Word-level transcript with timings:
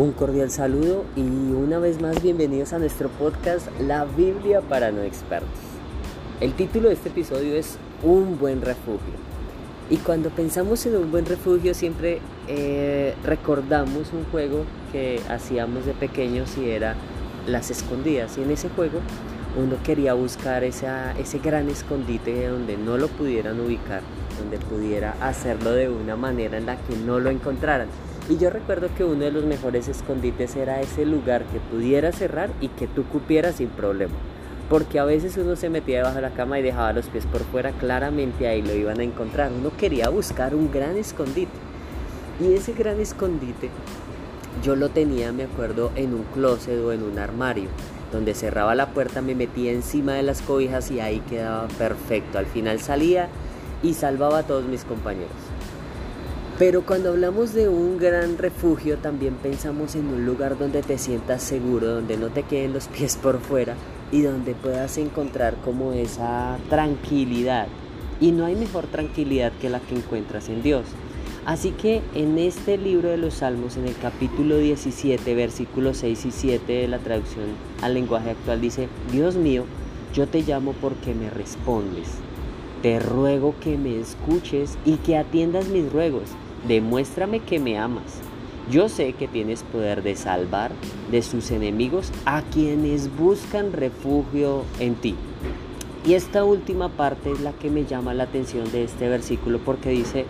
Un 0.00 0.12
cordial 0.12 0.50
saludo 0.50 1.04
y 1.14 1.20
una 1.20 1.78
vez 1.78 2.00
más 2.00 2.22
bienvenidos 2.22 2.72
a 2.72 2.78
nuestro 2.78 3.10
podcast 3.10 3.68
La 3.82 4.06
Biblia 4.06 4.62
para 4.62 4.90
no 4.92 5.02
expertos. 5.02 5.50
El 6.40 6.54
título 6.54 6.88
de 6.88 6.94
este 6.94 7.10
episodio 7.10 7.54
es 7.54 7.76
Un 8.02 8.38
buen 8.38 8.62
refugio. 8.62 9.12
Y 9.90 9.98
cuando 9.98 10.30
pensamos 10.30 10.86
en 10.86 10.96
un 10.96 11.10
buen 11.10 11.26
refugio 11.26 11.74
siempre 11.74 12.20
eh, 12.48 13.14
recordamos 13.24 14.14
un 14.14 14.24
juego 14.32 14.64
que 14.90 15.20
hacíamos 15.28 15.84
de 15.84 15.92
pequeños 15.92 16.56
y 16.56 16.70
era 16.70 16.94
las 17.46 17.70
escondidas. 17.70 18.38
Y 18.38 18.42
en 18.42 18.52
ese 18.52 18.70
juego 18.70 19.00
uno 19.62 19.76
quería 19.84 20.14
buscar 20.14 20.64
ese 20.64 21.38
gran 21.44 21.68
escondite 21.68 22.48
donde 22.48 22.78
no 22.78 22.96
lo 22.96 23.08
pudieran 23.08 23.60
ubicar, 23.60 24.00
donde 24.38 24.56
pudiera 24.64 25.14
hacerlo 25.20 25.72
de 25.72 25.90
una 25.90 26.16
manera 26.16 26.56
en 26.56 26.64
la 26.64 26.76
que 26.76 26.96
no 26.96 27.20
lo 27.20 27.28
encontraran. 27.28 27.88
Y 28.30 28.38
yo 28.38 28.48
recuerdo 28.48 28.88
que 28.96 29.04
uno 29.04 29.24
de 29.24 29.32
los 29.32 29.44
mejores 29.44 29.88
escondites 29.88 30.54
era 30.54 30.80
ese 30.80 31.04
lugar 31.04 31.42
que 31.46 31.58
pudiera 31.58 32.12
cerrar 32.12 32.48
y 32.60 32.68
que 32.68 32.86
tú 32.86 33.02
cupieras 33.04 33.56
sin 33.56 33.68
problema. 33.68 34.14
Porque 34.68 35.00
a 35.00 35.04
veces 35.04 35.36
uno 35.36 35.56
se 35.56 35.68
metía 35.68 35.98
debajo 35.98 36.14
de 36.14 36.22
la 36.22 36.30
cama 36.30 36.60
y 36.60 36.62
dejaba 36.62 36.92
los 36.92 37.08
pies 37.08 37.26
por 37.26 37.40
fuera, 37.40 37.72
claramente 37.72 38.46
ahí 38.46 38.62
lo 38.62 38.72
iban 38.72 39.00
a 39.00 39.02
encontrar. 39.02 39.50
Uno 39.50 39.72
quería 39.76 40.10
buscar 40.10 40.54
un 40.54 40.70
gran 40.70 40.96
escondite. 40.96 41.50
Y 42.40 42.54
ese 42.54 42.72
gran 42.72 43.00
escondite 43.00 43.68
yo 44.62 44.76
lo 44.76 44.90
tenía, 44.90 45.32
me 45.32 45.44
acuerdo, 45.44 45.90
en 45.96 46.14
un 46.14 46.22
closet 46.34 46.78
o 46.78 46.92
en 46.92 47.02
un 47.02 47.18
armario. 47.18 47.68
Donde 48.12 48.34
cerraba 48.34 48.76
la 48.76 48.90
puerta, 48.90 49.22
me 49.22 49.34
metía 49.34 49.72
encima 49.72 50.14
de 50.14 50.22
las 50.22 50.40
cobijas 50.42 50.90
y 50.92 51.00
ahí 51.00 51.20
quedaba 51.28 51.66
perfecto. 51.78 52.38
Al 52.38 52.46
final 52.46 52.78
salía 52.78 53.28
y 53.82 53.94
salvaba 53.94 54.38
a 54.38 54.42
todos 54.44 54.66
mis 54.66 54.84
compañeros. 54.84 55.49
Pero 56.60 56.82
cuando 56.84 57.08
hablamos 57.08 57.54
de 57.54 57.70
un 57.70 57.96
gran 57.96 58.36
refugio 58.36 58.98
también 58.98 59.32
pensamos 59.36 59.94
en 59.94 60.08
un 60.08 60.26
lugar 60.26 60.58
donde 60.58 60.82
te 60.82 60.98
sientas 60.98 61.42
seguro, 61.42 61.86
donde 61.86 62.18
no 62.18 62.28
te 62.28 62.42
queden 62.42 62.74
los 62.74 62.86
pies 62.88 63.16
por 63.16 63.40
fuera 63.40 63.76
y 64.12 64.20
donde 64.20 64.54
puedas 64.54 64.98
encontrar 64.98 65.54
como 65.64 65.94
esa 65.94 66.58
tranquilidad. 66.68 67.66
Y 68.20 68.32
no 68.32 68.44
hay 68.44 68.56
mejor 68.56 68.88
tranquilidad 68.88 69.52
que 69.58 69.70
la 69.70 69.80
que 69.80 69.96
encuentras 69.96 70.50
en 70.50 70.62
Dios. 70.62 70.84
Así 71.46 71.70
que 71.70 72.02
en 72.14 72.36
este 72.36 72.76
libro 72.76 73.08
de 73.08 73.16
los 73.16 73.36
Salmos, 73.36 73.78
en 73.78 73.86
el 73.86 73.96
capítulo 73.96 74.58
17, 74.58 75.34
versículos 75.34 75.96
6 75.96 76.26
y 76.26 76.30
7 76.30 76.72
de 76.74 76.88
la 76.88 76.98
traducción 76.98 77.46
al 77.80 77.94
lenguaje 77.94 78.32
actual, 78.32 78.60
dice, 78.60 78.90
Dios 79.10 79.34
mío, 79.34 79.64
yo 80.12 80.28
te 80.28 80.42
llamo 80.42 80.74
porque 80.78 81.14
me 81.14 81.30
respondes. 81.30 82.08
Te 82.82 83.00
ruego 83.00 83.54
que 83.62 83.78
me 83.78 83.98
escuches 83.98 84.76
y 84.84 84.96
que 84.96 85.16
atiendas 85.16 85.68
mis 85.68 85.90
ruegos 85.90 86.28
demuéstrame 86.66 87.40
que 87.40 87.58
me 87.58 87.78
amas. 87.78 88.20
Yo 88.70 88.88
sé 88.88 89.14
que 89.14 89.26
tienes 89.26 89.62
poder 89.64 90.02
de 90.02 90.14
salvar 90.14 90.70
de 91.10 91.22
sus 91.22 91.50
enemigos 91.50 92.12
a 92.24 92.42
quienes 92.42 93.14
buscan 93.16 93.72
refugio 93.72 94.64
en 94.78 94.94
ti. 94.94 95.16
Y 96.06 96.14
esta 96.14 96.44
última 96.44 96.88
parte 96.88 97.32
es 97.32 97.40
la 97.40 97.52
que 97.52 97.68
me 97.68 97.84
llama 97.84 98.14
la 98.14 98.24
atención 98.24 98.70
de 98.70 98.84
este 98.84 99.08
versículo 99.08 99.58
porque 99.58 99.90
dice, 99.90 100.24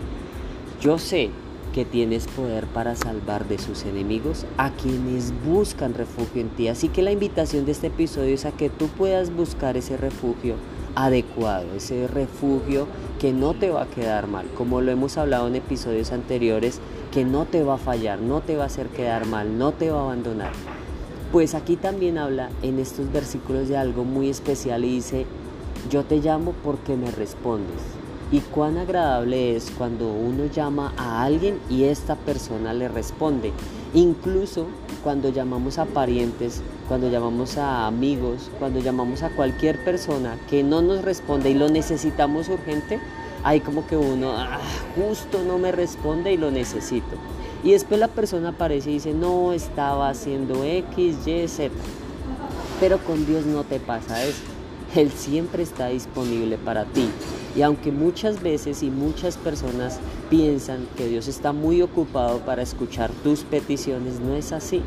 yo 0.81 0.97
sé 0.97 1.29
que 1.73 1.85
tienes 1.85 2.27
poder 2.27 2.65
para 2.65 2.95
salvar 2.95 3.47
de 3.47 3.57
sus 3.57 3.85
enemigos 3.85 4.45
a 4.57 4.71
quienes 4.71 5.33
buscan 5.45 5.93
refugio 5.93 6.41
en 6.41 6.49
ti. 6.49 6.67
Así 6.67 6.89
que 6.89 7.01
la 7.01 7.11
invitación 7.11 7.65
de 7.65 7.71
este 7.71 7.87
episodio 7.87 8.33
es 8.33 8.45
a 8.45 8.51
que 8.51 8.69
tú 8.69 8.87
puedas 8.87 9.33
buscar 9.33 9.77
ese 9.77 9.97
refugio 9.97 10.55
adecuado, 10.95 11.65
ese 11.75 12.07
refugio 12.07 12.87
que 13.19 13.33
no 13.33 13.53
te 13.53 13.69
va 13.69 13.83
a 13.83 13.87
quedar 13.87 14.27
mal, 14.27 14.45
como 14.57 14.81
lo 14.81 14.91
hemos 14.91 15.17
hablado 15.17 15.47
en 15.47 15.55
episodios 15.55 16.11
anteriores, 16.11 16.79
que 17.11 17.25
no 17.25 17.45
te 17.45 17.63
va 17.63 17.75
a 17.75 17.77
fallar, 17.77 18.19
no 18.19 18.41
te 18.41 18.55
va 18.55 18.63
a 18.63 18.67
hacer 18.67 18.87
quedar 18.87 19.25
mal, 19.27 19.57
no 19.57 19.71
te 19.73 19.91
va 19.91 19.99
a 19.99 20.03
abandonar. 20.03 20.51
Pues 21.31 21.55
aquí 21.55 21.75
también 21.75 22.17
habla 22.17 22.49
en 22.61 22.79
estos 22.79 23.11
versículos 23.11 23.69
de 23.69 23.77
algo 23.77 24.03
muy 24.03 24.29
especial 24.29 24.83
y 24.83 24.95
dice, 24.95 25.25
yo 25.89 26.03
te 26.03 26.17
llamo 26.17 26.53
porque 26.63 26.95
me 26.95 27.11
respondes. 27.11 27.81
Y 28.31 28.39
cuán 28.39 28.77
agradable 28.77 29.55
es 29.55 29.71
cuando 29.71 30.11
uno 30.11 30.45
llama 30.45 30.93
a 30.97 31.23
alguien 31.23 31.59
y 31.69 31.83
esta 31.83 32.15
persona 32.15 32.73
le 32.73 32.87
responde. 32.87 33.51
Incluso 33.93 34.67
cuando 35.03 35.29
llamamos 35.29 35.77
a 35.77 35.85
parientes, 35.85 36.61
cuando 36.91 37.09
llamamos 37.09 37.57
a 37.57 37.87
amigos, 37.87 38.51
cuando 38.59 38.81
llamamos 38.81 39.23
a 39.23 39.29
cualquier 39.29 39.81
persona 39.81 40.37
que 40.49 40.61
no 40.61 40.81
nos 40.81 41.05
responde 41.05 41.49
y 41.49 41.53
lo 41.53 41.69
necesitamos 41.69 42.49
urgente, 42.49 42.99
hay 43.45 43.61
como 43.61 43.87
que 43.87 43.95
uno, 43.95 44.33
ah, 44.35 44.59
justo 44.93 45.41
no 45.41 45.57
me 45.57 45.71
responde 45.71 46.33
y 46.33 46.37
lo 46.37 46.51
necesito. 46.51 47.15
Y 47.63 47.71
después 47.71 47.97
la 47.97 48.09
persona 48.09 48.49
aparece 48.49 48.89
y 48.89 48.95
dice, 48.95 49.13
no, 49.13 49.53
estaba 49.53 50.09
haciendo 50.09 50.65
X, 50.65 51.15
Y, 51.25 51.47
Z. 51.47 51.73
Pero 52.81 52.97
con 52.97 53.25
Dios 53.25 53.45
no 53.45 53.63
te 53.63 53.79
pasa 53.79 54.25
eso. 54.25 54.43
Él 54.93 55.11
siempre 55.11 55.63
está 55.63 55.87
disponible 55.87 56.57
para 56.57 56.83
ti. 56.83 57.07
Y 57.55 57.61
aunque 57.61 57.93
muchas 57.93 58.43
veces 58.43 58.83
y 58.83 58.89
muchas 58.89 59.37
personas 59.37 60.01
piensan 60.29 60.85
que 60.97 61.07
Dios 61.07 61.29
está 61.29 61.53
muy 61.53 61.81
ocupado 61.81 62.39
para 62.39 62.61
escuchar 62.61 63.11
tus 63.23 63.43
peticiones, 63.43 64.19
no 64.19 64.35
es 64.35 64.51
así. 64.51 64.83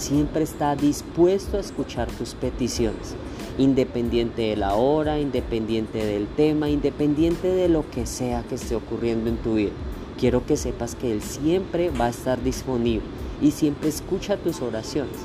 Siempre 0.00 0.44
está 0.44 0.76
dispuesto 0.76 1.58
a 1.58 1.60
escuchar 1.60 2.10
tus 2.10 2.32
peticiones, 2.32 3.16
independiente 3.58 4.40
de 4.40 4.56
la 4.56 4.74
hora, 4.74 5.20
independiente 5.20 6.02
del 6.02 6.26
tema, 6.26 6.70
independiente 6.70 7.48
de 7.48 7.68
lo 7.68 7.84
que 7.90 8.06
sea 8.06 8.42
que 8.44 8.54
esté 8.54 8.74
ocurriendo 8.74 9.28
en 9.28 9.36
tu 9.36 9.56
vida. 9.56 9.72
Quiero 10.18 10.46
que 10.46 10.56
sepas 10.56 10.94
que 10.94 11.12
Él 11.12 11.20
siempre 11.20 11.90
va 11.90 12.06
a 12.06 12.08
estar 12.08 12.42
disponible 12.42 13.04
y 13.42 13.50
siempre 13.50 13.90
escucha 13.90 14.38
tus 14.38 14.62
oraciones. 14.62 15.18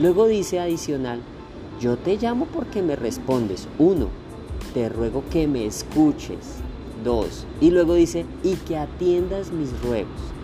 Luego 0.00 0.26
dice 0.26 0.58
adicional, 0.58 1.20
yo 1.80 1.96
te 1.96 2.16
llamo 2.16 2.46
porque 2.46 2.82
me 2.82 2.96
respondes. 2.96 3.68
Uno, 3.78 4.08
te 4.74 4.88
ruego 4.88 5.22
que 5.30 5.46
me 5.46 5.66
escuches. 5.66 6.56
Dos, 7.04 7.46
y 7.60 7.70
luego 7.70 7.94
dice, 7.94 8.26
y 8.42 8.54
que 8.54 8.76
atiendas 8.76 9.52
mis 9.52 9.70
ruegos. 9.82 10.35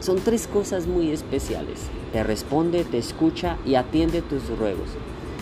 Son 0.00 0.16
tres 0.18 0.46
cosas 0.46 0.86
muy 0.86 1.10
especiales. 1.10 1.80
Te 2.12 2.22
responde, 2.22 2.84
te 2.84 2.96
escucha 2.96 3.58
y 3.66 3.74
atiende 3.74 4.22
tus 4.22 4.48
ruegos. 4.58 4.88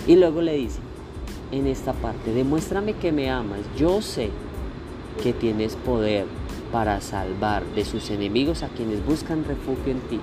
Y 0.08 0.16
luego 0.16 0.42
le 0.42 0.56
dice, 0.56 0.80
en 1.52 1.68
esta 1.68 1.92
parte, 1.92 2.32
demuéstrame 2.32 2.94
que 2.94 3.12
me 3.12 3.30
amas. 3.30 3.60
Yo 3.76 4.02
sé 4.02 4.30
que 5.22 5.32
tienes 5.32 5.76
poder 5.76 6.26
para 6.72 7.00
salvar 7.00 7.64
de 7.74 7.84
sus 7.84 8.10
enemigos 8.10 8.64
a 8.64 8.68
quienes 8.68 9.04
buscan 9.06 9.44
refugio 9.44 9.92
en 9.92 10.00
ti. 10.00 10.20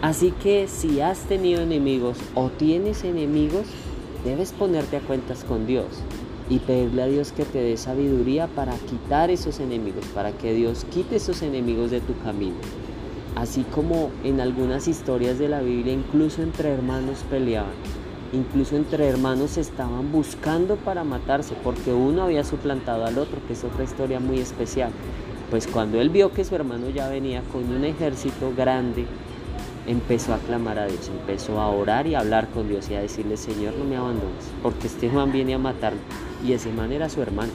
Así 0.00 0.32
que 0.42 0.68
si 0.68 1.00
has 1.02 1.20
tenido 1.20 1.60
enemigos 1.60 2.16
o 2.34 2.48
tienes 2.48 3.04
enemigos, 3.04 3.66
debes 4.24 4.52
ponerte 4.52 4.96
a 4.96 5.00
cuentas 5.00 5.44
con 5.44 5.66
Dios 5.66 5.86
y 6.48 6.60
pedirle 6.60 7.02
a 7.02 7.06
Dios 7.06 7.32
que 7.32 7.44
te 7.44 7.58
dé 7.58 7.76
sabiduría 7.76 8.46
para 8.46 8.74
quitar 8.74 9.30
esos 9.30 9.60
enemigos, 9.60 10.06
para 10.14 10.32
que 10.32 10.54
Dios 10.54 10.86
quite 10.92 11.16
esos 11.16 11.42
enemigos 11.42 11.90
de 11.90 12.00
tu 12.00 12.16
camino. 12.20 12.56
Así 13.36 13.64
como 13.64 14.10
en 14.24 14.40
algunas 14.40 14.88
historias 14.88 15.38
de 15.38 15.48
la 15.48 15.60
Biblia, 15.60 15.92
incluso 15.92 16.42
entre 16.42 16.70
hermanos 16.70 17.18
peleaban, 17.28 17.74
incluso 18.32 18.76
entre 18.76 19.06
hermanos 19.06 19.58
estaban 19.58 20.10
buscando 20.10 20.76
para 20.76 21.04
matarse, 21.04 21.54
porque 21.62 21.92
uno 21.92 22.22
había 22.22 22.44
suplantado 22.44 23.04
al 23.04 23.18
otro, 23.18 23.38
que 23.46 23.52
es 23.52 23.62
otra 23.62 23.84
historia 23.84 24.20
muy 24.20 24.38
especial. 24.38 24.90
Pues 25.50 25.66
cuando 25.66 26.00
él 26.00 26.08
vio 26.08 26.32
que 26.32 26.46
su 26.46 26.54
hermano 26.54 26.88
ya 26.88 27.10
venía 27.10 27.42
con 27.52 27.70
un 27.70 27.84
ejército 27.84 28.54
grande, 28.56 29.04
empezó 29.86 30.32
a 30.32 30.38
clamar 30.38 30.78
a 30.78 30.86
Dios, 30.86 31.10
empezó 31.20 31.60
a 31.60 31.68
orar 31.68 32.06
y 32.06 32.14
a 32.14 32.20
hablar 32.20 32.48
con 32.48 32.68
Dios 32.68 32.88
y 32.90 32.94
a 32.94 33.02
decirle, 33.02 33.36
Señor, 33.36 33.74
no 33.74 33.84
me 33.84 33.96
abandones, 33.96 34.50
porque 34.62 34.86
este 34.86 35.10
Juan 35.10 35.30
viene 35.30 35.52
a 35.52 35.58
matarme. 35.58 36.00
Y 36.42 36.52
ese 36.52 36.72
man 36.72 36.90
era 36.90 37.10
su 37.10 37.20
hermano. 37.20 37.52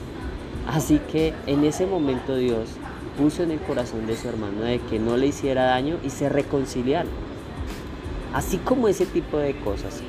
Así 0.68 1.00
que 1.10 1.34
en 1.48 1.64
ese 1.64 1.86
momento 1.86 2.36
Dios 2.36 2.68
puso 3.16 3.42
en 3.42 3.50
el 3.50 3.60
corazón 3.60 4.06
de 4.06 4.16
su 4.16 4.28
hermano 4.28 4.62
de 4.62 4.78
que 4.78 4.98
no 4.98 5.16
le 5.16 5.28
hiciera 5.28 5.64
daño 5.64 5.98
y 6.04 6.10
se 6.10 6.28
reconciliaron. 6.28 7.12
Así 8.32 8.58
como 8.58 8.88
ese 8.88 9.06
tipo 9.06 9.38
de 9.38 9.54
cosas 9.60 10.00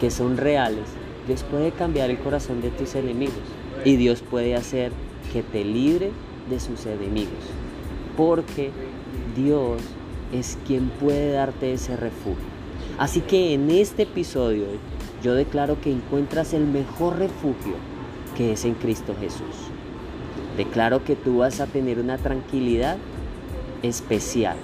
que 0.00 0.10
son 0.10 0.36
reales, 0.36 0.84
Dios 1.26 1.42
puede 1.42 1.72
cambiar 1.72 2.10
el 2.10 2.18
corazón 2.18 2.60
de 2.60 2.70
tus 2.70 2.94
enemigos 2.94 3.34
y 3.84 3.96
Dios 3.96 4.22
puede 4.22 4.54
hacer 4.54 4.92
que 5.32 5.42
te 5.42 5.64
libre 5.64 6.10
de 6.48 6.60
sus 6.60 6.86
enemigos. 6.86 7.32
Porque 8.16 8.70
Dios 9.36 9.82
es 10.32 10.58
quien 10.66 10.88
puede 10.88 11.32
darte 11.32 11.72
ese 11.72 11.96
refugio. 11.96 12.56
Así 12.98 13.20
que 13.20 13.52
en 13.52 13.70
este 13.70 14.04
episodio 14.04 14.64
yo 15.22 15.34
declaro 15.34 15.80
que 15.80 15.92
encuentras 15.92 16.54
el 16.54 16.66
mejor 16.66 17.18
refugio 17.18 17.74
que 18.36 18.52
es 18.52 18.64
en 18.64 18.74
Cristo 18.74 19.14
Jesús. 19.18 19.65
Declaro 20.56 21.04
que 21.04 21.16
tú 21.16 21.38
vas 21.38 21.60
a 21.60 21.66
tener 21.66 21.98
una 21.98 22.18
tranquilidad 22.18 22.96
especial 23.82 24.56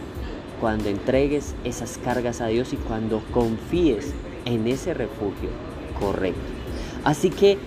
cuando 0.60 0.88
entregues 0.88 1.54
esas 1.64 1.98
cargas 1.98 2.40
a 2.40 2.46
Dios 2.46 2.72
y 2.72 2.76
cuando 2.76 3.22
confíes 3.32 4.12
en 4.44 4.66
ese 4.68 4.94
refugio 4.94 5.50
correcto. 5.98 6.40
Así 7.04 7.30
que 7.30 7.58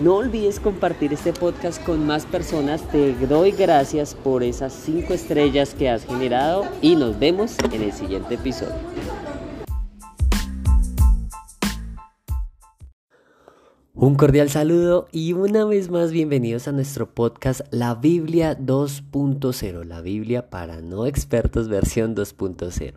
no 0.00 0.16
olvides 0.16 0.60
compartir 0.60 1.12
este 1.12 1.32
podcast 1.32 1.82
con 1.82 2.06
más 2.06 2.24
personas. 2.24 2.82
Te 2.92 3.14
doy 3.26 3.50
gracias 3.50 4.14
por 4.14 4.42
esas 4.42 4.72
cinco 4.72 5.12
estrellas 5.12 5.74
que 5.74 5.90
has 5.90 6.04
generado 6.04 6.66
y 6.82 6.94
nos 6.94 7.18
vemos 7.18 7.56
en 7.72 7.82
el 7.82 7.92
siguiente 7.92 8.34
episodio. 8.34 8.76
Un 14.00 14.14
cordial 14.14 14.48
saludo 14.48 15.08
y 15.10 15.32
una 15.32 15.64
vez 15.64 15.90
más 15.90 16.12
bienvenidos 16.12 16.68
a 16.68 16.72
nuestro 16.72 17.12
podcast 17.12 17.62
La 17.72 17.96
Biblia 17.96 18.56
2.0, 18.56 19.82
la 19.82 20.00
Biblia 20.02 20.50
para 20.50 20.80
no 20.80 21.04
expertos 21.04 21.66
versión 21.66 22.14
2.0. 22.14 22.94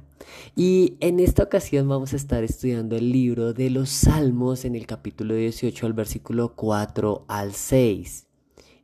Y 0.56 0.98
en 1.00 1.20
esta 1.20 1.42
ocasión 1.42 1.90
vamos 1.90 2.14
a 2.14 2.18
estar 2.18 2.44
estudiando 2.44 2.96
el 2.96 3.12
libro 3.12 3.52
de 3.54 3.72
los 3.72 3.90
Salmos 3.90 4.64
en 4.64 4.76
el 4.76 4.86
capítulo 4.86 5.34
18 5.34 5.88
al 5.88 5.94
versículo 5.94 6.54
4 6.56 7.26
al 7.28 7.54
6. 7.54 8.28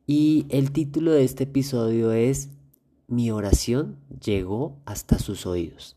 Y 0.08 0.48
el 0.50 0.72
título 0.72 1.12
de 1.12 1.24
este 1.24 1.44
episodio 1.44 2.14
es 2.14 2.50
Mi 3.08 3.30
oración 3.30 4.00
llegó 4.20 4.80
hasta 4.88 5.20
sus 5.20 5.46
oídos. 5.46 5.96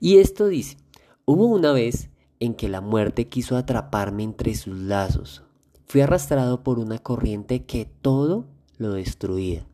Y 0.00 0.20
esto 0.20 0.48
dice, 0.48 0.78
hubo 1.26 1.48
una 1.48 1.72
vez 1.72 2.08
en 2.38 2.54
que 2.54 2.70
la 2.70 2.80
muerte 2.80 3.28
quiso 3.28 3.58
atraparme 3.58 4.22
entre 4.22 4.54
sus 4.54 4.74
lazos 4.78 5.42
Fui 5.90 6.02
arrastrado 6.02 6.62
por 6.62 6.78
una 6.78 7.00
corriente 7.00 7.64
que 7.64 7.84
todo 7.84 8.46
lo 8.78 8.92
destruía. 8.92 9.66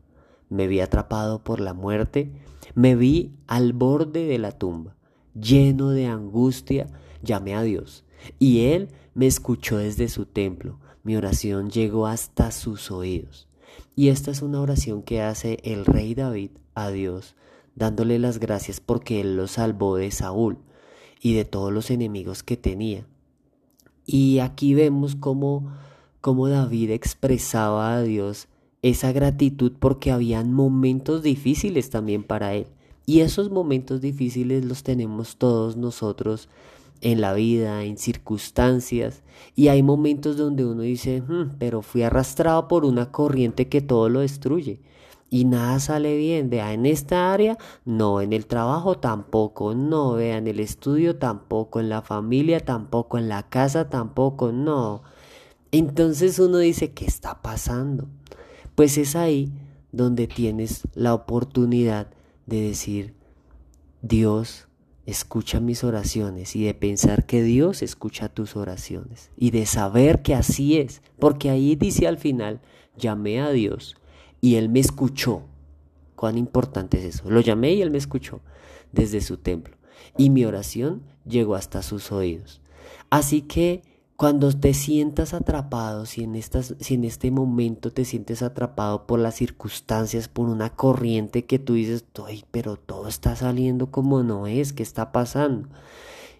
Me 0.49 0.65
vi 0.65 0.79
atrapado 0.79 1.43
por 1.43 1.59
la 1.59 1.75
muerte, 1.75 2.31
me 2.73 2.95
vi 2.95 3.35
al 3.45 3.71
borde 3.71 4.25
de 4.25 4.39
la 4.39 4.51
tumba. 4.51 4.95
Lleno 5.39 5.91
de 5.91 6.07
angustia, 6.07 6.87
llamé 7.21 7.53
a 7.53 7.61
Dios, 7.61 8.03
y 8.39 8.61
Él 8.61 8.89
me 9.13 9.27
escuchó 9.27 9.77
desde 9.77 10.09
su 10.09 10.25
templo. 10.25 10.79
Mi 11.03 11.15
oración 11.15 11.69
llegó 11.69 12.07
hasta 12.07 12.49
sus 12.49 12.89
oídos. 12.89 13.47
Y 13.95 14.07
esta 14.07 14.31
es 14.31 14.41
una 14.41 14.59
oración 14.59 15.03
que 15.03 15.21
hace 15.21 15.59
el 15.61 15.85
rey 15.85 16.15
David 16.15 16.49
a 16.73 16.89
Dios, 16.89 17.35
dándole 17.75 18.17
las 18.17 18.39
gracias 18.39 18.79
porque 18.79 19.21
Él 19.21 19.37
lo 19.37 19.45
salvó 19.45 19.97
de 19.97 20.09
Saúl 20.09 20.57
y 21.21 21.35
de 21.35 21.45
todos 21.45 21.71
los 21.71 21.91
enemigos 21.91 22.41
que 22.41 22.57
tenía. 22.57 23.05
Y 24.07 24.39
aquí 24.39 24.73
vemos 24.73 25.15
cómo 25.15 25.77
cómo 26.21 26.47
David 26.47 26.91
expresaba 26.91 27.95
a 27.95 28.01
Dios 28.01 28.47
esa 28.81 29.11
gratitud 29.11 29.73
porque 29.79 30.11
habían 30.11 30.53
momentos 30.53 31.23
difíciles 31.23 31.89
también 31.89 32.23
para 32.23 32.53
él. 32.53 32.67
Y 33.05 33.21
esos 33.21 33.49
momentos 33.49 34.01
difíciles 34.01 34.65
los 34.65 34.83
tenemos 34.83 35.37
todos 35.37 35.77
nosotros 35.77 36.49
en 37.01 37.21
la 37.21 37.33
vida, 37.33 37.83
en 37.83 37.97
circunstancias. 37.97 39.23
Y 39.55 39.69
hay 39.69 39.83
momentos 39.83 40.37
donde 40.37 40.65
uno 40.65 40.81
dice, 40.81 41.21
hmm, 41.21 41.55
pero 41.59 41.81
fui 41.81 42.03
arrastrado 42.03 42.67
por 42.67 42.85
una 42.85 43.11
corriente 43.11 43.67
que 43.67 43.81
todo 43.81 44.09
lo 44.09 44.21
destruye. 44.21 44.81
Y 45.29 45.43
nada 45.45 45.79
sale 45.79 46.15
bien, 46.15 46.49
vea, 46.49 46.71
en 46.73 46.85
esta 46.85 47.33
área, 47.33 47.57
no, 47.83 48.21
en 48.21 48.31
el 48.31 48.45
trabajo 48.45 48.97
tampoco, 48.97 49.75
no, 49.75 50.13
vea, 50.13 50.37
en 50.37 50.47
el 50.47 50.59
estudio 50.61 51.17
tampoco, 51.17 51.81
en 51.81 51.89
la 51.89 52.01
familia 52.01 52.61
tampoco, 52.61 53.17
en 53.17 53.27
la 53.27 53.43
casa 53.49 53.89
tampoco, 53.89 54.53
no. 54.53 55.01
Entonces 55.77 56.39
uno 56.39 56.57
dice, 56.57 56.91
¿qué 56.91 57.05
está 57.05 57.43
pasando? 57.43 58.07
Pues 58.73 58.97
es 58.97 59.15
ahí 59.15 59.51
donde 59.91 60.25
tienes 60.25 60.87
la 60.95 61.13
oportunidad 61.13 62.09
de 62.47 62.61
decir, 62.61 63.13
Dios 64.01 64.67
escucha 65.05 65.59
mis 65.59 65.83
oraciones 65.83 66.55
y 66.55 66.63
de 66.63 66.73
pensar 66.73 67.27
que 67.27 67.43
Dios 67.43 67.83
escucha 67.83 68.27
tus 68.27 68.55
oraciones 68.55 69.29
y 69.37 69.51
de 69.51 69.67
saber 69.67 70.23
que 70.23 70.33
así 70.33 70.77
es, 70.77 71.03
porque 71.19 71.51
ahí 71.51 71.75
dice 71.75 72.07
al 72.07 72.17
final, 72.17 72.59
llamé 72.97 73.39
a 73.39 73.51
Dios 73.51 73.97
y 74.41 74.55
Él 74.55 74.69
me 74.69 74.79
escuchó. 74.79 75.43
¿Cuán 76.15 76.39
importante 76.39 76.97
es 76.97 77.15
eso? 77.15 77.29
Lo 77.29 77.39
llamé 77.39 77.73
y 77.73 77.83
Él 77.83 77.91
me 77.91 77.99
escuchó 77.99 78.41
desde 78.91 79.21
su 79.21 79.37
templo 79.37 79.77
y 80.17 80.31
mi 80.31 80.43
oración 80.43 81.03
llegó 81.23 81.53
hasta 81.53 81.83
sus 81.83 82.11
oídos. 82.11 82.61
Así 83.11 83.43
que 83.43 83.83
cuando 84.17 84.51
te 84.51 84.73
sientas 84.73 85.35
atrapado, 85.35 86.07
si 86.07 86.23
en, 86.23 86.41
si 86.41 86.95
en 86.95 87.03
este 87.03 87.29
momento 87.29 87.93
te 87.93 88.03
sientes 88.03 88.41
atrapado 88.41 89.05
por 89.05 89.19
las 89.19 89.35
circunstancias, 89.35 90.27
por 90.27 90.49
una 90.49 90.71
corriente 90.71 91.45
que 91.45 91.59
tú 91.59 91.75
dices, 91.75 92.03
Ay, 92.25 92.43
pero 92.49 92.77
todo 92.77 93.07
está 93.07 93.35
saliendo 93.35 93.91
como 93.91 94.23
no 94.23 94.47
es, 94.47 94.73
¿qué 94.73 94.81
está 94.81 95.11
pasando? 95.11 95.69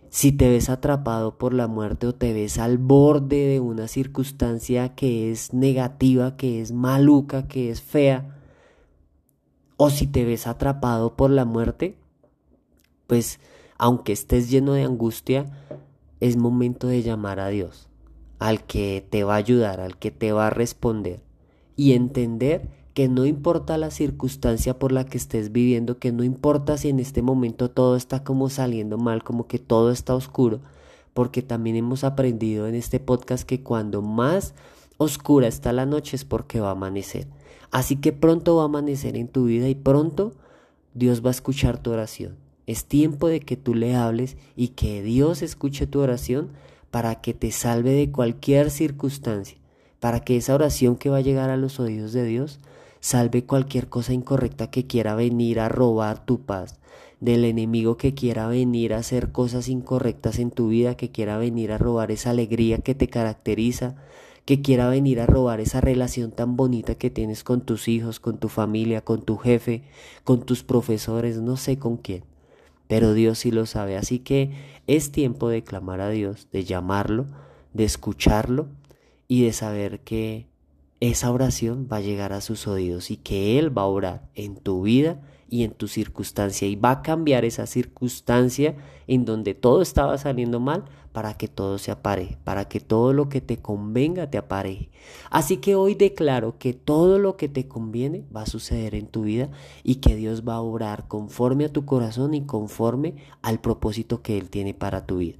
Si 0.09 0.31
te 0.31 0.49
ves 0.49 0.69
atrapado 0.69 1.37
por 1.37 1.53
la 1.53 1.67
muerte 1.67 2.07
o 2.07 2.15
te 2.15 2.33
ves 2.33 2.57
al 2.57 2.79
borde 2.79 3.45
de 3.45 3.59
una 3.59 3.87
circunstancia 3.87 4.95
que 4.95 5.29
es 5.29 5.53
negativa, 5.53 6.35
que 6.35 6.61
es 6.61 6.71
maluca, 6.71 7.47
que 7.47 7.69
es 7.69 7.83
fea, 7.83 8.39
o 9.75 9.91
si 9.91 10.07
te 10.07 10.25
ves 10.25 10.47
atrapado 10.47 11.15
por 11.15 11.29
la 11.29 11.45
muerte, 11.45 11.95
pues 13.05 13.39
aunque 13.77 14.13
estés 14.13 14.49
lleno 14.49 14.73
de 14.73 14.83
angustia, 14.83 15.45
es 16.19 16.37
momento 16.37 16.87
de 16.87 17.03
llamar 17.03 17.39
a 17.39 17.47
Dios, 17.49 17.89
al 18.39 18.63
que 18.63 19.05
te 19.09 19.23
va 19.23 19.35
a 19.35 19.37
ayudar, 19.37 19.79
al 19.79 19.97
que 19.97 20.11
te 20.11 20.31
va 20.31 20.47
a 20.47 20.51
responder 20.51 21.21
y 21.75 21.93
entender 21.93 22.69
que 22.93 23.07
no 23.07 23.25
importa 23.25 23.77
la 23.77 23.91
circunstancia 23.91 24.79
por 24.79 24.91
la 24.91 25.05
que 25.05 25.19
estés 25.19 25.51
viviendo, 25.51 25.99
que 25.99 26.11
no 26.11 26.23
importa 26.23 26.77
si 26.77 26.89
en 26.89 26.99
este 26.99 27.21
momento 27.21 27.69
todo 27.69 27.95
está 27.95 28.23
como 28.23 28.49
saliendo 28.49 28.97
mal, 28.97 29.23
como 29.23 29.45
que 29.45 29.59
todo 29.59 29.91
está 29.91 30.15
oscuro, 30.15 30.61
porque 31.13 31.43
también 31.43 31.75
hemos 31.75 32.03
aprendido 32.03 32.67
en 32.67 32.73
este 32.73 32.99
podcast 32.99 33.47
que 33.47 33.61
cuando 33.61 34.01
más 34.01 34.55
oscura 34.97 35.47
está 35.47 35.73
la 35.73 35.85
noche 35.85 36.15
es 36.15 36.25
porque 36.25 36.59
va 36.59 36.69
a 36.69 36.71
amanecer. 36.71 37.27
Así 37.69 37.97
que 37.97 38.13
pronto 38.13 38.55
va 38.55 38.63
a 38.63 38.65
amanecer 38.65 39.15
en 39.15 39.27
tu 39.27 39.45
vida 39.45 39.69
y 39.69 39.75
pronto 39.75 40.33
Dios 40.95 41.23
va 41.23 41.29
a 41.29 41.31
escuchar 41.31 41.77
tu 41.77 41.91
oración. 41.91 42.46
Es 42.67 42.83
tiempo 42.83 43.29
de 43.29 43.39
que 43.39 43.55
tú 43.55 43.75
le 43.75 43.95
hables 43.95 44.35
y 44.57 44.69
que 44.69 45.01
Dios 45.01 45.41
escuche 45.41 45.87
tu 45.87 46.01
oración 46.01 46.49
para 46.91 47.21
que 47.21 47.33
te 47.33 47.51
salve 47.51 47.91
de 47.91 48.11
cualquier 48.11 48.71
circunstancia, 48.71 49.57
para 50.01 50.19
que 50.19 50.35
esa 50.35 50.53
oración 50.53 50.97
que 50.97 51.09
va 51.09 51.17
a 51.17 51.21
llegar 51.21 51.49
a 51.49 51.55
los 51.55 51.79
oídos 51.79 52.11
de 52.11 52.25
Dios 52.25 52.59
salve 52.99 53.45
cualquier 53.45 53.87
cosa 53.87 54.11
incorrecta 54.11 54.69
que 54.69 54.85
quiera 54.85 55.15
venir 55.15 55.61
a 55.61 55.69
robar 55.69 56.25
tu 56.25 56.41
paz, 56.41 56.77
del 57.21 57.45
enemigo 57.45 57.95
que 57.95 58.13
quiera 58.13 58.49
venir 58.49 58.93
a 58.93 58.97
hacer 58.97 59.31
cosas 59.31 59.69
incorrectas 59.69 60.37
en 60.37 60.51
tu 60.51 60.67
vida, 60.67 60.97
que 60.97 61.09
quiera 61.09 61.37
venir 61.37 61.71
a 61.71 61.77
robar 61.77 62.11
esa 62.11 62.31
alegría 62.31 62.79
que 62.79 62.95
te 62.95 63.07
caracteriza, 63.07 63.95
que 64.43 64.61
quiera 64.61 64.89
venir 64.89 65.21
a 65.21 65.25
robar 65.25 65.61
esa 65.61 65.79
relación 65.79 66.31
tan 66.31 66.57
bonita 66.57 66.95
que 66.95 67.09
tienes 67.09 67.45
con 67.45 67.61
tus 67.61 67.87
hijos, 67.87 68.19
con 68.19 68.39
tu 68.39 68.49
familia, 68.49 68.99
con 68.99 69.21
tu 69.21 69.37
jefe, 69.37 69.83
con 70.25 70.45
tus 70.45 70.63
profesores, 70.63 71.37
no 71.37 71.55
sé 71.55 71.79
con 71.79 71.95
quién 71.95 72.23
pero 72.87 73.13
Dios 73.13 73.39
sí 73.39 73.51
lo 73.51 73.65
sabe. 73.65 73.97
Así 73.97 74.19
que 74.19 74.51
es 74.87 75.11
tiempo 75.11 75.49
de 75.49 75.63
clamar 75.63 76.01
a 76.01 76.09
Dios, 76.09 76.47
de 76.51 76.63
llamarlo, 76.63 77.25
de 77.73 77.83
escucharlo 77.83 78.67
y 79.27 79.43
de 79.43 79.53
saber 79.53 79.99
que 80.01 80.47
esa 80.99 81.31
oración 81.31 81.87
va 81.91 81.97
a 81.97 82.01
llegar 82.01 82.33
a 82.33 82.41
sus 82.41 82.67
oídos 82.67 83.11
y 83.11 83.17
que 83.17 83.59
Él 83.59 83.75
va 83.75 83.83
a 83.83 83.87
orar 83.87 84.29
en 84.33 84.55
tu 84.55 84.81
vida 84.81 85.21
y 85.49 85.63
en 85.63 85.71
tu 85.71 85.87
circunstancia 85.87 86.67
y 86.67 86.75
va 86.75 86.91
a 86.91 87.01
cambiar 87.01 87.45
esa 87.45 87.67
circunstancia 87.67 88.75
en 89.05 89.23
donde 89.23 89.53
todo 89.53 89.81
estaba 89.81 90.17
saliendo 90.17 90.59
mal 90.59 90.85
para 91.13 91.35
que 91.35 91.47
todo 91.47 91.77
se 91.77 91.91
apareje, 91.91 92.37
para 92.43 92.67
que 92.67 92.79
todo 92.79 93.13
lo 93.13 93.29
que 93.29 93.41
te 93.41 93.57
convenga 93.57 94.29
te 94.29 94.37
apareje. 94.37 94.89
Así 95.29 95.57
que 95.57 95.75
hoy 95.75 95.95
declaro 95.95 96.57
que 96.57 96.73
todo 96.73 97.17
lo 97.17 97.37
que 97.37 97.47
te 97.47 97.67
conviene 97.67 98.25
va 98.35 98.41
a 98.41 98.47
suceder 98.47 98.93
en 98.93 99.07
tu 99.07 99.23
vida 99.23 99.49
y 99.83 99.95
que 99.95 100.15
Dios 100.15 100.43
va 100.47 100.55
a 100.55 100.61
orar 100.61 101.07
conforme 101.07 101.65
a 101.65 101.73
tu 101.73 101.85
corazón 101.85 102.33
y 102.33 102.45
conforme 102.45 103.15
al 103.41 103.61
propósito 103.61 104.21
que 104.21 104.37
Él 104.37 104.49
tiene 104.49 104.73
para 104.73 105.05
tu 105.05 105.17
vida. 105.17 105.37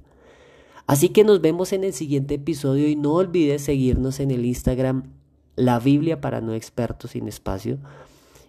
Así 0.86 1.10
que 1.10 1.22
nos 1.22 1.42
vemos 1.42 1.72
en 1.72 1.84
el 1.84 1.92
siguiente 1.92 2.34
episodio 2.34 2.88
y 2.88 2.96
no 2.96 3.12
olvides 3.12 3.62
seguirnos 3.62 4.20
en 4.20 4.30
el 4.30 4.46
Instagram 4.46 5.17
La 5.58 5.80
Biblia 5.80 6.20
para 6.20 6.40
no 6.40 6.54
expertos 6.54 7.10
sin 7.10 7.26
espacio 7.26 7.78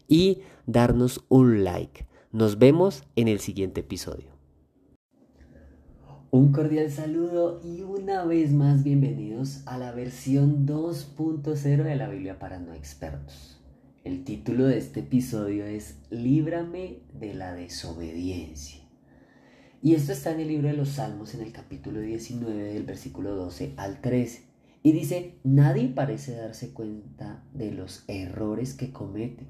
y 0.08 0.42
darnos 0.68 1.26
un 1.28 1.64
like. 1.64 2.06
Nos 2.32 2.60
vemos 2.60 3.04
en 3.16 3.28
el 3.28 3.40
siguiente 3.40 3.80
episodio. 3.80 4.28
Un 6.30 6.52
cordial 6.52 6.92
saludo 6.92 7.62
y 7.64 7.82
una 7.82 8.26
vez 8.26 8.54
más 8.54 8.84
bienvenidos 8.84 9.64
a 9.66 9.80
la 9.80 9.92
versión 9.92 10.68
2.0 10.68 11.84
de 11.84 11.96
la 11.96 12.08
Biblia 12.10 12.38
para 12.38 12.60
no 12.60 12.76
expertos. 12.76 13.60
El 14.04 14.24
título 14.24 14.66
de 14.66 14.78
este 14.78 15.00
episodio 15.00 15.66
es 15.66 15.98
Líbrame 16.12 17.00
de 17.20 17.34
la 17.34 17.56
desobediencia. 17.56 18.82
Y 19.82 19.96
esto 19.96 20.12
está 20.12 20.32
en 20.32 20.42
el 20.42 20.50
libro 20.50 20.68
de 20.68 20.76
los 20.76 20.90
Salmos 20.90 21.34
en 21.34 21.42
el 21.42 21.52
capítulo 21.54 22.02
19 22.02 22.72
del 22.72 22.84
versículo 22.84 23.34
12 23.34 23.74
al 23.78 24.00
13. 24.00 24.49
Y 24.82 24.92
dice, 24.94 25.36
nadie 25.44 25.90
parece 25.90 26.36
darse 26.36 26.74
cuenta 26.74 27.44
de 27.54 27.72
los 27.72 28.04
errores 28.08 28.74
que 28.74 28.92
comete. 28.92 29.46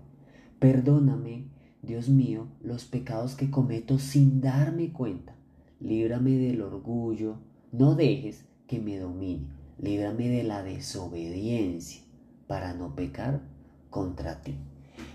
Perdóname, 0.59 1.45
Dios 1.81 2.09
mío, 2.09 2.47
los 2.61 2.85
pecados 2.85 3.35
que 3.35 3.51
cometo 3.51 3.99
sin 3.99 4.41
darme 4.41 4.91
cuenta 4.91 5.39
líbrame 5.79 6.31
del 6.31 6.61
orgullo, 6.61 7.37
no 7.71 7.95
dejes 7.95 8.45
que 8.67 8.79
me 8.79 8.97
domine, 8.97 9.47
líbrame 9.79 10.27
de 10.27 10.43
la 10.43 10.63
desobediencia 10.63 12.01
para 12.47 12.73
no 12.73 12.95
pecar 12.95 13.41
contra 13.89 14.41
ti. 14.41 14.55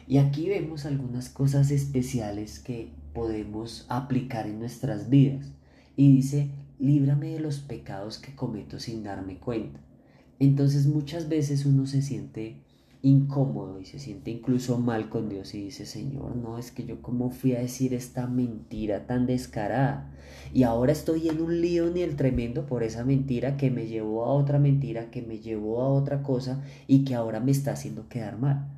Y 0.07 0.19
aquí 0.19 0.49
vemos 0.49 0.87
algunas 0.87 1.29
cosas 1.29 1.71
especiales 1.71 2.59
que 2.59 2.93
podemos 3.13 3.87
aplicar 3.89 4.47
en 4.47 4.59
nuestras 4.59 5.11
vidas. 5.11 5.53
Y 5.97 6.17
dice, 6.17 6.51
líbrame 6.79 7.33
de 7.33 7.41
los 7.41 7.61
pecados 7.61 8.19
que 8.19 8.35
cometo 8.35 8.81
sin 8.81 9.03
darme 9.03 9.39
cuenta. 9.39 9.81
Entonces 10.39 10.87
muchas 10.87 11.29
veces 11.29 11.65
uno 11.65 11.87
se 11.87 12.03
siente 12.03 12.65
incómodo 13.03 13.81
y 13.81 13.85
se 13.85 13.99
siente 13.99 14.31
incluso 14.31 14.79
mal 14.79 15.11
con 15.11 15.29
Dios 15.29 15.55
y 15.55 15.65
dice, 15.65 15.85
Señor, 15.85 16.37
no, 16.37 16.57
es 16.57 16.71
que 16.71 16.87
yo 16.87 17.03
cómo 17.03 17.31
fui 17.31 17.55
a 17.55 17.61
decir 17.61 17.93
esta 17.93 18.27
mentira 18.27 19.07
tan 19.07 19.27
descarada 19.27 20.11
y 20.55 20.63
ahora 20.63 20.93
estoy 20.93 21.29
en 21.29 21.43
un 21.43 21.61
lío 21.61 21.91
ni 21.91 22.01
el 22.01 22.17
tremendo 22.17 22.65
por 22.65 22.83
esa 22.83 23.05
mentira 23.05 23.59
que 23.59 23.71
me 23.71 23.87
llevó 23.87 24.25
a 24.25 24.33
otra 24.33 24.59
mentira, 24.59 25.11
que 25.11 25.21
me 25.21 25.39
llevó 25.39 25.83
a 25.83 25.89
otra 25.89 26.23
cosa 26.23 26.63
y 26.87 27.05
que 27.05 27.15
ahora 27.15 27.41
me 27.41 27.51
está 27.51 27.73
haciendo 27.73 28.09
quedar 28.09 28.39
mal. 28.39 28.69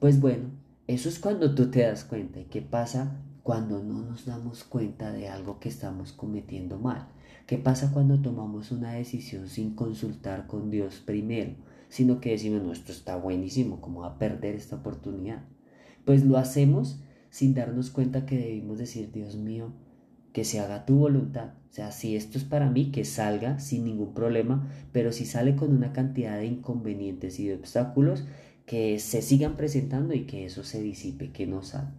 Pues 0.00 0.20
bueno, 0.20 0.50
eso 0.88 1.08
es 1.08 1.20
cuando 1.20 1.54
tú 1.54 1.70
te 1.70 1.82
das 1.82 2.04
cuenta. 2.04 2.40
¿Y 2.40 2.46
qué 2.46 2.62
pasa 2.62 3.22
cuando 3.44 3.82
no 3.82 4.02
nos 4.02 4.26
damos 4.26 4.64
cuenta 4.64 5.12
de 5.12 5.28
algo 5.28 5.60
que 5.60 5.68
estamos 5.68 6.12
cometiendo 6.12 6.78
mal? 6.78 7.06
¿Qué 7.50 7.58
pasa 7.58 7.90
cuando 7.92 8.22
tomamos 8.22 8.70
una 8.70 8.92
decisión 8.92 9.48
sin 9.48 9.74
consultar 9.74 10.46
con 10.46 10.70
Dios 10.70 11.02
primero? 11.04 11.56
sino 11.88 12.20
que 12.20 12.30
decimos, 12.30 12.62
no, 12.62 12.70
esto 12.70 12.92
está 12.92 13.16
buenísimo, 13.16 13.80
¿cómo 13.80 14.02
va 14.02 14.10
a 14.10 14.18
perder 14.20 14.54
esta 14.54 14.76
oportunidad? 14.76 15.42
Pues 16.04 16.24
lo 16.24 16.38
hacemos 16.38 17.02
sin 17.30 17.52
darnos 17.52 17.90
cuenta 17.90 18.24
que 18.24 18.38
debimos 18.38 18.78
decir, 18.78 19.10
Dios 19.10 19.34
mío, 19.34 19.72
que 20.32 20.44
se 20.44 20.60
haga 20.60 20.86
tu 20.86 20.98
voluntad. 20.98 21.54
O 21.68 21.72
sea, 21.72 21.90
si 21.90 22.14
esto 22.14 22.38
es 22.38 22.44
para 22.44 22.70
mí, 22.70 22.92
que 22.92 23.04
salga 23.04 23.58
sin 23.58 23.84
ningún 23.84 24.14
problema, 24.14 24.70
pero 24.92 25.10
si 25.10 25.26
sale 25.26 25.56
con 25.56 25.76
una 25.76 25.92
cantidad 25.92 26.38
de 26.38 26.46
inconvenientes 26.46 27.40
y 27.40 27.48
de 27.48 27.56
obstáculos, 27.56 28.28
que 28.64 29.00
se 29.00 29.22
sigan 29.22 29.56
presentando 29.56 30.14
y 30.14 30.26
que 30.26 30.44
eso 30.44 30.62
se 30.62 30.80
disipe, 30.80 31.32
que 31.32 31.48
no 31.48 31.64
salga. 31.64 31.92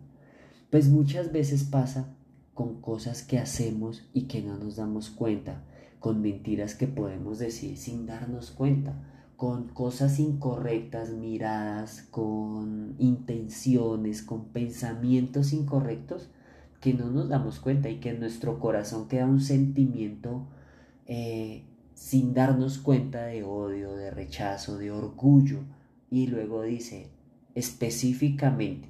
Pues 0.69 0.87
muchas 0.87 1.33
veces 1.33 1.65
pasa 1.65 2.15
con 2.61 2.79
cosas 2.79 3.23
que 3.23 3.39
hacemos 3.39 4.07
y 4.13 4.27
que 4.27 4.43
no 4.43 4.55
nos 4.55 4.75
damos 4.75 5.09
cuenta, 5.09 5.63
con 5.99 6.21
mentiras 6.21 6.75
que 6.75 6.85
podemos 6.85 7.39
decir 7.39 7.75
sin 7.75 8.05
darnos 8.05 8.51
cuenta 8.51 8.93
con 9.35 9.69
cosas 9.69 10.19
incorrectas, 10.19 11.09
miradas, 11.09 12.03
con 12.11 12.93
intenciones, 12.99 14.21
con 14.21 14.49
pensamientos 14.49 15.53
incorrectos 15.53 16.29
que 16.79 16.93
no 16.93 17.09
nos 17.09 17.29
damos 17.29 17.59
cuenta 17.59 17.89
y 17.89 17.99
que 17.99 18.11
en 18.11 18.19
nuestro 18.19 18.59
corazón 18.59 19.07
queda 19.07 19.25
un 19.25 19.41
sentimiento 19.41 20.45
eh, 21.07 21.63
sin 21.95 22.35
darnos 22.35 22.77
cuenta 22.77 23.25
de 23.25 23.41
odio, 23.41 23.95
de 23.95 24.11
rechazo, 24.11 24.77
de 24.77 24.91
orgullo. 24.91 25.61
Y 26.11 26.27
luego 26.27 26.61
dice 26.61 27.09
específicamente, 27.55 28.87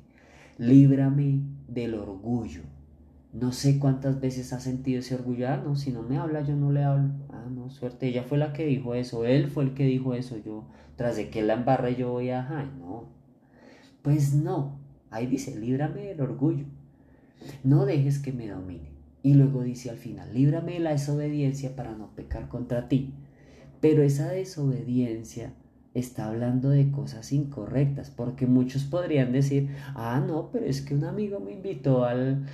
líbrame 0.57 1.39
del 1.69 1.93
orgullo 1.93 2.70
no 3.33 3.53
sé 3.53 3.79
cuántas 3.79 4.19
veces 4.19 4.51
ha 4.51 4.59
sentido 4.59 4.99
ese 4.99 5.15
orgullo. 5.15 5.47
Ah, 5.47 5.61
no, 5.63 5.75
si 5.75 5.91
no 5.91 6.03
me 6.03 6.17
habla, 6.17 6.41
yo 6.41 6.55
no 6.55 6.71
le 6.71 6.83
hablo. 6.83 7.11
Ah, 7.29 7.47
no, 7.49 7.69
suerte. 7.69 8.07
Ella 8.07 8.23
fue 8.23 8.37
la 8.37 8.51
que 8.51 8.65
dijo 8.65 8.93
eso. 8.93 9.25
Él 9.25 9.47
fue 9.47 9.63
el 9.63 9.73
que 9.73 9.85
dijo 9.85 10.13
eso. 10.13 10.37
Yo, 10.37 10.65
tras 10.97 11.15
de 11.15 11.29
que 11.29 11.41
la 11.41 11.53
embarre, 11.53 11.95
yo 11.95 12.11
voy 12.11 12.29
a. 12.29 12.57
Ay, 12.57 12.69
no. 12.77 13.05
Pues 14.01 14.33
no. 14.33 14.79
Ahí 15.11 15.27
dice, 15.27 15.57
líbrame 15.57 16.01
del 16.01 16.21
orgullo. 16.21 16.65
No 17.63 17.85
dejes 17.85 18.19
que 18.19 18.33
me 18.33 18.47
domine. 18.47 18.91
Y 19.23 19.35
luego 19.35 19.61
dice 19.61 19.89
al 19.89 19.97
final, 19.97 20.33
líbrame 20.33 20.73
de 20.73 20.79
la 20.79 20.91
desobediencia 20.91 21.75
para 21.75 21.91
no 21.93 22.09
pecar 22.15 22.49
contra 22.49 22.89
ti. 22.89 23.13
Pero 23.79 24.03
esa 24.03 24.29
desobediencia 24.29 25.53
está 25.93 26.27
hablando 26.27 26.69
de 26.69 26.89
cosas 26.91 27.31
incorrectas, 27.31 28.09
porque 28.09 28.47
muchos 28.47 28.83
podrían 28.83 29.31
decir, 29.31 29.69
ah, 29.95 30.23
no, 30.25 30.49
pero 30.51 30.65
es 30.65 30.81
que 30.81 30.95
un 30.95 31.03
amigo 31.03 31.39
me 31.39 31.51
invitó 31.51 32.05
al, 32.05 32.45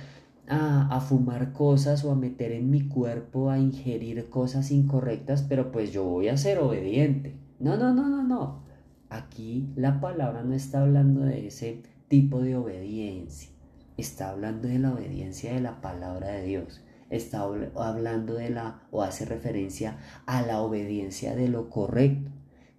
a, 0.48 1.00
fumar 1.00 1.52
cosas 1.52 2.04
o 2.04 2.12
a 2.12 2.16
meter 2.16 2.52
en 2.52 2.70
mi 2.70 2.88
cuerpo, 2.88 3.50
a 3.50 3.58
ingerir 3.58 4.30
cosas 4.30 4.70
incorrectas, 4.70 5.42
pero 5.42 5.70
pues 5.70 5.92
yo 5.92 6.04
voy 6.04 6.28
a 6.28 6.36
ser 6.36 6.58
obediente. 6.58 7.36
No, 7.58 7.76
no, 7.76 7.92
no, 7.92 8.08
no, 8.08 8.22
no. 8.22 8.62
Aquí 9.10 9.72
la 9.76 10.00
palabra 10.00 10.42
no 10.42 10.54
está 10.54 10.82
hablando 10.82 11.20
de 11.20 11.46
ese 11.46 11.82
tipo 12.08 12.40
de 12.40 12.56
obediencia. 12.56 13.50
Está 13.96 14.30
hablando 14.30 14.68
de 14.68 14.78
la 14.78 14.92
obediencia 14.92 15.52
de 15.52 15.60
la 15.60 15.80
palabra 15.80 16.28
de 16.28 16.44
Dios. 16.44 16.82
Está 17.10 17.42
hablando 17.42 18.34
de 18.34 18.50
la 18.50 18.82
o 18.90 19.02
hace 19.02 19.24
referencia 19.24 19.98
a 20.26 20.42
la 20.42 20.60
obediencia 20.60 21.34
de 21.34 21.48
lo 21.48 21.70
correcto. 21.70 22.30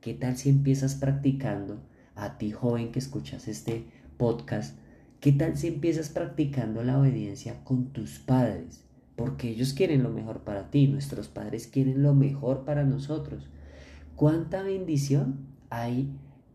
¿Qué 0.01 0.13
tal 0.13 0.37
si 0.37 0.49
empiezas 0.49 0.95
practicando 0.95 1.81
a 2.15 2.37
ti 2.37 2.51
joven 2.51 2.91
que 2.91 2.99
escuchas 2.99 3.47
este 3.47 3.85
podcast? 4.17 4.78
¿Qué 5.19 5.33
tal 5.33 5.57
si 5.57 5.67
empiezas 5.67 6.07
practicando 6.07 6.81
la 6.81 6.97
obediencia 6.97 7.61
con 7.65 7.87
tus 7.87 8.19
padres? 8.19 8.85
Porque 9.17 9.49
ellos 9.49 9.73
quieren 9.73 10.01
lo 10.01 10.11
mejor 10.11 10.45
para 10.45 10.71
ti, 10.71 10.87
nuestros 10.87 11.27
padres 11.27 11.67
quieren 11.67 12.03
lo 12.03 12.15
mejor 12.15 12.63
para 12.63 12.85
nosotros. 12.85 13.49
¿Cuánta 14.15 14.63
bendición 14.63 15.39
hay 15.69 16.09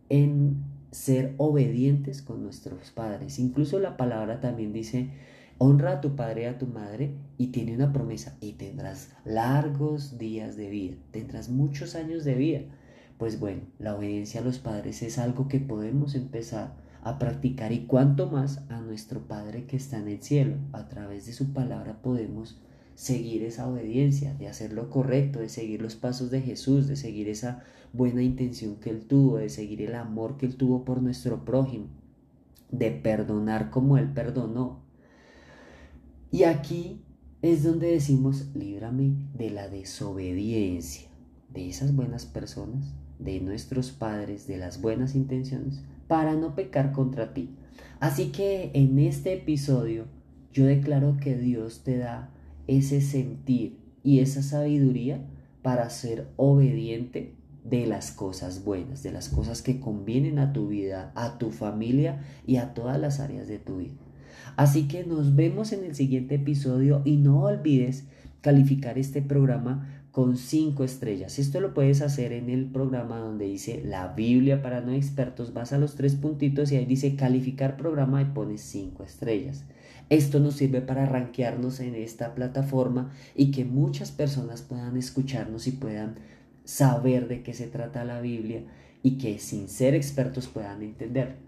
en 0.09 0.65
ser 0.93 1.35
obedientes 1.37 2.23
con 2.23 2.43
nuestros 2.43 2.91
padres? 2.91 3.39
Incluso 3.39 3.79
la 3.81 3.99
palabra 3.99 4.41
también 4.41 4.73
dice, 4.73 5.11
honra 5.59 5.93
a 5.93 6.01
tu 6.01 6.17
padre 6.17 6.45
y 6.45 6.47
a 6.47 6.57
tu 6.57 6.67
madre 6.67 7.13
y 7.37 7.49
tiene 7.49 7.75
una 7.75 7.93
promesa 7.93 8.39
y 8.41 8.53
tendrás 8.53 9.13
largos 9.27 10.17
días 10.17 10.57
de 10.57 10.71
vida, 10.71 10.97
tendrás 11.11 11.51
muchos 11.51 11.95
años 11.95 12.25
de 12.25 12.35
vida. 12.35 12.61
Pues 13.19 13.39
bueno, 13.39 13.61
la 13.79 13.95
obediencia 13.95 14.41
a 14.41 14.45
los 14.45 14.59
padres 14.59 15.03
es 15.03 15.19
algo 15.19 15.49
que 15.49 15.61
podemos 15.61 16.15
empezar 16.15 16.83
a 17.05 17.19
practicar 17.19 17.73
y 17.73 17.87
cuanto 17.87 18.31
más 18.31 18.65
a 18.71 18.81
nuestro 18.81 19.29
Padre 19.29 19.67
que 19.67 19.77
está 19.77 19.99
en 19.99 20.09
el 20.09 20.23
cielo. 20.23 20.57
A 20.73 20.89
través 20.89 21.27
de 21.27 21.35
su 21.35 21.53
palabra 21.53 22.01
podemos 22.03 22.59
seguir 22.95 23.43
esa 23.43 23.69
obediencia, 23.69 24.35
de 24.35 24.49
hacer 24.49 24.73
lo 24.73 24.89
correcto, 24.89 25.41
de 25.41 25.49
seguir 25.49 25.83
los 25.83 25.97
pasos 25.97 26.31
de 26.31 26.41
Jesús, 26.41 26.89
de 26.89 26.97
seguir 26.97 27.29
esa 27.29 27.63
buena 27.93 28.23
intención 28.23 28.77
que 28.77 28.91
Él 28.91 29.07
tuvo, 29.07 29.37
de 29.37 29.51
seguir 29.51 29.83
el 29.83 29.95
amor 29.95 30.39
que 30.39 30.47
Él 30.47 30.57
tuvo 30.57 30.85
por 30.85 31.03
nuestro 31.03 31.45
prójimo, 31.45 31.87
de 32.71 32.91
perdonar 32.91 33.71
como 33.71 33.99
Él 33.99 34.11
perdonó. 34.13 34.81
Y 36.31 36.45
aquí 36.45 37.03
es 37.43 37.63
donde 37.63 37.91
decimos, 37.91 38.47
líbrame 38.55 39.15
de 39.35 39.51
la 39.51 39.69
desobediencia 39.69 41.09
de 41.53 41.69
esas 41.69 41.95
buenas 41.95 42.25
personas, 42.25 42.95
de 43.19 43.41
nuestros 43.41 43.93
padres, 43.93 44.47
de 44.47 44.57
las 44.57 44.81
buenas 44.81 45.15
intenciones, 45.15 45.83
para 46.07 46.35
no 46.35 46.55
pecar 46.55 46.93
contra 46.93 47.33
ti. 47.33 47.51
Así 48.01 48.27
que 48.27 48.71
en 48.75 48.99
este 48.99 49.33
episodio 49.35 50.07
yo 50.53 50.67
declaro 50.67 51.17
que 51.19 51.37
Dios 51.37 51.83
te 51.85 51.99
da 51.99 52.31
ese 52.67 53.01
sentir 53.01 53.79
y 54.03 54.21
esa 54.21 54.43
sabiduría 54.43 55.21
para 55.63 55.89
ser 55.91 56.29
obediente 56.37 57.35
de 57.65 57.87
las 57.87 58.13
cosas 58.13 58.65
buenas, 58.65 59.03
de 59.03 59.11
las 59.11 59.29
cosas 59.31 59.63
que 59.63 59.81
convienen 59.81 60.39
a 60.39 60.53
tu 60.53 60.69
vida, 60.69 61.13
a 61.15 61.39
tu 61.39 61.51
familia 61.51 62.23
y 62.47 62.57
a 62.57 62.75
todas 62.75 63.01
las 63.01 63.21
áreas 63.21 63.49
de 63.49 63.59
tu 63.59 63.79
vida. 63.79 63.95
Así 64.57 64.87
que 64.87 65.05
nos 65.05 65.35
vemos 65.35 65.73
en 65.73 65.85
el 65.85 65.95
siguiente 65.95 66.37
episodio 66.37 67.01
y 67.05 67.17
no 67.17 67.41
olvides 67.41 68.07
calificar 68.43 68.99
este 68.99 69.23
programa 69.23 69.94
con 70.15 70.37
cinco 70.37 70.85
estrellas. 70.85 71.41
Esto 71.41 71.61
lo 71.61 71.75
puedes 71.75 72.01
hacer 72.01 72.33
en 72.33 72.49
el 72.49 72.67
programa 72.67 73.19
donde 73.19 73.47
dice 73.47 73.83
la 73.85 74.15
Biblia 74.15 74.63
para 74.63 74.81
no 74.81 74.93
expertos. 74.93 75.53
Vas 75.53 75.73
a 75.73 75.79
los 75.79 75.97
tres 75.97 76.15
puntitos 76.15 76.71
y 76.71 76.77
ahí 76.77 76.85
dice 76.85 77.17
calificar 77.17 77.77
programa 77.77 78.23
y 78.23 78.27
pones 78.27 78.61
cinco 78.61 79.03
estrellas. 79.03 79.65
Esto 80.11 80.39
nos 80.39 80.55
sirve 80.55 80.83
para 80.83 81.05
rankearnos 81.05 81.81
en 81.81 81.97
esta 81.97 82.37
plataforma 82.37 83.11
y 83.35 83.51
que 83.51 83.65
muchas 83.65 84.13
personas 84.13 84.63
puedan 84.63 84.97
escucharnos 84.97 85.67
y 85.67 85.73
puedan 85.73 86.15
saber 86.63 87.27
de 87.27 87.43
qué 87.43 87.53
se 87.53 87.67
trata 87.67 88.05
la 88.05 88.21
Biblia 88.21 88.63
y 89.03 89.19
que 89.19 89.41
sin 89.41 89.69
ser 89.69 89.97
expertos 89.97 90.47
puedan 90.47 90.83
entender. 90.83 91.39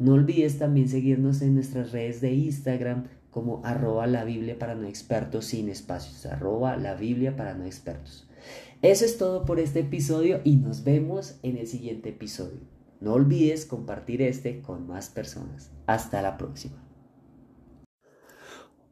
No 0.00 0.14
olvides 0.14 0.58
también 0.58 0.88
seguirnos 0.88 1.42
en 1.42 1.54
nuestras 1.54 1.92
redes 1.92 2.20
de 2.20 2.32
Instagram, 2.34 3.04
como 3.34 3.60
arroba 3.64 4.06
la 4.06 4.22
Biblia 4.22 4.56
para 4.60 4.76
no 4.76 4.86
expertos 4.86 5.46
sin 5.46 5.68
espacios, 5.68 6.24
arroba 6.24 6.76
la 6.76 6.94
Biblia 6.94 7.34
para 7.34 7.54
no 7.54 7.64
expertos. 7.64 8.28
Eso 8.80 9.04
es 9.04 9.18
todo 9.18 9.44
por 9.44 9.58
este 9.58 9.80
episodio 9.80 10.40
y 10.44 10.54
nos 10.54 10.84
vemos 10.84 11.40
en 11.42 11.56
el 11.56 11.66
siguiente 11.66 12.10
episodio. 12.10 12.60
No 13.00 13.14
olvides 13.14 13.66
compartir 13.66 14.22
este 14.22 14.62
con 14.62 14.86
más 14.86 15.08
personas. 15.08 15.72
Hasta 15.86 16.22
la 16.22 16.36
próxima. 16.36 16.76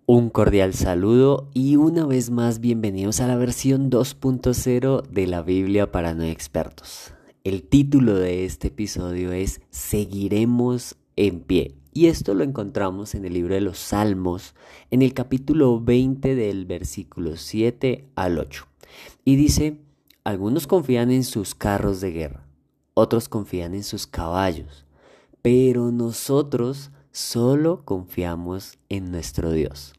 Un 0.07 0.29
cordial 0.29 0.75
saludo 0.75 1.49
y 1.55 1.77
una 1.77 2.05
vez 2.05 2.31
más 2.31 2.59
bienvenidos 2.59 3.21
a 3.21 3.29
la 3.29 3.37
versión 3.37 3.93
2.0 3.93 5.07
de 5.07 5.27
la 5.29 5.43
Biblia 5.43 5.93
para 5.93 6.15
no 6.15 6.25
expertos. 6.25 7.15
El 7.45 7.63
título 7.63 8.17
de 8.17 8.45
este 8.45 8.69
episodio 8.69 9.31
es 9.31 9.61
Seguiremos 9.71 10.97
en 11.15 11.43
pie. 11.43 11.82
Y 11.95 12.07
esto 12.07 12.33
lo 12.33 12.43
encontramos 12.43 13.15
en 13.15 13.27
el 13.27 13.35
libro 13.35 13.55
de 13.55 13.61
los 13.61 13.79
Salmos, 13.79 14.55
en 14.91 15.03
el 15.03 15.13
capítulo 15.13 15.79
20 15.79 16.35
del 16.35 16.65
versículo 16.65 17.37
7 17.37 18.09
al 18.15 18.39
8. 18.39 18.67
Y 19.27 19.37
dice, 19.37 19.79
algunos 20.25 20.67
confían 20.67 21.11
en 21.11 21.23
sus 21.23 21.55
carros 21.55 22.01
de 22.01 22.13
guerra, 22.13 22.47
otros 22.95 23.29
confían 23.29 23.75
en 23.75 23.85
sus 23.85 24.07
caballos, 24.07 24.87
pero 25.43 25.93
nosotros 25.93 26.93
solo 27.11 27.85
confiamos 27.85 28.79
en 28.89 29.11
nuestro 29.11 29.53
Dios. 29.53 29.93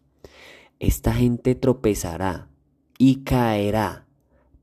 Esta 0.79 1.13
gente 1.13 1.53
tropezará 1.53 2.49
y 2.97 3.23
caerá, 3.23 4.07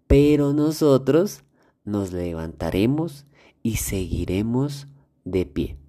pero 0.09 0.53
nosotros 0.53 1.45
nos 1.85 2.13
levantaremos 2.13 3.27
y 3.63 3.77
seguiremos 3.77 4.89
de 5.25 5.47
pie. 5.47 5.80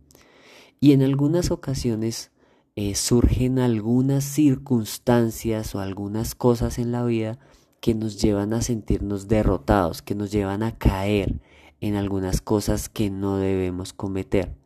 Y 0.83 0.93
en 0.93 1.03
algunas 1.03 1.51
ocasiones 1.51 2.31
eh, 2.75 2.95
surgen 2.95 3.59
algunas 3.59 4.23
circunstancias 4.23 5.75
o 5.75 5.79
algunas 5.79 6.33
cosas 6.33 6.79
en 6.79 6.91
la 6.91 7.05
vida 7.05 7.37
que 7.81 7.93
nos 7.93 8.19
llevan 8.19 8.51
a 8.53 8.63
sentirnos 8.63 9.27
derrotados, 9.27 10.01
que 10.01 10.15
nos 10.15 10.31
llevan 10.31 10.63
a 10.63 10.75
caer 10.79 11.39
en 11.81 11.95
algunas 11.95 12.41
cosas 12.41 12.89
que 12.89 13.11
no 13.11 13.37
debemos 13.37 13.93
cometer. 13.93 14.57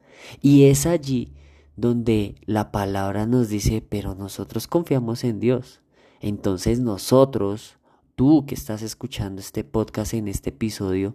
Y 0.42 0.64
es 0.64 0.86
allí 0.86 1.34
donde 1.76 2.36
la 2.46 2.72
palabra 2.72 3.26
nos 3.26 3.50
dice, 3.50 3.82
pero 3.82 4.16
nosotros 4.16 4.68
confiamos 4.68 5.26
en 5.26 5.42
Dios. 5.42 5.82
Entonces 6.22 6.80
nosotros, 6.80 7.78
tú 8.16 8.46
que 8.46 8.56
estás 8.56 8.82
escuchando 8.84 9.42
este 9.42 9.66
podcast 9.66 10.14
en 10.14 10.30
este 10.30 10.52
episodio, 10.52 11.12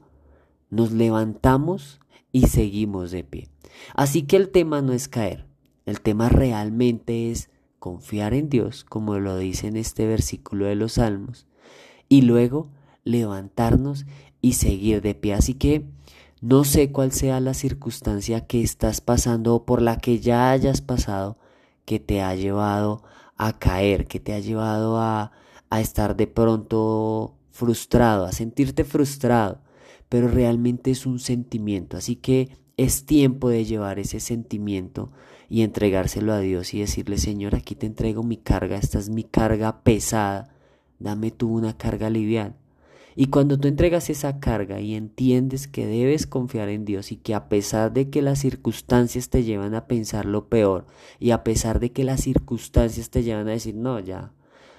nos 0.68 0.92
levantamos 0.92 2.00
y 2.32 2.48
seguimos 2.48 3.10
de 3.12 3.24
pie. 3.24 3.48
Así 3.94 4.22
que 4.22 4.36
el 4.36 4.50
tema 4.50 4.82
no 4.82 4.92
es 4.92 5.08
caer, 5.08 5.46
el 5.86 6.00
tema 6.00 6.28
realmente 6.28 7.30
es 7.30 7.50
confiar 7.78 8.34
en 8.34 8.48
Dios, 8.48 8.84
como 8.84 9.18
lo 9.18 9.36
dice 9.36 9.66
en 9.66 9.76
este 9.76 10.06
versículo 10.06 10.66
de 10.66 10.76
los 10.76 10.92
Salmos, 10.92 11.46
y 12.08 12.22
luego 12.22 12.70
levantarnos 13.04 14.06
y 14.40 14.52
seguir 14.52 15.00
de 15.02 15.14
pie. 15.14 15.34
Así 15.34 15.54
que 15.54 15.86
no 16.40 16.64
sé 16.64 16.92
cuál 16.92 17.12
sea 17.12 17.40
la 17.40 17.54
circunstancia 17.54 18.46
que 18.46 18.62
estás 18.62 19.00
pasando 19.00 19.54
o 19.54 19.66
por 19.66 19.82
la 19.82 19.98
que 19.98 20.20
ya 20.20 20.50
hayas 20.50 20.80
pasado 20.80 21.38
que 21.84 21.98
te 22.00 22.22
ha 22.22 22.34
llevado 22.34 23.02
a 23.36 23.58
caer, 23.58 24.06
que 24.06 24.20
te 24.20 24.32
ha 24.34 24.38
llevado 24.38 24.98
a, 24.98 25.32
a 25.70 25.80
estar 25.80 26.16
de 26.16 26.26
pronto 26.26 27.34
frustrado, 27.50 28.24
a 28.24 28.32
sentirte 28.32 28.84
frustrado, 28.84 29.60
pero 30.08 30.28
realmente 30.28 30.90
es 30.90 31.06
un 31.06 31.18
sentimiento. 31.18 31.96
Así 31.96 32.16
que 32.16 32.56
es 32.80 33.04
tiempo 33.04 33.50
de 33.50 33.66
llevar 33.66 33.98
ese 33.98 34.20
sentimiento 34.20 35.10
y 35.50 35.60
entregárselo 35.60 36.32
a 36.32 36.40
Dios 36.40 36.72
y 36.72 36.80
decirle, 36.80 37.18
Señor, 37.18 37.54
aquí 37.54 37.74
te 37.74 37.84
entrego 37.84 38.22
mi 38.22 38.38
carga, 38.38 38.78
esta 38.78 38.98
es 38.98 39.10
mi 39.10 39.22
carga 39.22 39.82
pesada, 39.82 40.54
dame 40.98 41.30
tú 41.30 41.52
una 41.52 41.76
carga 41.76 42.08
liviana. 42.08 42.54
Y 43.14 43.26
cuando 43.26 43.60
tú 43.60 43.68
entregas 43.68 44.08
esa 44.08 44.40
carga 44.40 44.80
y 44.80 44.94
entiendes 44.94 45.68
que 45.68 45.86
debes 45.86 46.26
confiar 46.26 46.70
en 46.70 46.86
Dios 46.86 47.12
y 47.12 47.16
que 47.16 47.34
a 47.34 47.50
pesar 47.50 47.92
de 47.92 48.08
que 48.08 48.22
las 48.22 48.38
circunstancias 48.38 49.28
te 49.28 49.42
llevan 49.44 49.74
a 49.74 49.86
pensar 49.86 50.24
lo 50.24 50.48
peor 50.48 50.86
y 51.18 51.32
a 51.32 51.44
pesar 51.44 51.80
de 51.80 51.92
que 51.92 52.04
las 52.04 52.22
circunstancias 52.22 53.10
te 53.10 53.22
llevan 53.22 53.46
a 53.48 53.52
decir, 53.52 53.74
no, 53.74 54.00
ya, 54.00 54.32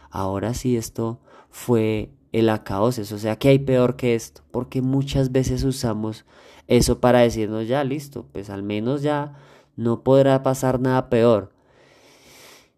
ahora 0.10 0.56
sí 0.56 0.76
esto 0.76 1.20
fue 1.52 2.10
el 2.32 2.50
acaboses, 2.50 3.12
o 3.12 3.18
sea 3.18 3.38
que 3.38 3.50
hay 3.50 3.60
peor 3.60 3.96
que 3.96 4.16
esto, 4.16 4.42
porque 4.52 4.82
muchas 4.82 5.32
veces 5.32 5.64
usamos 5.64 6.26
eso 6.68 7.00
para 7.00 7.20
decirnos, 7.20 7.68
ya, 7.68 7.84
listo, 7.84 8.26
pues 8.32 8.50
al 8.50 8.64
menos 8.64 9.02
ya 9.02 9.38
no 9.76 10.04
podrá 10.04 10.44
pasar 10.44 10.80
nada 10.80 11.10
peor. 11.10 11.52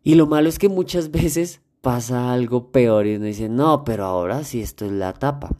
Y 0.04 0.16
lo 0.16 0.28
malo 0.28 0.50
es 0.50 0.60
que 0.60 0.70
muchas 0.70 1.12
veces 1.12 1.62
pasa 1.82 2.34
algo 2.34 2.72
peor 2.72 3.06
y 3.08 3.16
uno 3.16 3.26
dice, 3.26 3.50
no, 3.50 3.84
pero 3.84 4.06
ahora 4.06 4.44
sí 4.44 4.62
esto 4.62 4.86
es 4.86 4.92
la 4.92 5.14
tapa. 5.14 5.56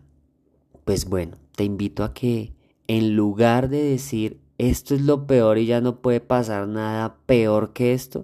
Pues 0.86 1.06
bueno, 1.06 1.38
te 1.56 1.64
invito 1.64 2.04
a 2.04 2.14
que 2.14 2.54
en 2.88 3.16
lugar 3.16 3.70
de 3.70 3.84
decir 3.84 4.40
esto 4.58 4.96
es 4.96 5.02
lo 5.02 5.28
peor 5.28 5.58
y 5.58 5.66
ya 5.66 5.82
no 5.82 6.02
puede 6.02 6.20
pasar 6.20 6.68
nada 6.68 7.18
peor 7.26 7.74
que 7.74 7.94
esto, 7.94 8.24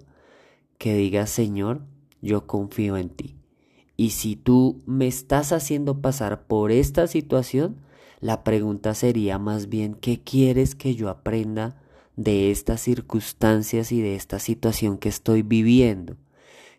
que 0.78 0.94
digas, 0.94 1.30
Señor, 1.30 1.82
yo 2.22 2.48
confío 2.48 2.98
en 2.98 3.10
ti. 3.10 3.39
Y 4.00 4.12
si 4.12 4.38
tú 4.38 4.82
me 4.86 5.08
estás 5.08 5.52
haciendo 5.52 6.00
pasar 6.00 6.48
por 6.48 6.72
esta 6.72 7.06
situación, 7.06 7.82
la 8.22 8.46
pregunta 8.46 8.94
sería 8.94 9.40
más 9.40 9.68
bien, 9.68 9.94
¿qué 9.94 10.22
quieres 10.22 10.74
que 10.74 10.96
yo 10.96 11.10
aprenda 11.10 11.82
de 12.16 12.50
estas 12.50 12.80
circunstancias 12.80 13.92
y 13.92 14.00
de 14.00 14.16
esta 14.16 14.40
situación 14.40 15.00
que 15.00 15.10
estoy 15.10 15.42
viviendo? 15.42 16.16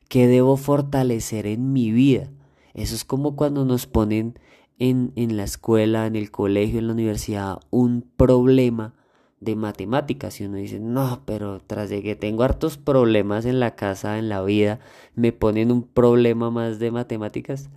¿Qué 0.08 0.28
debo 0.28 0.56
fortalecer 0.56 1.46
en 1.46 1.74
mi 1.74 1.90
vida? 1.90 2.30
Eso 2.72 2.94
es 2.94 3.04
como 3.04 3.36
cuando 3.36 3.66
nos 3.66 3.86
ponen 3.86 4.38
en, 4.78 5.12
en 5.14 5.36
la 5.36 5.44
escuela, 5.44 6.06
en 6.06 6.16
el 6.16 6.30
colegio, 6.30 6.78
en 6.78 6.86
la 6.86 6.94
universidad, 6.94 7.58
un 7.68 8.00
problema 8.16 8.94
de 9.40 9.56
matemáticas 9.56 10.40
y 10.40 10.44
uno 10.44 10.58
dice, 10.58 10.78
no, 10.78 11.22
pero 11.24 11.60
tras 11.66 11.88
de 11.88 12.02
que 12.02 12.14
tengo 12.14 12.42
hartos 12.42 12.76
problemas 12.76 13.46
en 13.46 13.58
la 13.58 13.74
casa, 13.74 14.18
en 14.18 14.28
la 14.28 14.42
vida, 14.42 14.80
me 15.14 15.32
ponen 15.32 15.72
un 15.72 15.82
problema 15.82 16.50
más 16.50 16.78
de 16.78 16.90
matemáticas. 16.90 17.70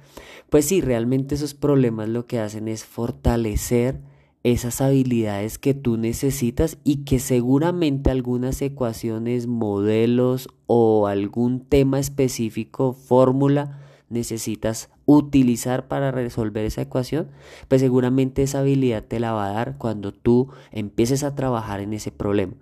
Pues 0.50 0.66
sí, 0.66 0.82
realmente 0.82 1.36
esos 1.36 1.54
problemas 1.54 2.10
lo 2.10 2.28
que 2.28 2.40
hacen 2.40 2.68
es 2.68 2.84
fortalecer 2.84 4.02
esas 4.44 4.82
habilidades 4.82 5.58
que 5.58 5.74
tú 5.74 5.96
necesitas 5.96 6.78
y 6.84 7.06
que 7.06 7.20
seguramente 7.20 8.12
algunas 8.12 8.62
ecuaciones, 8.62 9.48
modelos 9.48 10.50
o 10.68 11.08
algún 11.08 11.62
tema 11.62 11.98
específico, 11.98 12.92
fórmula, 12.92 13.80
necesitas 14.10 14.90
utilizar 15.06 15.88
para 15.88 16.12
resolver 16.12 16.66
esa 16.66 16.82
ecuación, 16.82 17.30
pues 17.68 17.82
seguramente 17.82 18.44
esa 18.44 18.60
habilidad 18.60 19.04
te 19.04 19.20
la 19.20 19.34
va 19.34 19.48
a 19.48 19.54
dar 19.54 19.78
cuando 19.78 20.14
tú 20.14 20.50
empieces 20.72 21.24
a 21.24 21.36
trabajar 21.36 21.80
en 21.80 21.94
ese 21.94 22.12
problema. 22.12 22.54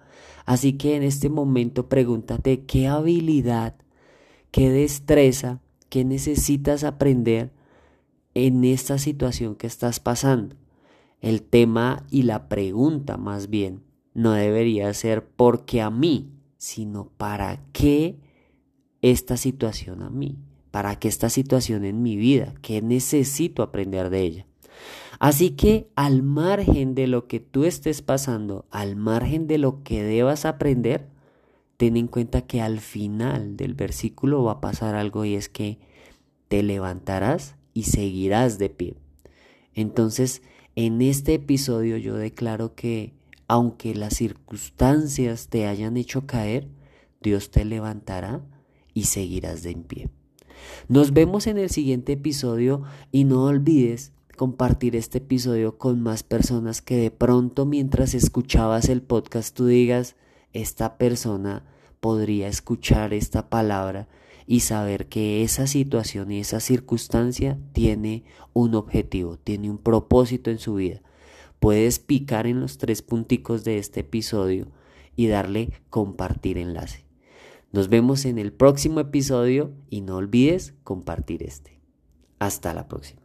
Así 0.45 0.73
que 0.73 0.95
en 0.95 1.03
este 1.03 1.29
momento 1.29 1.87
pregúntate 1.87 2.65
qué 2.65 2.87
habilidad, 2.87 3.75
qué 4.51 4.69
destreza, 4.69 5.61
qué 5.89 6.03
necesitas 6.03 6.83
aprender 6.83 7.51
en 8.33 8.63
esta 8.63 8.97
situación 8.97 9.55
que 9.55 9.67
estás 9.67 9.99
pasando. 9.99 10.55
El 11.19 11.43
tema 11.43 12.05
y 12.09 12.23
la 12.23 12.49
pregunta 12.49 13.17
más 13.17 13.49
bien 13.49 13.83
no 14.13 14.31
debería 14.31 14.91
ser 14.93 15.25
por 15.25 15.65
qué 15.65 15.81
a 15.81 15.89
mí, 15.89 16.31
sino 16.57 17.09
para 17.17 17.63
qué 17.71 18.17
esta 19.01 19.37
situación 19.37 20.01
a 20.01 20.09
mí, 20.09 20.37
para 20.71 20.97
qué 20.97 21.07
esta 21.07 21.29
situación 21.29 21.85
en 21.85 22.01
mi 22.01 22.15
vida, 22.15 22.53
qué 22.61 22.81
necesito 22.81 23.61
aprender 23.61 24.09
de 24.09 24.21
ella. 24.21 24.45
Así 25.19 25.51
que 25.51 25.87
al 25.95 26.23
margen 26.23 26.95
de 26.95 27.05
lo 27.05 27.27
que 27.27 27.39
tú 27.39 27.65
estés 27.65 28.01
pasando, 28.01 28.65
al 28.71 28.95
margen 28.95 29.45
de 29.45 29.59
lo 29.59 29.83
que 29.83 30.01
debas 30.01 30.45
aprender, 30.45 31.07
ten 31.77 31.95
en 31.97 32.07
cuenta 32.07 32.41
que 32.41 32.61
al 32.61 32.79
final 32.79 33.55
del 33.57 33.75
versículo 33.75 34.43
va 34.43 34.53
a 34.53 34.61
pasar 34.61 34.95
algo 34.95 35.25
y 35.25 35.35
es 35.35 35.49
que 35.49 35.77
te 36.47 36.63
levantarás 36.63 37.55
y 37.73 37.83
seguirás 37.83 38.57
de 38.57 38.69
pie. 38.69 38.95
Entonces, 39.73 40.41
en 40.75 41.01
este 41.01 41.35
episodio 41.35 41.97
yo 41.97 42.15
declaro 42.15 42.75
que 42.75 43.13
aunque 43.47 43.93
las 43.93 44.15
circunstancias 44.15 45.49
te 45.49 45.67
hayan 45.67 45.97
hecho 45.97 46.25
caer, 46.25 46.69
Dios 47.21 47.51
te 47.51 47.65
levantará 47.65 48.41
y 48.93 49.03
seguirás 49.03 49.61
de 49.61 49.71
en 49.71 49.83
pie. 49.83 50.09
Nos 50.87 51.13
vemos 51.13 51.47
en 51.47 51.57
el 51.57 51.69
siguiente 51.69 52.13
episodio 52.13 52.83
y 53.11 53.23
no 53.23 53.45
olvides 53.45 54.11
compartir 54.35 54.95
este 54.95 55.19
episodio 55.19 55.77
con 55.77 56.01
más 56.01 56.23
personas 56.23 56.81
que 56.81 56.95
de 56.95 57.11
pronto 57.11 57.65
mientras 57.65 58.13
escuchabas 58.13 58.89
el 58.89 59.01
podcast 59.01 59.55
tú 59.55 59.67
digas, 59.67 60.15
esta 60.53 60.97
persona 60.97 61.63
podría 61.99 62.47
escuchar 62.47 63.13
esta 63.13 63.49
palabra 63.49 64.07
y 64.47 64.61
saber 64.61 65.07
que 65.07 65.43
esa 65.43 65.67
situación 65.67 66.31
y 66.31 66.39
esa 66.39 66.59
circunstancia 66.59 67.57
tiene 67.73 68.23
un 68.53 68.75
objetivo, 68.75 69.37
tiene 69.37 69.69
un 69.69 69.77
propósito 69.77 70.49
en 70.49 70.59
su 70.59 70.75
vida. 70.75 71.01
Puedes 71.59 71.99
picar 71.99 72.47
en 72.47 72.59
los 72.59 72.79
tres 72.79 73.01
punticos 73.03 73.63
de 73.63 73.77
este 73.77 73.99
episodio 73.99 74.67
y 75.15 75.27
darle 75.27 75.71
compartir 75.89 76.57
enlace. 76.57 77.10
Nos 77.71 77.87
vemos 77.87 78.25
en 78.25 78.37
el 78.37 78.51
próximo 78.51 78.99
episodio 78.99 79.71
y 79.89 80.01
no 80.01 80.17
olvides 80.17 80.73
compartir 80.83 81.41
este. 81.41 81.79
Hasta 82.37 82.73
la 82.73 82.89
próxima. 82.89 83.21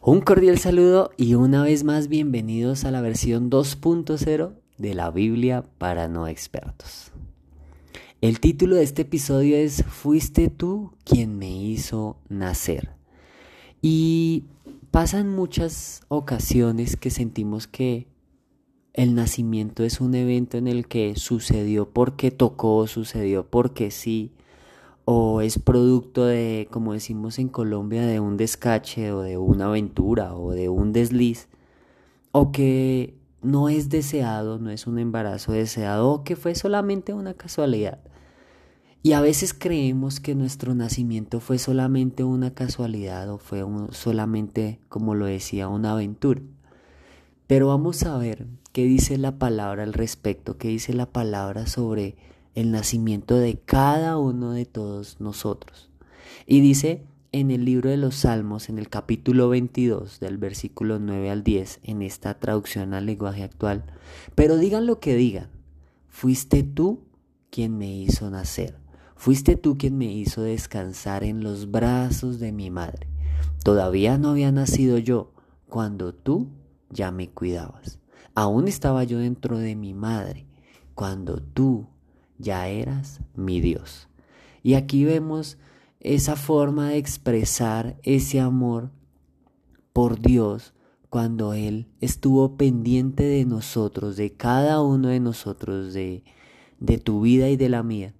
Un 0.00 0.20
cordial 0.20 0.58
saludo 0.58 1.12
y 1.16 1.34
una 1.34 1.62
vez 1.62 1.84
más 1.84 2.08
bienvenidos 2.08 2.84
a 2.84 2.90
la 2.90 3.00
versión 3.02 3.50
2.0 3.50 4.52
de 4.78 4.94
la 4.94 5.10
Biblia 5.12 5.64
para 5.78 6.08
no 6.08 6.26
expertos. 6.26 7.12
El 8.20 8.40
título 8.40 8.74
de 8.74 8.82
este 8.82 9.02
episodio 9.02 9.56
es 9.56 9.84
Fuiste 9.84 10.48
tú 10.48 10.92
quien 11.04 11.38
me 11.38 11.50
hizo 11.50 12.18
nacer. 12.28 12.90
Y 13.80 14.46
pasan 14.90 15.28
muchas 15.28 16.00
ocasiones 16.08 16.96
que 16.96 17.10
sentimos 17.10 17.68
que 17.68 18.08
el 18.98 19.14
nacimiento 19.14 19.84
es 19.84 20.00
un 20.00 20.16
evento 20.16 20.58
en 20.58 20.66
el 20.66 20.88
que 20.88 21.14
sucedió 21.14 21.88
porque 21.88 22.32
tocó, 22.32 22.88
sucedió 22.88 23.46
porque 23.46 23.92
sí, 23.92 24.32
o 25.04 25.40
es 25.40 25.60
producto 25.60 26.24
de, 26.26 26.66
como 26.72 26.94
decimos 26.94 27.38
en 27.38 27.48
Colombia, 27.48 28.04
de 28.04 28.18
un 28.18 28.36
descache 28.36 29.12
o 29.12 29.20
de 29.22 29.38
una 29.38 29.66
aventura 29.66 30.34
o 30.34 30.50
de 30.50 30.68
un 30.68 30.92
desliz, 30.92 31.46
o 32.32 32.50
que 32.50 33.14
no 33.40 33.68
es 33.68 33.88
deseado, 33.88 34.58
no 34.58 34.68
es 34.70 34.88
un 34.88 34.98
embarazo 34.98 35.52
deseado, 35.52 36.10
o 36.10 36.24
que 36.24 36.34
fue 36.34 36.56
solamente 36.56 37.14
una 37.14 37.34
casualidad. 37.34 38.00
Y 39.04 39.12
a 39.12 39.20
veces 39.20 39.54
creemos 39.54 40.18
que 40.18 40.34
nuestro 40.34 40.74
nacimiento 40.74 41.38
fue 41.38 41.58
solamente 41.58 42.24
una 42.24 42.52
casualidad 42.52 43.30
o 43.30 43.38
fue 43.38 43.64
solamente, 43.92 44.80
como 44.88 45.14
lo 45.14 45.26
decía, 45.26 45.68
una 45.68 45.92
aventura. 45.92 46.42
Pero 47.46 47.68
vamos 47.68 48.02
a 48.02 48.18
ver 48.18 48.46
qué 48.78 48.84
dice 48.84 49.18
la 49.18 49.40
palabra 49.40 49.82
al 49.82 49.92
respecto, 49.92 50.56
qué 50.56 50.68
dice 50.68 50.94
la 50.94 51.06
palabra 51.06 51.66
sobre 51.66 52.14
el 52.54 52.70
nacimiento 52.70 53.36
de 53.36 53.58
cada 53.58 54.18
uno 54.18 54.52
de 54.52 54.66
todos 54.66 55.20
nosotros. 55.20 55.90
Y 56.46 56.60
dice 56.60 57.02
en 57.32 57.50
el 57.50 57.64
libro 57.64 57.90
de 57.90 57.96
los 57.96 58.14
Salmos, 58.14 58.68
en 58.68 58.78
el 58.78 58.88
capítulo 58.88 59.48
22, 59.48 60.20
del 60.20 60.38
versículo 60.38 61.00
9 61.00 61.28
al 61.28 61.42
10, 61.42 61.80
en 61.82 62.02
esta 62.02 62.38
traducción 62.38 62.94
al 62.94 63.06
lenguaje 63.06 63.42
actual, 63.42 63.82
pero 64.36 64.56
digan 64.56 64.86
lo 64.86 65.00
que 65.00 65.16
digan, 65.16 65.50
fuiste 66.06 66.62
tú 66.62 67.00
quien 67.50 67.76
me 67.78 67.92
hizo 67.92 68.30
nacer 68.30 68.78
Fuiste 69.16 69.56
tú 69.56 69.76
quien 69.76 69.98
me 69.98 70.12
hizo 70.12 70.42
descansar 70.42 71.24
en 71.24 71.42
los 71.42 71.72
brazos 71.72 72.38
de 72.38 72.52
mi 72.52 72.70
madre. 72.70 73.08
Todavía 73.64 74.18
no 74.18 74.28
había 74.28 74.52
nacido 74.52 74.98
yo 74.98 75.32
cuando 75.68 76.14
tú 76.14 76.46
ya 76.90 77.10
me 77.10 77.28
cuidabas. 77.28 77.98
Aún 78.40 78.68
estaba 78.68 79.02
yo 79.02 79.18
dentro 79.18 79.58
de 79.58 79.74
mi 79.74 79.94
madre 79.94 80.46
cuando 80.94 81.42
tú 81.42 81.88
ya 82.38 82.68
eras 82.68 83.18
mi 83.34 83.60
Dios. 83.60 84.08
Y 84.62 84.74
aquí 84.74 85.04
vemos 85.04 85.58
esa 85.98 86.36
forma 86.36 86.90
de 86.90 86.98
expresar 86.98 87.98
ese 88.04 88.38
amor 88.38 88.92
por 89.92 90.20
Dios 90.20 90.72
cuando 91.10 91.52
Él 91.52 91.88
estuvo 92.00 92.56
pendiente 92.56 93.24
de 93.24 93.44
nosotros, 93.44 94.16
de 94.16 94.30
cada 94.30 94.82
uno 94.82 95.08
de 95.08 95.18
nosotros, 95.18 95.92
de, 95.92 96.22
tu 97.02 97.22
vida 97.22 97.48
y 97.48 97.56
de 97.56 97.68
la 97.68 97.82
mía, 97.82 98.14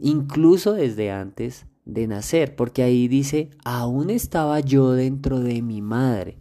incluso 0.00 0.72
desde 0.72 1.10
antes 1.10 1.66
de 1.84 2.06
nacer, 2.06 2.56
porque 2.56 2.84
ahí 2.84 3.06
dice, 3.06 3.50
aún 3.66 4.08
estaba 4.08 4.60
yo 4.60 4.92
dentro 4.92 5.40
de 5.40 5.60
mi 5.60 5.82
madre 5.82 6.38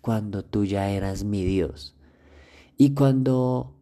cuando 0.00 0.44
tú 0.44 0.64
ya 0.64 0.90
eras 0.90 1.24
mi 1.24 1.44
Dios. 1.44 1.96
Y 2.76 2.94
cuando 2.94 3.74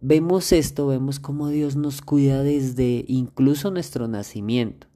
vemos 0.00 0.52
esto, 0.52 0.86
vemos 0.86 1.18
cómo 1.20 1.48
Dios 1.48 1.76
nos 1.76 2.02
cuida 2.02 2.42
desde 2.42 3.04
incluso 3.08 3.70
nuestro 3.70 4.08
nacimiento. 4.08 4.86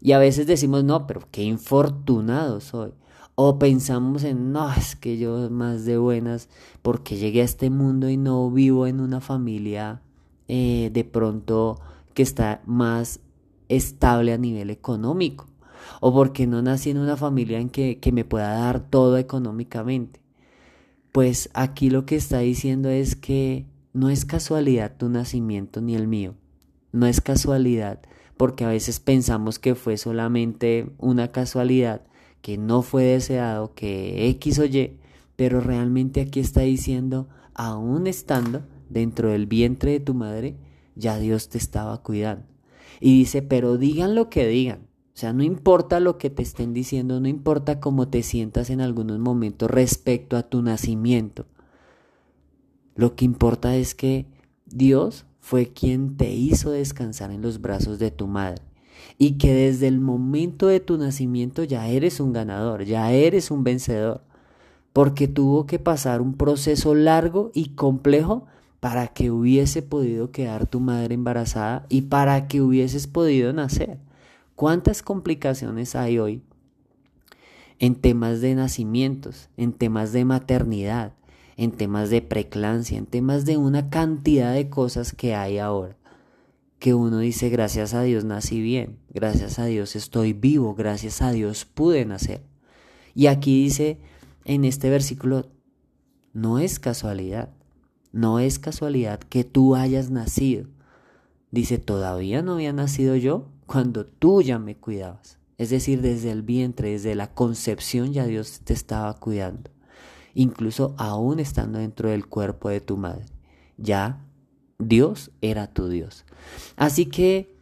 Y 0.00 0.12
a 0.12 0.18
veces 0.18 0.46
decimos, 0.46 0.84
no, 0.84 1.06
pero 1.06 1.22
qué 1.30 1.42
infortunado 1.42 2.60
soy. 2.60 2.92
O 3.34 3.58
pensamos 3.58 4.24
en, 4.24 4.52
no, 4.52 4.72
es 4.72 4.96
que 4.96 5.18
yo 5.18 5.50
más 5.50 5.84
de 5.84 5.98
buenas 5.98 6.48
porque 6.82 7.16
llegué 7.16 7.42
a 7.42 7.44
este 7.44 7.70
mundo 7.70 8.08
y 8.08 8.16
no 8.16 8.50
vivo 8.50 8.86
en 8.86 9.00
una 9.00 9.20
familia 9.20 10.00
eh, 10.48 10.90
de 10.92 11.04
pronto 11.04 11.80
que 12.14 12.22
está 12.22 12.62
más 12.64 13.20
estable 13.68 14.32
a 14.32 14.38
nivel 14.38 14.70
económico 14.70 15.46
o 16.00 16.14
porque 16.14 16.46
no 16.46 16.62
nací 16.62 16.90
en 16.90 16.98
una 16.98 17.16
familia 17.16 17.58
en 17.58 17.68
que, 17.68 17.98
que 17.98 18.12
me 18.12 18.24
pueda 18.24 18.58
dar 18.58 18.80
todo 18.80 19.18
económicamente. 19.18 20.20
Pues 21.16 21.48
aquí 21.54 21.88
lo 21.88 22.04
que 22.04 22.14
está 22.14 22.40
diciendo 22.40 22.90
es 22.90 23.16
que 23.16 23.64
no 23.94 24.10
es 24.10 24.26
casualidad 24.26 24.98
tu 24.98 25.08
nacimiento 25.08 25.80
ni 25.80 25.94
el 25.94 26.08
mío. 26.08 26.34
No 26.92 27.06
es 27.06 27.22
casualidad 27.22 28.02
porque 28.36 28.66
a 28.66 28.68
veces 28.68 29.00
pensamos 29.00 29.58
que 29.58 29.74
fue 29.74 29.96
solamente 29.96 30.90
una 30.98 31.32
casualidad, 31.32 32.02
que 32.42 32.58
no 32.58 32.82
fue 32.82 33.04
deseado, 33.04 33.72
que 33.74 34.28
X 34.28 34.58
o 34.58 34.66
Y, 34.66 34.98
pero 35.36 35.62
realmente 35.62 36.20
aquí 36.20 36.38
está 36.38 36.60
diciendo, 36.60 37.30
aún 37.54 38.06
estando 38.06 38.66
dentro 38.90 39.30
del 39.30 39.46
vientre 39.46 39.92
de 39.92 40.00
tu 40.00 40.12
madre, 40.12 40.58
ya 40.96 41.18
Dios 41.18 41.48
te 41.48 41.56
estaba 41.56 42.02
cuidando. 42.02 42.44
Y 43.00 43.20
dice, 43.20 43.40
pero 43.40 43.78
digan 43.78 44.14
lo 44.14 44.28
que 44.28 44.46
digan. 44.48 44.85
O 45.16 45.18
sea, 45.18 45.32
no 45.32 45.42
importa 45.42 45.98
lo 45.98 46.18
que 46.18 46.28
te 46.28 46.42
estén 46.42 46.74
diciendo, 46.74 47.20
no 47.20 47.26
importa 47.26 47.80
cómo 47.80 48.06
te 48.06 48.22
sientas 48.22 48.68
en 48.68 48.82
algunos 48.82 49.18
momentos 49.18 49.70
respecto 49.70 50.36
a 50.36 50.42
tu 50.42 50.60
nacimiento. 50.60 51.46
Lo 52.96 53.16
que 53.16 53.24
importa 53.24 53.76
es 53.76 53.94
que 53.94 54.26
Dios 54.66 55.24
fue 55.40 55.72
quien 55.72 56.18
te 56.18 56.34
hizo 56.34 56.70
descansar 56.70 57.30
en 57.30 57.40
los 57.40 57.62
brazos 57.62 57.98
de 57.98 58.10
tu 58.10 58.26
madre 58.26 58.60
y 59.16 59.38
que 59.38 59.54
desde 59.54 59.88
el 59.88 60.00
momento 60.00 60.66
de 60.66 60.80
tu 60.80 60.98
nacimiento 60.98 61.64
ya 61.64 61.88
eres 61.88 62.20
un 62.20 62.34
ganador, 62.34 62.84
ya 62.84 63.10
eres 63.10 63.50
un 63.50 63.64
vencedor, 63.64 64.20
porque 64.92 65.28
tuvo 65.28 65.64
que 65.64 65.78
pasar 65.78 66.20
un 66.20 66.34
proceso 66.34 66.94
largo 66.94 67.50
y 67.54 67.70
complejo 67.70 68.44
para 68.80 69.08
que 69.08 69.30
hubiese 69.30 69.80
podido 69.80 70.30
quedar 70.30 70.66
tu 70.66 70.78
madre 70.78 71.14
embarazada 71.14 71.86
y 71.88 72.02
para 72.02 72.48
que 72.48 72.60
hubieses 72.60 73.06
podido 73.06 73.54
nacer. 73.54 74.04
¿Cuántas 74.56 75.02
complicaciones 75.02 75.94
hay 75.94 76.18
hoy 76.18 76.42
en 77.78 77.94
temas 77.94 78.40
de 78.40 78.54
nacimientos, 78.54 79.50
en 79.58 79.74
temas 79.74 80.14
de 80.14 80.24
maternidad, 80.24 81.12
en 81.58 81.72
temas 81.72 82.08
de 82.08 82.22
preclancia, 82.22 82.96
en 82.96 83.04
temas 83.04 83.44
de 83.44 83.58
una 83.58 83.90
cantidad 83.90 84.54
de 84.54 84.70
cosas 84.70 85.12
que 85.12 85.34
hay 85.34 85.58
ahora? 85.58 85.98
Que 86.78 86.94
uno 86.94 87.18
dice, 87.18 87.50
gracias 87.50 87.92
a 87.92 88.00
Dios 88.00 88.24
nací 88.24 88.62
bien, 88.62 88.98
gracias 89.12 89.58
a 89.58 89.66
Dios 89.66 89.94
estoy 89.94 90.32
vivo, 90.32 90.74
gracias 90.74 91.20
a 91.20 91.32
Dios 91.32 91.66
pude 91.66 92.06
nacer. 92.06 92.40
Y 93.14 93.26
aquí 93.26 93.62
dice 93.62 93.98
en 94.46 94.64
este 94.64 94.88
versículo, 94.88 95.50
no 96.32 96.58
es 96.58 96.78
casualidad. 96.78 97.50
No 98.10 98.38
es 98.38 98.58
casualidad 98.58 99.20
que 99.20 99.44
tú 99.44 99.74
hayas 99.74 100.08
nacido. 100.08 100.66
Dice, 101.50 101.76
todavía 101.76 102.40
no 102.40 102.54
había 102.54 102.72
nacido 102.72 103.16
yo 103.16 103.50
cuando 103.66 104.06
tú 104.06 104.42
ya 104.42 104.58
me 104.58 104.76
cuidabas. 104.76 105.38
Es 105.58 105.70
decir, 105.70 106.02
desde 106.02 106.30
el 106.30 106.42
vientre, 106.42 106.90
desde 106.90 107.14
la 107.14 107.32
concepción 107.32 108.12
ya 108.12 108.26
Dios 108.26 108.60
te 108.60 108.72
estaba 108.72 109.14
cuidando. 109.14 109.70
Incluso 110.34 110.94
aún 110.98 111.40
estando 111.40 111.78
dentro 111.78 112.10
del 112.10 112.26
cuerpo 112.26 112.68
de 112.68 112.80
tu 112.80 112.96
madre. 112.96 113.24
Ya 113.78 114.24
Dios 114.78 115.30
era 115.40 115.66
tu 115.72 115.88
Dios. 115.88 116.24
Así 116.76 117.06
que 117.06 117.54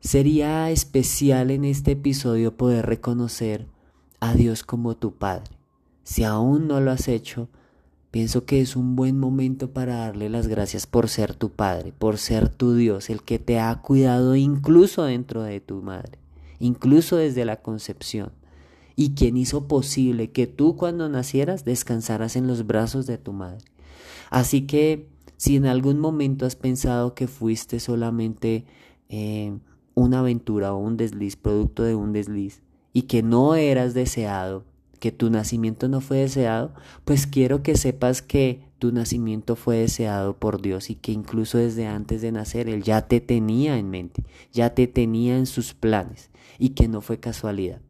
sería 0.00 0.70
especial 0.70 1.50
en 1.50 1.64
este 1.64 1.92
episodio 1.92 2.56
poder 2.56 2.86
reconocer 2.86 3.66
a 4.20 4.34
Dios 4.34 4.62
como 4.62 4.96
tu 4.96 5.16
Padre. 5.16 5.56
Si 6.04 6.24
aún 6.24 6.68
no 6.68 6.80
lo 6.80 6.90
has 6.92 7.08
hecho, 7.08 7.48
Pienso 8.10 8.44
que 8.44 8.60
es 8.60 8.74
un 8.74 8.96
buen 8.96 9.18
momento 9.18 9.70
para 9.70 9.96
darle 9.96 10.28
las 10.28 10.48
gracias 10.48 10.86
por 10.86 11.08
ser 11.08 11.34
tu 11.34 11.50
Padre, 11.50 11.92
por 11.96 12.18
ser 12.18 12.48
tu 12.48 12.74
Dios, 12.74 13.08
el 13.08 13.22
que 13.22 13.38
te 13.38 13.60
ha 13.60 13.74
cuidado 13.76 14.34
incluso 14.34 15.04
dentro 15.04 15.44
de 15.44 15.60
tu 15.60 15.80
madre, 15.80 16.18
incluso 16.58 17.16
desde 17.16 17.44
la 17.44 17.62
concepción, 17.62 18.32
y 18.96 19.14
quien 19.14 19.36
hizo 19.36 19.68
posible 19.68 20.32
que 20.32 20.48
tú 20.48 20.76
cuando 20.76 21.08
nacieras 21.08 21.64
descansaras 21.64 22.34
en 22.34 22.48
los 22.48 22.66
brazos 22.66 23.06
de 23.06 23.16
tu 23.16 23.32
madre. 23.32 23.64
Así 24.28 24.62
que 24.66 25.08
si 25.36 25.54
en 25.54 25.66
algún 25.66 26.00
momento 26.00 26.46
has 26.46 26.56
pensado 26.56 27.14
que 27.14 27.28
fuiste 27.28 27.78
solamente 27.78 28.64
eh, 29.08 29.56
una 29.94 30.18
aventura 30.18 30.74
o 30.74 30.78
un 30.78 30.96
desliz, 30.96 31.36
producto 31.36 31.84
de 31.84 31.94
un 31.94 32.12
desliz, 32.12 32.60
y 32.92 33.02
que 33.02 33.22
no 33.22 33.54
eras 33.54 33.94
deseado, 33.94 34.64
que 35.00 35.10
tu 35.10 35.30
nacimiento 35.30 35.88
no 35.88 36.00
fue 36.00 36.18
deseado, 36.18 36.72
pues 37.04 37.26
quiero 37.26 37.62
que 37.62 37.76
sepas 37.76 38.22
que 38.22 38.60
tu 38.78 38.92
nacimiento 38.92 39.56
fue 39.56 39.78
deseado 39.78 40.36
por 40.36 40.62
Dios 40.62 40.90
y 40.90 40.94
que 40.94 41.10
incluso 41.10 41.58
desde 41.58 41.86
antes 41.86 42.22
de 42.22 42.30
nacer 42.30 42.68
Él 42.68 42.82
ya 42.82 43.08
te 43.08 43.20
tenía 43.20 43.76
en 43.78 43.90
mente, 43.90 44.24
ya 44.52 44.74
te 44.74 44.86
tenía 44.86 45.36
en 45.36 45.46
sus 45.46 45.74
planes 45.74 46.30
y 46.58 46.70
que 46.70 46.86
no 46.86 47.00
fue 47.00 47.18
casualidad. 47.18 47.80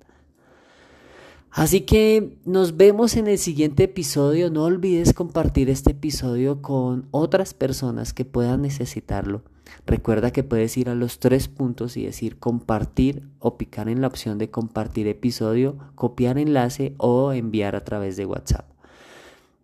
Así 1.51 1.81
que 1.81 2.38
nos 2.44 2.77
vemos 2.77 3.16
en 3.16 3.27
el 3.27 3.38
siguiente 3.38 3.85
episodio. 3.85 4.51
No 4.51 4.64
olvides 4.64 5.12
compartir 5.12 5.68
este 5.68 5.90
episodio 5.92 6.62
con 6.62 7.09
otras 7.11 7.55
personas 7.55 8.12
que 8.14 8.25
puedan 8.25 8.62
necesitarlo. 8.62 9.42
Recuerda 9.87 10.33
que 10.33 10.44
puedes 10.44 10.76
ir 10.76 10.88
a 10.88 10.94
los 10.94 11.18
tres 11.18 11.48
puntos 11.48 11.96
y 11.96 12.04
decir 12.04 12.38
compartir 12.38 13.28
o 13.38 13.56
picar 13.56 13.88
en 13.88 14.00
la 14.00 14.06
opción 14.06 14.38
de 14.38 14.50
compartir 14.50 15.06
episodio, 15.06 15.78
copiar 15.94 16.38
enlace 16.38 16.94
o 16.98 17.33
enviar 17.33 17.76
a 17.76 17.85
través 17.85 18.16
de 18.16 18.26
WhatsApp. 18.26 18.66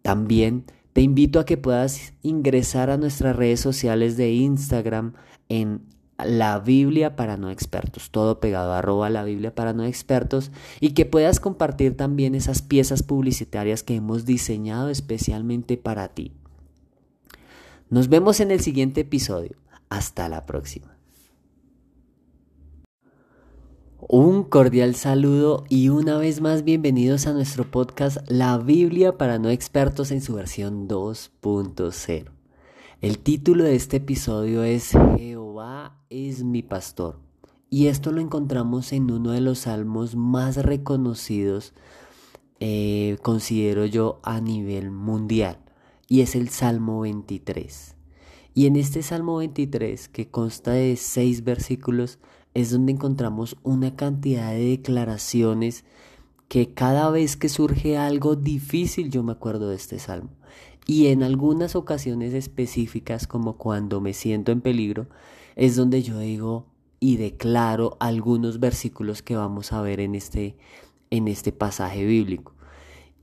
También 0.03 0.65
te 0.93 1.03
invito 1.03 1.41
a 1.41 1.45
que 1.45 1.57
puedas 1.57 2.15
ingresar 2.23 2.91
a 2.91 2.97
nuestras 2.97 3.37
redes 3.37 3.61
sociales 3.61 4.17
de 4.17 4.33
Instagram 4.33 5.13
en 5.49 5.83
la 6.25 6.59
Biblia 6.59 7.17
para 7.17 7.37
no 7.37 7.51
expertos, 7.51 8.11
todo 8.11 8.41
pegado 8.41 8.73
arroba 8.73 9.11
la 9.11 9.25
Biblia 9.25 9.55
para 9.55 9.75
no 9.75 9.85
expertos 9.85 10.51
y 10.81 10.91
que 10.91 11.05
puedas 11.05 11.41
compartir 11.41 11.97
también 11.97 12.35
esas 12.35 12.63
piezas 12.63 13.03
publicitarias 13.03 13.83
que 13.83 13.97
hemos 13.97 14.25
diseñado 14.25 14.89
especialmente 14.89 15.77
para 15.77 16.09
ti. 16.09 16.33
Nos 17.91 18.09
vemos 18.09 18.41
en 18.41 18.51
el 18.51 18.61
siguiente 18.61 19.03
episodio. 19.03 19.57
Hasta 19.89 20.29
la 20.29 20.47
próxima. 20.47 20.97
Un 24.09 24.45
cordial 24.45 24.95
saludo 24.95 25.65
y 25.69 25.89
una 25.89 26.19
vez 26.19 26.41
más 26.41 26.65
bienvenidos 26.65 27.27
a 27.27 27.33
nuestro 27.33 27.71
podcast 27.71 28.19
La 28.29 28.59
Biblia 28.59 29.17
para 29.19 29.39
no 29.39 29.49
expertos 29.51 30.11
en 30.11 30.21
su 30.21 30.35
versión 30.35 30.87
2.0. 30.87 32.31
El 33.01 33.19
título 33.19 33.65
de 33.65 33.75
este 33.75 33.97
episodio 33.97 34.63
es 34.63 34.93
Jehová 35.17 35.97
es 36.11 36.45
mi 36.45 36.63
pastor. 36.63 37.19
Y 37.69 37.89
esto 37.89 38.13
lo 38.13 38.21
encontramos 38.21 38.93
en 38.93 39.11
uno 39.11 39.33
de 39.33 39.41
los 39.41 39.61
salmos 39.61 40.15
más 40.15 40.57
reconocidos, 40.57 41.75
eh, 42.61 43.19
considero 43.23 43.87
yo, 43.87 44.21
a 44.23 44.41
nivel 44.41 44.91
mundial, 44.91 45.59
y 46.07 46.21
es 46.21 46.37
el 46.37 46.49
Salmo 46.51 47.01
23. 47.01 47.96
Y 48.57 48.65
en 48.65 48.77
este 48.77 49.03
Salmo 49.03 49.37
23, 49.37 50.09
que 50.09 50.31
consta 50.31 50.71
de 50.71 50.97
seis 50.97 51.45
versículos, 51.45 52.19
es 52.55 52.71
donde 52.71 52.93
encontramos 52.93 53.59
una 53.63 53.95
cantidad 53.97 54.51
de 54.53 54.71
declaraciones 54.71 55.85
que 56.49 56.73
cada 56.73 57.11
vez 57.11 57.37
que 57.37 57.51
surge 57.51 57.99
algo 57.99 58.35
difícil 58.35 59.11
yo 59.11 59.23
me 59.23 59.33
acuerdo 59.33 59.69
de 59.69 59.77
este 59.77 59.99
salmo. 59.99 60.31
Y 60.87 61.09
en 61.09 61.23
algunas 61.23 61.77
ocasiones 61.77 62.33
específicas, 62.33 63.27
como 63.27 63.59
cuando 63.59 64.01
me 64.01 64.15
siento 64.15 64.53
en 64.53 64.63
peligro, 64.63 65.07
es 65.55 65.77
donde 65.77 66.03
yo 66.03 66.19
digo 66.19 66.65
y 66.99 67.19
declaro 67.19 67.99
algunos 68.01 68.59
versículos 68.59 69.21
que 69.21 69.37
vamos 69.37 69.75
a 69.75 69.83
ver 69.83 70.01
en 70.01 70.15
este, 70.15 70.57
en 71.11 71.29
este 71.29 71.53
pasaje 71.53 72.07
bíblico. 72.07 72.56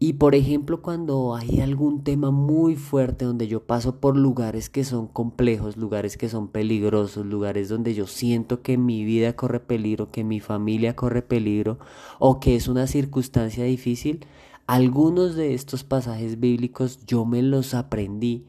Y 0.05 0.11
por 0.11 0.35
ejemplo, 0.35 0.81
cuando 0.81 1.33
hay 1.33 1.61
algún 1.61 2.03
tema 2.03 2.29
muy 2.29 2.75
fuerte 2.75 3.23
donde 3.23 3.47
yo 3.47 3.63
paso 3.63 4.01
por 4.01 4.17
lugares 4.17 4.69
que 4.69 4.83
son 4.83 5.07
complejos, 5.07 5.77
lugares 5.77 6.17
que 6.17 6.27
son 6.27 6.49
peligrosos, 6.49 7.25
lugares 7.25 7.69
donde 7.69 7.93
yo 7.93 8.05
siento 8.05 8.61
que 8.61 8.77
mi 8.77 9.05
vida 9.05 9.37
corre 9.37 9.61
peligro, 9.61 10.11
que 10.11 10.25
mi 10.25 10.41
familia 10.41 10.93
corre 10.97 11.21
peligro 11.21 11.79
o 12.19 12.41
que 12.41 12.57
es 12.57 12.67
una 12.67 12.85
circunstancia 12.85 13.63
difícil, 13.63 14.25
algunos 14.67 15.35
de 15.37 15.53
estos 15.53 15.85
pasajes 15.85 16.37
bíblicos 16.37 17.05
yo 17.05 17.23
me 17.23 17.41
los 17.41 17.73
aprendí 17.73 18.43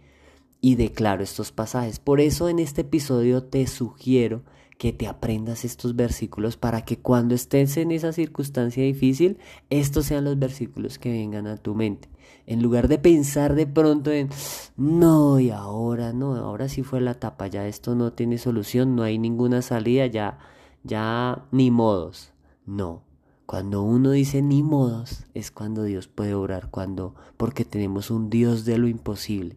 y 0.61 0.75
declaro 0.75 1.23
estos 1.23 1.53
pasajes. 1.53 2.01
Por 2.01 2.21
eso 2.21 2.49
en 2.49 2.59
este 2.59 2.81
episodio 2.81 3.45
te 3.45 3.69
sugiero 3.69 4.43
que 4.79 4.93
te 4.93 5.07
aprendas 5.07 5.65
estos 5.65 5.97
versículos 5.97 6.57
para 6.57 6.85
que 6.85 6.99
cuando 6.99 7.35
estés 7.35 7.77
en 7.77 7.93
esa 7.93 8.13
circunstancia 8.13 8.83
difícil, 8.83 9.39
estos 9.71 10.07
sean 10.07 10.25
los 10.25 10.39
versículos 10.39 10.99
que 10.99 11.11
vengan 11.13 11.47
a 11.47 11.57
tu 11.57 11.75
mente. 11.75 12.09
En 12.47 12.63
lugar 12.63 12.89
de 12.89 12.99
pensar 12.99 13.55
de 13.55 13.67
pronto 13.67 14.11
en, 14.11 14.29
no, 14.77 15.41
y 15.41 15.51
ahora 15.51 16.13
no, 16.13 16.35
ahora 16.35 16.69
sí 16.69 16.83
fue 16.83 17.01
la 17.01 17.15
tapa, 17.15 17.47
ya 17.47 17.67
esto 17.67 17.95
no 17.95 18.13
tiene 18.13 18.39
solución, 18.39 18.97
no 18.97 19.03
hay 19.03 19.19
ninguna 19.19 19.63
salida, 19.63 20.07
ya, 20.07 20.39
ya 20.83 21.45
ni 21.53 21.71
modos. 21.71 22.33
No, 22.67 23.03
cuando 23.47 23.83
uno 23.83 24.11
dice 24.11 24.43
ni 24.43 24.63
modos 24.63 25.25
es 25.35 25.51
cuando 25.51 25.85
Dios 25.85 26.09
puede 26.09 26.35
obrar, 26.35 26.71
cuando, 26.71 27.15
porque 27.37 27.65
tenemos 27.65 28.11
un 28.11 28.29
Dios 28.29 28.65
de 28.65 28.79
lo 28.79 28.89
imposible. 28.89 29.57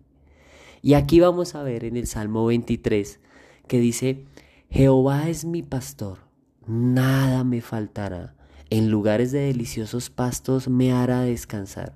Y 0.82 0.94
aquí 0.94 1.20
vamos 1.20 1.56
a 1.56 1.64
ver 1.64 1.84
en 1.84 1.98
el 1.98 2.08
Salmo 2.08 2.46
23 2.46 3.20
que 3.68 3.80
dice, 3.80 4.24
Jehová 4.70 5.30
es 5.30 5.46
mi 5.46 5.64
pastor, 5.64 6.20
nada 6.68 7.44
me 7.44 7.62
faltará. 7.62 8.36
En 8.70 8.92
lugares 8.92 9.32
de 9.32 9.40
deliciosos 9.40 10.10
pastos 10.10 10.68
me 10.68 10.92
hará 10.92 11.22
descansar. 11.22 11.94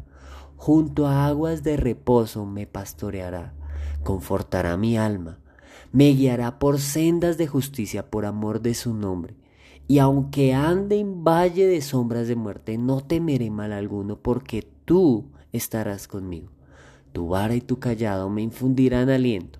Junto 0.56 1.06
a 1.06 1.28
aguas 1.28 1.64
de 1.64 1.76
reposo 1.76 2.46
me 2.46 2.68
pastoreará. 2.68 3.54
Confortará 4.04 4.78
mi 4.78 4.98
alma. 4.98 5.40
Me 5.92 6.12
guiará 6.12 6.60
por 6.60 6.80
sendas 6.80 7.38
de 7.38 7.48
justicia 7.48 8.10
por 8.10 8.26
amor 8.26 8.62
de 8.62 8.74
su 8.74 8.94
nombre. 8.94 9.36
Y 9.90 10.00
aunque 10.00 10.54
ande 10.54 10.98
en 10.98 11.26
valle 11.26 11.68
de 11.68 11.82
sombras 11.82 12.30
de 12.30 12.38
muerte, 12.38 12.78
no 12.78 13.02
temeré 13.02 13.52
mal 13.52 13.74
alguno, 13.74 14.18
porque 14.18 14.66
tú 14.86 15.26
estarás 15.52 16.08
conmigo. 16.08 16.50
Tu 17.12 17.28
vara 17.28 17.54
y 17.54 17.62
tu 17.62 17.80
callado 17.80 18.30
me 18.30 18.42
infundirán 18.42 19.10
aliento. 19.10 19.60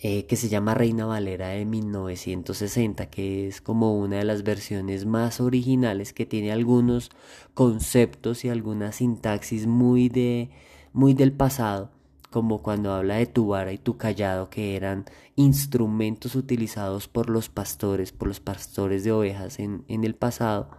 eh, 0.00 0.26
que 0.26 0.36
se 0.36 0.48
llama 0.48 0.74
Reina 0.74 1.06
Valera 1.06 1.48
de 1.48 1.64
1960, 1.64 3.06
que 3.10 3.48
es 3.48 3.60
como 3.60 3.98
una 3.98 4.18
de 4.18 4.24
las 4.24 4.44
versiones 4.44 5.06
más 5.06 5.40
originales 5.40 6.12
que 6.12 6.26
tiene 6.26 6.52
algunos 6.52 7.10
conceptos 7.54 8.44
y 8.44 8.48
alguna 8.48 8.92
sintaxis 8.92 9.66
muy, 9.66 10.08
de, 10.08 10.50
muy 10.92 11.14
del 11.14 11.32
pasado, 11.32 11.90
como 12.30 12.62
cuando 12.62 12.92
habla 12.92 13.16
de 13.16 13.26
tu 13.26 13.48
vara 13.48 13.72
y 13.72 13.78
tu 13.78 13.96
callado, 13.96 14.50
que 14.50 14.76
eran 14.76 15.04
instrumentos 15.34 16.36
utilizados 16.36 17.08
por 17.08 17.28
los 17.28 17.48
pastores, 17.48 18.12
por 18.12 18.28
los 18.28 18.38
pastores 18.38 19.02
de 19.02 19.12
ovejas 19.12 19.58
en, 19.58 19.84
en 19.88 20.04
el 20.04 20.14
pasado 20.14 20.70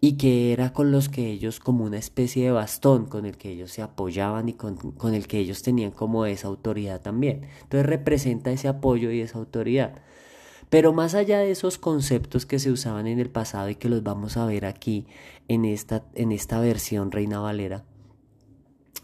y 0.00 0.16
que 0.18 0.52
era 0.52 0.72
con 0.72 0.92
los 0.92 1.08
que 1.08 1.30
ellos 1.30 1.58
como 1.58 1.84
una 1.84 1.98
especie 1.98 2.44
de 2.44 2.50
bastón 2.50 3.06
con 3.06 3.24
el 3.24 3.36
que 3.36 3.50
ellos 3.50 3.70
se 3.72 3.82
apoyaban 3.82 4.48
y 4.48 4.52
con, 4.52 4.78
el 5.14 5.26
que 5.26 5.38
ellos 5.38 5.62
tenían 5.62 5.90
como 5.90 6.26
esa 6.26 6.48
autoridad 6.48 7.00
también. 7.00 7.46
Entonces 7.62 7.86
representa 7.86 8.50
ese 8.50 8.68
apoyo 8.68 9.10
y 9.10 9.20
esa 9.20 9.38
autoridad. 9.38 10.02
Pero 10.68 10.92
más 10.92 11.14
allá 11.14 11.38
de 11.38 11.50
esos 11.50 11.78
conceptos 11.78 12.44
que 12.44 12.58
se 12.58 12.70
usaban 12.70 13.06
en 13.06 13.20
el 13.20 13.30
pasado 13.30 13.70
y 13.70 13.76
que 13.76 13.88
los 13.88 14.02
vamos 14.02 14.36
a 14.36 14.46
ver 14.46 14.66
aquí 14.66 15.06
en 15.48 15.64
esta, 15.64 16.04
en 16.14 16.32
esta 16.32 16.60
versión 16.60 17.12
Reina 17.12 17.38
Valera, 17.38 17.84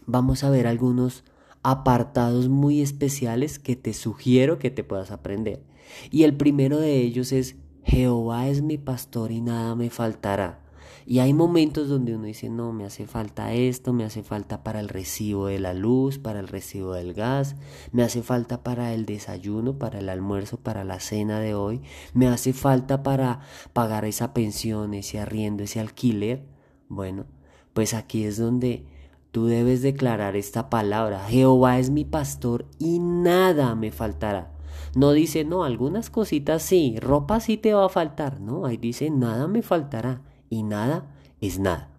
vamos 0.05 0.43
a 0.43 0.49
ver 0.49 0.67
algunos 0.67 1.23
apartados 1.63 2.49
muy 2.49 2.81
especiales 2.81 3.57
que 3.57 3.77
te 3.77 3.93
sugiero 3.93 4.59
que 4.59 4.69
te 4.69 4.83
puedas 4.83 5.11
aprender. 5.11 5.63
Y 6.11 6.23
el 6.23 6.35
primero 6.35 6.79
de 6.79 6.97
ellos 6.97 7.31
es 7.31 7.55
Jehová 7.83 8.47
es 8.47 8.61
mi 8.61 8.77
pastor 8.77 9.31
y 9.31 9.41
nada 9.41 9.75
me 9.75 9.89
faltará. 9.89 10.62
Y 11.05 11.19
hay 11.19 11.33
momentos 11.33 11.89
donde 11.89 12.15
uno 12.15 12.25
dice, 12.25 12.49
no, 12.49 12.71
me 12.71 12.85
hace 12.85 13.07
falta 13.07 13.53
esto, 13.53 13.91
me 13.91 14.05
hace 14.05 14.23
falta 14.23 14.63
para 14.63 14.79
el 14.79 14.87
recibo 14.87 15.47
de 15.47 15.59
la 15.59 15.73
luz, 15.73 16.17
para 16.17 16.39
el 16.39 16.47
recibo 16.47 16.93
del 16.93 17.13
gas, 17.13 17.55
me 17.91 18.03
hace 18.03 18.23
falta 18.23 18.63
para 18.63 18.93
el 18.93 19.05
desayuno, 19.05 19.77
para 19.77 19.99
el 19.99 20.07
almuerzo, 20.07 20.57
para 20.57 20.83
la 20.85 20.99
cena 20.99 21.39
de 21.39 21.55
hoy, 21.55 21.81
me 22.13 22.27
hace 22.27 22.53
falta 22.53 23.03
para 23.03 23.41
pagar 23.73 24.05
esa 24.05 24.33
pensión, 24.33 24.93
ese 24.93 25.19
arriendo, 25.19 25.63
ese 25.63 25.81
alquiler. 25.81 26.45
Bueno, 26.87 27.25
pues 27.73 27.93
aquí 27.93 28.23
es 28.23 28.37
donde 28.37 28.85
tú 29.31 29.47
debes 29.47 29.81
declarar 29.81 30.37
esta 30.37 30.69
palabra, 30.69 31.25
Jehová 31.27 31.79
es 31.79 31.89
mi 31.89 32.05
pastor 32.05 32.65
y 32.79 32.99
nada 32.99 33.75
me 33.75 33.91
faltará. 33.91 34.51
No 34.95 35.11
dice, 35.11 35.43
no, 35.43 35.63
algunas 35.63 36.09
cositas 36.09 36.61
sí, 36.61 36.97
ropa 36.99 37.39
sí 37.39 37.57
te 37.57 37.73
va 37.73 37.87
a 37.87 37.89
faltar, 37.89 38.39
no, 38.39 38.65
ahí 38.65 38.77
dice, 38.77 39.09
nada 39.09 39.47
me 39.47 39.63
faltará 39.63 40.21
y 40.53 40.63
nada 40.63 41.11
es 41.41 41.59
nada. 41.59 41.89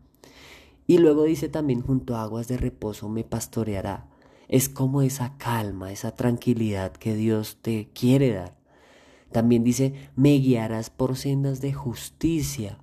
Y 0.87 0.99
luego 0.99 1.25
dice 1.25 1.49
también, 1.49 1.81
junto 1.81 2.17
a 2.17 2.23
aguas 2.23 2.49
de 2.49 2.57
reposo 2.57 3.09
me 3.09 3.25
pastoreará. 3.25 4.09
Es 4.49 4.69
como 4.69 5.03
esa 5.03 5.37
calma, 5.39 5.91
esa 5.91 6.15
tranquilidad 6.15 6.93
que 6.93 7.15
Dios 7.15 7.59
te 7.63 7.89
quiere 7.95 8.33
dar. 8.33 8.57
También 9.33 9.65
dice, 9.65 10.11
me 10.15 10.35
guiarás 10.35 10.91
por 10.91 11.17
sendas 11.17 11.61
de 11.61 11.73
justicia. 11.73 12.79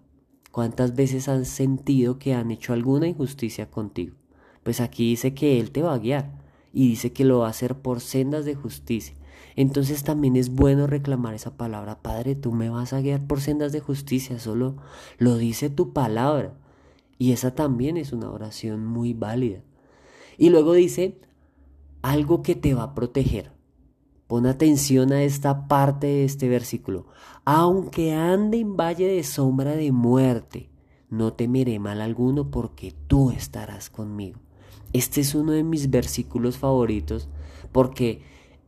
¿Cuántas 0.52 0.96
veces 0.96 1.30
han 1.30 1.46
sentido 1.46 2.20
que 2.20 2.34
han 2.34 2.52
hecho 2.52 2.74
alguna 2.74 3.08
injusticia 3.08 3.70
contigo? 3.70 4.18
Pues 4.64 4.82
aquí 4.82 5.10
dice 5.10 5.34
que 5.34 5.60
Él 5.60 5.72
te 5.72 5.82
va 5.82 5.94
a 5.94 6.00
guiar 6.00 6.32
y 6.74 6.90
dice 6.90 7.14
que 7.14 7.24
lo 7.24 7.40
va 7.40 7.48
a 7.48 7.52
hacer 7.52 7.76
por 7.76 8.02
sendas 8.02 8.44
de 8.44 8.56
justicia. 8.56 9.16
Entonces 9.56 10.04
también 10.04 10.36
es 10.36 10.54
bueno 10.54 10.88
reclamar 10.88 11.34
esa 11.34 11.58
palabra, 11.58 12.02
Padre, 12.02 12.36
tú 12.36 12.52
me 12.52 12.70
vas 12.70 12.94
a 12.94 13.02
guiar 13.02 13.26
por 13.28 13.42
sendas 13.42 13.72
de 13.72 13.80
justicia, 13.80 14.40
solo 14.40 14.76
lo 15.18 15.38
dice 15.38 15.70
tu 15.70 15.94
palabra. 15.94 16.54
Y 17.18 17.34
esa 17.34 17.54
también 17.54 17.98
es 17.98 18.14
una 18.14 18.32
oración 18.32 18.86
muy 18.86 19.14
válida. 19.14 19.62
Y 20.38 20.50
luego 20.50 20.74
dice 20.74 21.20
algo 22.02 22.42
que 22.42 22.56
te 22.56 22.74
va 22.74 22.84
a 22.84 22.96
proteger. 22.96 23.52
Pon 24.28 24.46
atención 24.46 25.12
a 25.12 25.24
esta 25.24 25.68
parte 25.68 26.08
de 26.08 26.24
este 26.24 26.48
versículo. 26.48 27.06
Aunque 27.44 28.14
ande 28.14 28.60
en 28.60 28.78
valle 28.78 29.08
de 29.08 29.24
sombra 29.24 29.76
de 29.76 29.92
muerte, 29.92 30.70
no 31.10 31.34
temeré 31.34 31.78
mal 31.78 32.02
alguno 32.02 32.50
porque 32.50 32.96
tú 33.08 33.32
estarás 33.32 33.90
conmigo. 33.90 34.40
Este 34.94 35.22
es 35.22 35.36
uno 35.36 35.52
de 35.52 35.64
mis 35.64 35.90
versículos 35.90 36.58
favoritos 36.58 37.30
porque 37.72 38.22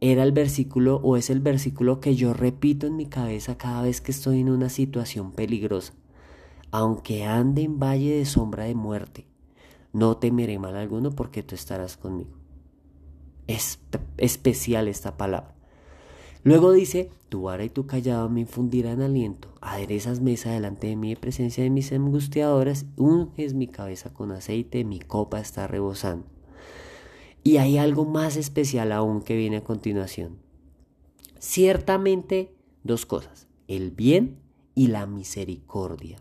era 0.05 0.23
el 0.23 0.33
versículo 0.33 0.97
o 0.97 1.15
es 1.15 1.29
el 1.29 1.39
versículo 1.39 2.01
que 2.01 2.13
yo 2.17 2.33
repito 2.33 2.87
en 2.87 2.97
mi 2.97 3.05
cabeza 3.05 3.57
cada 3.57 3.83
vez 3.83 4.01
que 4.01 4.11
estoy 4.11 4.41
en 4.41 4.49
una 4.49 4.67
situación 4.67 5.31
peligrosa. 5.31 5.93
Aunque 6.71 7.23
ande 7.23 7.61
en 7.61 7.79
valle 7.79 8.17
de 8.17 8.25
sombra 8.25 8.65
de 8.65 8.75
muerte, 8.75 9.27
no 9.93 10.17
temeré 10.17 10.59
mal 10.59 10.75
alguno 10.75 11.11
porque 11.11 11.41
tú 11.41 11.55
estarás 11.55 11.95
conmigo. 11.95 12.31
Es 13.47 13.79
especial 14.17 14.89
esta 14.89 15.15
palabra. 15.15 15.55
Luego 16.43 16.73
dice, 16.73 17.09
tu 17.29 17.43
vara 17.43 17.63
y 17.63 17.69
tu 17.69 17.87
callado 17.87 18.27
me 18.29 18.41
infundirán 18.41 19.01
aliento, 19.01 19.53
aderezas 19.61 20.19
mesa 20.19 20.51
delante 20.51 20.87
de 20.87 20.97
mí 20.97 21.13
en 21.13 21.17
presencia 21.17 21.63
de 21.63 21.69
mis 21.69 21.93
angustiadoras, 21.93 22.85
unges 22.97 23.53
mi 23.53 23.67
cabeza 23.67 24.13
con 24.13 24.33
aceite, 24.33 24.83
mi 24.83 24.99
copa 24.99 25.39
está 25.39 25.65
rebosando. 25.65 26.32
Y 27.43 27.57
hay 27.57 27.77
algo 27.77 28.05
más 28.05 28.37
especial 28.37 28.91
aún 28.91 29.21
que 29.21 29.35
viene 29.35 29.57
a 29.57 29.63
continuación. 29.63 30.37
Ciertamente 31.39 32.53
dos 32.83 33.05
cosas, 33.05 33.47
el 33.67 33.91
bien 33.91 34.37
y 34.75 34.87
la 34.87 35.05
misericordia 35.05 36.17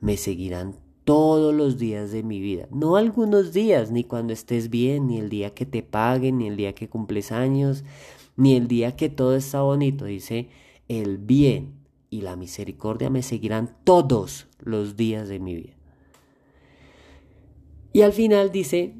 me 0.00 0.16
seguirán 0.16 0.76
todos 1.04 1.54
los 1.54 1.78
días 1.78 2.10
de 2.10 2.22
mi 2.22 2.40
vida. 2.40 2.66
No 2.70 2.96
algunos 2.96 3.52
días, 3.52 3.92
ni 3.92 4.02
cuando 4.02 4.32
estés 4.32 4.70
bien, 4.70 5.06
ni 5.06 5.18
el 5.18 5.28
día 5.28 5.54
que 5.54 5.64
te 5.64 5.82
paguen, 5.82 6.38
ni 6.38 6.48
el 6.48 6.56
día 6.56 6.74
que 6.74 6.88
cumples 6.88 7.30
años, 7.30 7.84
ni 8.36 8.56
el 8.56 8.66
día 8.66 8.96
que 8.96 9.08
todo 9.08 9.36
está 9.36 9.62
bonito. 9.62 10.04
Dice, 10.04 10.48
el 10.88 11.18
bien 11.18 11.74
y 12.10 12.22
la 12.22 12.34
misericordia 12.34 13.08
me 13.08 13.22
seguirán 13.22 13.76
todos 13.84 14.48
los 14.58 14.96
días 14.96 15.28
de 15.28 15.38
mi 15.38 15.54
vida. 15.54 15.74
Y 17.92 18.02
al 18.02 18.12
final 18.12 18.50
dice, 18.50 18.96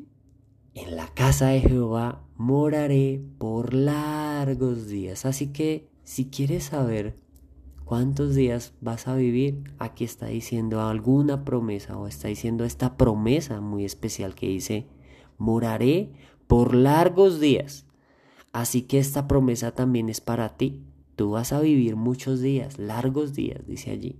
en 0.76 0.94
la 0.94 1.08
casa 1.08 1.48
de 1.48 1.62
Jehová 1.62 2.22
moraré 2.36 3.20
por 3.38 3.74
largos 3.74 4.86
días. 4.86 5.26
Así 5.26 5.48
que 5.48 5.88
si 6.04 6.26
quieres 6.26 6.64
saber 6.64 7.16
¿Cuántos 7.86 8.34
días 8.34 8.74
vas 8.80 9.06
a 9.06 9.14
vivir? 9.14 9.62
Aquí 9.78 10.02
está 10.02 10.26
diciendo 10.26 10.80
alguna 10.80 11.44
promesa 11.44 11.96
o 11.96 12.08
está 12.08 12.26
diciendo 12.26 12.64
esta 12.64 12.96
promesa 12.96 13.60
muy 13.60 13.84
especial 13.84 14.34
que 14.34 14.48
dice, 14.48 14.88
moraré 15.38 16.10
por 16.48 16.74
largos 16.74 17.38
días. 17.38 17.86
Así 18.52 18.82
que 18.82 18.98
esta 18.98 19.28
promesa 19.28 19.70
también 19.70 20.08
es 20.08 20.20
para 20.20 20.56
ti. 20.56 20.82
Tú 21.14 21.30
vas 21.30 21.52
a 21.52 21.60
vivir 21.60 21.94
muchos 21.94 22.40
días, 22.40 22.76
largos 22.76 23.34
días, 23.34 23.64
dice 23.68 23.92
allí. 23.92 24.18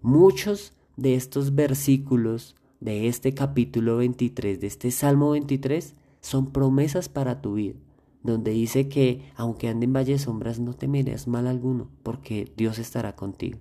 Muchos 0.00 0.72
de 0.96 1.16
estos 1.16 1.56
versículos 1.56 2.54
de 2.80 3.08
este 3.08 3.34
capítulo 3.34 3.96
23, 3.98 4.60
de 4.60 4.66
este 4.66 4.90
Salmo 4.90 5.30
23, 5.30 5.94
son 6.20 6.52
promesas 6.52 7.08
para 7.08 7.40
tu 7.40 7.54
vida 7.54 7.74
donde 8.22 8.50
dice 8.50 8.88
que 8.88 9.22
aunque 9.36 9.68
ande 9.68 9.84
en 9.86 9.92
valle 9.92 10.12
de 10.12 10.18
sombras 10.18 10.58
no 10.58 10.74
temerás 10.74 11.26
mal 11.26 11.46
alguno, 11.46 11.88
porque 12.02 12.52
Dios 12.56 12.78
estará 12.78 13.14
contigo. 13.14 13.58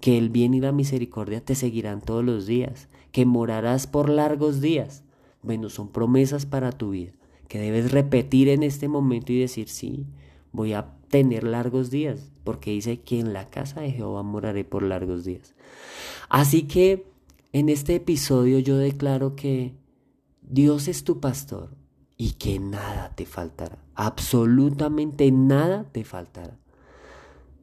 Que 0.00 0.18
el 0.18 0.30
bien 0.30 0.54
y 0.54 0.60
la 0.60 0.72
misericordia 0.72 1.44
te 1.44 1.54
seguirán 1.54 2.00
todos 2.00 2.24
los 2.24 2.46
días, 2.46 2.88
que 3.12 3.26
morarás 3.26 3.86
por 3.86 4.08
largos 4.08 4.60
días. 4.60 5.02
Bueno, 5.42 5.70
son 5.70 5.88
promesas 5.88 6.46
para 6.46 6.72
tu 6.72 6.90
vida, 6.90 7.12
que 7.48 7.58
debes 7.58 7.90
repetir 7.90 8.48
en 8.48 8.62
este 8.62 8.88
momento 8.88 9.32
y 9.32 9.40
decir, 9.40 9.68
sí, 9.68 10.06
voy 10.52 10.72
a 10.72 10.94
tener 11.08 11.44
largos 11.44 11.90
días, 11.90 12.30
porque 12.44 12.70
dice 12.70 13.00
que 13.00 13.18
en 13.18 13.32
la 13.32 13.46
casa 13.46 13.80
de 13.80 13.92
Jehová 13.92 14.22
moraré 14.22 14.64
por 14.64 14.82
largos 14.82 15.24
días. 15.24 15.54
Así 16.28 16.64
que 16.64 17.06
en 17.52 17.68
este 17.68 17.94
episodio 17.96 18.58
yo 18.58 18.76
declaro 18.76 19.36
que 19.36 19.74
Dios 20.42 20.88
es 20.88 21.04
tu 21.04 21.20
pastor, 21.20 21.78
y 22.20 22.32
que 22.32 22.58
nada 22.58 23.14
te 23.14 23.24
faltará, 23.24 23.78
absolutamente 23.94 25.30
nada 25.30 25.84
te 25.84 26.04
faltará. 26.04 26.58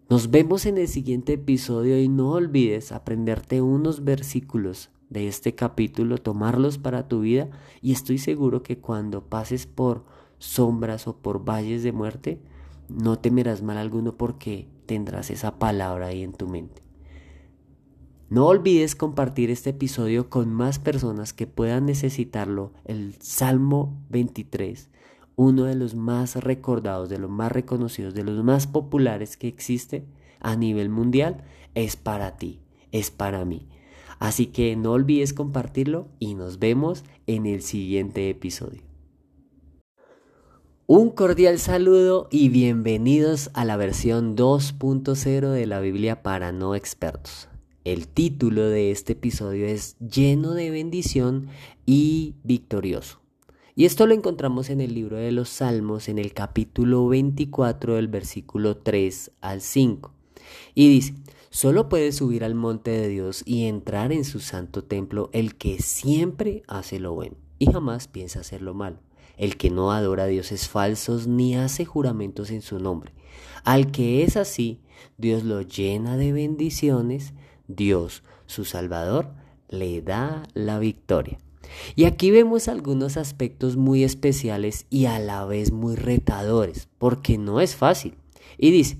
Nos 0.09 0.31
vemos 0.31 0.65
en 0.65 0.77
el 0.77 0.87
siguiente 0.87 1.33
episodio 1.33 1.99
y 1.99 2.07
no 2.07 2.31
olvides 2.31 2.91
aprenderte 2.91 3.61
unos 3.61 4.03
versículos 4.03 4.89
de 5.09 5.27
este 5.27 5.55
capítulo, 5.55 6.17
tomarlos 6.17 6.77
para 6.77 7.07
tu 7.07 7.19
vida 7.21 7.49
y 7.81 7.91
estoy 7.91 8.17
seguro 8.17 8.63
que 8.63 8.79
cuando 8.79 9.25
pases 9.25 9.67
por 9.67 10.05
sombras 10.37 11.07
o 11.07 11.17
por 11.17 11.43
valles 11.43 11.83
de 11.83 11.91
muerte, 11.91 12.39
no 12.87 13.19
temerás 13.19 13.61
mal 13.61 13.77
alguno 13.77 14.15
porque 14.15 14.69
tendrás 14.85 15.31
esa 15.31 15.59
palabra 15.59 16.07
ahí 16.07 16.23
en 16.23 16.33
tu 16.33 16.47
mente. 16.47 16.84
No 18.27 18.47
olvides 18.47 18.95
compartir 18.95 19.51
este 19.51 19.69
episodio 19.69 20.31
con 20.31 20.51
más 20.51 20.79
personas 20.79 21.31
que 21.31 21.45
puedan 21.45 21.85
necesitarlo. 21.85 22.73
El 22.83 23.13
Salmo 23.21 24.03
23, 24.09 24.89
uno 25.35 25.65
de 25.65 25.75
los 25.75 25.93
más 25.93 26.35
recordados, 26.35 27.07
de 27.07 27.19
los 27.19 27.29
más 27.29 27.51
reconocidos, 27.51 28.15
de 28.15 28.23
los 28.23 28.43
más 28.43 28.65
populares 28.65 29.37
que 29.37 29.47
existe 29.47 30.07
a 30.39 30.55
nivel 30.55 30.89
mundial, 30.89 31.43
es 31.75 31.97
para 31.97 32.35
ti, 32.35 32.61
es 32.91 33.11
para 33.11 33.45
mí. 33.45 33.67
Así 34.17 34.47
que 34.47 34.75
no 34.75 34.93
olvides 34.93 35.33
compartirlo 35.33 36.07
y 36.17 36.33
nos 36.33 36.57
vemos 36.57 37.03
en 37.27 37.45
el 37.45 37.61
siguiente 37.61 38.31
episodio. 38.31 38.81
Un 40.87 41.11
cordial 41.11 41.59
saludo 41.59 42.27
y 42.31 42.49
bienvenidos 42.49 43.51
a 43.53 43.65
la 43.65 43.77
versión 43.77 44.35
2.0 44.35 45.49
de 45.51 45.67
la 45.67 45.79
Biblia 45.79 46.23
para 46.23 46.51
no 46.51 46.73
expertos. 46.73 47.49
El 47.85 48.07
título 48.07 48.67
de 48.67 48.89
este 48.89 49.13
episodio 49.13 49.67
es 49.67 49.95
Lleno 49.99 50.55
de 50.55 50.71
bendición 50.71 51.49
y 51.85 52.33
victorioso. 52.43 53.19
Y 53.75 53.85
esto 53.85 54.07
lo 54.07 54.15
encontramos 54.15 54.71
en 54.71 54.81
el 54.81 54.95
libro 54.95 55.17
de 55.17 55.31
los 55.31 55.49
Salmos, 55.49 56.09
en 56.09 56.17
el 56.17 56.33
capítulo 56.33 57.07
24, 57.07 57.93
del 57.93 58.07
versículo 58.07 58.77
3 58.77 59.33
al 59.39 59.61
5. 59.61 60.11
Y 60.73 60.89
dice, 60.89 61.13
solo 61.51 61.87
puede 61.87 62.11
subir 62.11 62.43
al 62.43 62.55
monte 62.55 62.89
de 62.89 63.07
Dios 63.07 63.43
y 63.45 63.65
entrar 63.65 64.11
en 64.11 64.25
su 64.25 64.39
santo 64.39 64.83
templo 64.83 65.29
el 65.31 65.53
que 65.53 65.77
siempre 65.79 66.63
hace 66.67 66.97
lo 66.97 67.13
bueno 67.13 67.35
y 67.59 67.67
jamás 67.67 68.07
piensa 68.07 68.39
hacer 68.39 68.63
lo 68.63 68.73
malo. 68.73 68.97
El 69.37 69.57
que 69.57 69.69
no 69.69 69.91
adora 69.91 70.23
a 70.23 70.27
dioses 70.27 70.67
falsos 70.67 71.27
ni 71.27 71.55
hace 71.55 71.85
juramentos 71.85 72.49
en 72.49 72.63
su 72.63 72.79
nombre. 72.79 73.13
Al 73.63 73.91
que 73.91 74.23
es 74.23 74.37
así, 74.37 74.79
Dios 75.19 75.43
lo 75.43 75.61
llena 75.61 76.17
de 76.17 76.33
bendiciones 76.33 77.33
Dios, 77.67 78.23
su 78.45 78.65
Salvador, 78.65 79.29
le 79.69 80.01
da 80.01 80.43
la 80.53 80.79
victoria. 80.79 81.39
Y 81.95 82.05
aquí 82.05 82.31
vemos 82.31 82.67
algunos 82.67 83.17
aspectos 83.17 83.75
muy 83.75 84.03
especiales 84.03 84.85
y 84.89 85.05
a 85.05 85.19
la 85.19 85.45
vez 85.45 85.71
muy 85.71 85.95
retadores, 85.95 86.87
porque 86.97 87.37
no 87.37 87.59
es 87.61 87.75
fácil. 87.75 88.15
Y 88.57 88.71
dice, 88.71 88.97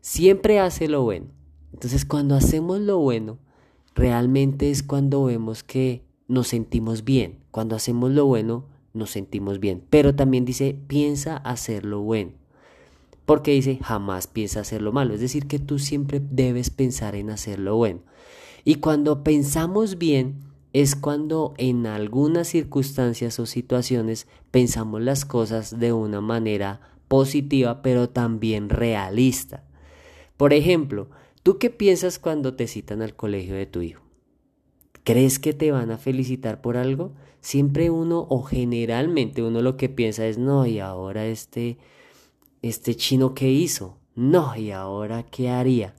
siempre 0.00 0.58
hace 0.58 0.88
lo 0.88 1.02
bueno. 1.02 1.26
Entonces 1.72 2.04
cuando 2.04 2.34
hacemos 2.34 2.80
lo 2.80 2.98
bueno, 2.98 3.38
realmente 3.94 4.70
es 4.70 4.82
cuando 4.82 5.24
vemos 5.24 5.64
que 5.64 6.04
nos 6.28 6.48
sentimos 6.48 7.04
bien. 7.04 7.40
Cuando 7.50 7.74
hacemos 7.74 8.10
lo 8.10 8.26
bueno, 8.26 8.66
nos 8.92 9.10
sentimos 9.10 9.58
bien. 9.58 9.82
Pero 9.90 10.14
también 10.14 10.44
dice, 10.44 10.78
piensa 10.86 11.36
hacer 11.36 11.84
lo 11.84 12.00
bueno 12.00 12.43
porque 13.26 13.52
dice 13.52 13.78
jamás 13.82 14.26
piensa 14.26 14.60
hacer 14.60 14.82
lo 14.82 14.92
malo, 14.92 15.14
es 15.14 15.20
decir, 15.20 15.46
que 15.46 15.58
tú 15.58 15.78
siempre 15.78 16.20
debes 16.20 16.70
pensar 16.70 17.14
en 17.14 17.30
hacer 17.30 17.58
lo 17.58 17.76
bueno. 17.76 18.00
Y 18.64 18.76
cuando 18.76 19.22
pensamos 19.22 19.98
bien 19.98 20.40
es 20.72 20.96
cuando 20.96 21.54
en 21.56 21.86
algunas 21.86 22.48
circunstancias 22.48 23.38
o 23.38 23.46
situaciones 23.46 24.26
pensamos 24.50 25.00
las 25.02 25.24
cosas 25.24 25.78
de 25.78 25.92
una 25.92 26.20
manera 26.20 26.80
positiva, 27.06 27.80
pero 27.80 28.08
también 28.08 28.68
realista. 28.68 29.64
Por 30.36 30.52
ejemplo, 30.52 31.08
¿tú 31.42 31.58
qué 31.58 31.70
piensas 31.70 32.18
cuando 32.18 32.54
te 32.54 32.66
citan 32.66 33.02
al 33.02 33.14
colegio 33.14 33.54
de 33.54 33.66
tu 33.66 33.82
hijo? 33.82 34.02
¿Crees 35.04 35.38
que 35.38 35.52
te 35.52 35.70
van 35.70 35.90
a 35.90 35.98
felicitar 35.98 36.60
por 36.60 36.76
algo? 36.76 37.12
Siempre 37.40 37.90
uno 37.90 38.26
o 38.28 38.42
generalmente 38.42 39.42
uno 39.42 39.60
lo 39.60 39.76
que 39.76 39.88
piensa 39.88 40.26
es, 40.26 40.38
no, 40.38 40.66
y 40.66 40.80
ahora 40.80 41.26
este 41.26 41.78
este 42.68 42.94
chino 42.96 43.34
qué 43.34 43.50
hizo, 43.50 43.98
no, 44.14 44.56
y 44.56 44.70
ahora 44.70 45.22
qué 45.24 45.50
haría, 45.50 45.94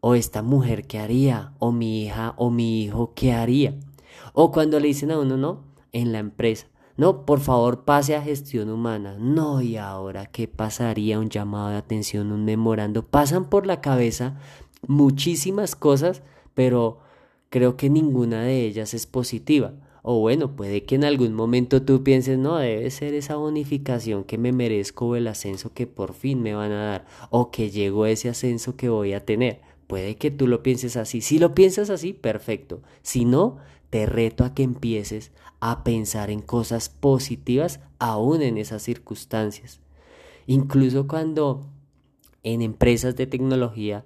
o 0.00 0.14
esta 0.14 0.42
mujer 0.42 0.86
qué 0.86 0.98
haría, 0.98 1.54
o 1.58 1.72
mi 1.72 2.04
hija 2.04 2.34
o 2.36 2.50
mi 2.50 2.82
hijo 2.82 3.14
qué 3.14 3.32
haría, 3.32 3.74
o 4.34 4.52
cuando 4.52 4.78
le 4.80 4.88
dicen 4.88 5.10
a 5.10 5.18
uno, 5.18 5.38
no, 5.38 5.64
en 5.92 6.12
la 6.12 6.18
empresa, 6.18 6.66
no, 6.98 7.24
por 7.24 7.40
favor 7.40 7.84
pase 7.84 8.14
a 8.14 8.22
gestión 8.22 8.68
humana, 8.68 9.16
no, 9.18 9.62
y 9.62 9.76
ahora 9.76 10.26
qué 10.26 10.46
pasaría, 10.46 11.18
un 11.18 11.30
llamado 11.30 11.70
de 11.70 11.76
atención, 11.76 12.32
un 12.32 12.44
memorando, 12.44 13.02
pasan 13.06 13.48
por 13.48 13.66
la 13.66 13.80
cabeza 13.80 14.36
muchísimas 14.86 15.74
cosas, 15.74 16.22
pero 16.52 16.98
creo 17.48 17.76
que 17.78 17.88
ninguna 17.88 18.42
de 18.42 18.66
ellas 18.66 18.92
es 18.92 19.06
positiva. 19.06 19.72
O 20.02 20.20
bueno, 20.20 20.54
puede 20.56 20.84
que 20.84 20.94
en 20.94 21.04
algún 21.04 21.34
momento 21.34 21.82
tú 21.82 22.02
pienses, 22.02 22.38
no, 22.38 22.56
debe 22.56 22.90
ser 22.90 23.14
esa 23.14 23.36
bonificación 23.36 24.24
que 24.24 24.38
me 24.38 24.52
merezco 24.52 25.06
o 25.06 25.16
el 25.16 25.26
ascenso 25.26 25.72
que 25.72 25.86
por 25.86 26.14
fin 26.14 26.42
me 26.42 26.54
van 26.54 26.72
a 26.72 26.84
dar, 26.84 27.06
o 27.30 27.50
que 27.50 27.70
llegó 27.70 28.06
ese 28.06 28.28
ascenso 28.28 28.76
que 28.76 28.88
voy 28.88 29.12
a 29.12 29.24
tener. 29.24 29.60
Puede 29.86 30.16
que 30.16 30.30
tú 30.30 30.46
lo 30.46 30.62
pienses 30.62 30.96
así. 30.96 31.20
Si 31.20 31.38
lo 31.38 31.54
piensas 31.54 31.90
así, 31.90 32.12
perfecto. 32.12 32.82
Si 33.02 33.24
no, 33.24 33.58
te 33.90 34.06
reto 34.06 34.44
a 34.44 34.54
que 34.54 34.62
empieces 34.62 35.32
a 35.60 35.82
pensar 35.82 36.30
en 36.30 36.42
cosas 36.42 36.88
positivas 36.88 37.80
aún 37.98 38.42
en 38.42 38.58
esas 38.58 38.82
circunstancias. 38.82 39.80
Incluso 40.46 41.08
cuando 41.08 41.66
en 42.42 42.62
empresas 42.62 43.16
de 43.16 43.26
tecnología 43.26 44.04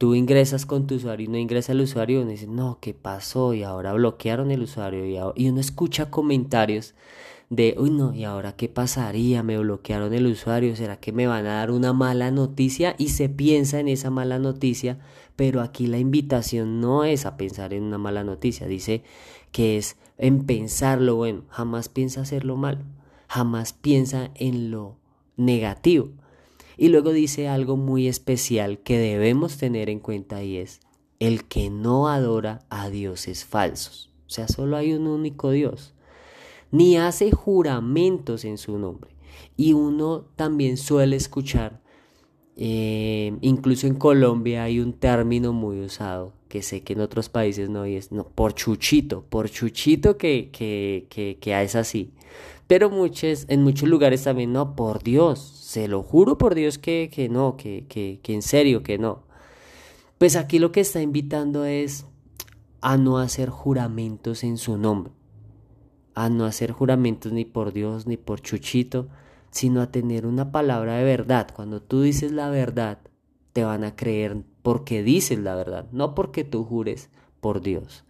tú 0.00 0.14
ingresas 0.14 0.64
con 0.64 0.86
tu 0.86 0.94
usuario 0.94 1.26
y 1.26 1.28
no 1.28 1.36
ingresa 1.36 1.72
el 1.72 1.82
usuario, 1.82 2.22
uno 2.22 2.30
dice, 2.30 2.46
no, 2.46 2.78
¿qué 2.80 2.94
pasó? 2.94 3.52
Y 3.52 3.64
ahora 3.64 3.92
bloquearon 3.92 4.50
el 4.50 4.62
usuario 4.62 5.04
y, 5.36 5.48
uno 5.50 5.60
escucha 5.60 6.10
comentarios 6.10 6.94
de, 7.50 7.74
uy, 7.76 7.90
no, 7.90 8.14
¿y 8.14 8.24
ahora 8.24 8.56
qué 8.56 8.70
pasaría? 8.70 9.42
Me 9.42 9.58
bloquearon 9.58 10.14
el 10.14 10.24
usuario, 10.24 10.74
¿será 10.74 10.98
que 10.98 11.12
me 11.12 11.26
van 11.26 11.44
a 11.44 11.56
dar 11.56 11.70
una 11.70 11.92
mala 11.92 12.30
noticia? 12.30 12.94
Y 12.96 13.10
se 13.10 13.28
piensa 13.28 13.78
en 13.78 13.88
esa 13.88 14.08
mala 14.08 14.38
noticia, 14.38 14.98
pero 15.36 15.60
aquí 15.60 15.86
la 15.86 15.98
invitación 15.98 16.80
no 16.80 17.04
es 17.04 17.26
a 17.26 17.36
pensar 17.36 17.74
en 17.74 17.82
una 17.82 17.98
mala 17.98 18.24
noticia, 18.24 18.66
dice 18.66 19.02
que 19.52 19.76
es 19.76 19.98
en 20.16 20.46
pensar 20.46 21.02
lo 21.02 21.16
bueno, 21.16 21.42
jamás 21.50 21.90
piensa 21.90 22.22
hacerlo 22.22 22.56
malo. 22.56 22.86
jamás 23.28 23.74
piensa 23.74 24.30
en 24.34 24.70
lo 24.70 24.96
negativo. 25.36 26.08
Y 26.80 26.88
luego 26.88 27.12
dice 27.12 27.46
algo 27.46 27.76
muy 27.76 28.08
especial 28.08 28.78
que 28.78 28.96
debemos 28.96 29.58
tener 29.58 29.90
en 29.90 30.00
cuenta 30.00 30.42
y 30.42 30.56
es 30.56 30.80
el 31.18 31.44
que 31.44 31.68
no 31.68 32.08
adora 32.08 32.60
a 32.70 32.88
dioses 32.88 33.44
falsos. 33.44 34.10
O 34.26 34.30
sea, 34.30 34.48
solo 34.48 34.78
hay 34.78 34.94
un 34.94 35.06
único 35.06 35.50
Dios. 35.50 35.92
Ni 36.70 36.96
hace 36.96 37.32
juramentos 37.32 38.46
en 38.46 38.56
su 38.56 38.78
nombre. 38.78 39.10
Y 39.58 39.74
uno 39.74 40.24
también 40.36 40.78
suele 40.78 41.16
escuchar, 41.16 41.82
eh, 42.56 43.36
incluso 43.42 43.86
en 43.86 43.96
Colombia 43.96 44.62
hay 44.62 44.80
un 44.80 44.94
término 44.94 45.52
muy 45.52 45.82
usado, 45.82 46.32
que 46.48 46.62
sé 46.62 46.80
que 46.80 46.94
en 46.94 47.00
otros 47.00 47.28
países 47.28 47.68
no, 47.68 47.84
es 47.84 48.10
no, 48.10 48.26
por 48.26 48.54
chuchito, 48.54 49.22
por 49.28 49.50
chuchito 49.50 50.16
que, 50.16 50.48
que, 50.50 51.08
que, 51.10 51.36
que 51.42 51.62
es 51.62 51.76
así. 51.76 52.14
Pero 52.70 52.88
muchos, 52.88 53.46
en 53.48 53.64
muchos 53.64 53.88
lugares 53.88 54.22
también, 54.22 54.52
no, 54.52 54.76
por 54.76 55.02
Dios, 55.02 55.40
se 55.40 55.88
lo 55.88 56.04
juro 56.04 56.38
por 56.38 56.54
Dios 56.54 56.78
que, 56.78 57.10
que 57.12 57.28
no, 57.28 57.56
que, 57.56 57.84
que, 57.88 58.20
que 58.22 58.32
en 58.32 58.42
serio 58.42 58.84
que 58.84 58.96
no. 58.96 59.24
Pues 60.18 60.36
aquí 60.36 60.60
lo 60.60 60.70
que 60.70 60.78
está 60.78 61.02
invitando 61.02 61.64
es 61.64 62.06
a 62.80 62.96
no 62.96 63.18
hacer 63.18 63.48
juramentos 63.48 64.44
en 64.44 64.56
su 64.56 64.78
nombre, 64.78 65.12
a 66.14 66.28
no 66.28 66.44
hacer 66.44 66.70
juramentos 66.70 67.32
ni 67.32 67.44
por 67.44 67.72
Dios 67.72 68.06
ni 68.06 68.16
por 68.16 68.40
Chuchito, 68.40 69.08
sino 69.50 69.80
a 69.80 69.90
tener 69.90 70.24
una 70.24 70.52
palabra 70.52 70.98
de 70.98 71.02
verdad. 71.02 71.48
Cuando 71.52 71.82
tú 71.82 72.02
dices 72.02 72.30
la 72.30 72.50
verdad, 72.50 73.00
te 73.52 73.64
van 73.64 73.82
a 73.82 73.96
creer 73.96 74.44
porque 74.62 75.02
dices 75.02 75.40
la 75.40 75.56
verdad, 75.56 75.86
no 75.90 76.14
porque 76.14 76.44
tú 76.44 76.62
jures 76.62 77.10
por 77.40 77.62
Dios. 77.62 78.04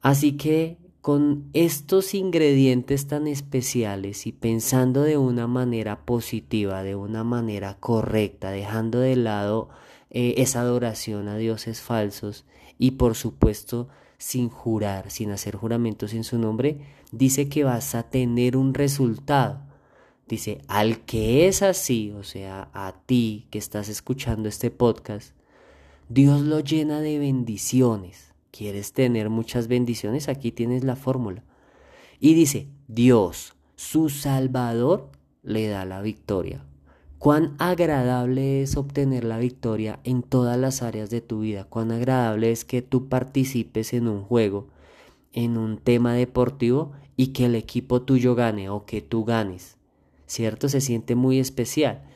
Así 0.00 0.36
que 0.36 0.78
con 1.00 1.48
estos 1.52 2.14
ingredientes 2.14 3.06
tan 3.06 3.26
especiales 3.26 4.26
y 4.26 4.32
pensando 4.32 5.02
de 5.02 5.16
una 5.16 5.46
manera 5.46 6.04
positiva, 6.04 6.82
de 6.82 6.96
una 6.96 7.24
manera 7.24 7.76
correcta, 7.78 8.50
dejando 8.50 9.00
de 9.00 9.16
lado 9.16 9.68
eh, 10.10 10.34
esa 10.38 10.60
adoración 10.60 11.28
a 11.28 11.36
dioses 11.36 11.80
falsos 11.80 12.44
y 12.78 12.92
por 12.92 13.14
supuesto 13.14 13.88
sin 14.18 14.48
jurar, 14.48 15.10
sin 15.10 15.30
hacer 15.30 15.54
juramentos 15.54 16.12
en 16.12 16.24
su 16.24 16.38
nombre, 16.38 16.80
dice 17.12 17.48
que 17.48 17.64
vas 17.64 17.94
a 17.94 18.10
tener 18.10 18.56
un 18.56 18.74
resultado. 18.74 19.62
Dice, 20.26 20.60
al 20.68 21.00
que 21.06 21.46
es 21.48 21.62
así, 21.62 22.10
o 22.10 22.22
sea, 22.22 22.68
a 22.74 22.94
ti 23.06 23.46
que 23.50 23.58
estás 23.58 23.88
escuchando 23.88 24.48
este 24.48 24.70
podcast, 24.70 25.32
Dios 26.10 26.42
lo 26.42 26.60
llena 26.60 27.00
de 27.00 27.18
bendiciones 27.18 28.27
¿Quieres 28.58 28.92
tener 28.92 29.30
muchas 29.30 29.68
bendiciones? 29.68 30.28
Aquí 30.28 30.50
tienes 30.50 30.82
la 30.82 30.96
fórmula. 30.96 31.44
Y 32.18 32.34
dice, 32.34 32.66
Dios, 32.88 33.54
su 33.76 34.08
Salvador, 34.08 35.12
le 35.44 35.68
da 35.68 35.84
la 35.84 36.02
victoria. 36.02 36.64
Cuán 37.18 37.54
agradable 37.60 38.60
es 38.60 38.76
obtener 38.76 39.22
la 39.22 39.38
victoria 39.38 40.00
en 40.02 40.24
todas 40.24 40.58
las 40.58 40.82
áreas 40.82 41.08
de 41.08 41.20
tu 41.20 41.38
vida. 41.38 41.66
Cuán 41.68 41.92
agradable 41.92 42.50
es 42.50 42.64
que 42.64 42.82
tú 42.82 43.08
participes 43.08 43.92
en 43.92 44.08
un 44.08 44.24
juego, 44.24 44.66
en 45.32 45.56
un 45.56 45.78
tema 45.78 46.14
deportivo 46.14 46.90
y 47.16 47.28
que 47.28 47.44
el 47.44 47.54
equipo 47.54 48.02
tuyo 48.02 48.34
gane 48.34 48.70
o 48.70 48.86
que 48.86 49.02
tú 49.02 49.24
ganes. 49.24 49.76
¿Cierto? 50.26 50.68
Se 50.68 50.80
siente 50.80 51.14
muy 51.14 51.38
especial. 51.38 52.07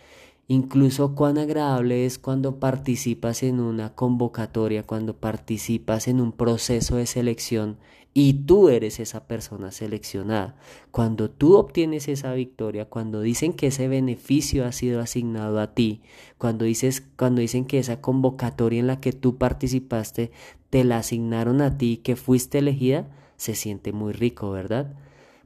Incluso 0.52 1.14
cuán 1.14 1.38
agradable 1.38 2.04
es 2.04 2.18
cuando 2.18 2.60
participas 2.60 3.42
en 3.42 3.58
una 3.58 3.94
convocatoria, 3.94 4.82
cuando 4.82 5.16
participas 5.16 6.08
en 6.08 6.20
un 6.20 6.30
proceso 6.30 6.96
de 6.96 7.06
selección 7.06 7.78
y 8.12 8.34
tú 8.34 8.68
eres 8.68 9.00
esa 9.00 9.26
persona 9.26 9.70
seleccionada. 9.70 10.54
Cuando 10.90 11.30
tú 11.30 11.56
obtienes 11.56 12.06
esa 12.06 12.34
victoria, 12.34 12.84
cuando 12.84 13.22
dicen 13.22 13.54
que 13.54 13.68
ese 13.68 13.88
beneficio 13.88 14.66
ha 14.66 14.72
sido 14.72 15.00
asignado 15.00 15.58
a 15.58 15.72
ti, 15.72 16.02
cuando, 16.36 16.66
dices, 16.66 17.02
cuando 17.16 17.40
dicen 17.40 17.64
que 17.64 17.78
esa 17.78 18.02
convocatoria 18.02 18.78
en 18.78 18.88
la 18.88 19.00
que 19.00 19.14
tú 19.14 19.38
participaste 19.38 20.32
te 20.68 20.84
la 20.84 20.98
asignaron 20.98 21.62
a 21.62 21.78
ti, 21.78 21.96
que 21.96 22.14
fuiste 22.14 22.58
elegida, 22.58 23.08
se 23.38 23.54
siente 23.54 23.92
muy 23.92 24.12
rico, 24.12 24.50
¿verdad? 24.50 24.92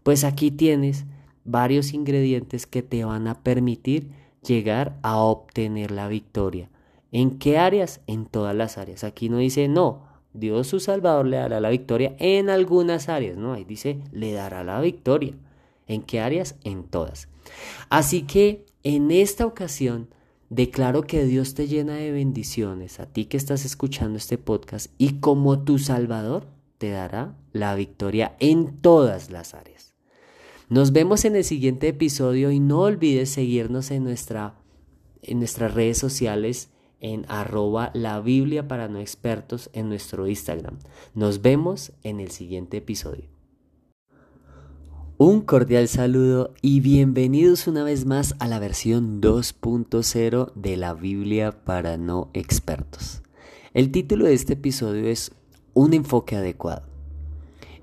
Pues 0.03 0.25
aquí 0.25 0.51
tienes 0.51 1.05
varios 1.45 1.93
ingredientes 1.93 2.67
que 2.67 2.83
te 2.83 3.05
van 3.05 3.29
a 3.29 3.45
permitir 3.45 4.26
llegar 4.47 4.99
a 5.03 5.19
obtener 5.19 5.91
la 5.91 6.09
victoria. 6.09 6.71
¿En 7.13 7.39
qué 7.39 7.59
áreas? 7.59 8.01
En 8.07 8.27
todas 8.27 8.55
las 8.55 8.79
áreas. 8.79 9.05
Aquí 9.05 9.29
no 9.29 9.39
dice 9.39 9.69
no, 9.69 10.03
Dios 10.33 10.67
su 10.67 10.81
Salvador 10.81 11.27
le 11.27 11.39
dará 11.39 11.61
la 11.61 11.71
victoria 11.71 12.15
en 12.19 12.51
algunas 12.51 13.09
áreas, 13.09 13.37
no, 13.37 13.55
ahí 13.55 13.65
dice 13.65 14.01
le 14.13 14.33
dará 14.33 14.65
la 14.65 14.81
victoria. 14.81 15.35
¿En 15.87 16.03
qué 16.03 16.21
áreas? 16.21 16.57
En 16.65 16.85
todas. 16.85 17.29
Así 17.89 18.23
que 18.23 18.67
en 18.83 19.11
esta 19.11 19.47
ocasión 19.47 20.09
declaro 20.51 21.03
que 21.03 21.25
Dios 21.25 21.55
te 21.55 21.69
llena 21.69 21.95
de 21.95 22.13
bendiciones 22.13 23.01
a 23.01 23.07
ti 23.07 23.27
que 23.27 23.37
estás 23.37 23.65
escuchando 23.65 24.19
este 24.19 24.39
podcast 24.39 24.93
y 24.99 25.21
como 25.21 25.61
tu 25.61 25.79
Salvador 25.79 26.47
te 26.79 26.91
dará 26.91 27.35
la 27.53 27.75
victoria 27.75 28.37
en 28.39 28.79
todas 28.79 29.31
las 29.31 29.55
áreas. 29.55 29.76
Nos 30.69 30.91
vemos 30.91 31.25
en 31.25 31.37
el 31.37 31.45
siguiente 31.45 31.87
episodio 31.87 32.51
y 32.51 32.59
no 32.59 32.81
olvides 32.81 33.31
seguirnos 33.31 33.93
en, 33.93 34.03
nuestra, 34.03 34.57
en 35.23 35.39
nuestras 35.39 35.73
redes 35.73 35.97
sociales 35.97 36.71
en 36.99 37.25
arroba 37.29 37.93
la 37.95 38.21
Biblia 38.21 38.67
para 38.67 38.89
no 38.89 38.99
expertos 38.99 39.71
en 39.75 39.89
nuestro 39.89 40.27
Instagram. 40.27 40.79
Nos 41.15 41.41
vemos 41.41 41.93
en 42.03 42.19
el 42.19 42.33
siguiente 42.33 42.79
episodio. 42.79 43.27
Un 45.19 45.41
cordial 45.43 45.87
saludo 45.87 46.53
y 46.63 46.81
bienvenidos 46.81 47.69
una 47.69 47.85
vez 47.85 48.05
más 48.05 48.35
a 48.41 48.49
la 48.49 48.59
versión 48.59 49.21
2.0 49.21 50.53
de 50.55 50.77
la 50.77 50.95
Biblia 50.95 51.65
para 51.65 51.97
no 51.97 52.31
expertos. 52.35 53.23
El 53.73 53.93
título 53.93 54.25
de 54.25 54.35
este 54.35 54.55
episodio 54.55 55.07
es 55.07 55.31
Un 55.75 55.95
enfoque 55.95 56.35
adecuado. 56.35 56.96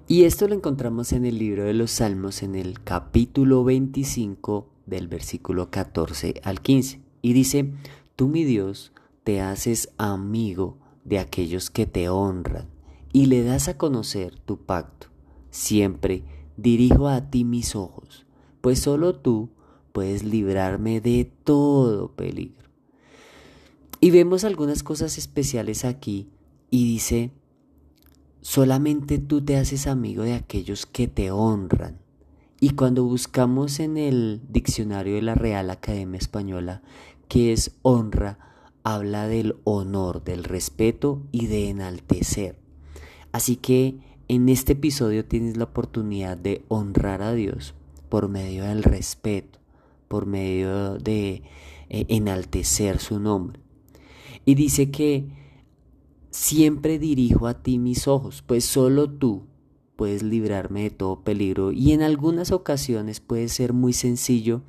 Y 0.06 0.26
esto 0.26 0.50
lo 0.50 0.54
encontramos 0.54 1.14
en 1.14 1.26
el 1.26 1.38
libro 1.38 1.64
de 1.64 1.74
los 1.74 1.92
Salmos 1.92 2.44
en 2.44 2.56
el 2.56 2.84
capítulo 2.84 3.64
25 3.64 4.70
del 4.86 5.08
versículo 5.08 5.72
14 5.72 6.42
al 6.44 6.60
15. 6.60 7.02
Y 7.22 7.32
dice, 7.32 7.72
tú 8.18 8.28
mi 8.28 8.44
Dios 8.44 8.92
te 9.24 9.40
haces 9.40 9.94
amigo 9.98 10.78
de 11.06 11.20
aquellos 11.20 11.70
que 11.70 11.86
te 11.86 12.10
honran 12.10 12.68
y 13.14 13.28
le 13.28 13.44
das 13.44 13.70
a 13.70 13.78
conocer 13.78 14.38
tu 14.40 14.58
pacto. 14.58 15.08
Siempre 15.52 16.26
dirijo 16.58 17.08
a 17.08 17.30
ti 17.30 17.46
mis 17.46 17.74
ojos, 17.74 18.26
pues 18.60 18.80
solo 18.80 19.16
tú 19.16 19.52
puedes 19.94 20.24
librarme 20.24 21.00
de 21.00 21.32
todo 21.46 22.12
peligro. 22.12 22.68
Y 24.02 24.12
vemos 24.12 24.44
algunas 24.44 24.84
cosas 24.84 25.18
especiales 25.18 25.86
aquí 25.86 26.28
y 26.70 26.84
dice, 26.84 27.32
Solamente 28.44 29.20
tú 29.20 29.42
te 29.42 29.56
haces 29.56 29.88
amigo 29.88 30.24
de 30.24 30.34
aquellos 30.34 30.86
que 30.86 31.08
te 31.08 31.32
honran. 31.32 32.00
Y 32.60 32.72
cuando 32.72 33.06
buscamos 33.06 33.80
en 33.80 33.96
el 33.96 34.42
diccionario 34.50 35.16
de 35.16 35.22
la 35.22 35.34
Real 35.34 35.70
Academia 35.70 36.18
Española 36.18 36.82
qué 37.30 37.54
es 37.54 37.72
honra, 37.84 38.38
habla 38.84 39.30
del 39.30 39.56
honor, 39.64 40.26
del 40.26 40.44
respeto 40.44 41.22
y 41.32 41.48
de 41.48 41.70
enaltecer. 41.70 42.60
Así 43.32 43.56
que 43.56 43.96
en 44.28 44.50
este 44.50 44.74
episodio 44.74 45.24
tienes 45.24 45.56
la 45.56 45.64
oportunidad 45.64 46.36
de 46.36 46.66
honrar 46.68 47.22
a 47.22 47.34
Dios 47.34 47.76
por 48.10 48.28
medio 48.28 48.66
del 48.66 48.84
respeto, 48.84 49.60
por 50.10 50.26
medio 50.26 50.98
de 50.98 51.44
eh, 51.90 52.06
enaltecer 52.10 53.00
su 53.00 53.22
nombre. 53.22 53.62
Y 54.44 54.56
dice 54.56 54.92
que 54.92 55.43
Siempre 56.34 56.98
dirijo 56.98 57.46
a 57.46 57.62
ti 57.62 57.78
mis 57.78 58.08
ojos, 58.08 58.42
pues 58.42 58.66
solo 58.66 59.08
tú 59.08 59.44
puedes 59.96 60.24
librarme 60.24 60.82
de 60.82 60.90
todo 60.90 61.22
peligro 61.22 61.72
y 61.72 61.92
en 61.92 62.02
algunas 62.02 62.52
ocasiones 62.52 63.20
puede 63.20 63.48
ser 63.50 63.72
muy 63.72 63.94
sencillo 63.94 64.64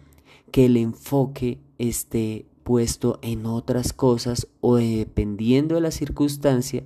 que 0.50 0.66
el 0.66 0.76
enfoque 0.76 1.58
esté 1.78 2.44
puesto 2.64 3.18
en 3.22 3.46
otras 3.46 3.94
cosas 3.94 4.46
o 4.60 4.76
dependiendo 4.76 5.76
de 5.76 5.80
la 5.80 5.90
circunstancia 5.90 6.84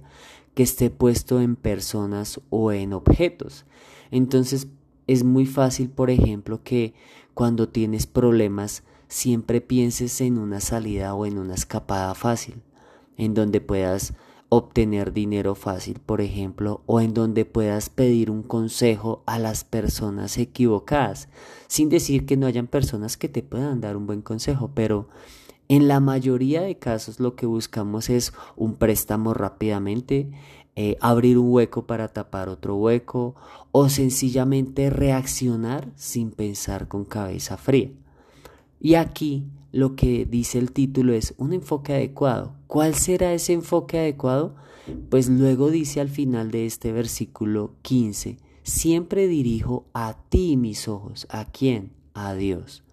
que 0.55 0.63
esté 0.63 0.91
puesto 0.91 1.41
en 1.41 1.57
personas 1.57 2.41
o 2.49 2.71
en 2.71 2.93
objetos. 2.93 3.67
Entonces 4.13 4.69
es 5.09 5.25
muy 5.25 5.45
fácil, 5.45 5.91
por 5.91 6.09
ejemplo, 6.09 6.63
que 6.63 6.95
cuando 7.35 7.69
tienes 7.69 8.07
problemas 8.07 8.85
siempre 9.09 9.61
pienses 9.61 10.21
en 10.21 10.39
una 10.39 10.61
salida 10.61 11.15
o 11.15 11.27
en 11.27 11.37
una 11.37 11.55
escapada 11.55 12.15
fácil, 12.15 12.63
en 13.17 13.35
donde 13.35 13.61
puedas 13.61 14.15
obtener 14.49 15.13
dinero 15.13 15.55
fácil, 15.55 16.01
por 16.05 16.21
ejemplo, 16.21 16.83
o 16.87 17.01
en 17.01 17.13
donde 17.13 17.45
puedas 17.45 17.91
pedir 17.91 18.31
un 18.31 18.43
consejo 18.43 19.23
a 19.27 19.39
las 19.39 19.65
personas 19.65 20.39
equivocadas, 20.39 21.29
sin 21.67 21.89
decir 21.89 22.25
que 22.25 22.37
no 22.37 22.47
hayan 22.47 22.67
personas 22.67 23.17
que 23.17 23.29
te 23.29 23.43
puedan 23.43 23.81
dar 23.81 23.97
un 23.97 24.07
buen 24.07 24.23
consejo, 24.23 24.71
pero 24.75 25.09
en 25.69 25.87
la 25.87 26.01
mayoría 26.01 26.63
de 26.63 26.79
casos 26.79 27.21
lo 27.21 27.37
que 27.37 27.45
buscamos 27.45 28.09
es 28.09 28.33
un 28.57 28.77
préstamo 28.77 29.35
rápidamente, 29.35 30.31
eh, 30.77 30.97
abrir 31.01 31.39
un 31.39 31.53
hueco 31.53 31.87
para 31.87 32.09
tapar 32.09 32.49
otro 32.49 32.77
hueco 32.77 33.35
o 33.73 33.89
sencillamente 33.89 34.91
reaccionar 34.91 35.91
sin 35.95 36.31
pensar 36.31 36.89
con 36.89 37.05
cabeza 37.05 37.57
fría. 37.57 37.91
Y 38.81 38.95
aquí 38.95 39.45
lo 39.73 39.97
que 39.97 40.25
dice 40.25 40.59
el 40.59 40.73
título 40.73 41.13
es 41.13 41.35
un 41.37 41.53
enfoque 41.53 41.95
adecuado. 41.95 42.58
¿Cuál 42.69 42.95
será 42.95 43.33
ese 43.33 43.55
enfoque 43.55 43.99
adecuado? 43.99 44.55
Pues 45.09 45.31
luego 45.31 45.71
dice 45.71 46.03
al 46.03 46.11
final 46.11 46.51
de 46.51 46.67
este 46.67 46.93
versículo 46.93 47.77
15, 47.81 48.37
siempre 48.63 49.27
dirijo 49.27 49.87
a 49.95 50.19
ti 50.29 50.59
mis 50.59 50.87
ojos. 50.87 51.27
¿A 51.31 51.47
quién? 51.47 51.93
A 52.13 52.35
Dios. 52.35 52.85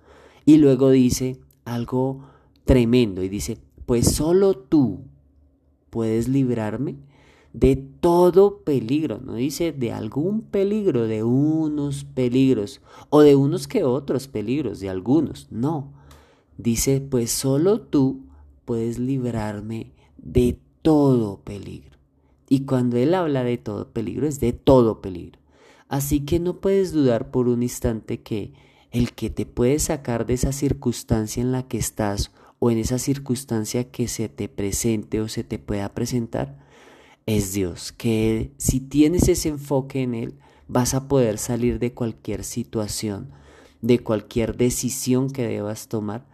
Y 0.45 0.57
luego 0.57 0.91
dice 0.91 1.41
algo 1.65 2.21
tremendo 2.63 3.21
y 3.21 3.27
dice, 3.27 3.57
pues 3.85 4.15
solo 4.15 4.53
tú 4.53 5.01
puedes 5.89 6.29
librarme 6.29 6.95
de 7.51 7.75
todo 7.75 8.59
peligro, 8.59 9.19
no 9.19 9.33
dice 9.33 9.73
de 9.73 9.91
algún 9.91 10.41
peligro, 10.41 11.05
de 11.05 11.23
unos 11.23 12.05
peligros, 12.05 12.81
o 13.09 13.21
de 13.21 13.35
unos 13.35 13.67
que 13.67 13.83
otros 13.83 14.29
peligros, 14.29 14.79
de 14.79 14.89
algunos, 14.89 15.47
no. 15.51 15.91
Dice, 16.57 17.01
pues 17.01 17.31
solo 17.31 17.81
tú 17.81 18.21
puedes 18.65 18.99
librarme 18.99 19.93
de 20.17 20.59
todo 20.81 21.39
peligro. 21.41 21.97
Y 22.49 22.61
cuando 22.65 22.97
él 22.97 23.13
habla 23.13 23.43
de 23.43 23.57
todo 23.57 23.89
peligro, 23.91 24.27
es 24.27 24.39
de 24.39 24.53
todo 24.53 25.01
peligro. 25.01 25.39
Así 25.87 26.21
que 26.21 26.39
no 26.39 26.59
puedes 26.59 26.91
dudar 26.91 27.31
por 27.31 27.47
un 27.47 27.63
instante 27.63 28.21
que 28.21 28.53
el 28.91 29.13
que 29.13 29.29
te 29.29 29.45
puede 29.45 29.79
sacar 29.79 30.25
de 30.25 30.35
esa 30.35 30.51
circunstancia 30.51 31.41
en 31.41 31.51
la 31.51 31.67
que 31.67 31.77
estás 31.77 32.31
o 32.59 32.71
en 32.71 32.77
esa 32.77 32.97
circunstancia 32.97 33.91
que 33.91 34.07
se 34.07 34.29
te 34.29 34.47
presente 34.47 35.21
o 35.21 35.27
se 35.27 35.43
te 35.43 35.59
pueda 35.59 35.89
presentar, 35.93 36.57
es 37.25 37.53
Dios, 37.53 37.91
que 37.91 38.51
si 38.57 38.79
tienes 38.79 39.27
ese 39.27 39.49
enfoque 39.49 40.03
en 40.03 40.13
Él, 40.13 40.35
vas 40.67 40.93
a 40.93 41.07
poder 41.07 41.37
salir 41.37 41.79
de 41.79 41.93
cualquier 41.93 42.43
situación, 42.43 43.31
de 43.81 43.99
cualquier 43.99 44.55
decisión 44.55 45.29
que 45.29 45.47
debas 45.47 45.87
tomar, 45.87 46.25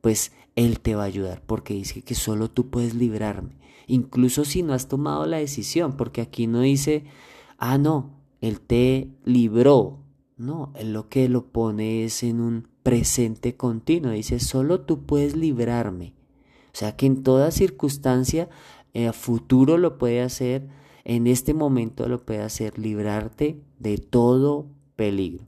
pues 0.00 0.32
Él 0.56 0.80
te 0.80 0.94
va 0.94 1.02
a 1.02 1.06
ayudar, 1.06 1.42
porque 1.46 1.74
dice 1.74 2.02
que 2.02 2.14
solo 2.14 2.50
tú 2.50 2.70
puedes 2.70 2.94
librarme, 2.94 3.56
incluso 3.86 4.44
si 4.44 4.62
no 4.62 4.72
has 4.72 4.88
tomado 4.88 5.26
la 5.26 5.38
decisión, 5.38 5.96
porque 5.96 6.20
aquí 6.20 6.46
no 6.46 6.60
dice, 6.60 7.04
ah, 7.58 7.78
no, 7.78 8.20
Él 8.40 8.60
te 8.60 9.10
libró, 9.24 10.00
no, 10.36 10.72
Él 10.74 10.92
lo 10.92 11.08
que 11.08 11.28
lo 11.28 11.46
pone 11.46 12.04
es 12.04 12.22
en 12.22 12.40
un 12.40 12.68
presente 12.82 13.56
continuo, 13.56 14.12
dice, 14.12 14.40
solo 14.40 14.80
tú 14.80 15.06
puedes 15.06 15.36
librarme. 15.36 16.14
O 16.72 16.76
sea 16.76 16.96
que 16.96 17.06
en 17.06 17.22
toda 17.22 17.50
circunstancia 17.50 18.48
en 18.94 19.04
el 19.06 19.12
futuro 19.12 19.78
lo 19.78 19.98
puede 19.98 20.22
hacer, 20.22 20.68
en 21.04 21.26
este 21.26 21.54
momento 21.54 22.08
lo 22.08 22.24
puede 22.24 22.42
hacer, 22.42 22.78
librarte 22.78 23.60
de 23.78 23.98
todo 23.98 24.68
peligro. 24.96 25.46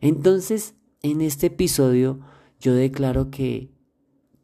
Entonces, 0.00 0.74
en 1.02 1.20
este 1.20 1.46
episodio 1.46 2.20
yo 2.60 2.74
declaro 2.74 3.30
que 3.30 3.70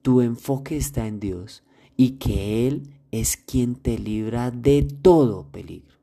tu 0.03 0.21
enfoque 0.21 0.77
está 0.77 1.07
en 1.07 1.21
Dios 1.21 1.63
y 1.97 2.13
que 2.13 2.67
Él 2.69 2.91
es 3.11 3.37
quien 3.37 3.77
te 3.77 3.99
libra 3.99 4.51
de 4.51 4.83
todo 4.83 5.51
peligro. 5.51 5.97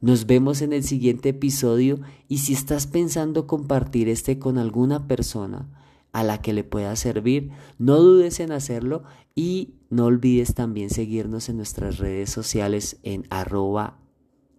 Nos 0.00 0.26
vemos 0.26 0.60
en 0.60 0.72
el 0.72 0.84
siguiente 0.84 1.30
episodio 1.30 1.98
y 2.28 2.38
si 2.38 2.52
estás 2.52 2.86
pensando 2.86 3.46
compartir 3.46 4.08
este 4.08 4.38
con 4.38 4.58
alguna 4.58 5.08
persona, 5.08 5.68
a 6.14 6.22
la 6.22 6.40
que 6.40 6.52
le 6.52 6.64
pueda 6.64 6.94
servir. 6.96 7.50
No 7.76 7.96
dudes 7.96 8.40
en 8.40 8.52
hacerlo 8.52 9.02
y 9.34 9.74
no 9.90 10.06
olvides 10.06 10.54
también 10.54 10.88
seguirnos 10.88 11.48
en 11.48 11.56
nuestras 11.56 11.98
redes 11.98 12.30
sociales 12.30 12.98
en 13.02 13.24
arroba 13.30 13.98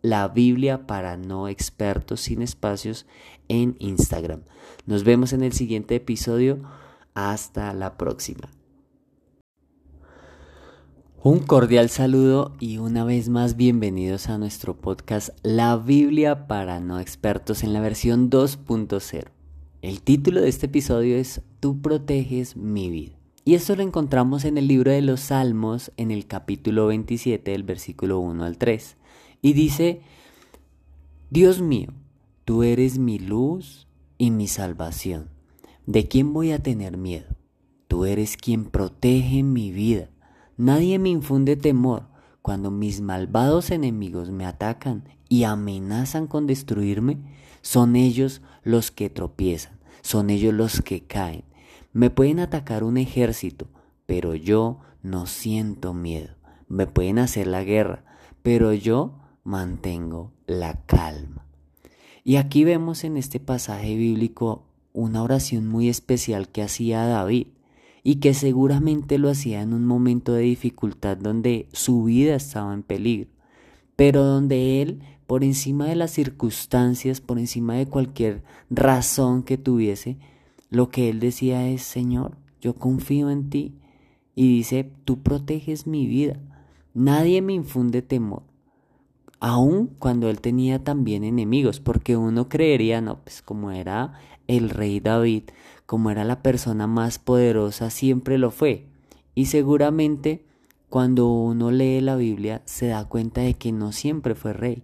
la 0.02 0.28
Biblia 0.28 0.86
para 0.86 1.18
no 1.18 1.48
expertos 1.48 2.22
sin 2.22 2.42
espacios 2.42 3.08
en 3.48 3.76
Instagram. 3.80 4.44
Nos 4.86 5.04
vemos 5.04 5.34
en 5.34 5.44
el 5.44 5.54
siguiente 5.54 5.96
episodio. 5.96 6.62
Hasta 7.16 7.74
la 7.74 7.98
próxima. 7.98 8.55
Un 11.28 11.40
cordial 11.40 11.90
saludo 11.90 12.54
y 12.60 12.78
una 12.78 13.04
vez 13.04 13.30
más 13.30 13.56
bienvenidos 13.56 14.30
a 14.30 14.38
nuestro 14.38 14.78
podcast 14.78 15.30
La 15.42 15.76
Biblia 15.76 16.46
para 16.46 16.80
no 16.80 17.00
expertos 17.00 17.64
en 17.64 17.74
la 17.74 17.80
versión 17.80 18.30
2.0. 18.30 19.24
El 19.82 20.02
título 20.04 20.42
de 20.42 20.50
este 20.50 20.68
episodio 20.68 21.18
es 21.18 21.42
Tú 21.60 21.82
proteges 21.82 22.56
mi 22.56 22.92
vida. 22.92 23.18
Y 23.44 23.56
esto 23.56 23.76
lo 23.76 23.82
encontramos 23.82 24.46
en 24.46 24.60
el 24.60 24.68
libro 24.68 24.92
de 24.92 25.02
los 25.02 25.20
Salmos, 25.20 25.92
en 25.98 26.12
el 26.12 26.28
capítulo 26.28 26.86
27, 26.86 27.50
del 27.50 27.64
versículo 27.64 28.20
1 28.20 28.44
al 28.44 28.60
3. 28.60 28.96
Y 29.42 29.54
dice, 29.54 30.02
Dios 31.32 31.60
mío, 31.60 31.92
tú 32.44 32.62
eres 32.62 33.00
mi 33.00 33.18
luz 33.18 33.88
y 34.20 34.30
mi 34.30 34.46
salvación. 34.46 35.32
¿De 35.88 36.08
quién 36.08 36.34
voy 36.34 36.52
a 36.52 36.62
tener 36.62 36.98
miedo? 36.98 37.36
Tú 37.88 38.06
eres 38.06 38.38
quien 38.38 38.66
protege 38.66 39.42
mi 39.42 39.72
vida. 39.72 40.12
Nadie 40.58 41.00
me 41.00 41.10
infunde 41.10 41.56
temor 41.56 42.08
cuando 42.42 42.72
mis 42.72 43.02
malvados 43.02 43.72
enemigos 43.72 44.30
me 44.30 44.46
atacan 44.46 45.04
y 45.30 45.44
amenazan 45.44 46.28
con 46.28 46.48
destruirme. 46.48 47.18
Son 47.62 47.96
ellos 47.96 48.42
los 48.64 48.92
que 48.92 49.10
tropiezan 49.10 49.76
son 50.06 50.30
ellos 50.30 50.54
los 50.54 50.84
que 50.84 51.02
caen. 51.02 51.44
Me 51.92 52.12
pueden 52.12 52.40
atacar 52.40 52.84
un 52.84 52.98
ejército, 52.98 53.66
pero 54.06 54.36
yo 54.36 54.80
no 55.02 55.26
siento 55.26 55.96
miedo. 55.96 56.36
Me 56.68 56.86
pueden 56.86 57.18
hacer 57.18 57.48
la 57.48 57.64
guerra, 57.64 58.06
pero 58.44 58.72
yo 58.72 59.18
mantengo 59.44 60.32
la 60.46 60.86
calma. 60.86 61.48
Y 62.24 62.36
aquí 62.36 62.64
vemos 62.64 63.04
en 63.04 63.18
este 63.18 63.40
pasaje 63.40 63.96
bíblico 63.96 64.68
una 64.94 65.24
oración 65.24 65.66
muy 65.68 65.90
especial 65.90 66.50
que 66.50 66.62
hacía 66.62 67.04
David 67.08 67.48
y 68.08 68.18
que 68.18 68.36
seguramente 68.36 69.18
lo 69.18 69.30
hacía 69.30 69.64
en 69.64 69.74
un 69.74 69.86
momento 69.86 70.32
de 70.32 70.44
dificultad 70.44 71.18
donde 71.18 71.68
su 71.74 72.04
vida 72.04 72.36
estaba 72.36 72.74
en 72.74 72.84
peligro, 72.84 73.32
pero 73.96 74.24
donde 74.24 74.82
él 74.82 75.02
por 75.28 75.44
encima 75.44 75.88
de 75.88 75.96
las 75.96 76.12
circunstancias, 76.12 77.20
por 77.20 77.40
encima 77.40 77.74
de 77.74 77.88
cualquier 77.88 78.44
razón 78.70 79.42
que 79.42 79.58
tuviese, 79.58 80.18
lo 80.70 80.90
que 80.90 81.10
él 81.10 81.20
decía 81.20 81.68
es, 81.68 81.82
Señor, 81.82 82.38
yo 82.62 82.76
confío 82.76 83.32
en 83.32 83.50
ti. 83.50 83.74
Y 84.36 84.58
dice, 84.58 84.92
tú 85.06 85.24
proteges 85.24 85.88
mi 85.88 86.06
vida. 86.06 86.40
Nadie 86.94 87.42
me 87.42 87.54
infunde 87.54 88.02
temor. 88.02 88.44
Aun 89.40 89.88
cuando 89.98 90.30
él 90.30 90.42
tenía 90.42 90.84
también 90.84 91.24
enemigos, 91.24 91.80
porque 91.80 92.18
uno 92.18 92.50
creería, 92.50 93.02
no, 93.02 93.24
pues 93.24 93.42
como 93.42 93.72
era 93.72 94.14
el 94.48 94.70
rey 94.70 95.00
David, 95.00 95.44
como 95.86 96.12
era 96.12 96.24
la 96.24 96.42
persona 96.42 96.88
más 96.88 97.20
poderosa, 97.20 97.90
siempre 97.90 98.38
lo 98.38 98.52
fue. 98.52 98.88
Y 99.36 99.46
seguramente 99.46 100.46
cuando 100.90 101.28
uno 101.28 101.72
lee 101.72 102.00
la 102.02 102.16
Biblia 102.16 102.62
se 102.66 102.88
da 102.88 103.06
cuenta 103.06 103.42
de 103.42 103.56
que 103.56 103.72
no 103.72 103.92
siempre 103.92 104.36
fue 104.36 104.54
rey 104.54 104.84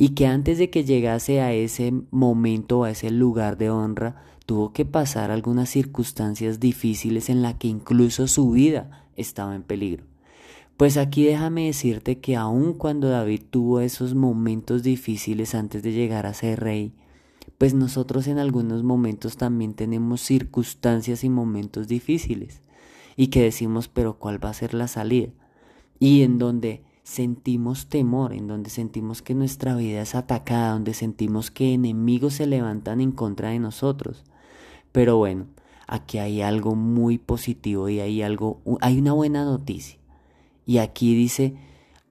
y 0.00 0.10
que 0.10 0.26
antes 0.26 0.58
de 0.58 0.70
que 0.70 0.84
llegase 0.84 1.40
a 1.40 1.52
ese 1.52 1.92
momento, 2.10 2.84
a 2.84 2.90
ese 2.90 3.10
lugar 3.10 3.58
de 3.58 3.70
honra, 3.70 4.22
tuvo 4.46 4.72
que 4.72 4.84
pasar 4.84 5.30
algunas 5.30 5.70
circunstancias 5.70 6.60
difíciles 6.60 7.28
en 7.30 7.42
las 7.42 7.54
que 7.54 7.68
incluso 7.68 8.28
su 8.28 8.50
vida 8.52 9.06
estaba 9.16 9.56
en 9.56 9.62
peligro. 9.62 10.04
Pues 10.76 10.96
aquí 10.96 11.24
déjame 11.24 11.66
decirte 11.66 12.18
que 12.18 12.36
aun 12.36 12.74
cuando 12.74 13.08
David 13.08 13.42
tuvo 13.50 13.80
esos 13.80 14.14
momentos 14.14 14.84
difíciles 14.84 15.56
antes 15.56 15.82
de 15.82 15.90
llegar 15.90 16.26
a 16.26 16.34
ser 16.34 16.60
rey, 16.60 16.92
pues 17.58 17.74
nosotros 17.74 18.28
en 18.28 18.38
algunos 18.38 18.84
momentos 18.84 19.36
también 19.36 19.74
tenemos 19.74 20.20
circunstancias 20.20 21.24
y 21.24 21.28
momentos 21.28 21.88
difíciles 21.88 22.62
y 23.16 23.28
que 23.28 23.42
decimos 23.42 23.88
pero 23.88 24.18
¿cuál 24.18 24.42
va 24.42 24.50
a 24.50 24.54
ser 24.54 24.74
la 24.74 24.88
salida? 24.88 25.30
Y 25.98 26.22
en 26.22 26.38
donde 26.38 26.84
sentimos 27.02 27.88
temor, 27.88 28.32
en 28.32 28.46
donde 28.46 28.70
sentimos 28.70 29.22
que 29.22 29.34
nuestra 29.34 29.74
vida 29.74 30.02
es 30.02 30.14
atacada, 30.14 30.72
donde 30.72 30.94
sentimos 30.94 31.50
que 31.50 31.74
enemigos 31.74 32.34
se 32.34 32.46
levantan 32.46 33.00
en 33.00 33.12
contra 33.12 33.48
de 33.48 33.58
nosotros. 33.58 34.24
Pero 34.92 35.16
bueno, 35.16 35.46
aquí 35.86 36.18
hay 36.18 36.42
algo 36.42 36.76
muy 36.76 37.18
positivo 37.18 37.88
y 37.88 38.00
hay 38.00 38.22
algo, 38.22 38.60
hay 38.80 38.98
una 38.98 39.14
buena 39.14 39.44
noticia. 39.44 39.98
Y 40.66 40.78
aquí 40.78 41.14
dice, 41.14 41.56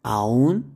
aún 0.01 0.73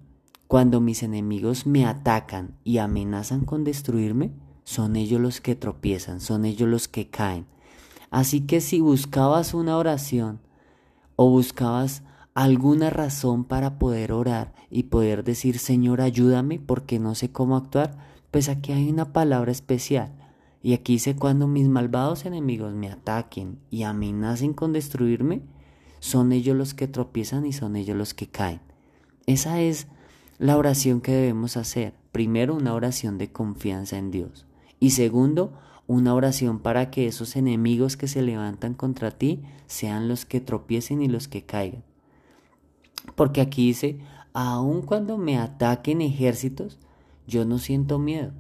cuando 0.48 0.82
mis 0.82 1.02
enemigos 1.02 1.66
me 1.66 1.86
atacan 1.86 2.56
y 2.64 2.78
amenazan 2.78 3.44
con 3.44 3.64
destruirme, 3.64 4.32
son 4.72 4.96
ellos 4.96 5.20
los 5.20 5.42
que 5.42 5.56
tropiezan, 5.56 6.22
son 6.22 6.46
ellos 6.46 6.70
los 6.70 6.88
que 6.88 7.10
caen. 7.10 7.46
Así 8.10 8.42
que 8.42 8.62
si 8.62 8.80
buscabas 8.80 9.54
una 9.54 9.78
oración 9.78 10.40
o 11.18 11.30
buscabas 11.30 12.04
alguna 12.34 12.90
razón 12.90 13.44
para 13.44 13.78
poder 13.78 14.14
orar 14.14 14.54
y 14.70 14.84
poder 14.84 15.26
decir, 15.26 15.60
Señor, 15.60 16.00
ayúdame 16.00 16.58
porque 16.58 17.00
no 17.00 17.16
sé 17.16 17.32
cómo 17.32 17.58
actuar, 17.58 17.98
pues 18.32 18.48
aquí 18.48 18.72
hay 18.72 18.90
una 18.90 19.12
palabra 19.12 19.52
especial. 19.52 20.14
Y 20.64 20.74
aquí 20.74 20.94
dice, 20.94 21.16
cuando 21.16 21.48
mis 21.48 21.68
malvados 21.68 22.26
enemigos 22.26 22.74
me 22.74 22.90
ataquen 22.90 23.60
y 23.70 23.84
amenacen 23.84 24.54
con 24.54 24.72
destruirme, 24.72 25.42
son 26.00 26.32
ellos 26.32 26.56
los 26.56 26.74
que 26.74 26.88
tropiezan 26.88 27.46
y 27.46 27.52
son 27.52 27.76
ellos 27.76 27.98
los 27.98 28.14
que 28.14 28.28
caen. 28.28 28.62
Esa 29.26 29.60
es 29.60 29.88
la 30.38 30.58
oración 30.58 31.02
que 31.02 31.12
debemos 31.12 31.58
hacer. 31.58 31.94
Primero, 32.12 32.56
una 32.56 32.74
oración 32.74 33.18
de 33.18 33.32
confianza 33.32 33.98
en 33.98 34.12
Dios. 34.12 34.46
Y 34.82 34.90
segundo, 34.90 35.54
una 35.86 36.16
oración 36.16 36.60
para 36.60 36.90
que 36.90 37.06
esos 37.06 37.36
enemigos 37.36 37.96
que 37.98 38.08
se 38.08 38.24
levantan 38.24 38.74
contra 38.74 39.12
ti 39.12 39.44
sean 39.68 40.08
los 40.08 40.26
que 40.26 40.42
tropiecen 40.42 41.04
y 41.04 41.08
los 41.08 41.28
que 41.28 41.44
caigan. 41.44 41.84
Porque 43.16 43.42
aquí 43.42 43.68
dice, 43.68 44.00
aun 44.34 44.82
cuando 44.82 45.20
me 45.20 45.38
ataquen 45.38 46.02
ejércitos, 46.02 46.80
yo 47.28 47.46
no 47.46 47.60
siento 47.60 48.00
miedo. 48.00 48.34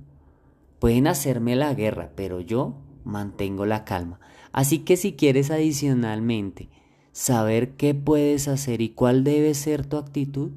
Pueden 0.79 1.05
hacerme 1.05 1.55
la 1.55 1.75
guerra, 1.75 2.11
pero 2.15 2.41
yo 2.41 2.73
mantengo 3.03 3.67
la 3.67 3.85
calma. 3.85 4.19
Así 4.51 4.79
que 4.79 4.97
si 4.97 5.13
quieres 5.13 5.51
adicionalmente 5.51 6.69
saber 7.11 7.75
qué 7.75 7.93
puedes 7.93 8.47
hacer 8.47 8.81
y 8.81 8.89
cuál 8.89 9.23
debe 9.23 9.53
ser 9.53 9.85
tu 9.85 9.97
actitud, 9.97 10.51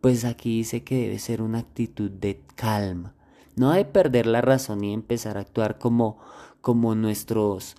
pues 0.00 0.24
aquí 0.24 0.56
dice 0.56 0.82
que 0.82 0.96
debe 0.96 1.20
ser 1.20 1.40
una 1.40 1.60
actitud 1.60 2.10
de 2.10 2.40
calma. 2.56 3.14
No 3.60 3.72
de 3.72 3.84
perder 3.84 4.24
la 4.24 4.40
razón 4.40 4.82
y 4.84 4.94
empezar 4.94 5.36
a 5.36 5.40
actuar 5.40 5.76
como, 5.76 6.16
como 6.62 6.94
nuestros, 6.94 7.76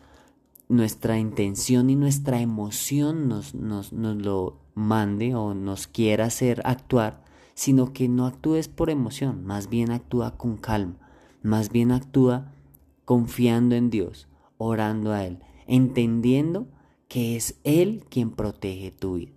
nuestra 0.69 1.17
intención 1.17 1.89
y 1.89 1.95
nuestra 1.95 2.39
emoción 2.39 3.27
nos, 3.27 3.55
nos, 3.55 3.91
nos 3.91 4.15
lo 4.15 4.59
mande 4.75 5.33
o 5.33 5.55
nos 5.55 5.87
quiera 5.87 6.25
hacer 6.25 6.61
actuar, 6.65 7.23
sino 7.55 7.93
que 7.93 8.07
no 8.09 8.27
actúes 8.27 8.67
por 8.67 8.91
emoción, 8.91 9.43
más 9.43 9.69
bien 9.71 9.89
actúa 9.89 10.37
con 10.37 10.57
calma, 10.57 10.99
más 11.41 11.71
bien 11.71 11.91
actúa 11.91 12.53
confiando 13.03 13.73
en 13.73 13.89
Dios, 13.89 14.27
orando 14.59 15.11
a 15.11 15.25
Él, 15.25 15.39
entendiendo 15.65 16.67
que 17.07 17.35
es 17.35 17.59
Él 17.63 18.05
quien 18.07 18.29
protege 18.29 18.91
tu 18.91 19.15
vida. 19.15 19.31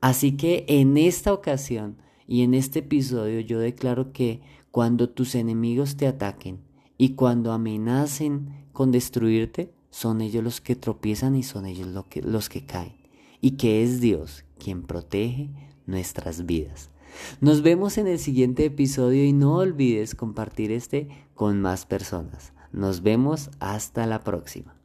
Así 0.00 0.32
que 0.36 0.64
en 0.66 0.96
esta 0.96 1.32
ocasión 1.32 1.98
y 2.26 2.42
en 2.42 2.54
este 2.54 2.80
episodio 2.80 3.38
yo 3.38 3.60
declaro 3.60 4.12
que 4.12 4.40
cuando 4.76 5.08
tus 5.08 5.34
enemigos 5.36 5.96
te 5.96 6.06
ataquen 6.06 6.60
y 6.98 7.14
cuando 7.14 7.52
amenacen 7.52 8.66
con 8.74 8.92
destruirte, 8.92 9.72
son 9.88 10.20
ellos 10.20 10.44
los 10.44 10.60
que 10.60 10.76
tropiezan 10.76 11.34
y 11.34 11.44
son 11.44 11.64
ellos 11.64 11.86
los 11.86 12.04
que, 12.08 12.20
los 12.20 12.50
que 12.50 12.66
caen. 12.66 12.94
Y 13.40 13.52
que 13.52 13.82
es 13.82 14.02
Dios 14.02 14.44
quien 14.58 14.82
protege 14.82 15.48
nuestras 15.86 16.44
vidas. 16.44 16.90
Nos 17.40 17.62
vemos 17.62 17.96
en 17.96 18.06
el 18.06 18.18
siguiente 18.18 18.66
episodio 18.66 19.24
y 19.24 19.32
no 19.32 19.54
olvides 19.54 20.14
compartir 20.14 20.70
este 20.70 21.08
con 21.32 21.58
más 21.62 21.86
personas. 21.86 22.52
Nos 22.70 23.02
vemos 23.02 23.48
hasta 23.60 24.04
la 24.04 24.20
próxima. 24.20 24.76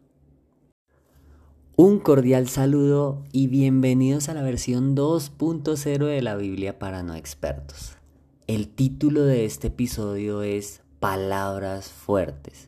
Un 1.75 1.99
cordial 1.99 2.47
saludo 2.47 3.25
y 3.33 3.47
bienvenidos 3.47 4.29
a 4.29 4.35
la 4.35 4.41
versión 4.41 4.95
2.0 4.95 6.05
de 6.05 6.21
la 6.21 6.37
Biblia 6.37 6.79
para 6.79 7.03
no 7.03 7.13
expertos. 7.13 7.97
El 8.51 8.67
título 8.67 9.23
de 9.23 9.45
este 9.45 9.67
episodio 9.67 10.41
es 10.41 10.81
Palabras 10.99 11.87
fuertes. 11.87 12.67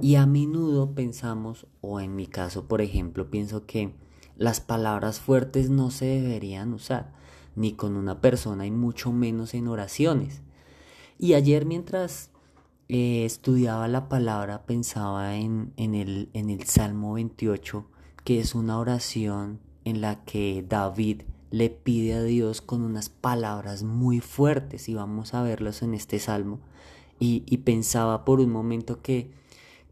Y 0.00 0.14
a 0.14 0.26
menudo 0.26 0.94
pensamos, 0.94 1.66
o 1.80 1.98
en 1.98 2.14
mi 2.14 2.28
caso 2.28 2.68
por 2.68 2.80
ejemplo, 2.80 3.32
pienso 3.32 3.66
que 3.66 3.92
las 4.36 4.60
palabras 4.60 5.18
fuertes 5.18 5.70
no 5.70 5.90
se 5.90 6.04
deberían 6.04 6.72
usar, 6.72 7.12
ni 7.56 7.72
con 7.72 7.96
una 7.96 8.20
persona 8.20 8.64
y 8.64 8.70
mucho 8.70 9.10
menos 9.10 9.54
en 9.54 9.66
oraciones. 9.66 10.42
Y 11.18 11.34
ayer 11.34 11.66
mientras 11.66 12.30
eh, 12.88 13.24
estudiaba 13.24 13.88
la 13.88 14.08
palabra 14.08 14.62
pensaba 14.66 15.34
en, 15.34 15.72
en, 15.76 15.96
el, 15.96 16.30
en 16.32 16.48
el 16.48 16.62
Salmo 16.62 17.14
28, 17.14 17.84
que 18.22 18.38
es 18.38 18.54
una 18.54 18.78
oración 18.78 19.58
en 19.84 20.00
la 20.00 20.24
que 20.24 20.64
David 20.68 21.22
le 21.54 21.70
pide 21.70 22.14
a 22.14 22.22
Dios 22.24 22.60
con 22.60 22.82
unas 22.82 23.10
palabras 23.10 23.84
muy 23.84 24.18
fuertes 24.18 24.88
y 24.88 24.94
vamos 24.94 25.34
a 25.34 25.42
verlos 25.42 25.82
en 25.82 25.94
este 25.94 26.18
salmo 26.18 26.58
y, 27.20 27.40
pensaba 27.58 28.24
por 28.24 28.40
un 28.40 28.50
momento 28.50 29.00
que, 29.00 29.30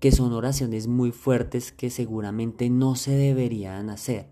que 0.01 0.11
son 0.11 0.33
oraciones 0.33 0.89
muy 0.89 1.13
fuertes 1.13 1.71
que 1.71 1.89
seguramente 1.89 2.69
no 2.69 2.97
se 2.97 3.13
deberían 3.13 3.91
hacer 3.91 4.27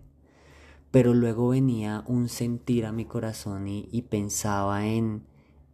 pero 0.91 1.13
luego 1.13 1.47
venía 1.47 2.03
un 2.05 2.27
sentir 2.27 2.85
a 2.85 2.91
mi 2.91 3.05
corazón 3.05 3.69
y, 3.69 3.87
y 3.93 4.01
pensaba 4.01 4.85
en, 4.85 5.23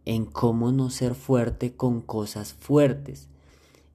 en 0.04 0.26
cómo 0.26 0.70
no 0.70 0.90
ser 0.90 1.16
fuerte 1.16 1.74
con 1.74 2.00
cosas 2.02 2.54
fuertes. 2.54 3.26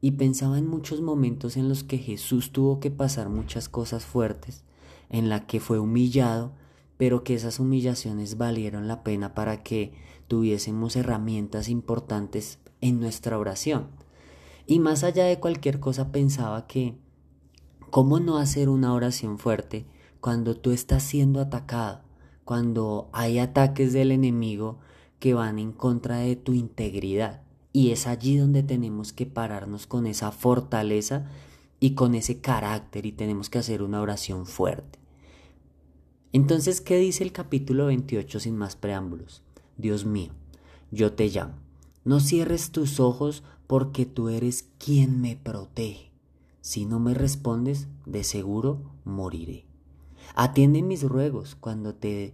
Y 0.01 0.11
pensaba 0.11 0.57
en 0.57 0.67
muchos 0.67 0.99
momentos 0.99 1.55
en 1.55 1.69
los 1.69 1.85
que 1.85 1.97
Jesús 1.97 2.51
tuvo 2.51 2.81
que 2.81 2.91
pasar 2.91 3.29
muchas 3.29 3.69
cosas 3.69 4.03
fuertes, 4.03 4.65
en 5.09 5.29
la 5.29 5.47
que 5.47 5.61
fue 5.61 5.79
humillado, 5.79 6.51
pero 6.97 7.23
que 7.23 7.35
esas 7.35 7.59
humillaciones 7.59 8.37
valieron 8.37 8.87
la 8.87 9.03
pena 9.03 9.33
para 9.33 9.63
que 9.63 9.93
tuviésemos 10.27 10.95
herramientas 10.95 11.69
importantes 11.69 12.59
en 12.81 12.99
nuestra 12.99 13.37
oración. 13.37 13.87
Y 14.65 14.79
más 14.79 15.03
allá 15.03 15.25
de 15.25 15.39
cualquier 15.39 15.79
cosa 15.79 16.11
pensaba 16.11 16.67
que, 16.67 16.97
¿cómo 17.89 18.19
no 18.19 18.37
hacer 18.37 18.69
una 18.69 18.93
oración 18.93 19.37
fuerte 19.37 19.85
cuando 20.23 20.55
tú 20.55 20.71
estás 20.71 21.03
siendo 21.03 21.41
atacado, 21.41 22.01
cuando 22.45 23.09
hay 23.11 23.39
ataques 23.39 23.91
del 23.91 24.11
enemigo 24.11 24.79
que 25.19 25.33
van 25.33 25.59
en 25.59 25.73
contra 25.73 26.17
de 26.17 26.37
tu 26.37 26.53
integridad. 26.53 27.41
Y 27.73 27.91
es 27.91 28.07
allí 28.07 28.37
donde 28.37 28.63
tenemos 28.63 29.11
que 29.11 29.25
pararnos 29.25 29.85
con 29.85 30.07
esa 30.07 30.31
fortaleza 30.31 31.25
y 31.81 31.93
con 31.95 32.15
ese 32.15 32.39
carácter 32.39 33.05
y 33.05 33.11
tenemos 33.11 33.49
que 33.49 33.59
hacer 33.59 33.81
una 33.81 33.99
oración 34.01 34.45
fuerte. 34.45 35.02
Entonces, 36.33 36.81
¿qué 36.81 36.97
dice 36.97 37.23
el 37.23 37.31
capítulo 37.31 37.85
28 37.85 38.39
sin 38.39 38.57
más 38.57 38.75
preámbulos? 38.75 39.43
Dios 39.77 40.03
mío, 40.03 40.31
yo 40.89 41.13
te 41.13 41.27
llamo. 41.29 41.53
No 42.05 42.19
cierres 42.19 42.71
tus 42.71 42.99
ojos 42.99 43.43
porque 43.67 44.07
tú 44.07 44.29
eres 44.29 44.67
quien 44.79 45.21
me 45.21 45.35
protege. 45.35 46.11
Si 46.59 46.85
no 46.87 46.99
me 46.99 47.13
respondes, 47.13 47.87
de 48.07 48.23
seguro 48.23 48.81
moriré. 49.05 49.65
Atiende 50.33 50.81
mis 50.81 51.03
ruegos 51.03 51.55
cuando 51.55 51.93
te 51.93 52.33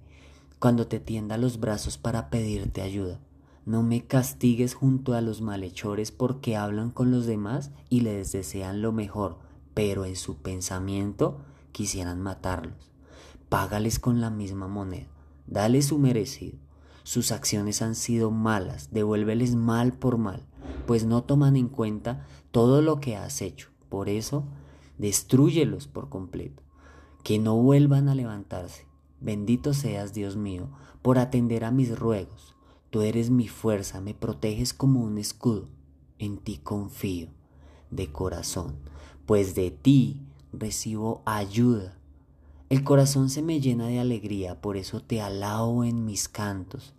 cuando 0.59 0.87
te 0.87 1.01
tienda 1.01 1.37
los 1.37 1.59
brazos 1.59 1.97
para 1.97 2.29
pedirte 2.29 2.81
ayuda. 2.81 3.19
No 3.65 3.83
me 3.83 4.05
castigues 4.05 4.75
junto 4.75 5.13
a 5.13 5.21
los 5.21 5.41
malhechores 5.41 6.11
porque 6.11 6.55
hablan 6.55 6.91
con 6.91 7.11
los 7.11 7.25
demás 7.25 7.71
y 7.89 7.99
les 7.99 8.31
desean 8.31 8.81
lo 8.81 8.93
mejor, 8.93 9.39
pero 9.73 10.05
en 10.05 10.15
su 10.15 10.37
pensamiento 10.37 11.41
quisieran 11.73 12.21
matarlos. 12.21 12.88
Págales 13.49 13.99
con 13.99 14.21
la 14.21 14.29
misma 14.29 14.67
moneda, 14.67 15.07
dale 15.47 15.81
su 15.81 15.97
merecido. 15.97 16.57
Sus 17.03 17.31
acciones 17.31 17.81
han 17.81 17.95
sido 17.95 18.29
malas, 18.31 18.89
devuélveles 18.91 19.55
mal 19.55 19.93
por 19.93 20.17
mal, 20.17 20.45
pues 20.85 21.05
no 21.05 21.23
toman 21.23 21.55
en 21.55 21.67
cuenta 21.67 22.25
todo 22.51 22.81
lo 22.81 22.99
que 22.99 23.17
has 23.17 23.41
hecho. 23.41 23.69
Por 23.89 24.07
eso, 24.07 24.45
destruyelos 24.97 25.87
por 25.87 26.09
completo 26.09 26.61
que 27.23 27.39
no 27.39 27.55
vuelvan 27.57 28.09
a 28.09 28.15
levantarse. 28.15 28.85
Bendito 29.19 29.73
seas, 29.73 30.13
Dios 30.13 30.35
mío, 30.35 30.69
por 31.01 31.19
atender 31.19 31.63
a 31.63 31.71
mis 31.71 31.97
ruegos. 31.97 32.55
Tú 32.89 33.01
eres 33.01 33.29
mi 33.29 33.47
fuerza, 33.47 34.01
me 34.01 34.13
proteges 34.13 34.73
como 34.73 35.01
un 35.01 35.17
escudo. 35.17 35.67
En 36.17 36.37
ti 36.37 36.57
confío, 36.57 37.29
de 37.91 38.11
corazón, 38.11 38.77
pues 39.25 39.53
de 39.55 39.69
ti 39.71 40.21
recibo 40.51 41.21
ayuda. 41.25 41.98
El 42.69 42.83
corazón 42.83 43.29
se 43.29 43.41
me 43.41 43.59
llena 43.59 43.87
de 43.87 43.99
alegría, 43.99 44.61
por 44.61 44.77
eso 44.77 45.01
te 45.01 45.21
alabo 45.21 45.83
en 45.83 46.05
mis 46.05 46.29
cantos. 46.29 46.93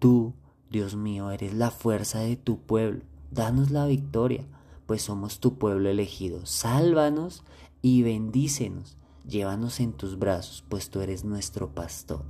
Tú, 0.00 0.34
Dios 0.70 0.96
mío, 0.96 1.30
eres 1.30 1.54
la 1.54 1.70
fuerza 1.70 2.20
de 2.20 2.36
tu 2.36 2.58
pueblo. 2.58 3.02
Danos 3.30 3.70
la 3.70 3.86
victoria, 3.86 4.44
pues 4.86 5.02
somos 5.02 5.38
tu 5.38 5.58
pueblo 5.58 5.88
elegido. 5.88 6.44
Sálvanos 6.44 7.44
y 7.82 8.02
bendícenos 8.02 8.96
llévanos 9.28 9.80
en 9.80 9.92
tus 9.92 10.18
brazos, 10.18 10.64
pues 10.68 10.90
tú 10.90 11.00
eres 11.00 11.24
nuestro 11.24 11.74
pastor. 11.74 12.24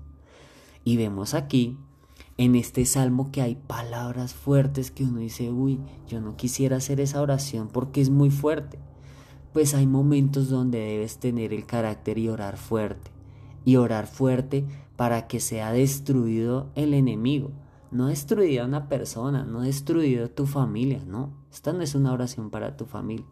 Y 0.85 0.97
vemos 0.97 1.35
aquí, 1.35 1.77
en 2.39 2.55
este 2.55 2.85
salmo, 2.85 3.31
que 3.33 3.43
hay 3.43 3.55
palabras 3.55 4.35
fuertes 4.35 4.91
que 4.91 5.05
uno 5.05 5.21
dice, 5.21 5.51
uy, 5.51 5.81
yo 6.07 6.21
no 6.21 6.37
quisiera 6.37 6.77
hacer 6.77 7.01
esa 7.01 7.23
oración 7.23 7.69
porque 7.69 8.01
es 8.01 8.11
muy 8.11 8.31
fuerte. 8.31 8.79
Pues 9.57 9.73
hay 9.73 9.87
momentos 9.87 10.51
donde 10.51 10.81
debes 10.81 11.17
tener 11.17 11.55
el 11.55 11.65
carácter 11.65 12.19
y 12.19 12.29
orar 12.29 12.59
fuerte. 12.59 13.11
Y 13.65 13.77
orar 13.77 14.07
fuerte 14.07 14.67
para 14.97 15.29
que 15.29 15.41
sea 15.41 15.73
destruido 15.73 16.71
el 16.75 16.93
enemigo. 16.93 17.53
No 17.91 18.09
destruida 18.09 18.67
una 18.67 18.91
persona, 18.91 19.47
no 19.47 19.63
destruido 19.63 20.29
tu 20.29 20.45
familia, 20.45 21.03
no. 21.07 21.33
Esta 21.51 21.73
no 21.73 21.81
es 21.81 21.95
una 21.95 22.13
oración 22.13 22.51
para 22.51 22.77
tu 22.77 22.85
familia, 22.85 23.25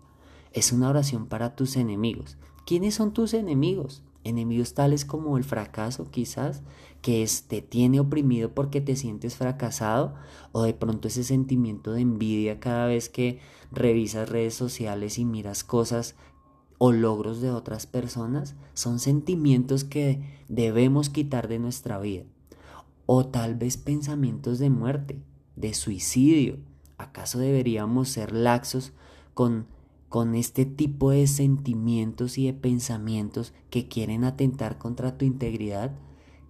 es 0.55 0.73
una 0.73 0.89
oración 0.89 1.27
para 1.27 1.55
tus 1.57 1.77
enemigos. 1.77 2.39
¿Quiénes 2.65 2.95
son 2.95 3.13
tus 3.13 3.35
enemigos? 3.35 4.03
Enemigos 4.25 4.75
tales 4.75 5.05
como 5.05 5.37
el 5.37 5.45
fracaso 5.45 6.11
quizás, 6.11 6.63
que 7.03 7.27
te 7.47 7.61
tiene 7.61 8.01
oprimido 8.01 8.55
porque 8.55 8.81
te 8.81 8.97
sientes 8.97 9.37
fracasado, 9.37 10.15
o 10.53 10.63
de 10.63 10.73
pronto 10.73 11.09
ese 11.09 11.23
sentimiento 11.23 11.93
de 11.93 12.01
envidia 12.01 12.59
cada 12.59 12.87
vez 12.87 13.09
que 13.09 13.41
revisas 13.71 14.29
redes 14.29 14.55
sociales 14.55 15.19
y 15.19 15.25
miras 15.25 15.63
cosas 15.63 16.17
o 16.79 16.93
logros 16.93 17.41
de 17.41 17.51
otras 17.51 17.87
personas, 17.87 18.57
son 18.73 18.99
sentimientos 18.99 19.85
que 19.85 20.41
debemos 20.49 21.11
quitar 21.11 21.49
de 21.49 21.59
nuestra 21.59 21.99
vida. 21.99 22.25
O 23.07 23.27
tal 23.27 23.55
vez 23.55 23.77
pensamientos 23.77 24.59
de 24.59 24.71
muerte, 24.71 25.19
de 25.57 25.75
suicidio. 25.75 26.59
¿Acaso 26.99 27.39
deberíamos 27.39 28.09
ser 28.09 28.33
laxos 28.33 28.93
con, 29.35 29.67
con 30.15 30.37
este 30.37 30.65
tipo 30.65 31.11
de 31.11 31.27
sentimientos 31.27 32.39
y 32.39 32.47
de 32.47 32.53
pensamientos 32.53 33.53
que 33.69 33.89
quieren 33.89 34.23
atentar 34.23 34.79
contra 34.79 35.19
tu 35.19 35.25
integridad? 35.25 35.91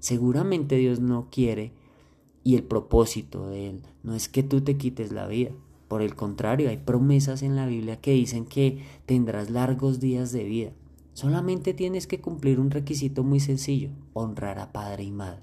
Seguramente 0.01 0.77
Dios 0.77 1.01
no 1.01 1.31
quiere 1.31 1.73
y 2.43 2.57
el 2.57 2.65
propósito 2.65 3.49
de 3.49 3.71
Él 3.71 3.83
no 4.03 4.15
es 4.15 4.29
que 4.29 4.43
tú 4.43 4.61
te 4.61 4.77
quites 4.77 5.13
la 5.13 5.27
vida. 5.27 5.53
Por 5.89 6.03
el 6.03 6.15
contrario, 6.15 6.69
hay 6.69 6.77
promesas 6.77 7.43
en 7.43 7.57
la 7.57 7.65
Biblia 7.65 8.03
que 8.03 8.13
dicen 8.13 8.45
que 8.45 8.85
tendrás 9.07 9.49
largos 9.49 9.99
días 9.99 10.31
de 10.31 10.45
vida. 10.45 10.73
Solamente 11.15 11.73
tienes 11.73 12.07
que 12.07 12.21
cumplir 12.21 12.61
un 12.61 12.71
requisito 12.71 13.25
muy 13.25 13.41
sencillo, 13.41 13.93
honrar 14.13 14.59
a 14.59 14.73
padre 14.73 15.05
y 15.05 15.11
madre. 15.11 15.41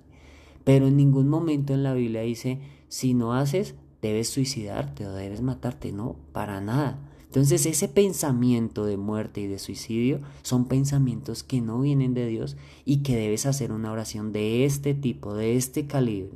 Pero 0.64 0.86
en 0.86 0.96
ningún 0.96 1.28
momento 1.28 1.74
en 1.74 1.82
la 1.82 1.96
Biblia 1.96 2.22
dice, 2.22 2.60
si 2.88 3.16
no 3.16 3.34
haces, 3.34 3.74
debes 4.00 4.30
suicidarte 4.30 5.08
o 5.08 5.12
debes 5.12 5.42
matarte. 5.42 5.92
No, 5.92 6.18
para 6.34 6.62
nada. 6.62 7.08
Entonces 7.32 7.66
ese 7.66 7.88
pensamiento 7.88 8.84
de 8.84 8.98
muerte 8.98 9.40
y 9.40 9.48
de 9.48 9.58
suicidio 9.58 10.20
son 10.42 10.66
pensamientos 10.66 11.44
que 11.44 11.62
no 11.62 11.80
vienen 11.80 12.14
de 12.14 12.28
Dios 12.28 12.58
y 12.84 13.04
que 13.04 13.16
debes 13.16 13.46
hacer 13.46 13.72
una 13.72 13.90
oración 13.90 14.34
de 14.34 14.66
este 14.66 14.94
tipo, 14.94 15.34
de 15.34 15.56
este 15.56 15.88
calibre, 15.88 16.34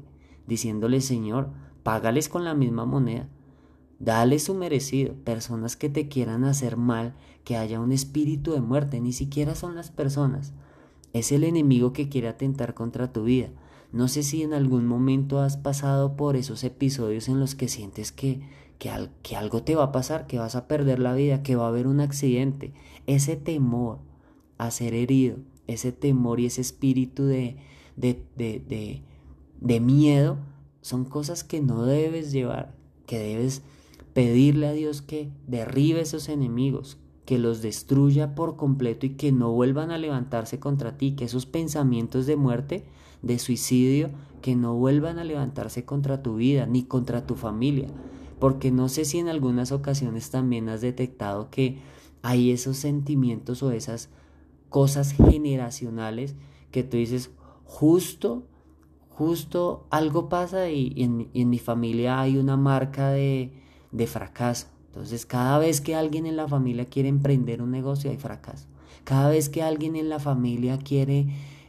diciéndole 0.47 1.01
Señor, 1.01 1.49
págales 1.83 2.29
con 2.29 2.45
la 2.45 2.53
misma 2.53 2.85
moneda. 2.85 3.27
Dale 3.99 4.39
su 4.39 4.53
merecido. 4.53 5.15
Personas 5.25 5.75
que 5.75 5.89
te 5.89 6.07
quieran 6.07 6.45
hacer 6.45 6.77
mal, 6.77 7.13
que 7.43 7.57
haya 7.57 7.81
un 7.81 7.91
espíritu 7.91 8.53
de 8.53 8.61
muerte, 8.61 9.01
ni 9.01 9.11
siquiera 9.11 9.53
son 9.53 9.75
las 9.75 9.91
personas. 9.91 10.53
Es 11.11 11.33
el 11.33 11.43
enemigo 11.43 11.91
que 11.91 12.07
quiere 12.07 12.29
atentar 12.29 12.73
contra 12.73 13.11
tu 13.11 13.25
vida. 13.25 13.49
No 13.91 14.07
sé 14.07 14.23
si 14.23 14.43
en 14.43 14.53
algún 14.53 14.87
momento 14.87 15.41
has 15.41 15.57
pasado 15.57 16.15
por 16.15 16.37
esos 16.37 16.63
episodios 16.63 17.27
en 17.27 17.41
los 17.41 17.53
que 17.53 17.67
sientes 17.67 18.13
que, 18.13 18.39
que, 18.79 18.91
que 19.21 19.35
algo 19.35 19.63
te 19.63 19.75
va 19.75 19.85
a 19.85 19.91
pasar, 19.91 20.27
que 20.27 20.39
vas 20.39 20.55
a 20.55 20.67
perder 20.67 20.99
la 20.99 21.13
vida, 21.13 21.43
que 21.43 21.55
va 21.55 21.65
a 21.65 21.69
haber 21.69 21.87
un 21.87 21.99
accidente. 21.99 22.73
Ese 23.07 23.35
temor 23.35 23.99
a 24.57 24.71
ser 24.71 24.93
herido, 24.93 25.37
ese 25.67 25.91
temor 25.91 26.39
y 26.39 26.45
ese 26.45 26.61
espíritu 26.61 27.25
de, 27.25 27.57
de, 27.95 28.23
de, 28.35 28.59
de, 28.59 29.01
de 29.61 29.79
miedo, 29.79 30.37
son 30.81 31.05
cosas 31.05 31.43
que 31.43 31.61
no 31.61 31.85
debes 31.85 32.31
llevar, 32.31 32.75
que 33.05 33.17
debes 33.17 33.63
pedirle 34.13 34.67
a 34.67 34.71
Dios 34.71 35.01
que 35.01 35.29
derribe 35.47 35.99
esos 35.99 36.29
enemigos, 36.29 36.97
que 37.25 37.39
los 37.39 37.61
destruya 37.61 38.35
por 38.35 38.55
completo 38.55 39.05
y 39.05 39.09
que 39.09 39.31
no 39.31 39.51
vuelvan 39.51 39.91
a 39.91 39.97
levantarse 39.97 40.59
contra 40.59 40.97
ti, 40.97 41.15
que 41.15 41.25
esos 41.25 41.45
pensamientos 41.45 42.25
de 42.27 42.35
muerte, 42.35 42.85
de 43.23 43.39
suicidio, 43.39 44.11
que 44.41 44.55
no 44.55 44.75
vuelvan 44.75 45.17
a 45.17 45.23
levantarse 45.23 45.85
contra 45.85 46.21
tu 46.21 46.35
vida 46.35 46.67
ni 46.67 46.83
contra 46.83 47.25
tu 47.25 47.35
familia. 47.35 47.87
Porque 48.39 48.71
no 48.71 48.89
sé 48.89 49.05
si 49.05 49.19
en 49.19 49.29
algunas 49.29 49.71
ocasiones 49.71 50.29
también 50.29 50.69
has 50.69 50.81
detectado 50.81 51.49
que 51.49 51.79
hay 52.21 52.51
esos 52.51 52.77
sentimientos 52.77 53.63
o 53.63 53.71
esas 53.71 54.09
cosas 54.69 55.11
generacionales 55.11 56.35
que 56.71 56.83
tú 56.83 56.97
dices, 56.97 57.31
justo, 57.63 58.47
justo 59.09 59.85
algo 59.89 60.27
pasa 60.27 60.69
y, 60.69 60.93
en, 60.97 61.49
mi 61.49 61.59
familia 61.59 62.19
hay 62.19 62.37
una 62.37 62.57
marca 62.57 63.09
de, 63.09 63.53
de 63.91 64.07
fracaso. 64.07 64.67
Entonces, 64.87 65.25
cada 65.25 65.59
vez 65.59 65.81
que 65.81 65.95
alguien 65.95 66.25
en 66.25 66.35
la 66.35 66.47
familia 66.47 66.85
quiere 66.85 67.09
emprender 67.09 67.61
un 67.61 67.71
negocio, 67.71 68.11
hay 68.11 68.17
fracaso. 68.17 68.67
Cada 69.03 69.29
vez 69.29 69.49
que 69.49 69.61
alguien 69.61 69.95
en 69.95 70.09
la 70.09 70.19
familia 70.19 70.77
quiere 70.77 71.27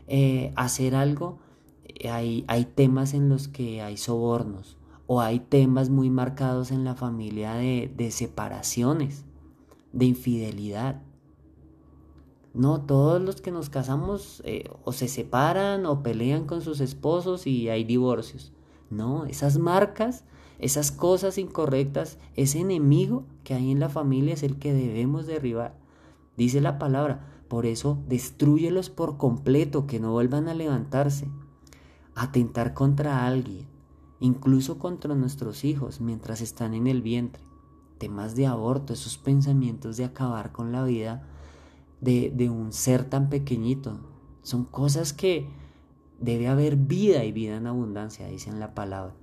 eh, 0.08 0.52
hacer 0.56 0.94
algo, 0.94 1.38
eh, 1.84 2.08
hay, 2.08 2.44
hay 2.48 2.64
temas 2.64 3.14
en 3.14 3.28
los 3.28 3.48
que 3.48 3.82
hay 3.82 3.96
sobornos 3.96 4.76
o 5.06 5.20
hay 5.20 5.40
temas 5.40 5.90
muy 5.90 6.10
marcados 6.10 6.70
en 6.70 6.84
la 6.84 6.94
familia 6.94 7.54
de, 7.54 8.10
separaciones, 8.10 9.24
de 9.92 10.06
infidelidad. 10.06 11.02
No, 12.54 12.80
todos 12.80 13.20
los 13.20 13.40
que 13.40 13.52
nos 13.52 13.68
casamos 13.68 14.42
eh, 14.44 14.70
o 14.84 14.92
se 14.92 15.08
separan 15.08 15.86
o 15.86 16.02
pelean 16.02 16.46
con 16.46 16.62
sus 16.62 16.80
esposos 16.80 17.46
y 17.46 17.68
hay 17.68 17.84
divorcios. 17.84 18.52
No, 18.90 19.26
esas 19.26 19.58
marcas 19.58 20.24
esas 20.58 20.90
cosas 20.90 21.36
incorrectas, 21.36 22.18
ese 22.34 22.60
enemigo 22.60 23.24
que 23.44 23.54
hay 23.54 23.70
en 23.70 23.80
la 23.80 23.88
familia 23.88 24.34
es 24.34 24.42
el 24.42 24.58
que 24.58 24.72
debemos 24.72 25.26
derribar. 25.26 25.74
Dice 26.36 26.60
la 26.60 26.78
palabra, 26.78 27.26
por 27.48 27.66
eso 27.66 27.98
destruyelos 28.08 28.88
por 28.88 29.18
completo, 29.18 29.86
que 29.86 30.00
no 30.00 30.12
vuelvan 30.12 30.48
a 30.48 30.54
levantarse. 30.54 31.28
Atentar 32.14 32.72
contra 32.72 33.26
alguien, 33.26 33.66
incluso 34.20 34.78
contra 34.78 35.14
nuestros 35.14 35.64
hijos 35.64 36.00
mientras 36.00 36.40
están 36.40 36.74
en 36.74 36.86
el 36.86 37.02
vientre. 37.02 37.42
Temas 37.98 38.36
de 38.36 38.46
aborto, 38.46 38.92
esos 38.92 39.18
pensamientos 39.18 39.96
de 39.96 40.04
acabar 40.04 40.52
con 40.52 40.72
la 40.72 40.84
vida 40.84 41.26
de, 42.00 42.32
de 42.34 42.50
un 42.50 42.72
ser 42.72 43.04
tan 43.04 43.28
pequeñito. 43.28 43.98
Son 44.42 44.64
cosas 44.64 45.12
que 45.12 45.48
debe 46.20 46.48
haber 46.48 46.76
vida 46.76 47.24
y 47.24 47.32
vida 47.32 47.56
en 47.56 47.66
abundancia, 47.66 48.26
dice 48.28 48.52
la 48.52 48.74
palabra. 48.74 49.14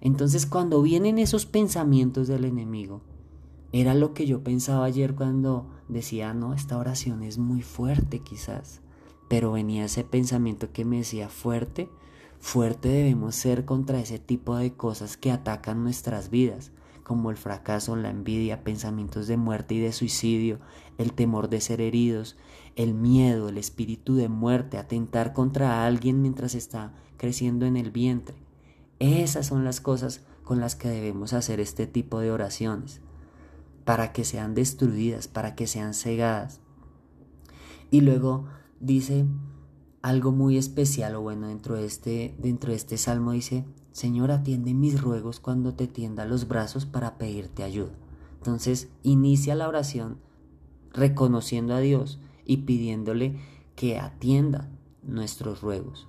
Entonces 0.00 0.46
cuando 0.46 0.82
vienen 0.82 1.18
esos 1.18 1.46
pensamientos 1.46 2.28
del 2.28 2.44
enemigo, 2.44 3.00
era 3.72 3.94
lo 3.94 4.14
que 4.14 4.26
yo 4.26 4.42
pensaba 4.42 4.84
ayer 4.84 5.14
cuando 5.14 5.66
decía, 5.88 6.34
no, 6.34 6.54
esta 6.54 6.78
oración 6.78 7.22
es 7.22 7.38
muy 7.38 7.62
fuerte 7.62 8.20
quizás, 8.20 8.80
pero 9.28 9.52
venía 9.52 9.84
ese 9.84 10.04
pensamiento 10.04 10.72
que 10.72 10.84
me 10.84 10.98
decía, 10.98 11.28
fuerte, 11.28 11.88
fuerte 12.40 12.88
debemos 12.88 13.34
ser 13.34 13.64
contra 13.64 14.00
ese 14.00 14.18
tipo 14.18 14.56
de 14.56 14.74
cosas 14.74 15.16
que 15.16 15.30
atacan 15.30 15.82
nuestras 15.82 16.30
vidas, 16.30 16.72
como 17.02 17.30
el 17.30 17.36
fracaso, 17.36 17.94
la 17.94 18.10
envidia, 18.10 18.64
pensamientos 18.64 19.28
de 19.28 19.36
muerte 19.36 19.74
y 19.74 19.80
de 19.80 19.92
suicidio, 19.92 20.58
el 20.98 21.12
temor 21.12 21.48
de 21.48 21.60
ser 21.60 21.80
heridos, 21.80 22.36
el 22.74 22.94
miedo, 22.94 23.48
el 23.48 23.58
espíritu 23.58 24.16
de 24.16 24.28
muerte, 24.28 24.76
atentar 24.76 25.32
contra 25.32 25.86
alguien 25.86 26.20
mientras 26.20 26.54
está 26.54 26.92
creciendo 27.16 27.64
en 27.64 27.76
el 27.76 27.90
vientre. 27.90 28.36
Esas 28.98 29.46
son 29.46 29.64
las 29.64 29.80
cosas 29.80 30.22
con 30.42 30.60
las 30.60 30.74
que 30.74 30.88
debemos 30.88 31.32
hacer 31.32 31.60
este 31.60 31.86
tipo 31.86 32.20
de 32.20 32.30
oraciones, 32.30 33.00
para 33.84 34.12
que 34.12 34.24
sean 34.24 34.54
destruidas, 34.54 35.28
para 35.28 35.54
que 35.54 35.66
sean 35.66 35.94
cegadas. 35.94 36.60
Y 37.90 38.00
luego 38.00 38.46
dice 38.80 39.26
algo 40.06 40.30
muy 40.30 40.56
especial, 40.56 41.16
o 41.16 41.20
bueno, 41.20 41.48
dentro 41.48 41.74
de 41.74 41.84
este, 41.84 42.36
dentro 42.38 42.70
de 42.70 42.76
este 42.76 42.96
salmo 42.96 43.32
dice, 43.32 43.64
Señor, 43.90 44.30
atiende 44.30 44.72
mis 44.72 45.00
ruegos 45.00 45.40
cuando 45.40 45.74
te 45.74 45.88
tienda 45.88 46.24
los 46.24 46.46
brazos 46.46 46.86
para 46.86 47.18
pedirte 47.18 47.64
ayuda. 47.64 47.90
Entonces, 48.36 48.88
inicia 49.02 49.56
la 49.56 49.66
oración 49.66 50.18
reconociendo 50.92 51.74
a 51.74 51.80
Dios 51.80 52.20
y 52.44 52.58
pidiéndole 52.58 53.40
que 53.74 53.98
atienda 53.98 54.70
nuestros 55.02 55.60
ruegos. 55.60 56.06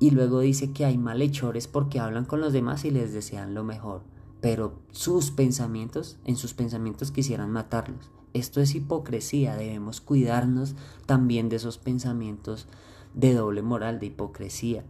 Y 0.00 0.12
luego 0.12 0.40
dice 0.40 0.72
que 0.72 0.86
hay 0.86 0.96
malhechores 0.96 1.68
porque 1.68 2.00
hablan 2.00 2.24
con 2.24 2.40
los 2.40 2.54
demás 2.54 2.86
y 2.86 2.90
les 2.90 3.12
desean 3.12 3.52
lo 3.52 3.64
mejor, 3.64 4.00
pero 4.40 4.78
sus 4.92 5.30
pensamientos, 5.30 6.16
en 6.24 6.36
sus 6.36 6.54
pensamientos 6.54 7.10
quisieran 7.10 7.50
matarlos. 7.50 8.10
Esto 8.32 8.62
es 8.62 8.74
hipocresía, 8.74 9.56
debemos 9.56 10.00
cuidarnos 10.00 10.74
también 11.04 11.50
de 11.50 11.56
esos 11.56 11.76
pensamientos 11.76 12.66
de 13.14 13.34
doble 13.34 13.62
moral, 13.62 14.00
de 14.00 14.06
hipocresía, 14.06 14.84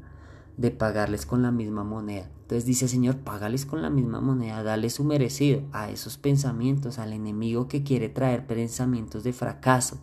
de 0.57 0.71
pagarles 0.71 1.27
con 1.27 1.43
la 1.43 1.51
misma 1.51 1.85
moneda. 1.85 2.31
Entonces 2.43 2.67
dice 2.67 2.89
Señor, 2.89 3.19
págales 3.19 3.67
con 3.67 3.83
la 3.83 3.91
misma 3.91 4.21
moneda, 4.21 4.63
dale 4.63 4.91
su 4.91 5.05
merecido 5.05 5.63
a 5.73 5.91
esos 5.91 6.19
pensamientos, 6.19 6.99
al 6.99 7.13
enemigo 7.13 7.69
que 7.69 7.83
quiere 7.83 8.09
traer 8.09 8.47
pensamientos 8.47 9.25
de 9.25 9.33
fracaso, 9.33 10.01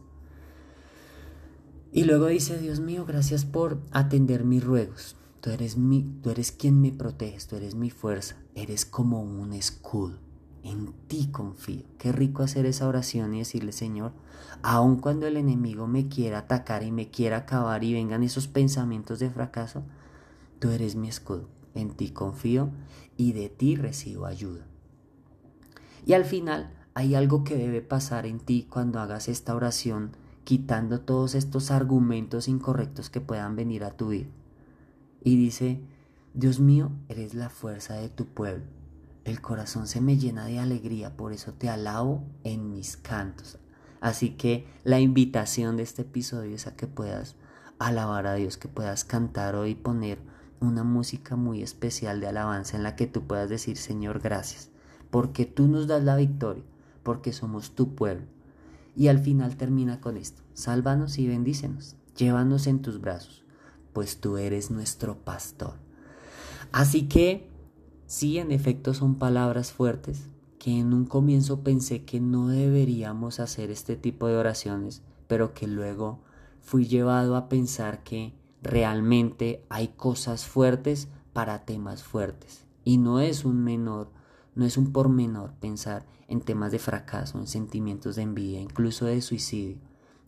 y 1.93 2.05
luego 2.05 2.27
dice, 2.27 2.57
Dios 2.57 2.79
mío, 2.79 3.05
gracias 3.05 3.43
por 3.43 3.81
atender 3.91 4.45
mis 4.45 4.63
ruegos. 4.63 5.17
Tú 5.41 5.49
eres, 5.49 5.75
mi, 5.75 6.03
tú 6.23 6.29
eres 6.29 6.53
quien 6.53 6.79
me 6.79 6.93
proteges, 6.93 7.47
tú 7.47 7.57
eres 7.57 7.75
mi 7.75 7.89
fuerza, 7.89 8.37
eres 8.55 8.85
como 8.85 9.21
un 9.21 9.51
escudo. 9.51 10.17
En 10.63 10.93
ti 11.07 11.29
confío. 11.31 11.83
Qué 11.97 12.11
rico 12.11 12.43
hacer 12.43 12.65
esa 12.65 12.87
oración 12.87 13.33
y 13.33 13.39
decirle, 13.39 13.71
Señor, 13.71 14.13
aun 14.61 14.97
cuando 14.97 15.25
el 15.25 15.37
enemigo 15.37 15.87
me 15.87 16.07
quiera 16.07 16.39
atacar 16.39 16.83
y 16.83 16.91
me 16.91 17.09
quiera 17.09 17.37
acabar 17.37 17.83
y 17.83 17.93
vengan 17.93 18.23
esos 18.23 18.47
pensamientos 18.47 19.19
de 19.19 19.29
fracaso, 19.29 19.83
tú 20.59 20.69
eres 20.69 20.95
mi 20.95 21.07
escudo. 21.07 21.47
En 21.73 21.91
ti 21.91 22.09
confío 22.09 22.69
y 23.17 23.31
de 23.31 23.49
ti 23.49 23.75
recibo 23.75 24.25
ayuda. 24.25 24.65
Y 26.05 26.13
al 26.13 26.25
final 26.25 26.71
hay 26.93 27.15
algo 27.15 27.43
que 27.43 27.55
debe 27.55 27.81
pasar 27.81 28.25
en 28.25 28.39
ti 28.39 28.67
cuando 28.69 28.99
hagas 28.99 29.29
esta 29.29 29.55
oración 29.55 30.11
quitando 30.43 31.01
todos 31.01 31.35
estos 31.35 31.71
argumentos 31.71 32.47
incorrectos 32.47 33.09
que 33.09 33.21
puedan 33.21 33.55
venir 33.55 33.83
a 33.83 33.91
tu 33.91 34.09
vida. 34.09 34.29
Y 35.23 35.37
dice, 35.37 35.81
Dios 36.33 36.59
mío, 36.59 36.91
eres 37.09 37.33
la 37.33 37.49
fuerza 37.49 37.95
de 37.95 38.09
tu 38.09 38.25
pueblo. 38.25 38.80
El 39.23 39.39
corazón 39.39 39.87
se 39.87 40.01
me 40.01 40.17
llena 40.17 40.45
de 40.45 40.59
alegría, 40.59 41.15
por 41.15 41.31
eso 41.31 41.53
te 41.53 41.69
alabo 41.69 42.23
en 42.43 42.71
mis 42.71 42.97
cantos. 42.97 43.59
Así 43.99 44.31
que 44.31 44.65
la 44.83 44.99
invitación 44.99 45.77
de 45.77 45.83
este 45.83 46.01
episodio 46.01 46.55
es 46.55 46.65
a 46.65 46.75
que 46.75 46.87
puedas 46.87 47.35
alabar 47.77 48.25
a 48.25 48.33
Dios, 48.33 48.57
que 48.57 48.67
puedas 48.67 49.03
cantar 49.03 49.55
hoy 49.55 49.71
y 49.71 49.75
poner 49.75 50.17
una 50.59 50.83
música 50.83 51.35
muy 51.35 51.61
especial 51.61 52.19
de 52.19 52.27
alabanza 52.27 52.77
en 52.77 52.83
la 52.83 52.95
que 52.95 53.07
tú 53.07 53.27
puedas 53.27 53.49
decir, 53.49 53.77
Señor, 53.77 54.21
gracias, 54.21 54.69
porque 55.11 55.45
tú 55.45 55.67
nos 55.67 55.85
das 55.87 56.03
la 56.03 56.15
victoria, 56.15 56.63
porque 57.03 57.31
somos 57.31 57.75
tu 57.75 57.93
pueblo. 57.93 58.25
Y 58.95 59.07
al 59.07 59.19
final 59.19 59.55
termina 59.55 60.01
con 60.01 60.17
esto, 60.17 60.41
sálvanos 60.53 61.19
y 61.19 61.27
bendícenos, 61.27 61.95
llévanos 62.15 62.65
en 62.65 62.81
tus 62.81 62.99
brazos, 63.01 63.43
pues 63.93 64.19
tú 64.19 64.37
eres 64.37 64.71
nuestro 64.71 65.17
pastor. 65.17 65.75
Así 66.71 67.07
que, 67.07 67.49
sí, 68.11 68.39
en 68.39 68.51
efecto 68.51 68.93
son 68.93 69.15
palabras 69.15 69.71
fuertes, 69.71 70.27
que 70.59 70.77
en 70.77 70.93
un 70.93 71.05
comienzo 71.05 71.61
pensé 71.61 72.03
que 72.03 72.19
no 72.19 72.49
deberíamos 72.49 73.39
hacer 73.39 73.71
este 73.71 73.95
tipo 73.95 74.27
de 74.27 74.35
oraciones, 74.35 75.01
pero 75.29 75.53
que 75.53 75.65
luego 75.65 76.19
fui 76.59 76.87
llevado 76.87 77.37
a 77.37 77.47
pensar 77.47 78.03
que 78.03 78.33
realmente 78.61 79.63
hay 79.69 79.87
cosas 79.95 80.45
fuertes 80.45 81.07
para 81.31 81.63
temas 81.63 82.03
fuertes. 82.03 82.65
Y 82.83 82.97
no 82.97 83.21
es 83.21 83.45
un 83.45 83.63
menor, 83.63 84.11
no 84.55 84.65
es 84.65 84.75
un 84.75 84.91
pormenor 84.91 85.53
pensar 85.61 86.05
en 86.27 86.41
temas 86.41 86.73
de 86.73 86.79
fracaso, 86.79 87.39
en 87.39 87.47
sentimientos 87.47 88.17
de 88.17 88.23
envidia, 88.23 88.59
incluso 88.59 89.05
de 89.05 89.21
suicidio, 89.21 89.77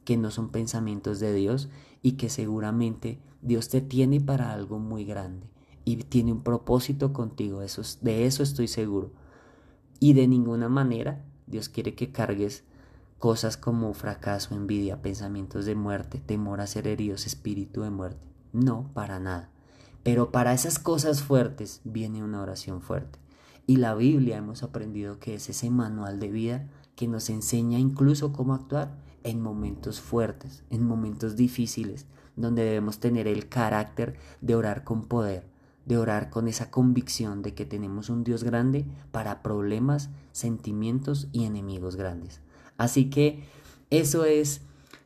que 0.05 0.15
no 0.15 0.31
son 0.31 0.51
pensamientos 0.51 1.19
de 1.19 1.33
Dios 1.33 1.67
y 2.01 2.13
que 2.13 2.29
seguramente 2.29 3.19
Dios 3.41 3.67
te 3.67 3.81
tiene 3.81 4.21
para 4.21 4.53
algo 4.53 4.79
muy 4.79 5.03
grande 5.03 5.52
y 5.85 5.97
tiene 5.97 6.31
un 6.31 6.43
propósito 6.43 7.13
contigo, 7.13 7.59
de 7.59 8.25
eso 8.25 8.43
estoy 8.43 8.67
seguro. 8.67 9.11
Y 9.99 10.13
de 10.13 10.27
ninguna 10.27 10.69
manera 10.69 11.23
Dios 11.47 11.69
quiere 11.69 11.95
que 11.95 12.11
cargues 12.11 12.63
cosas 13.19 13.55
como 13.55 13.93
fracaso, 13.93 14.53
envidia, 14.53 15.01
pensamientos 15.01 15.65
de 15.65 15.75
muerte, 15.75 16.19
temor 16.19 16.59
a 16.59 16.67
ser 16.67 16.87
heridos, 16.87 17.25
espíritu 17.25 17.81
de 17.81 17.89
muerte. 17.89 18.27
No, 18.51 18.89
para 18.93 19.19
nada. 19.19 19.49
Pero 20.03 20.31
para 20.31 20.53
esas 20.53 20.77
cosas 20.77 21.23
fuertes 21.23 21.79
viene 21.85 22.23
una 22.23 22.41
oración 22.41 22.81
fuerte. 22.81 23.19
Y 23.65 23.77
la 23.77 23.95
Biblia 23.95 24.37
hemos 24.37 24.61
aprendido 24.61 25.19
que 25.19 25.35
es 25.35 25.49
ese 25.49 25.69
manual 25.69 26.19
de 26.19 26.29
vida 26.29 26.67
que 26.97 27.07
nos 27.07 27.29
enseña 27.29 27.79
incluso 27.79 28.33
cómo 28.33 28.53
actuar 28.53 28.97
en 29.23 29.41
momentos 29.41 30.01
fuertes, 30.01 30.63
en 30.69 30.85
momentos 30.85 31.37
difíciles, 31.37 32.05
donde 32.35 32.65
debemos 32.65 32.99
tener 32.99 33.27
el 33.27 33.47
carácter 33.47 34.17
de 34.41 34.55
orar 34.55 34.83
con 34.83 35.05
poder, 35.05 35.47
de 35.85 35.97
orar 35.97 36.29
con 36.29 36.47
esa 36.47 36.71
convicción 36.71 37.41
de 37.41 37.53
que 37.53 37.65
tenemos 37.65 38.09
un 38.09 38.23
Dios 38.23 38.43
grande 38.43 38.85
para 39.11 39.41
problemas, 39.43 40.09
sentimientos 40.31 41.27
y 41.31 41.45
enemigos 41.45 41.95
grandes. 41.95 42.41
Así 42.77 43.09
que 43.09 43.43
eso 43.89 44.25
es 44.25 44.61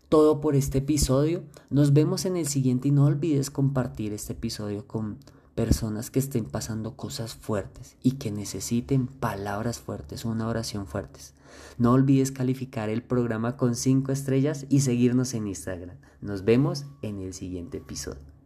todo 0.09 0.39
por 0.39 0.55
este 0.55 0.79
episodio. 0.79 1.43
Nos 1.69 1.93
vemos 1.93 2.25
en 2.25 2.37
el 2.37 2.47
siguiente 2.47 2.87
y 2.87 2.91
no 2.91 3.05
olvides 3.05 3.49
compartir 3.49 4.13
este 4.13 4.33
episodio 4.33 4.87
con 4.87 5.17
personas 5.55 6.11
que 6.11 6.19
estén 6.19 6.45
pasando 6.45 6.95
cosas 6.95 7.33
fuertes 7.33 7.97
y 8.03 8.11
que 8.11 8.31
necesiten 8.31 9.07
palabras 9.07 9.79
fuertes, 9.79 10.23
una 10.23 10.47
oración 10.47 10.85
fuertes. 10.85 11.33
No 11.79 11.93
olvides 11.93 12.31
calificar 12.31 12.89
el 12.89 13.01
programa 13.01 13.57
con 13.57 13.75
5 13.75 14.11
estrellas 14.11 14.67
y 14.69 14.81
seguirnos 14.81 15.33
en 15.33 15.47
Instagram. 15.47 15.97
Nos 16.21 16.45
vemos 16.45 16.85
en 17.01 17.19
el 17.19 17.33
siguiente 17.33 17.77
episodio. 17.77 18.36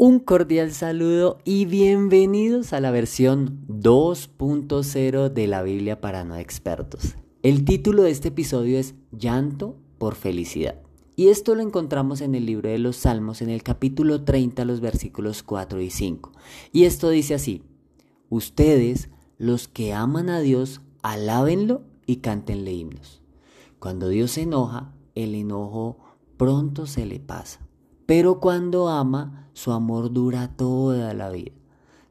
Un 0.00 0.20
cordial 0.20 0.70
saludo 0.70 1.38
y 1.44 1.64
bienvenidos 1.64 2.72
a 2.72 2.78
la 2.78 2.92
versión 2.92 3.66
2.0 3.66 5.28
de 5.28 5.46
la 5.48 5.64
Biblia 5.64 6.00
para 6.00 6.22
no 6.22 6.36
expertos. 6.36 7.16
El 7.42 7.64
título 7.64 8.04
de 8.04 8.12
este 8.12 8.28
episodio 8.28 8.78
es 8.78 8.94
Llanto 9.10 9.74
por 9.98 10.14
felicidad. 10.14 10.76
Y 11.16 11.30
esto 11.30 11.56
lo 11.56 11.62
encontramos 11.62 12.20
en 12.20 12.36
el 12.36 12.46
libro 12.46 12.70
de 12.70 12.78
los 12.78 12.94
Salmos 12.94 13.42
en 13.42 13.50
el 13.50 13.64
capítulo 13.64 14.22
30, 14.22 14.64
los 14.66 14.80
versículos 14.80 15.42
4 15.42 15.80
y 15.80 15.90
5. 15.90 16.30
Y 16.70 16.84
esto 16.84 17.10
dice 17.10 17.34
así, 17.34 17.64
ustedes, 18.28 19.08
los 19.36 19.66
que 19.66 19.94
aman 19.94 20.30
a 20.30 20.38
Dios, 20.38 20.80
alábenlo 21.02 21.82
y 22.06 22.18
cántenle 22.18 22.72
himnos. 22.72 23.20
Cuando 23.80 24.08
Dios 24.08 24.30
se 24.30 24.42
enoja, 24.42 24.94
el 25.16 25.34
enojo 25.34 25.98
pronto 26.36 26.86
se 26.86 27.04
le 27.04 27.18
pasa 27.18 27.67
pero 28.08 28.40
cuando 28.40 28.88
ama, 28.88 29.50
su 29.52 29.70
amor 29.70 30.10
dura 30.14 30.56
toda 30.56 31.12
la 31.12 31.28
vida. 31.28 31.52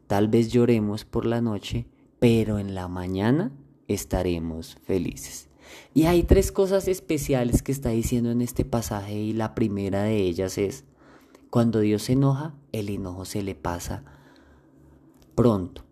Tal 0.05 0.27
vez 0.27 0.51
lloremos 0.51 1.05
por 1.05 1.25
la 1.25 1.41
noche, 1.41 1.87
pero 2.19 2.59
en 2.59 2.75
la 2.75 2.87
mañana 2.87 3.51
estaremos 3.87 4.77
felices. 4.83 5.49
Y 5.95 6.03
hay 6.03 6.21
tres 6.21 6.51
cosas 6.51 6.87
especiales 6.87 7.63
que 7.63 7.71
está 7.71 7.89
diciendo 7.89 8.29
en 8.29 8.43
este 8.43 8.63
pasaje 8.63 9.15
y 9.15 9.33
la 9.33 9.55
primera 9.55 10.03
de 10.03 10.17
ellas 10.17 10.59
es, 10.59 10.85
cuando 11.49 11.79
Dios 11.79 12.03
se 12.03 12.13
enoja, 12.13 12.53
el 12.73 12.89
enojo 12.89 13.25
se 13.25 13.41
le 13.41 13.55
pasa 13.55 14.03
pronto. 15.33 15.83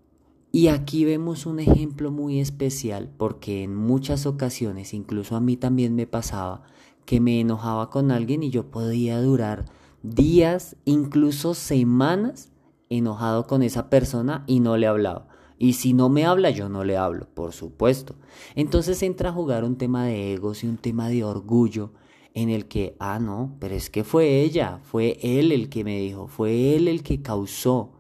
Y 0.52 0.68
aquí 0.68 1.04
vemos 1.04 1.48
un 1.48 1.60
ejemplo 1.60 2.12
muy 2.12 2.40
especial 2.40 3.10
porque 3.18 3.64
en 3.64 3.76
muchas 3.76 4.28
ocasiones, 4.28 4.94
incluso 4.94 5.36
a 5.36 5.42
mí 5.42 5.58
también 5.58 5.96
me 5.96 6.06
pasaba, 6.06 6.62
que 7.06 7.20
me 7.20 7.40
enojaba 7.40 7.90
con 7.90 8.12
alguien 8.12 8.44
y 8.44 8.52
yo 8.52 8.70
podía 8.70 9.20
durar 9.20 9.66
días, 10.14 10.76
incluso 10.86 11.54
semanas 11.54 12.52
enojado 12.90 13.48
con 13.48 13.64
esa 13.64 13.90
persona 13.90 14.44
y 14.48 14.60
no 14.60 14.78
le 14.78 14.88
hablaba. 14.88 15.28
Y 15.58 15.74
si 15.74 15.94
no 15.94 16.10
me 16.10 16.26
habla, 16.26 16.50
yo 16.50 16.70
no 16.70 16.84
le 16.84 16.98
hablo, 16.98 17.28
por 17.34 17.54
supuesto. 17.54 18.16
Entonces 18.56 19.02
entra 19.04 19.30
a 19.30 19.34
jugar 19.34 19.64
un 19.64 19.78
tema 19.78 20.06
de 20.06 20.34
egos 20.34 20.64
y 20.64 20.68
un 20.68 20.78
tema 20.78 21.08
de 21.08 21.24
orgullo 21.24 21.92
en 22.34 22.50
el 22.50 22.68
que, 22.68 22.98
ah, 23.00 23.20
no, 23.20 23.56
pero 23.60 23.76
es 23.76 23.90
que 23.90 24.04
fue 24.04 24.42
ella, 24.42 24.80
fue 24.84 25.18
él 25.22 25.54
el 25.54 25.70
que 25.70 25.86
me 25.86 26.00
dijo, 26.00 26.28
fue 26.28 26.76
él 26.76 26.90
el 26.90 27.02
que 27.02 27.22
causó. 27.22 27.94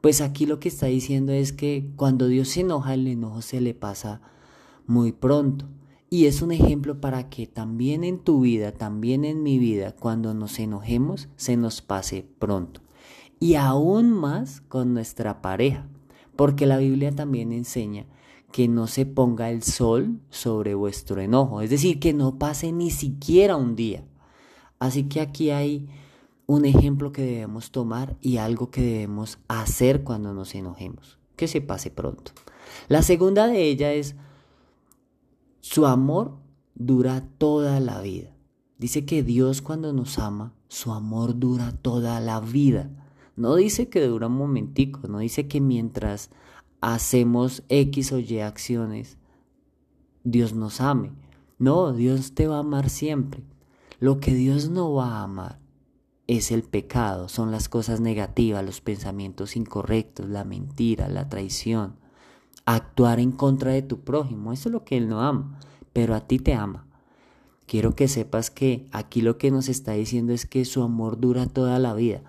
Pues 0.00 0.20
aquí 0.20 0.46
lo 0.46 0.60
que 0.60 0.68
está 0.68 0.86
diciendo 0.86 1.32
es 1.32 1.52
que 1.52 1.90
cuando 1.96 2.28
Dios 2.28 2.48
se 2.50 2.60
enoja, 2.60 2.94
el 2.94 3.08
enojo 3.08 3.42
se 3.42 3.60
le 3.60 3.74
pasa 3.74 4.20
muy 4.86 5.10
pronto. 5.10 5.66
Y 6.10 6.26
es 6.26 6.40
un 6.40 6.52
ejemplo 6.52 7.00
para 7.00 7.28
que 7.28 7.46
también 7.46 8.02
en 8.02 8.18
tu 8.18 8.40
vida, 8.40 8.72
también 8.72 9.24
en 9.24 9.42
mi 9.42 9.58
vida, 9.58 9.92
cuando 9.92 10.32
nos 10.32 10.58
enojemos, 10.58 11.28
se 11.36 11.56
nos 11.56 11.82
pase 11.82 12.26
pronto. 12.38 12.80
Y 13.40 13.54
aún 13.54 14.10
más 14.10 14.62
con 14.62 14.94
nuestra 14.94 15.42
pareja, 15.42 15.86
porque 16.34 16.66
la 16.66 16.78
Biblia 16.78 17.12
también 17.12 17.52
enseña 17.52 18.06
que 18.52 18.68
no 18.68 18.86
se 18.86 19.04
ponga 19.04 19.50
el 19.50 19.62
sol 19.62 20.18
sobre 20.30 20.74
vuestro 20.74 21.20
enojo, 21.20 21.60
es 21.60 21.68
decir, 21.68 22.00
que 22.00 22.14
no 22.14 22.38
pase 22.38 22.72
ni 22.72 22.90
siquiera 22.90 23.56
un 23.56 23.76
día. 23.76 24.02
Así 24.78 25.04
que 25.04 25.20
aquí 25.20 25.50
hay 25.50 25.88
un 26.46 26.64
ejemplo 26.64 27.12
que 27.12 27.22
debemos 27.22 27.70
tomar 27.70 28.16
y 28.22 28.38
algo 28.38 28.70
que 28.70 28.80
debemos 28.80 29.38
hacer 29.48 30.02
cuando 30.02 30.32
nos 30.32 30.54
enojemos, 30.54 31.18
que 31.36 31.46
se 31.46 31.60
pase 31.60 31.90
pronto. 31.90 32.32
La 32.88 33.02
segunda 33.02 33.46
de 33.46 33.64
ella 33.64 33.92
es 33.92 34.16
su 35.60 35.86
amor 35.86 36.38
dura 36.74 37.28
toda 37.38 37.80
la 37.80 38.00
vida. 38.00 38.34
Dice 38.78 39.04
que 39.04 39.22
Dios 39.22 39.60
cuando 39.60 39.92
nos 39.92 40.18
ama, 40.18 40.54
su 40.68 40.92
amor 40.92 41.38
dura 41.38 41.72
toda 41.72 42.20
la 42.20 42.40
vida. 42.40 42.90
No 43.36 43.56
dice 43.56 43.88
que 43.88 44.06
dura 44.06 44.28
un 44.28 44.34
momentico, 44.34 45.08
no 45.08 45.18
dice 45.18 45.48
que 45.48 45.60
mientras 45.60 46.30
hacemos 46.80 47.64
X 47.68 48.12
o 48.12 48.18
Y 48.18 48.40
acciones, 48.40 49.18
Dios 50.22 50.54
nos 50.54 50.80
ame. 50.80 51.12
No, 51.58 51.92
Dios 51.92 52.34
te 52.34 52.46
va 52.46 52.56
a 52.56 52.60
amar 52.60 52.88
siempre. 52.88 53.42
Lo 53.98 54.20
que 54.20 54.34
Dios 54.34 54.70
no 54.70 54.92
va 54.92 55.18
a 55.18 55.22
amar 55.24 55.58
es 56.28 56.52
el 56.52 56.62
pecado, 56.62 57.28
son 57.28 57.50
las 57.50 57.68
cosas 57.68 58.00
negativas, 58.00 58.64
los 58.64 58.80
pensamientos 58.80 59.56
incorrectos, 59.56 60.28
la 60.28 60.44
mentira, 60.44 61.08
la 61.08 61.28
traición 61.28 61.96
actuar 62.74 63.18
en 63.18 63.32
contra 63.32 63.72
de 63.72 63.80
tu 63.80 64.00
prójimo. 64.00 64.52
Eso 64.52 64.68
es 64.68 64.72
lo 64.72 64.84
que 64.84 64.98
Él 64.98 65.08
no 65.08 65.22
ama, 65.22 65.58
pero 65.92 66.14
a 66.14 66.20
ti 66.20 66.38
te 66.38 66.54
ama. 66.54 66.86
Quiero 67.66 67.94
que 67.94 68.08
sepas 68.08 68.50
que 68.50 68.88
aquí 68.92 69.22
lo 69.22 69.38
que 69.38 69.50
nos 69.50 69.68
está 69.68 69.92
diciendo 69.92 70.32
es 70.32 70.44
que 70.44 70.64
su 70.64 70.82
amor 70.82 71.18
dura 71.18 71.46
toda 71.46 71.78
la 71.78 71.94
vida. 71.94 72.22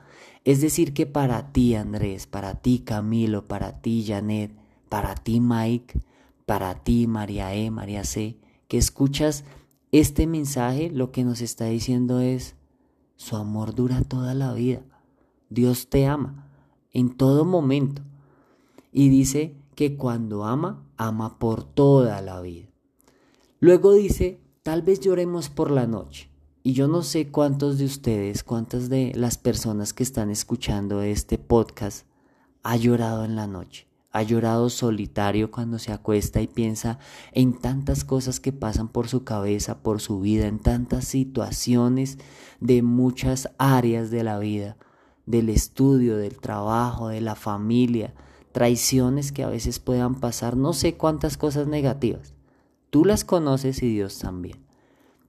Es 0.46 0.62
decir, 0.62 0.94
que 0.94 1.06
para 1.06 1.52
ti, 1.52 1.76
Andrés, 1.76 2.26
para 2.26 2.56
ti, 2.56 2.80
Camilo, 2.80 3.46
para 3.46 3.82
ti, 3.82 4.06
Janet, 4.08 4.52
para 4.88 5.14
ti, 5.16 5.42
Mike, 5.42 6.00
para 6.46 6.84
ti, 6.84 7.06
María 7.06 7.54
E, 7.54 7.70
María 7.70 8.06
C, 8.06 8.38
que 8.70 8.78
escuchas 8.78 9.44
este 9.92 10.26
mensaje, 10.26 10.90
lo 10.90 11.12
que 11.12 11.26
nos 11.26 11.42
está 11.42 11.66
diciendo 11.66 12.22
es, 12.22 12.56
su 13.18 13.36
amor 13.36 13.76
dura 13.76 14.02
toda 14.04 14.34
la 14.34 14.54
vida. 14.54 14.84
Dios 15.50 15.90
te 15.90 16.06
ama 16.06 16.48
en 16.94 17.10
todo 17.10 17.44
momento. 17.44 18.02
Y 18.92 19.10
dice 19.10 19.59
que 19.80 19.95
cuando 19.95 20.43
ama, 20.43 20.84
ama 20.97 21.39
por 21.39 21.63
toda 21.63 22.21
la 22.21 22.41
vida. 22.41 22.67
Luego 23.61 23.93
dice, 23.93 24.41
tal 24.61 24.82
vez 24.82 24.99
lloremos 24.99 25.47
por 25.47 25.71
la 25.71 25.88
noche. 25.88 26.30
Y 26.63 26.73
yo 26.73 26.89
no 26.89 27.01
sé 27.01 27.32
cuántos 27.32 27.77
de 27.77 27.86
ustedes, 27.86 28.43
cuántas 28.43 28.89
de 28.89 29.13
las 29.15 29.38
personas 29.38 29.93
que 29.93 30.03
están 30.03 30.32
escuchando 30.32 31.01
este 31.01 31.38
podcast 31.38 32.05
ha 32.61 32.75
llorado 32.75 33.23
en 33.23 33.38
la 33.38 33.47
noche. 33.47 33.88
Ha 34.11 34.21
llorado 34.21 34.69
solitario 34.69 35.49
cuando 35.49 35.80
se 35.80 35.93
acuesta 35.93 36.41
y 36.41 36.47
piensa 36.47 36.99
en 37.32 37.57
tantas 37.57 38.03
cosas 38.03 38.41
que 38.41 38.51
pasan 38.51 38.89
por 38.89 39.07
su 39.07 39.23
cabeza, 39.23 39.82
por 39.82 40.01
su 40.01 40.19
vida, 40.19 40.47
en 40.47 40.59
tantas 40.59 41.05
situaciones 41.05 42.17
de 42.59 42.82
muchas 42.82 43.49
áreas 43.57 44.11
de 44.11 44.25
la 44.25 44.39
vida 44.39 44.75
del 45.25 45.47
estudio, 45.47 46.17
del 46.17 46.38
trabajo, 46.41 47.07
de 47.07 47.21
la 47.21 47.36
familia, 47.36 48.13
traiciones 48.52 49.32
que 49.32 49.43
a 49.43 49.50
veces 49.50 49.80
puedan 49.80 50.16
pasar, 50.16 50.58
no 50.58 50.74
sé 50.74 50.95
cuántas 50.95 51.38
cosas 51.38 51.68
negativas. 51.68 52.34
Tú 52.89 53.06
las 53.06 53.24
conoces 53.24 53.84
y 53.84 53.93
Dios 53.93 54.20
también. 54.20 54.66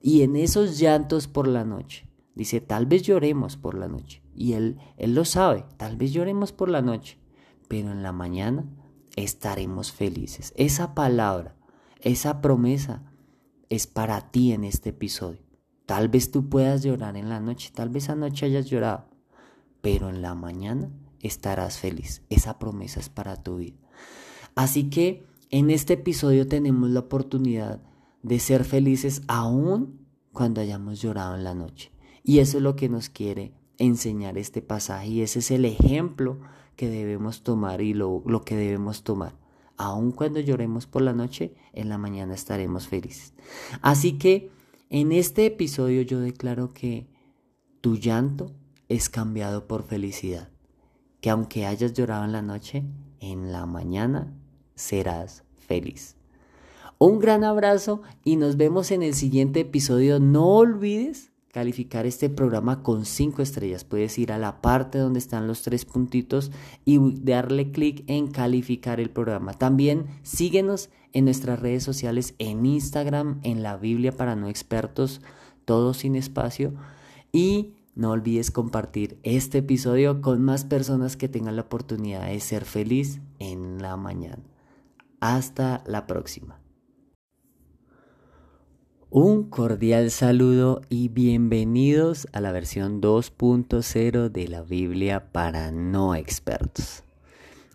Y 0.01 0.23
en 0.23 0.35
esos 0.35 0.79
llantos 0.79 1.27
por 1.27 1.47
la 1.47 1.63
noche, 1.63 2.07
dice, 2.33 2.59
tal 2.59 2.85
vez 2.85 3.03
lloremos 3.03 3.57
por 3.57 3.75
la 3.75 3.87
noche. 3.87 4.23
Y 4.33 4.53
Él, 4.53 4.79
él 4.97 5.13
lo 5.13 5.25
sabe, 5.25 5.65
tal 5.77 5.95
vez 5.95 6.11
lloremos 6.11 6.51
por 6.51 6.69
la 6.69 6.81
noche, 6.81 7.19
pero 7.67 7.91
en 7.91 8.01
la 8.01 8.11
mañana 8.11 8.65
estaremos 9.15 9.91
felices. 9.91 10.53
Esa 10.55 10.95
palabra, 10.95 11.55
esa 11.99 12.41
promesa 12.41 13.03
es 13.69 13.85
para 13.85 14.31
ti 14.31 14.53
en 14.53 14.63
este 14.63 14.89
episodio. 14.89 15.41
Tal 15.85 16.09
vez 16.09 16.31
tú 16.31 16.49
puedas 16.49 16.83
llorar 16.83 17.17
en 17.17 17.29
la 17.29 17.39
noche, 17.39 17.71
tal 17.73 17.89
vez 17.89 18.09
anoche 18.09 18.45
hayas 18.45 18.67
llorado, 18.67 19.05
pero 19.81 20.09
en 20.09 20.21
la 20.21 20.33
mañana 20.33 20.89
estarás 21.27 21.77
feliz. 21.77 22.23
Esa 22.29 22.59
promesa 22.59 22.99
es 22.99 23.09
para 23.09 23.41
tu 23.43 23.57
vida. 23.57 23.77
Así 24.55 24.89
que 24.89 25.25
en 25.49 25.69
este 25.69 25.93
episodio 25.93 26.47
tenemos 26.47 26.89
la 26.89 27.01
oportunidad 27.01 27.81
de 28.23 28.39
ser 28.39 28.63
felices 28.63 29.21
aún 29.27 30.07
cuando 30.31 30.61
hayamos 30.61 31.01
llorado 31.01 31.35
en 31.35 31.43
la 31.43 31.53
noche. 31.53 31.91
Y 32.23 32.39
eso 32.39 32.57
es 32.57 32.63
lo 32.63 32.75
que 32.75 32.89
nos 32.89 33.09
quiere 33.09 33.53
enseñar 33.77 34.37
este 34.37 34.61
pasaje 34.61 35.07
y 35.07 35.21
ese 35.21 35.39
es 35.39 35.51
el 35.51 35.65
ejemplo 35.65 36.39
que 36.75 36.87
debemos 36.87 37.43
tomar 37.43 37.81
y 37.81 37.93
lo, 37.93 38.23
lo 38.25 38.43
que 38.43 38.55
debemos 38.55 39.03
tomar. 39.03 39.35
Aun 39.77 40.11
cuando 40.11 40.39
lloremos 40.39 40.85
por 40.85 41.01
la 41.01 41.13
noche, 41.13 41.55
en 41.73 41.89
la 41.89 41.97
mañana 41.97 42.35
estaremos 42.35 42.87
felices. 42.87 43.33
Así 43.81 44.13
que 44.13 44.51
en 44.89 45.11
este 45.11 45.47
episodio 45.47 46.03
yo 46.03 46.19
declaro 46.19 46.69
que 46.69 47.07
tu 47.81 47.97
llanto 47.97 48.53
es 48.87 49.09
cambiado 49.09 49.67
por 49.67 49.83
felicidad 49.83 50.50
que 51.21 51.29
aunque 51.29 51.65
hayas 51.65 51.93
llorado 51.93 52.25
en 52.25 52.31
la 52.31 52.41
noche, 52.41 52.83
en 53.19 53.51
la 53.51 53.65
mañana 53.65 54.33
serás 54.75 55.43
feliz. 55.55 56.15
Un 56.97 57.19
gran 57.19 57.43
abrazo 57.43 58.01
y 58.23 58.35
nos 58.35 58.57
vemos 58.57 58.91
en 58.91 59.01
el 59.01 59.13
siguiente 59.13 59.61
episodio. 59.61 60.19
No 60.19 60.47
olvides 60.57 61.31
calificar 61.51 62.05
este 62.05 62.29
programa 62.29 62.83
con 62.83 63.05
5 63.05 63.41
estrellas. 63.41 63.83
Puedes 63.83 64.17
ir 64.17 64.31
a 64.31 64.37
la 64.37 64.61
parte 64.61 64.97
donde 64.97 65.19
están 65.19 65.47
los 65.47 65.63
tres 65.63 65.85
puntitos 65.85 66.51
y 66.85 66.99
darle 67.23 67.71
clic 67.71 68.03
en 68.07 68.27
calificar 68.27 68.99
el 68.99 69.09
programa. 69.09 69.53
También 69.53 70.05
síguenos 70.23 70.89
en 71.13 71.25
nuestras 71.25 71.59
redes 71.59 71.83
sociales, 71.83 72.35
en 72.39 72.65
Instagram, 72.65 73.39
en 73.43 73.63
la 73.63 73.77
Biblia 73.77 74.11
para 74.11 74.35
no 74.35 74.47
expertos, 74.47 75.21
todo 75.65 75.93
sin 75.93 76.15
espacio. 76.15 76.73
Y 77.33 77.73
no 77.95 78.11
olvides 78.11 78.51
compartir 78.51 79.19
este 79.23 79.59
episodio 79.59 80.21
con 80.21 80.41
más 80.41 80.65
personas 80.65 81.17
que 81.17 81.27
tengan 81.27 81.55
la 81.55 81.63
oportunidad 81.63 82.27
de 82.27 82.39
ser 82.39 82.65
feliz 82.65 83.21
en 83.39 83.81
la 83.81 83.97
mañana. 83.97 84.43
Hasta 85.19 85.83
la 85.85 86.07
próxima. 86.07 86.61
Un 89.09 89.49
cordial 89.49 90.09
saludo 90.09 90.79
y 90.87 91.09
bienvenidos 91.09 92.29
a 92.31 92.39
la 92.39 92.53
versión 92.53 93.01
2.0 93.01 94.29
de 94.29 94.47
la 94.47 94.61
Biblia 94.61 95.33
para 95.33 95.71
no 95.71 96.15
expertos. 96.15 97.03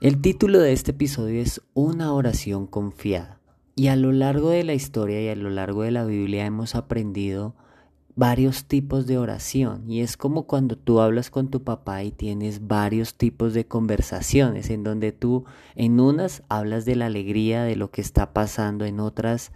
El 0.01 0.23
título 0.23 0.61
de 0.61 0.73
este 0.73 0.93
episodio 0.93 1.43
es 1.43 1.61
Una 1.75 2.15
oración 2.15 2.67
confiada. 2.67 3.39
Y 3.75 3.89
a 3.89 3.97
lo 3.97 4.13
largo 4.13 4.49
de 4.49 4.65
la 4.65 4.73
historia 4.73 5.21
y 5.21 5.29
a 5.29 5.37
lo 5.37 5.51
largo 5.51 5.83
de 5.83 5.91
la 5.91 6.07
Biblia 6.07 6.47
hemos 6.47 6.75
aprendido 6.75 7.55
varios 8.17 8.65
tipos 8.65 9.07
de 9.07 9.19
oración 9.19 9.89
y 9.91 10.01
es 10.01 10.17
como 10.17 10.47
cuando 10.47 10.77
tú 10.77 11.01
hablas 11.01 11.31
con 11.31 11.49
tu 11.49 11.63
papá 11.63 12.03
y 12.03 12.11
tienes 12.11 12.67
varios 12.67 13.15
tipos 13.15 13.53
de 13.53 13.67
conversaciones 13.67 14.71
en 14.71 14.83
donde 14.83 15.13
tú 15.13 15.45
en 15.75 16.01
unas 16.01 16.43
hablas 16.49 16.87
de 16.87 16.97
la 16.97 17.07
alegría 17.07 17.63
de 17.65 17.77
lo 17.77 17.91
que 17.91 18.01
está 18.01 18.33
pasando, 18.33 18.87
en 18.87 19.01
otras 19.01 19.53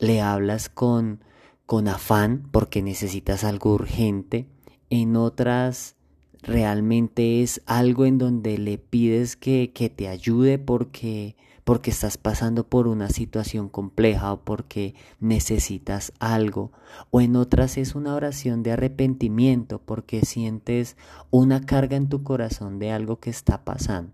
le 0.00 0.20
hablas 0.20 0.68
con 0.68 1.20
con 1.64 1.86
afán 1.88 2.48
porque 2.50 2.82
necesitas 2.82 3.44
algo 3.44 3.72
urgente, 3.72 4.46
en 4.90 5.16
otras 5.16 5.94
realmente 6.42 7.42
es 7.42 7.62
algo 7.66 8.04
en 8.04 8.18
donde 8.18 8.58
le 8.58 8.78
pides 8.78 9.36
que, 9.36 9.72
que 9.72 9.88
te 9.88 10.08
ayude 10.08 10.58
porque 10.58 11.36
porque 11.64 11.90
estás 11.90 12.16
pasando 12.16 12.66
por 12.66 12.88
una 12.88 13.08
situación 13.08 13.68
compleja 13.68 14.32
o 14.32 14.44
porque 14.44 14.94
necesitas 15.20 16.12
algo, 16.18 16.72
o 17.10 17.20
en 17.20 17.36
otras 17.36 17.78
es 17.78 17.94
una 17.94 18.14
oración 18.14 18.62
de 18.62 18.72
arrepentimiento 18.72 19.80
porque 19.80 20.24
sientes 20.24 20.96
una 21.30 21.60
carga 21.60 21.96
en 21.96 22.08
tu 22.08 22.22
corazón 22.22 22.78
de 22.78 22.90
algo 22.90 23.20
que 23.20 23.30
está 23.30 23.64
pasando. 23.64 24.12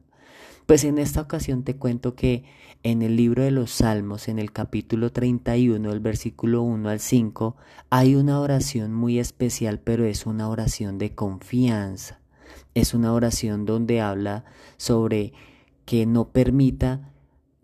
Pues 0.66 0.84
en 0.84 0.98
esta 0.98 1.22
ocasión 1.22 1.62
te 1.62 1.76
cuento 1.76 2.14
que 2.14 2.44
en 2.82 3.00
el 3.00 3.16
libro 3.16 3.42
de 3.42 3.50
los 3.50 3.70
Salmos, 3.70 4.28
en 4.28 4.38
el 4.38 4.52
capítulo 4.52 5.10
31, 5.10 5.90
el 5.90 6.00
versículo 6.00 6.62
1 6.62 6.90
al 6.90 7.00
5, 7.00 7.56
hay 7.88 8.14
una 8.14 8.38
oración 8.38 8.92
muy 8.92 9.18
especial, 9.18 9.80
pero 9.80 10.04
es 10.04 10.26
una 10.26 10.48
oración 10.50 10.98
de 10.98 11.14
confianza. 11.14 12.20
Es 12.74 12.92
una 12.92 13.14
oración 13.14 13.64
donde 13.64 14.02
habla 14.02 14.44
sobre 14.76 15.32
que 15.86 16.04
no 16.04 16.28
permita 16.28 17.14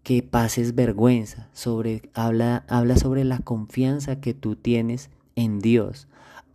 que 0.04 0.22
pases 0.22 0.74
vergüenza, 0.74 1.48
sobre, 1.54 2.02
habla, 2.12 2.64
habla 2.68 2.96
sobre 2.96 3.24
la 3.24 3.38
confianza 3.38 4.20
que 4.20 4.34
tú 4.34 4.54
tienes 4.54 5.10
en 5.34 5.60
Dios, 5.60 6.06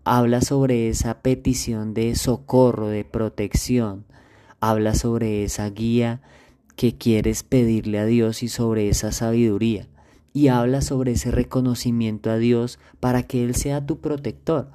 habla 0.06 0.42
sobre 0.42 0.88
esa 0.88 1.22
petición 1.22 1.96
de 1.96 2.16
socorro, 2.16 2.88
de 2.88 3.04
protección, 3.04 4.06
habla 4.62 4.94
sobre 4.94 5.44
esa 5.44 5.68
guía 5.70 6.22
que 6.76 6.96
quieres 6.96 7.44
pedirle 7.44 7.98
a 8.00 8.06
Dios 8.06 8.44
y 8.44 8.50
sobre 8.50 8.88
esa 8.88 9.12
sabiduría, 9.12 9.88
y 10.32 10.50
habla 10.50 10.82
sobre 10.82 11.14
ese 11.14 11.32
reconocimiento 11.32 12.30
a 12.30 12.38
Dios 12.38 12.80
para 13.00 13.24
que 13.24 13.44
Él 13.44 13.56
sea 13.56 13.86
tu 13.86 14.00
protector, 14.00 14.70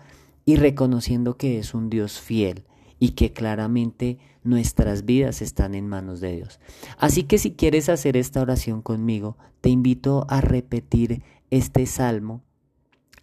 y 0.44 0.56
reconociendo 0.56 1.36
que 1.36 1.58
es 1.60 1.74
un 1.74 1.90
Dios 1.90 2.20
fiel 2.20 2.64
y 2.98 3.10
que 3.10 3.32
claramente 3.32 4.18
nuestras 4.44 5.04
vidas 5.04 5.42
están 5.42 5.74
en 5.74 5.88
manos 5.88 6.20
de 6.20 6.36
Dios. 6.36 6.60
Así 6.98 7.24
que 7.24 7.38
si 7.38 7.52
quieres 7.52 7.88
hacer 7.88 8.16
esta 8.16 8.40
oración 8.40 8.82
conmigo, 8.82 9.36
te 9.60 9.70
invito 9.70 10.26
a 10.28 10.40
repetir 10.40 11.22
este 11.50 11.86
salmo 11.86 12.42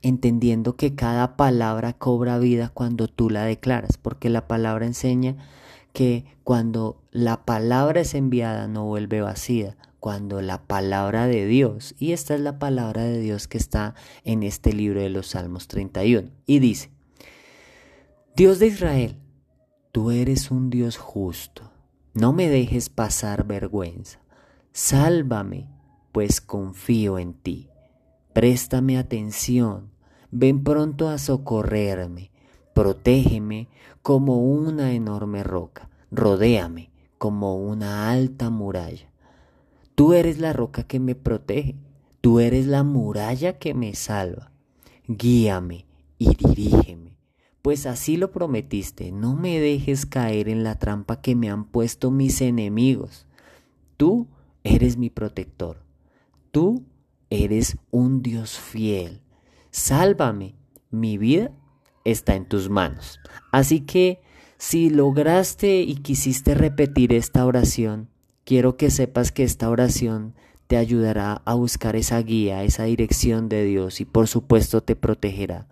entendiendo 0.02 0.76
que 0.76 0.96
cada 0.96 1.38
palabra 1.38 1.94
cobra 1.94 2.40
vida 2.40 2.70
cuando 2.74 3.08
tú 3.08 3.30
la 3.30 3.46
declaras, 3.46 3.98
porque 3.98 4.30
la 4.30 4.48
palabra 4.48 4.86
enseña 4.86 5.36
que 5.94 6.26
cuando 6.44 7.02
la 7.12 7.46
palabra 7.46 8.02
es 8.02 8.16
enviada 8.16 8.68
no 8.68 8.86
vuelve 8.86 9.22
vacía, 9.22 9.78
cuando 10.00 10.42
la 10.42 10.64
palabra 10.64 11.28
de 11.28 11.46
Dios, 11.46 11.94
y 12.00 12.14
esta 12.14 12.34
es 12.34 12.42
la 12.42 12.58
palabra 12.58 13.04
de 13.04 13.20
Dios 13.20 13.48
que 13.48 13.60
está 13.60 13.94
en 14.24 14.42
este 14.42 14.74
libro 14.74 15.00
de 15.00 15.10
los 15.10 15.28
Salmos 15.28 15.68
31, 15.68 16.30
y 16.48 16.58
dice, 16.58 16.90
Dios 18.36 18.58
de 18.58 18.68
Israel, 18.68 19.21
Tú 19.92 20.12
eres 20.12 20.52
un 20.52 20.70
Dios 20.70 20.96
justo. 20.96 21.70
No 22.14 22.32
me 22.32 22.48
dejes 22.48 22.88
pasar 22.88 23.46
vergüenza. 23.46 24.20
Sálvame, 24.72 25.68
pues 26.14 26.40
confío 26.40 27.20
en 27.20 27.34
ti. 27.34 27.68
Préstame 28.32 28.98
atención. 28.98 29.92
Ven 30.32 30.64
pronto 30.64 31.10
a 31.10 31.18
socorrerme. 31.18 32.32
Protégeme 32.74 33.68
como 34.02 34.42
una 34.42 34.94
enorme 34.94 35.44
roca. 35.44 35.90
Rodéame 36.10 36.90
como 37.18 37.58
una 37.58 38.12
alta 38.12 38.50
muralla. 38.50 39.12
Tú 39.96 40.14
eres 40.14 40.40
la 40.40 40.54
roca 40.54 40.84
que 40.84 41.02
me 41.02 41.16
protege. 41.16 41.76
Tú 42.22 42.40
eres 42.40 42.66
la 42.66 42.84
muralla 42.84 43.60
que 43.60 43.74
me 43.74 43.94
salva. 43.96 44.52
Guíame 45.06 45.86
y 46.18 46.34
dirígeme 46.36 47.01
pues 47.62 47.86
así 47.86 48.18
lo 48.18 48.32
prometiste, 48.32 49.12
no 49.12 49.36
me 49.36 49.60
dejes 49.60 50.06
caer 50.06 50.50
en 50.50 50.64
la 50.64 50.80
trampa 50.80 51.22
que 51.22 51.36
me 51.36 51.50
han 51.50 51.66
puesto 51.66 52.10
mis 52.10 52.42
enemigos. 52.42 53.28
Tú 53.98 54.28
eres 54.64 54.98
mi 54.98 55.10
protector, 55.10 55.84
tú 56.52 56.84
eres 57.30 57.78
un 57.92 58.24
Dios 58.24 58.58
fiel. 58.58 59.22
Sálvame, 59.70 60.56
mi 60.90 61.18
vida 61.18 61.52
está 62.04 62.36
en 62.36 62.48
tus 62.48 62.70
manos. 62.70 63.20
Así 63.52 63.82
que 63.82 64.22
si 64.58 64.90
lograste 64.90 65.82
y 65.82 65.96
quisiste 65.96 66.56
repetir 66.56 67.14
esta 67.14 67.46
oración, 67.46 68.10
quiero 68.44 68.76
que 68.76 68.90
sepas 68.90 69.32
que 69.32 69.44
esta 69.44 69.70
oración 69.70 70.34
te 70.66 70.78
ayudará 70.78 71.42
a 71.46 71.54
buscar 71.54 71.96
esa 71.96 72.20
guía, 72.22 72.64
esa 72.64 72.86
dirección 72.86 73.50
de 73.50 73.66
Dios 73.66 74.02
y 74.02 74.06
por 74.06 74.28
supuesto 74.28 74.82
te 74.82 74.96
protegerá 74.96 75.68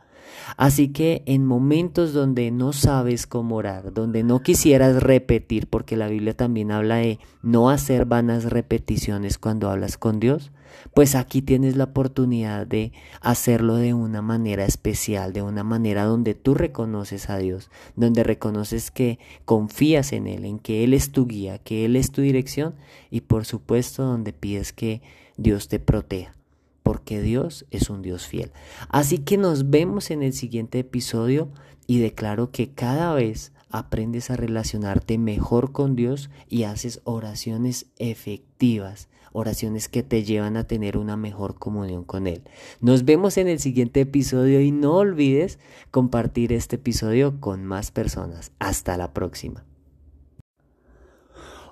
Así 0.58 0.90
que 0.90 1.24
en 1.26 1.46
momentos 1.46 2.14
donde 2.14 2.52
no 2.52 2.74
sabes 2.74 3.28
cómo 3.28 3.56
orar, 3.56 3.94
donde 3.94 4.24
no 4.24 4.42
quisieras 4.42 5.02
repetir, 5.02 5.68
porque 5.68 5.96
la 5.96 6.08
Biblia 6.08 6.36
también 6.36 6.72
habla 6.72 6.98
de 6.98 7.20
no 7.42 7.70
hacer 7.70 8.06
vanas 8.06 8.46
repeticiones 8.46 9.38
cuando 9.38 9.70
hablas 9.70 9.98
con 9.98 10.20
Dios, 10.20 10.52
pues 10.94 11.16
aquí 11.16 11.42
tienes 11.42 11.76
la 11.76 11.86
oportunidad 11.86 12.68
de 12.68 12.92
hacerlo 13.22 13.76
de 13.76 13.94
una 13.94 14.22
manera 14.22 14.66
especial, 14.66 15.34
de 15.34 15.42
una 15.42 15.64
manera 15.64 16.06
donde 16.06 16.36
tú 16.36 16.54
reconoces 16.54 17.30
a 17.30 17.38
Dios, 17.38 17.70
donde 17.96 18.24
reconoces 18.24 18.92
que 18.92 19.20
confías 19.46 20.14
en 20.14 20.28
Él, 20.28 20.46
en 20.46 20.60
que 20.60 20.84
Él 20.84 20.94
es 20.94 21.12
tu 21.12 21.28
guía, 21.28 21.58
que 21.60 21.86
Él 21.86 21.96
es 21.96 22.12
tu 22.12 22.22
dirección 22.22 22.76
y 23.10 23.22
por 23.22 23.46
supuesto 23.46 24.04
donde 24.04 24.34
pides 24.34 24.74
que 24.74 25.02
Dios 25.38 25.68
te 25.68 25.80
proteja 25.80 26.39
porque 26.84 27.22
Dios 27.22 27.66
es 27.72 27.90
un 27.90 28.02
Dios 28.02 28.28
fiel. 28.28 28.52
Así 28.90 29.20
que 29.20 29.38
nos 29.38 29.70
vemos 29.70 30.12
en 30.12 30.24
el 30.24 30.34
siguiente 30.34 30.80
episodio 30.80 31.50
y 31.88 32.00
declaro 32.00 32.52
que 32.52 32.70
cada 32.70 33.14
vez 33.14 33.52
aprendes 33.70 34.32
a 34.32 34.36
relacionarte 34.36 35.18
mejor 35.18 35.72
con 35.72 35.96
Dios 35.96 36.30
y 36.48 36.64
haces 36.64 37.02
oraciones 37.04 37.88
efectivas, 37.98 39.10
oraciones 39.32 39.90
que 39.90 40.04
te 40.04 40.24
llevan 40.24 40.58
a 40.58 40.66
tener 40.66 40.98
una 40.98 41.18
mejor 41.18 41.56
comunión 41.56 42.04
con 42.04 42.28
Él. 42.28 42.44
Nos 42.82 43.06
vemos 43.06 43.38
en 43.38 43.48
el 43.48 43.60
siguiente 43.60 44.02
episodio 44.02 44.62
y 44.62 44.72
no 44.72 44.96
olvides 44.96 45.60
compartir 45.92 46.52
este 46.54 46.78
episodio 46.78 47.40
con 47.40 47.64
más 47.64 47.92
personas. 47.92 48.52
Hasta 48.60 48.98
la 48.98 49.14
próxima. 49.14 49.69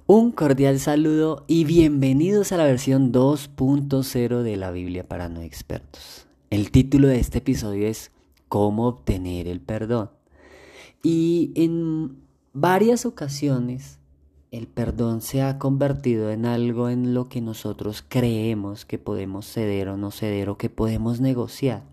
Un 0.09 0.31
cordial 0.31 0.79
saludo 0.79 1.43
y 1.47 1.65
bienvenidos 1.65 2.53
a 2.53 2.57
la 2.57 2.63
versión 2.63 3.11
2.0 3.11 4.41
de 4.41 4.55
la 4.55 4.71
Biblia 4.71 5.05
para 5.05 5.27
no 5.27 5.41
expertos. 5.41 6.27
El 6.49 6.71
título 6.71 7.09
de 7.09 7.19
este 7.19 7.39
episodio 7.39 7.89
es 7.89 8.11
¿Cómo 8.47 8.87
obtener 8.87 9.49
el 9.49 9.59
perdón? 9.59 10.09
Y 11.03 11.51
en 11.55 12.21
varias 12.53 13.05
ocasiones 13.05 13.99
el 14.51 14.67
perdón 14.67 15.19
se 15.19 15.41
ha 15.41 15.59
convertido 15.59 16.31
en 16.31 16.45
algo 16.45 16.87
en 16.87 17.13
lo 17.13 17.27
que 17.27 17.41
nosotros 17.41 18.01
creemos 18.07 18.85
que 18.85 18.99
podemos 18.99 19.45
ceder 19.45 19.89
o 19.89 19.97
no 19.97 20.11
ceder 20.11 20.49
o 20.49 20.57
que 20.57 20.69
podemos 20.69 21.19
negociar. 21.19 21.83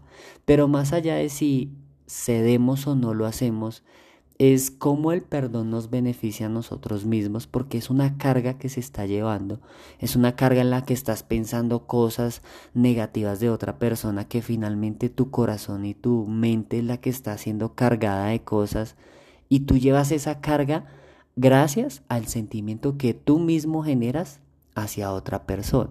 Pero 0.44 0.68
más 0.68 0.92
allá 0.92 1.16
de 1.16 1.30
si 1.30 1.72
cedemos 2.06 2.86
o 2.86 2.94
no 2.94 3.12
lo 3.12 3.26
hacemos, 3.26 3.82
es 4.38 4.70
cómo 4.72 5.12
el 5.12 5.22
perdón 5.22 5.70
nos 5.70 5.90
beneficia 5.90 6.46
a 6.46 6.48
nosotros 6.48 7.04
mismos 7.04 7.46
porque 7.46 7.78
es 7.78 7.88
una 7.88 8.18
carga 8.18 8.58
que 8.58 8.68
se 8.68 8.80
está 8.80 9.06
llevando, 9.06 9.60
es 10.00 10.16
una 10.16 10.34
carga 10.34 10.60
en 10.60 10.70
la 10.70 10.84
que 10.84 10.94
estás 10.94 11.22
pensando 11.22 11.86
cosas 11.86 12.42
negativas 12.74 13.38
de 13.38 13.50
otra 13.50 13.78
persona 13.78 14.26
que 14.26 14.42
finalmente 14.42 15.08
tu 15.08 15.30
corazón 15.30 15.84
y 15.84 15.94
tu 15.94 16.26
mente 16.26 16.78
es 16.78 16.84
la 16.84 16.96
que 16.96 17.10
está 17.10 17.38
siendo 17.38 17.74
cargada 17.74 18.26
de 18.26 18.42
cosas 18.42 18.96
y 19.48 19.60
tú 19.60 19.78
llevas 19.78 20.10
esa 20.10 20.40
carga 20.40 20.86
gracias 21.36 22.02
al 22.08 22.26
sentimiento 22.26 22.98
que 22.98 23.14
tú 23.14 23.38
mismo 23.38 23.84
generas 23.84 24.40
hacia 24.74 25.12
otra 25.12 25.46
persona. 25.46 25.90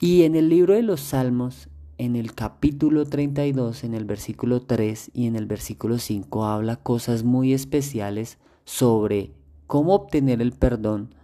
Y 0.00 0.22
en 0.22 0.36
el 0.36 0.48
libro 0.48 0.74
de 0.74 0.82
los 0.82 1.00
Salmos 1.00 1.68
en 1.98 2.14
el 2.14 2.34
capítulo 2.34 3.04
32, 3.04 3.82
en 3.82 3.94
el 3.94 4.04
versículo 4.04 4.62
3 4.62 5.10
y 5.12 5.26
en 5.26 5.34
el 5.34 5.46
versículo 5.46 5.98
5 5.98 6.44
habla 6.44 6.76
cosas 6.76 7.24
muy 7.24 7.52
especiales 7.52 8.38
sobre 8.64 9.32
cómo 9.66 9.94
obtener 9.94 10.40
el 10.40 10.52
perdón 10.52 11.14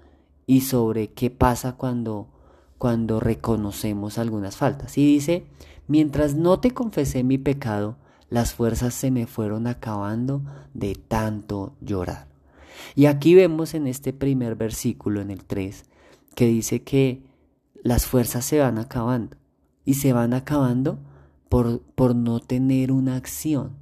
y 0.46 0.62
sobre 0.62 1.08
qué 1.08 1.30
pasa 1.30 1.76
cuando 1.76 2.28
cuando 2.76 3.20
reconocemos 3.20 4.18
algunas 4.18 4.56
faltas. 4.56 4.98
Y 4.98 5.06
dice, 5.06 5.46
mientras 5.86 6.34
no 6.34 6.60
te 6.60 6.72
confesé 6.72 7.22
mi 7.22 7.38
pecado, 7.38 7.96
las 8.28 8.52
fuerzas 8.52 8.92
se 8.92 9.10
me 9.10 9.26
fueron 9.26 9.66
acabando 9.68 10.42
de 10.74 10.94
tanto 10.94 11.76
llorar. 11.80 12.26
Y 12.96 13.06
aquí 13.06 13.34
vemos 13.34 13.72
en 13.74 13.86
este 13.86 14.12
primer 14.12 14.56
versículo, 14.56 15.20
en 15.20 15.30
el 15.30 15.44
3, 15.44 15.84
que 16.34 16.46
dice 16.46 16.82
que 16.82 17.22
las 17.82 18.06
fuerzas 18.06 18.44
se 18.44 18.58
van 18.58 18.78
acabando 18.78 19.36
y 19.84 19.94
se 19.94 20.12
van 20.12 20.34
acabando 20.34 20.98
por, 21.48 21.80
por 21.94 22.14
no 22.14 22.40
tener 22.40 22.92
una 22.92 23.16
acción. 23.16 23.72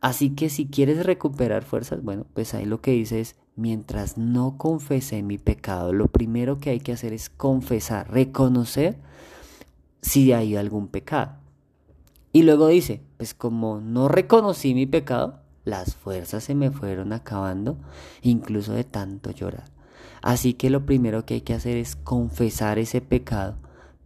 Así 0.00 0.30
que 0.30 0.50
si 0.50 0.66
quieres 0.66 1.06
recuperar 1.06 1.64
fuerzas, 1.64 2.02
bueno, 2.02 2.26
pues 2.34 2.54
ahí 2.54 2.64
lo 2.64 2.80
que 2.80 2.90
dice 2.90 3.20
es, 3.20 3.36
mientras 3.54 4.18
no 4.18 4.58
confesé 4.58 5.22
mi 5.22 5.38
pecado, 5.38 5.92
lo 5.92 6.08
primero 6.08 6.58
que 6.58 6.70
hay 6.70 6.80
que 6.80 6.92
hacer 6.92 7.12
es 7.12 7.30
confesar, 7.30 8.10
reconocer 8.10 8.98
si 10.00 10.32
hay 10.32 10.56
algún 10.56 10.88
pecado. 10.88 11.36
Y 12.32 12.42
luego 12.42 12.68
dice, 12.68 13.02
pues 13.18 13.34
como 13.34 13.80
no 13.80 14.08
reconocí 14.08 14.74
mi 14.74 14.86
pecado, 14.86 15.40
las 15.64 15.94
fuerzas 15.94 16.42
se 16.44 16.54
me 16.54 16.70
fueron 16.70 17.12
acabando, 17.12 17.78
incluso 18.22 18.72
de 18.72 18.84
tanto 18.84 19.30
llorar. 19.30 19.70
Así 20.22 20.54
que 20.54 20.70
lo 20.70 20.86
primero 20.86 21.24
que 21.24 21.34
hay 21.34 21.40
que 21.42 21.54
hacer 21.54 21.76
es 21.76 21.94
confesar 21.94 22.78
ese 22.78 23.00
pecado 23.00 23.56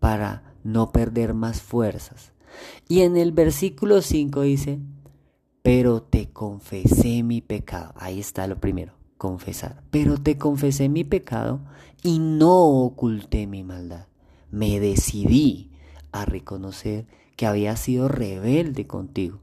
para 0.00 0.45
no 0.66 0.90
perder 0.92 1.32
más 1.32 1.62
fuerzas. 1.62 2.32
Y 2.88 3.00
en 3.00 3.16
el 3.16 3.32
versículo 3.32 4.02
5 4.02 4.42
dice, 4.42 4.80
pero 5.62 6.02
te 6.02 6.28
confesé 6.30 7.22
mi 7.22 7.40
pecado. 7.40 7.92
Ahí 7.96 8.20
está 8.20 8.46
lo 8.46 8.58
primero, 8.58 8.94
confesar. 9.16 9.82
Pero 9.90 10.18
te 10.18 10.36
confesé 10.38 10.88
mi 10.88 11.04
pecado 11.04 11.60
y 12.02 12.18
no 12.18 12.84
oculté 12.84 13.46
mi 13.46 13.62
maldad. 13.64 14.06
Me 14.50 14.80
decidí 14.80 15.70
a 16.12 16.24
reconocer 16.24 17.06
que 17.36 17.46
había 17.46 17.76
sido 17.76 18.08
rebelde 18.08 18.86
contigo. 18.86 19.40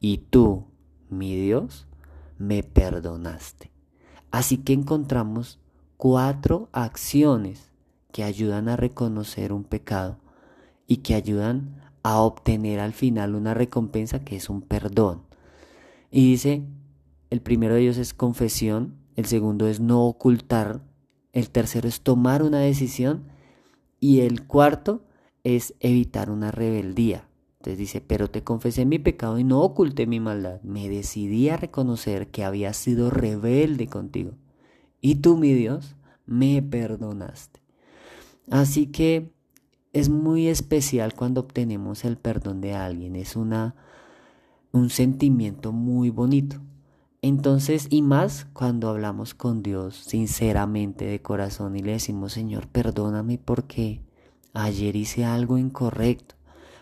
Y 0.00 0.18
tú, 0.18 0.64
mi 1.08 1.36
Dios, 1.36 1.86
me 2.38 2.62
perdonaste. 2.62 3.70
Así 4.30 4.58
que 4.58 4.72
encontramos 4.72 5.58
cuatro 5.96 6.68
acciones 6.72 7.70
que 8.12 8.24
ayudan 8.24 8.68
a 8.68 8.76
reconocer 8.76 9.52
un 9.52 9.64
pecado 9.64 10.18
y 10.90 10.96
que 10.96 11.14
ayudan 11.14 11.76
a 12.02 12.18
obtener 12.18 12.80
al 12.80 12.92
final 12.92 13.36
una 13.36 13.54
recompensa 13.54 14.24
que 14.24 14.34
es 14.34 14.50
un 14.50 14.60
perdón. 14.60 15.22
Y 16.10 16.32
dice, 16.32 16.64
el 17.30 17.40
primero 17.40 17.74
de 17.74 17.82
ellos 17.82 17.96
es 17.96 18.12
confesión, 18.12 18.96
el 19.14 19.26
segundo 19.26 19.68
es 19.68 19.78
no 19.78 20.04
ocultar, 20.04 20.82
el 21.32 21.48
tercero 21.50 21.86
es 21.86 22.00
tomar 22.00 22.42
una 22.42 22.58
decisión 22.58 23.22
y 24.00 24.22
el 24.22 24.48
cuarto 24.48 25.04
es 25.44 25.74
evitar 25.78 26.28
una 26.28 26.50
rebeldía. 26.50 27.28
Entonces 27.58 27.78
dice, 27.78 28.00
pero 28.00 28.28
te 28.28 28.42
confesé 28.42 28.84
mi 28.84 28.98
pecado 28.98 29.38
y 29.38 29.44
no 29.44 29.60
oculté 29.60 30.08
mi 30.08 30.18
maldad. 30.18 30.60
Me 30.62 30.88
decidí 30.88 31.50
a 31.50 31.56
reconocer 31.56 32.32
que 32.32 32.42
había 32.42 32.72
sido 32.72 33.10
rebelde 33.10 33.86
contigo. 33.86 34.32
Y 35.00 35.16
tú, 35.16 35.36
mi 35.36 35.54
Dios, 35.54 35.94
me 36.26 36.60
perdonaste. 36.62 37.60
Así 38.50 38.88
que 38.88 39.30
es 39.92 40.08
muy 40.08 40.48
especial 40.48 41.14
cuando 41.14 41.40
obtenemos 41.40 42.04
el 42.04 42.16
perdón 42.16 42.60
de 42.60 42.74
alguien, 42.74 43.16
es 43.16 43.36
una, 43.36 43.74
un 44.72 44.90
sentimiento 44.90 45.72
muy 45.72 46.10
bonito. 46.10 46.60
Entonces, 47.22 47.86
y 47.90 48.00
más 48.00 48.46
cuando 48.52 48.88
hablamos 48.88 49.34
con 49.34 49.62
Dios 49.62 49.96
sinceramente 49.96 51.04
de 51.04 51.20
corazón 51.20 51.76
y 51.76 51.82
le 51.82 51.92
decimos, 51.92 52.32
Señor, 52.32 52.68
perdóname 52.68 53.36
porque 53.38 54.00
ayer 54.54 54.96
hice 54.96 55.24
algo 55.24 55.58
incorrecto, 55.58 56.36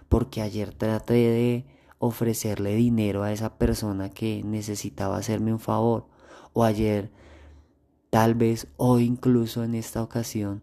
porque 0.09 0.43
ayer 0.43 0.73
traté 0.75 1.15
de 1.15 1.67
ofrecerle 1.99 2.77
dinero 2.77 3.25
a 3.25 3.33
esa 3.33 3.59
persona 3.59 4.11
que 4.11 4.43
necesitaba 4.45 5.17
hacerme 5.17 5.53
un 5.53 5.59
favor, 5.59 6.07
o 6.53 6.63
ayer, 6.63 7.11
tal 8.11 8.35
vez 8.35 8.69
hoy 8.77 9.05
incluso 9.05 9.65
en 9.65 9.75
esta 9.75 10.03
ocasión, 10.03 10.63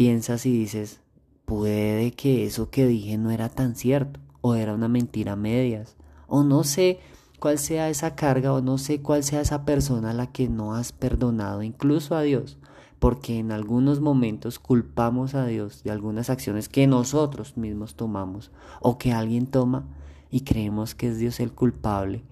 piensas 0.00 0.46
y 0.46 0.50
dices, 0.50 1.02
puede 1.44 2.12
que 2.12 2.46
eso 2.46 2.70
que 2.70 2.86
dije 2.86 3.18
no 3.18 3.30
era 3.30 3.50
tan 3.50 3.74
cierto, 3.74 4.18
o 4.40 4.54
era 4.54 4.72
una 4.72 4.88
mentira 4.88 5.32
a 5.32 5.36
medias, 5.36 5.98
o 6.26 6.42
no 6.42 6.64
sé 6.64 7.00
cuál 7.38 7.58
sea 7.58 7.90
esa 7.90 8.14
carga, 8.14 8.54
o 8.54 8.62
no 8.62 8.78
sé 8.78 9.02
cuál 9.02 9.24
sea 9.24 9.42
esa 9.42 9.66
persona 9.66 10.12
a 10.12 10.14
la 10.14 10.32
que 10.32 10.48
no 10.48 10.74
has 10.74 10.92
perdonado, 10.92 11.62
incluso 11.62 12.14
a 12.14 12.22
Dios, 12.22 12.56
porque 12.98 13.38
en 13.38 13.52
algunos 13.52 14.00
momentos 14.00 14.58
culpamos 14.58 15.34
a 15.34 15.44
Dios 15.44 15.82
de 15.82 15.90
algunas 15.90 16.30
acciones 16.30 16.70
que 16.70 16.86
nosotros 16.86 17.58
mismos 17.58 17.94
tomamos, 17.94 18.50
o 18.80 18.96
que 18.96 19.12
alguien 19.12 19.46
toma 19.48 19.86
y 20.30 20.44
creemos 20.44 20.94
que 20.94 21.08
es 21.08 21.18
Dios 21.18 21.40
el 21.40 21.52
culpable, 21.52 22.24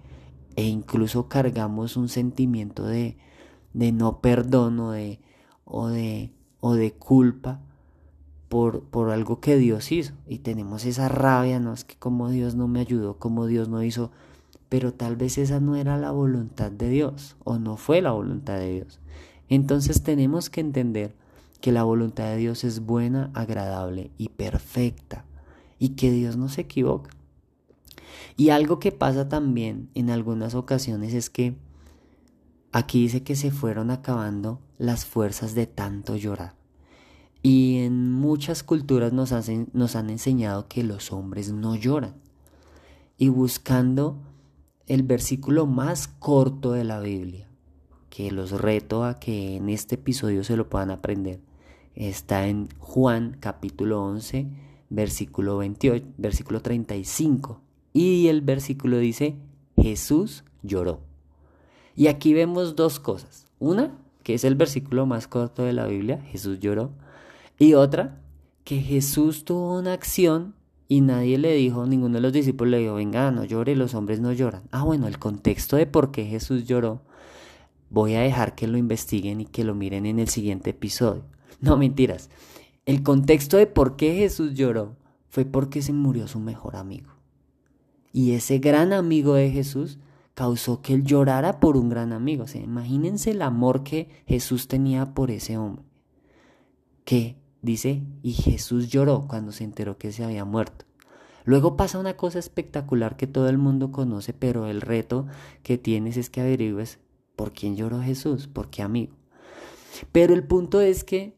e 0.56 0.64
incluso 0.64 1.28
cargamos 1.28 1.98
un 1.98 2.08
sentimiento 2.08 2.86
de, 2.86 3.18
de 3.74 3.92
no 3.92 4.22
perdón 4.22 4.80
o 4.80 4.92
de, 4.92 5.20
o 5.66 5.88
de 5.88 6.32
o 6.60 6.74
de 6.74 6.92
culpa 6.92 7.60
por, 8.48 8.82
por 8.82 9.10
algo 9.10 9.40
que 9.40 9.56
Dios 9.56 9.92
hizo. 9.92 10.14
Y 10.26 10.38
tenemos 10.38 10.84
esa 10.84 11.08
rabia, 11.08 11.60
no 11.60 11.72
es 11.72 11.84
que 11.84 11.96
como 11.96 12.28
Dios 12.30 12.54
no 12.54 12.68
me 12.68 12.80
ayudó, 12.80 13.18
como 13.18 13.46
Dios 13.46 13.68
no 13.68 13.82
hizo, 13.82 14.10
pero 14.68 14.92
tal 14.92 15.16
vez 15.16 15.38
esa 15.38 15.60
no 15.60 15.76
era 15.76 15.96
la 15.96 16.10
voluntad 16.10 16.70
de 16.70 16.88
Dios 16.88 17.36
o 17.44 17.58
no 17.58 17.76
fue 17.76 18.02
la 18.02 18.12
voluntad 18.12 18.58
de 18.58 18.72
Dios. 18.72 19.00
Entonces 19.48 20.02
tenemos 20.02 20.50
que 20.50 20.60
entender 20.60 21.14
que 21.60 21.72
la 21.72 21.84
voluntad 21.84 22.24
de 22.24 22.36
Dios 22.36 22.64
es 22.64 22.80
buena, 22.80 23.30
agradable 23.34 24.10
y 24.18 24.28
perfecta 24.28 25.24
y 25.78 25.90
que 25.90 26.10
Dios 26.10 26.36
no 26.36 26.48
se 26.48 26.62
equivoca. 26.62 27.10
Y 28.36 28.50
algo 28.50 28.78
que 28.78 28.92
pasa 28.92 29.28
también 29.28 29.88
en 29.94 30.10
algunas 30.10 30.54
ocasiones 30.54 31.14
es 31.14 31.30
que 31.30 31.56
aquí 32.72 33.02
dice 33.02 33.22
que 33.22 33.36
se 33.36 33.50
fueron 33.50 33.90
acabando 33.90 34.60
las 34.78 35.04
fuerzas 35.04 35.54
de 35.54 35.66
tanto 35.66 36.16
llorar. 36.16 36.54
Y 37.42 37.78
en 37.78 38.12
muchas 38.12 38.62
culturas 38.62 39.12
nos, 39.12 39.32
hacen, 39.32 39.68
nos 39.72 39.96
han 39.96 40.10
enseñado 40.10 40.68
que 40.68 40.82
los 40.82 41.12
hombres 41.12 41.52
no 41.52 41.76
lloran. 41.76 42.16
Y 43.16 43.28
buscando 43.28 44.18
el 44.86 45.02
versículo 45.02 45.66
más 45.66 46.08
corto 46.08 46.72
de 46.72 46.84
la 46.84 47.00
Biblia, 47.00 47.48
que 48.10 48.30
los 48.30 48.52
reto 48.52 49.04
a 49.04 49.20
que 49.20 49.56
en 49.56 49.68
este 49.68 49.96
episodio 49.96 50.44
se 50.44 50.56
lo 50.56 50.68
puedan 50.68 50.90
aprender, 50.90 51.40
está 51.94 52.48
en 52.48 52.68
Juan 52.78 53.36
capítulo 53.40 54.02
11, 54.04 54.48
versículo 54.90 55.58
28, 55.58 56.06
versículo 56.16 56.62
35. 56.62 57.60
Y 57.92 58.28
el 58.28 58.40
versículo 58.40 58.98
dice, 58.98 59.36
Jesús 59.76 60.44
lloró. 60.62 61.07
Y 61.98 62.06
aquí 62.06 62.32
vemos 62.32 62.76
dos 62.76 63.00
cosas. 63.00 63.46
Una, 63.58 63.98
que 64.22 64.34
es 64.34 64.44
el 64.44 64.54
versículo 64.54 65.04
más 65.04 65.26
corto 65.26 65.64
de 65.64 65.72
la 65.72 65.88
Biblia, 65.88 66.22
Jesús 66.30 66.60
lloró. 66.60 66.92
Y 67.58 67.74
otra, 67.74 68.20
que 68.62 68.80
Jesús 68.80 69.44
tuvo 69.44 69.76
una 69.76 69.94
acción 69.94 70.54
y 70.86 71.00
nadie 71.00 71.38
le 71.38 71.54
dijo, 71.54 71.86
ninguno 71.86 72.14
de 72.14 72.20
los 72.20 72.32
discípulos 72.32 72.70
le 72.70 72.78
dijo, 72.78 72.94
venga, 72.94 73.32
no 73.32 73.42
llore, 73.42 73.74
los 73.74 73.96
hombres 73.96 74.20
no 74.20 74.32
lloran. 74.32 74.62
Ah, 74.70 74.84
bueno, 74.84 75.08
el 75.08 75.18
contexto 75.18 75.74
de 75.74 75.86
por 75.86 76.12
qué 76.12 76.24
Jesús 76.24 76.68
lloró, 76.68 77.02
voy 77.90 78.14
a 78.14 78.20
dejar 78.20 78.54
que 78.54 78.68
lo 78.68 78.78
investiguen 78.78 79.40
y 79.40 79.46
que 79.46 79.64
lo 79.64 79.74
miren 79.74 80.06
en 80.06 80.20
el 80.20 80.28
siguiente 80.28 80.70
episodio. 80.70 81.24
No, 81.60 81.76
mentiras. 81.76 82.30
El 82.86 83.02
contexto 83.02 83.56
de 83.56 83.66
por 83.66 83.96
qué 83.96 84.14
Jesús 84.14 84.54
lloró 84.54 84.94
fue 85.30 85.46
porque 85.46 85.82
se 85.82 85.92
murió 85.92 86.28
su 86.28 86.38
mejor 86.38 86.76
amigo. 86.76 87.10
Y 88.12 88.34
ese 88.34 88.60
gran 88.60 88.92
amigo 88.92 89.34
de 89.34 89.50
Jesús 89.50 89.98
causó 90.38 90.82
que 90.82 90.94
él 90.94 91.02
llorara 91.02 91.58
por 91.58 91.76
un 91.76 91.88
gran 91.88 92.12
amigo. 92.12 92.44
O 92.44 92.46
sea, 92.46 92.62
imagínense 92.62 93.32
el 93.32 93.42
amor 93.42 93.82
que 93.82 94.22
Jesús 94.24 94.68
tenía 94.68 95.12
por 95.12 95.32
ese 95.32 95.58
hombre. 95.58 95.84
Que 97.04 97.34
dice, 97.60 98.04
y 98.22 98.34
Jesús 98.34 98.88
lloró 98.88 99.26
cuando 99.26 99.50
se 99.50 99.64
enteró 99.64 99.98
que 99.98 100.12
se 100.12 100.22
había 100.22 100.44
muerto. 100.44 100.84
Luego 101.44 101.76
pasa 101.76 101.98
una 101.98 102.16
cosa 102.16 102.38
espectacular 102.38 103.16
que 103.16 103.26
todo 103.26 103.48
el 103.48 103.58
mundo 103.58 103.90
conoce, 103.90 104.32
pero 104.32 104.68
el 104.68 104.80
reto 104.80 105.26
que 105.64 105.76
tienes 105.76 106.16
es 106.16 106.30
que 106.30 106.40
averigües 106.40 107.00
por 107.34 107.50
quién 107.50 107.74
lloró 107.74 108.00
Jesús, 108.00 108.46
por 108.46 108.70
qué 108.70 108.82
amigo. 108.82 109.16
Pero 110.12 110.34
el 110.34 110.44
punto 110.44 110.80
es 110.80 111.02
que 111.02 111.36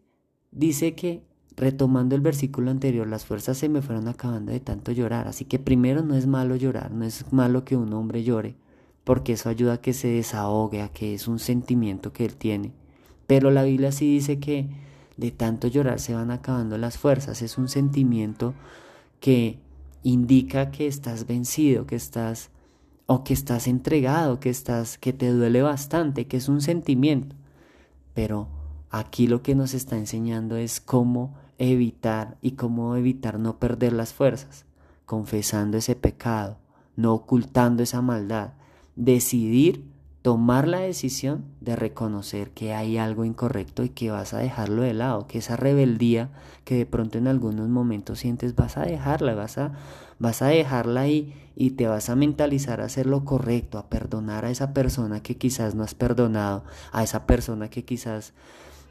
dice 0.51 0.95
que 0.95 1.25
retomando 1.57 2.17
el 2.17 2.21
versículo 2.21 2.71
anterior, 2.71 3.07
las 3.07 3.25
fuerzas 3.25 3.57
se 3.57 3.71
me 3.71 3.81
fueron 3.81 4.09
acabando 4.09 4.53
de 4.53 4.61
tanto 4.61 4.93
llorar. 4.93 5.27
Así 5.27 5.47
que 5.47 5.59
primero 5.59 6.03
no 6.03 6.17
es 6.17 6.27
malo 6.27 6.55
llorar, 6.55 6.91
no 6.91 7.07
es 7.07 7.33
malo 7.33 7.65
que 7.65 7.77
un 7.77 7.95
hombre 7.95 8.25
llore, 8.25 8.57
porque 9.11 9.33
eso 9.33 9.49
ayuda 9.49 9.73
a 9.73 9.81
que 9.81 9.93
se 9.93 10.07
desahogue, 10.07 10.83
a 10.83 10.89
que 10.89 11.15
es 11.15 11.27
un 11.27 11.41
sentimiento 11.41 12.13
que 12.13 12.25
él 12.25 12.37
tiene. 12.37 12.71
Pero 13.27 13.51
la 13.51 13.65
Biblia 13.65 13.91
sí 13.91 14.07
dice 14.07 14.39
que 14.39 14.69
de 15.17 15.33
tanto 15.33 15.67
llorar 15.67 15.99
se 15.99 16.15
van 16.15 16.31
acabando 16.31 16.79
las 16.79 16.97
fuerzas. 16.97 17.43
Es 17.43 17.59
un 17.59 17.69
sentimiento 17.69 18.55
que 19.19 19.59
indica 20.05 20.71
que 20.71 20.87
estás 20.87 21.27
vencido, 21.27 21.89
que 21.89 21.97
estás 21.97 22.51
o 23.07 23.25
que 23.25 23.35
estás 23.35 23.67
entregado, 23.67 24.39
que 24.39 24.49
estás 24.49 24.97
que 24.97 25.13
te 25.13 25.33
duele 25.33 25.61
bastante, 25.61 26.29
que 26.29 26.37
es 26.37 26.49
un 26.49 26.61
sentimiento. 26.61 27.35
Pero 28.15 28.47
aquí 28.91 29.27
lo 29.27 29.43
que 29.43 29.57
nos 29.57 29.75
está 29.75 29.97
enseñando 29.97 30.55
es 30.55 30.81
cómo 30.81 31.35
evitar 31.59 32.39
y 32.43 32.53
cómo 32.53 32.95
evitar 32.95 33.41
no 33.41 33.59
perder 33.59 33.93
las 33.93 34.13
fuerzas, 34.13 34.67
confesando 35.05 35.79
ese 35.79 35.97
pecado, 35.97 36.59
no 36.95 37.13
ocultando 37.13 37.83
esa 37.83 38.03
maldad, 38.03 38.53
decidir 38.97 39.91
tomar 40.23 40.69
la 40.69 40.81
decisión 40.81 41.45
de 41.61 41.77
reconocer 41.77 42.51
que 42.51 42.75
hay 42.75 42.99
algo 42.99 43.25
incorrecto 43.25 43.85
y 43.85 43.89
que 43.89 44.11
vas 44.11 44.35
a 44.35 44.39
dejarlo 44.39 44.83
de 44.83 44.93
lado, 44.93 45.27
que 45.27 45.39
esa 45.39 45.57
rebeldía 45.57 46.31
que 46.65 46.77
de 46.77 46.87
pronto 46.87 47.17
en 47.17 47.27
algunos 47.27 47.69
momentos 47.69 48.19
sientes 48.19 48.55
vas 48.55 48.77
a 48.77 48.83
dejarla, 48.83 49.35
vas 49.35 49.57
a, 49.57 49.73
vas 50.19 50.43
a 50.43 50.49
dejarla 50.49 51.03
ahí 51.03 51.35
y 51.57 51.71
te 51.71 51.87
vas 51.87 52.11
a 52.11 52.17
mentalizar 52.17 52.81
a 52.81 52.85
hacer 52.85 53.07
lo 53.07 53.25
correcto, 53.25 53.79
a 53.79 53.89
perdonar 53.89 54.45
a 54.45 54.51
esa 54.51 54.75
persona 54.75 55.23
que 55.23 55.39
quizás 55.39 55.75
no 55.75 55.83
has 55.83 55.95
perdonado, 55.95 56.65
a 56.93 57.03
esa 57.03 57.27
persona 57.27 57.71
que 57.71 57.85
quizás 57.85 58.35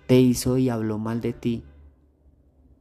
te 0.07 0.19
hizo 0.19 0.57
y 0.57 0.69
habló 0.69 0.97
mal 0.97 1.21
de 1.21 1.33
ti, 1.33 1.63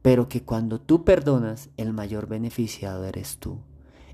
pero 0.01 0.27
que 0.27 0.41
cuando 0.41 0.81
tú 0.81 1.03
perdonas, 1.03 1.69
el 1.77 1.93
mayor 1.93 2.27
beneficiado 2.27 3.05
eres 3.05 3.37
tú. 3.37 3.59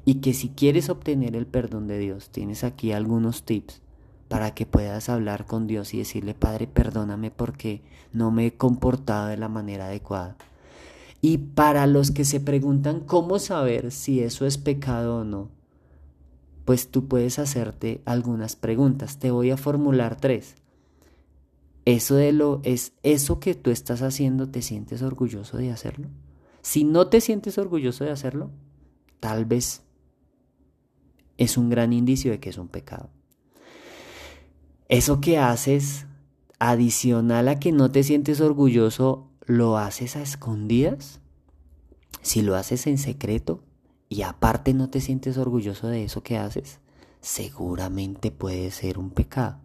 Y 0.05 0.15
que 0.15 0.33
si 0.33 0.49
quieres 0.49 0.89
obtener 0.89 1.35
el 1.35 1.47
perdón 1.47 1.87
de 1.87 1.97
Dios, 1.97 2.29
tienes 2.29 2.63
aquí 2.63 2.91
algunos 2.91 3.43
tips 3.43 3.81
para 4.27 4.53
que 4.53 4.65
puedas 4.65 5.09
hablar 5.09 5.45
con 5.45 5.67
Dios 5.67 5.93
y 5.93 5.97
decirle, 5.97 6.33
Padre, 6.35 6.67
perdóname 6.67 7.31
porque 7.31 7.81
no 8.13 8.31
me 8.31 8.47
he 8.47 8.53
comportado 8.53 9.27
de 9.27 9.37
la 9.37 9.49
manera 9.49 9.87
adecuada. 9.87 10.37
Y 11.21 11.39
para 11.39 11.87
los 11.87 12.11
que 12.11 12.23
se 12.23 12.39
preguntan 12.39 12.99
cómo 12.99 13.39
saber 13.39 13.91
si 13.91 14.19
eso 14.19 14.45
es 14.45 14.59
pecado 14.59 15.17
o 15.17 15.23
no, 15.23 15.49
pues 16.65 16.89
tú 16.89 17.07
puedes 17.07 17.39
hacerte 17.39 18.01
algunas 18.05 18.55
preguntas. 18.55 19.17
Te 19.17 19.31
voy 19.31 19.51
a 19.51 19.57
formular 19.57 20.17
tres. 20.17 20.55
Eso 21.85 22.15
de 22.15 22.31
lo 22.31 22.61
es 22.63 22.93
eso 23.03 23.39
que 23.39 23.53
tú 23.53 23.69
estás 23.69 24.01
haciendo, 24.01 24.49
¿te 24.49 24.63
sientes 24.63 25.03
orgulloso 25.03 25.57
de 25.57 25.71
hacerlo? 25.71 26.07
Si 26.63 26.83
no 26.83 27.07
te 27.07 27.21
sientes 27.21 27.59
orgulloso 27.59 28.03
de 28.03 28.11
hacerlo, 28.11 28.49
tal 29.19 29.45
vez 29.45 29.84
es 31.37 31.57
un 31.57 31.69
gran 31.69 31.93
indicio 31.93 32.31
de 32.31 32.39
que 32.39 32.49
es 32.49 32.57
un 32.57 32.67
pecado. 32.67 33.09
Eso 34.87 35.19
que 35.19 35.37
haces, 35.37 36.05
adicional 36.59 37.47
a 37.47 37.59
que 37.59 37.71
no 37.71 37.91
te 37.91 38.03
sientes 38.03 38.39
orgulloso, 38.41 39.29
¿lo 39.45 39.77
haces 39.77 40.15
a 40.15 40.21
escondidas? 40.21 41.19
Si 42.21 42.41
lo 42.41 42.55
haces 42.55 42.87
en 42.87 42.97
secreto 42.97 43.63
y 44.09 44.21
aparte 44.21 44.73
no 44.73 44.89
te 44.89 45.01
sientes 45.01 45.37
orgulloso 45.37 45.87
de 45.87 46.03
eso 46.03 46.23
que 46.23 46.37
haces, 46.37 46.79
seguramente 47.21 48.31
puede 48.31 48.71
ser 48.71 48.97
un 48.97 49.09
pecado. 49.09 49.59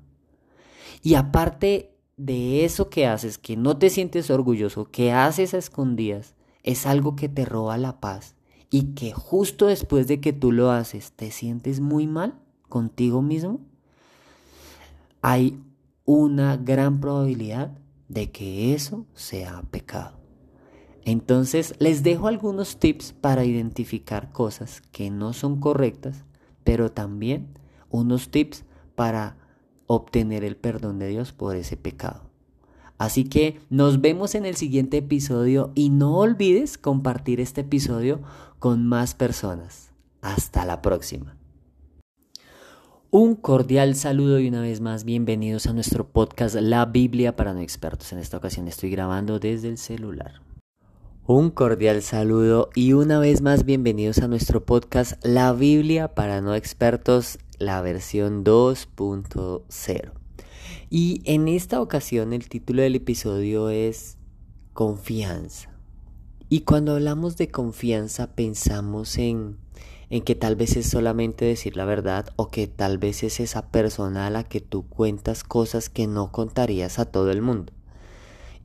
Y 1.02 1.14
aparte 1.14 1.96
de 2.16 2.64
eso 2.64 2.90
que 2.90 3.06
haces, 3.06 3.38
que 3.38 3.56
no 3.56 3.78
te 3.78 3.90
sientes 3.90 4.30
orgulloso, 4.30 4.90
que 4.90 5.12
haces 5.12 5.54
a 5.54 5.58
escondidas, 5.58 6.34
es 6.62 6.86
algo 6.86 7.16
que 7.16 7.28
te 7.28 7.44
roba 7.44 7.78
la 7.78 8.00
paz 8.00 8.34
y 8.70 8.94
que 8.94 9.12
justo 9.12 9.66
después 9.66 10.06
de 10.06 10.20
que 10.20 10.32
tú 10.32 10.52
lo 10.52 10.70
haces 10.70 11.12
te 11.12 11.30
sientes 11.30 11.80
muy 11.80 12.06
mal 12.06 12.34
contigo 12.68 13.20
mismo, 13.20 13.60
hay 15.22 15.60
una 16.04 16.56
gran 16.56 17.00
probabilidad 17.00 17.76
de 18.08 18.30
que 18.30 18.74
eso 18.74 19.06
sea 19.14 19.62
pecado. 19.70 20.18
Entonces 21.04 21.74
les 21.78 22.02
dejo 22.02 22.28
algunos 22.28 22.78
tips 22.78 23.12
para 23.12 23.44
identificar 23.44 24.32
cosas 24.32 24.82
que 24.92 25.10
no 25.10 25.32
son 25.32 25.60
correctas, 25.60 26.24
pero 26.64 26.92
también 26.92 27.48
unos 27.90 28.30
tips 28.30 28.64
para 28.94 29.36
obtener 29.86 30.44
el 30.44 30.56
perdón 30.56 30.98
de 30.98 31.08
Dios 31.08 31.32
por 31.32 31.56
ese 31.56 31.76
pecado. 31.76 32.30
Así 32.98 33.24
que 33.24 33.60
nos 33.70 34.02
vemos 34.02 34.34
en 34.34 34.44
el 34.44 34.56
siguiente 34.56 34.98
episodio 34.98 35.72
y 35.74 35.88
no 35.88 36.18
olvides 36.18 36.76
compartir 36.76 37.40
este 37.40 37.62
episodio 37.62 38.20
con 38.60 38.86
más 38.86 39.14
personas. 39.14 39.90
Hasta 40.20 40.64
la 40.66 40.82
próxima. 40.82 41.34
Un 43.10 43.34
cordial 43.34 43.96
saludo 43.96 44.38
y 44.38 44.48
una 44.48 44.60
vez 44.60 44.80
más 44.80 45.04
bienvenidos 45.04 45.66
a 45.66 45.72
nuestro 45.72 46.06
podcast 46.06 46.54
La 46.54 46.84
Biblia 46.84 47.34
para 47.34 47.54
no 47.54 47.60
expertos. 47.60 48.12
En 48.12 48.18
esta 48.18 48.36
ocasión 48.36 48.68
estoy 48.68 48.90
grabando 48.90 49.40
desde 49.40 49.68
el 49.68 49.78
celular. 49.78 50.42
Un 51.26 51.50
cordial 51.50 52.02
saludo 52.02 52.68
y 52.74 52.92
una 52.92 53.18
vez 53.18 53.40
más 53.40 53.64
bienvenidos 53.64 54.18
a 54.18 54.28
nuestro 54.28 54.64
podcast 54.64 55.24
La 55.24 55.52
Biblia 55.54 56.14
para 56.14 56.40
no 56.42 56.54
expertos 56.54 57.38
la 57.58 57.80
versión 57.80 58.44
2.0. 58.44 60.12
Y 60.90 61.22
en 61.24 61.48
esta 61.48 61.80
ocasión 61.80 62.34
el 62.34 62.48
título 62.48 62.82
del 62.82 62.96
episodio 62.96 63.70
es 63.70 64.18
Confianza. 64.74 65.69
Y 66.52 66.62
cuando 66.62 66.94
hablamos 66.94 67.36
de 67.36 67.48
confianza 67.48 68.34
pensamos 68.34 69.18
en, 69.18 69.56
en 70.10 70.22
que 70.22 70.34
tal 70.34 70.56
vez 70.56 70.76
es 70.76 70.90
solamente 70.90 71.44
decir 71.44 71.76
la 71.76 71.84
verdad 71.84 72.30
o 72.34 72.48
que 72.48 72.66
tal 72.66 72.98
vez 72.98 73.22
es 73.22 73.38
esa 73.38 73.68
persona 73.68 74.26
a 74.26 74.30
la 74.30 74.42
que 74.42 74.60
tú 74.60 74.84
cuentas 74.88 75.44
cosas 75.44 75.88
que 75.88 76.08
no 76.08 76.32
contarías 76.32 76.98
a 76.98 77.04
todo 77.04 77.30
el 77.30 77.40
mundo. 77.40 77.72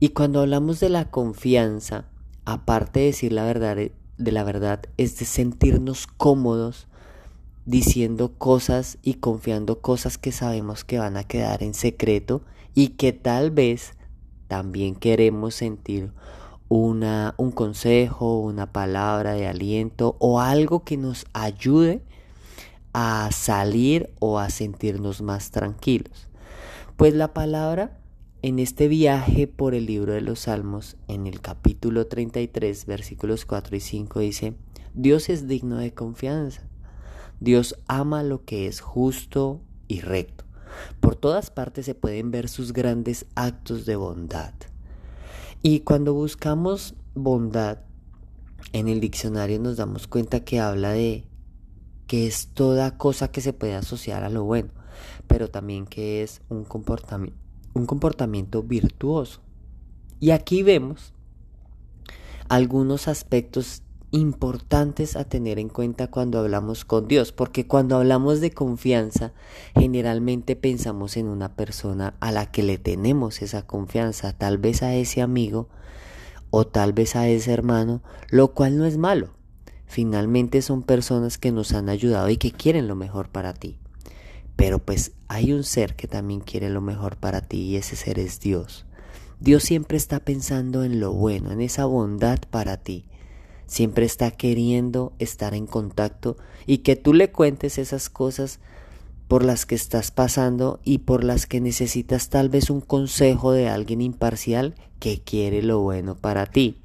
Y 0.00 0.08
cuando 0.08 0.40
hablamos 0.40 0.80
de 0.80 0.88
la 0.88 1.12
confianza, 1.12 2.06
aparte 2.44 2.98
de 2.98 3.06
decir 3.06 3.32
la 3.32 3.44
verdad, 3.44 3.76
de 3.76 4.32
la 4.32 4.42
verdad 4.42 4.82
es 4.96 5.16
de 5.20 5.24
sentirnos 5.24 6.08
cómodos 6.08 6.88
diciendo 7.66 8.32
cosas 8.36 8.98
y 9.02 9.14
confiando 9.14 9.80
cosas 9.80 10.18
que 10.18 10.32
sabemos 10.32 10.82
que 10.82 10.98
van 10.98 11.16
a 11.16 11.22
quedar 11.22 11.62
en 11.62 11.72
secreto 11.72 12.42
y 12.74 12.88
que 12.88 13.12
tal 13.12 13.52
vez 13.52 13.92
también 14.48 14.96
queremos 14.96 15.54
sentir 15.54 16.10
una, 16.68 17.34
un 17.38 17.52
consejo, 17.52 18.38
una 18.40 18.72
palabra 18.72 19.34
de 19.34 19.46
aliento 19.46 20.16
o 20.18 20.40
algo 20.40 20.84
que 20.84 20.96
nos 20.96 21.26
ayude 21.32 22.02
a 22.92 23.30
salir 23.32 24.10
o 24.20 24.38
a 24.38 24.50
sentirnos 24.50 25.22
más 25.22 25.50
tranquilos. 25.50 26.28
Pues 26.96 27.14
la 27.14 27.34
palabra 27.34 27.98
en 28.42 28.58
este 28.58 28.88
viaje 28.88 29.46
por 29.46 29.74
el 29.74 29.86
libro 29.86 30.12
de 30.12 30.20
los 30.20 30.40
Salmos, 30.40 30.96
en 31.08 31.26
el 31.26 31.40
capítulo 31.40 32.06
33, 32.06 32.86
versículos 32.86 33.44
4 33.44 33.76
y 33.76 33.80
5, 33.80 34.20
dice, 34.20 34.54
Dios 34.94 35.28
es 35.28 35.46
digno 35.46 35.78
de 35.78 35.92
confianza. 35.92 36.62
Dios 37.40 37.76
ama 37.86 38.22
lo 38.22 38.44
que 38.44 38.66
es 38.66 38.80
justo 38.80 39.60
y 39.88 40.00
recto. 40.00 40.44
Por 41.00 41.16
todas 41.16 41.50
partes 41.50 41.86
se 41.86 41.94
pueden 41.94 42.30
ver 42.30 42.48
sus 42.48 42.72
grandes 42.72 43.26
actos 43.34 43.84
de 43.84 43.96
bondad. 43.96 44.54
Y 45.62 45.80
cuando 45.80 46.14
buscamos 46.14 46.94
bondad 47.14 47.78
en 48.72 48.88
el 48.88 49.00
diccionario 49.00 49.58
nos 49.58 49.76
damos 49.76 50.06
cuenta 50.06 50.44
que 50.44 50.60
habla 50.60 50.90
de 50.90 51.24
que 52.06 52.26
es 52.26 52.48
toda 52.48 52.96
cosa 52.98 53.28
que 53.28 53.40
se 53.40 53.52
puede 53.52 53.74
asociar 53.74 54.22
a 54.22 54.30
lo 54.30 54.44
bueno, 54.44 54.70
pero 55.26 55.48
también 55.48 55.86
que 55.86 56.22
es 56.22 56.40
un 56.48 56.64
comportamiento, 56.64 57.38
un 57.74 57.86
comportamiento 57.86 58.62
virtuoso. 58.62 59.40
Y 60.20 60.30
aquí 60.30 60.62
vemos 60.62 61.12
algunos 62.48 63.08
aspectos 63.08 63.82
importantes 64.10 65.16
a 65.16 65.24
tener 65.24 65.58
en 65.58 65.68
cuenta 65.68 66.08
cuando 66.08 66.38
hablamos 66.38 66.84
con 66.84 67.08
Dios, 67.08 67.32
porque 67.32 67.66
cuando 67.66 67.96
hablamos 67.96 68.40
de 68.40 68.52
confianza, 68.52 69.32
generalmente 69.74 70.56
pensamos 70.56 71.16
en 71.16 71.26
una 71.26 71.54
persona 71.54 72.14
a 72.20 72.32
la 72.32 72.50
que 72.50 72.62
le 72.62 72.78
tenemos 72.78 73.42
esa 73.42 73.66
confianza, 73.66 74.32
tal 74.32 74.58
vez 74.58 74.82
a 74.82 74.94
ese 74.94 75.22
amigo 75.22 75.68
o 76.50 76.66
tal 76.66 76.92
vez 76.92 77.16
a 77.16 77.28
ese 77.28 77.52
hermano, 77.52 78.02
lo 78.30 78.52
cual 78.54 78.78
no 78.78 78.84
es 78.84 78.96
malo. 78.96 79.30
Finalmente 79.86 80.62
son 80.62 80.82
personas 80.82 81.38
que 81.38 81.52
nos 81.52 81.72
han 81.72 81.88
ayudado 81.88 82.28
y 82.28 82.36
que 82.36 82.52
quieren 82.52 82.88
lo 82.88 82.96
mejor 82.96 83.28
para 83.28 83.54
ti. 83.54 83.78
Pero 84.56 84.78
pues 84.78 85.12
hay 85.28 85.52
un 85.52 85.64
ser 85.64 85.96
que 85.96 86.08
también 86.08 86.40
quiere 86.40 86.70
lo 86.70 86.80
mejor 86.80 87.16
para 87.16 87.42
ti 87.42 87.58
y 87.58 87.76
ese 87.76 87.94
ser 87.94 88.18
es 88.18 88.40
Dios. 88.40 88.86
Dios 89.38 89.62
siempre 89.62 89.98
está 89.98 90.20
pensando 90.20 90.82
en 90.82 90.98
lo 90.98 91.12
bueno, 91.12 91.52
en 91.52 91.60
esa 91.60 91.84
bondad 91.84 92.38
para 92.50 92.78
ti. 92.78 93.04
Siempre 93.66 94.06
está 94.06 94.30
queriendo 94.30 95.12
estar 95.18 95.54
en 95.54 95.66
contacto 95.66 96.36
y 96.66 96.78
que 96.78 96.96
tú 96.96 97.12
le 97.14 97.30
cuentes 97.30 97.78
esas 97.78 98.08
cosas 98.08 98.60
por 99.28 99.44
las 99.44 99.66
que 99.66 99.74
estás 99.74 100.10
pasando 100.10 100.80
y 100.84 100.98
por 100.98 101.24
las 101.24 101.46
que 101.46 101.60
necesitas 101.60 102.28
tal 102.28 102.48
vez 102.48 102.70
un 102.70 102.80
consejo 102.80 103.52
de 103.52 103.68
alguien 103.68 104.00
imparcial 104.00 104.74
que 105.00 105.20
quiere 105.20 105.62
lo 105.62 105.80
bueno 105.80 106.16
para 106.16 106.46
ti. 106.46 106.78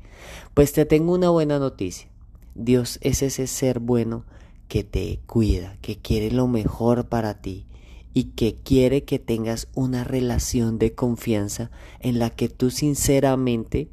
Pues 0.54 0.74
te 0.74 0.86
tengo 0.86 1.14
una 1.14 1.30
buena 1.30 1.60
noticia. 1.60 2.08
Dios 2.56 2.98
es 3.02 3.22
ese 3.22 3.48
ser 3.48 3.80
bueno 3.80 4.26
que 4.68 4.84
te 4.84 5.20
cuida, 5.26 5.78
que 5.82 5.98
quiere 5.98 6.32
lo 6.32 6.48
mejor 6.48 7.08
para 7.08 7.42
ti 7.42 7.66
y 8.14 8.26
que 8.36 8.56
quiere 8.56 9.04
que 9.04 9.20
tengas 9.20 9.68
una 9.74 10.04
relación 10.04 10.80
de 10.80 10.94
confianza 10.94 11.72
en 12.00 12.20
la 12.20 12.30
que 12.30 12.50
tú 12.50 12.72
sinceramente 12.72 13.90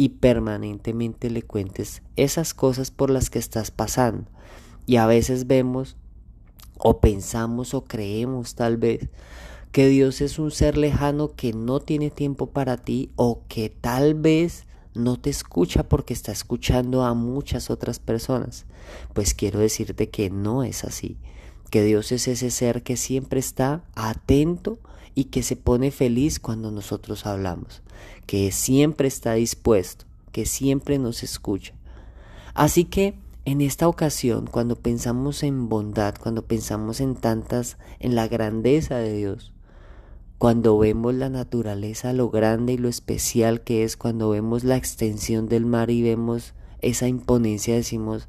y 0.00 0.08
permanentemente 0.08 1.28
le 1.28 1.42
cuentes 1.42 2.00
esas 2.16 2.54
cosas 2.54 2.90
por 2.90 3.10
las 3.10 3.28
que 3.28 3.38
estás 3.38 3.70
pasando. 3.70 4.30
Y 4.86 4.96
a 4.96 5.04
veces 5.04 5.46
vemos 5.46 5.98
o 6.78 7.00
pensamos 7.00 7.74
o 7.74 7.84
creemos 7.84 8.54
tal 8.54 8.78
vez 8.78 9.10
que 9.72 9.88
Dios 9.88 10.22
es 10.22 10.38
un 10.38 10.52
ser 10.52 10.78
lejano 10.78 11.36
que 11.36 11.52
no 11.52 11.80
tiene 11.80 12.08
tiempo 12.08 12.46
para 12.46 12.78
ti 12.78 13.10
o 13.16 13.42
que 13.46 13.68
tal 13.68 14.14
vez 14.14 14.64
no 14.94 15.20
te 15.20 15.28
escucha 15.28 15.86
porque 15.86 16.14
está 16.14 16.32
escuchando 16.32 17.04
a 17.04 17.12
muchas 17.12 17.68
otras 17.68 17.98
personas. 17.98 18.64
Pues 19.12 19.34
quiero 19.34 19.58
decirte 19.58 20.08
que 20.08 20.30
no 20.30 20.64
es 20.64 20.82
así, 20.82 21.18
que 21.68 21.84
Dios 21.84 22.10
es 22.10 22.26
ese 22.26 22.50
ser 22.50 22.82
que 22.82 22.96
siempre 22.96 23.38
está 23.38 23.84
atento 23.94 24.78
y 25.14 25.24
que 25.24 25.42
se 25.42 25.56
pone 25.56 25.90
feliz 25.90 26.40
cuando 26.40 26.70
nosotros 26.70 27.26
hablamos, 27.26 27.82
que 28.26 28.52
siempre 28.52 29.08
está 29.08 29.34
dispuesto, 29.34 30.04
que 30.32 30.46
siempre 30.46 30.98
nos 30.98 31.22
escucha. 31.22 31.74
Así 32.54 32.84
que 32.84 33.14
en 33.44 33.60
esta 33.60 33.88
ocasión, 33.88 34.46
cuando 34.46 34.76
pensamos 34.76 35.42
en 35.42 35.68
bondad, 35.68 36.14
cuando 36.20 36.42
pensamos 36.42 37.00
en 37.00 37.16
tantas, 37.16 37.78
en 37.98 38.14
la 38.14 38.28
grandeza 38.28 38.96
de 38.98 39.16
Dios, 39.16 39.52
cuando 40.38 40.78
vemos 40.78 41.14
la 41.14 41.28
naturaleza, 41.28 42.12
lo 42.12 42.30
grande 42.30 42.74
y 42.74 42.78
lo 42.78 42.88
especial 42.88 43.62
que 43.62 43.84
es, 43.84 43.96
cuando 43.96 44.30
vemos 44.30 44.64
la 44.64 44.76
extensión 44.76 45.48
del 45.48 45.66
mar 45.66 45.90
y 45.90 46.02
vemos 46.02 46.54
esa 46.80 47.08
imponencia, 47.08 47.74
decimos, 47.74 48.28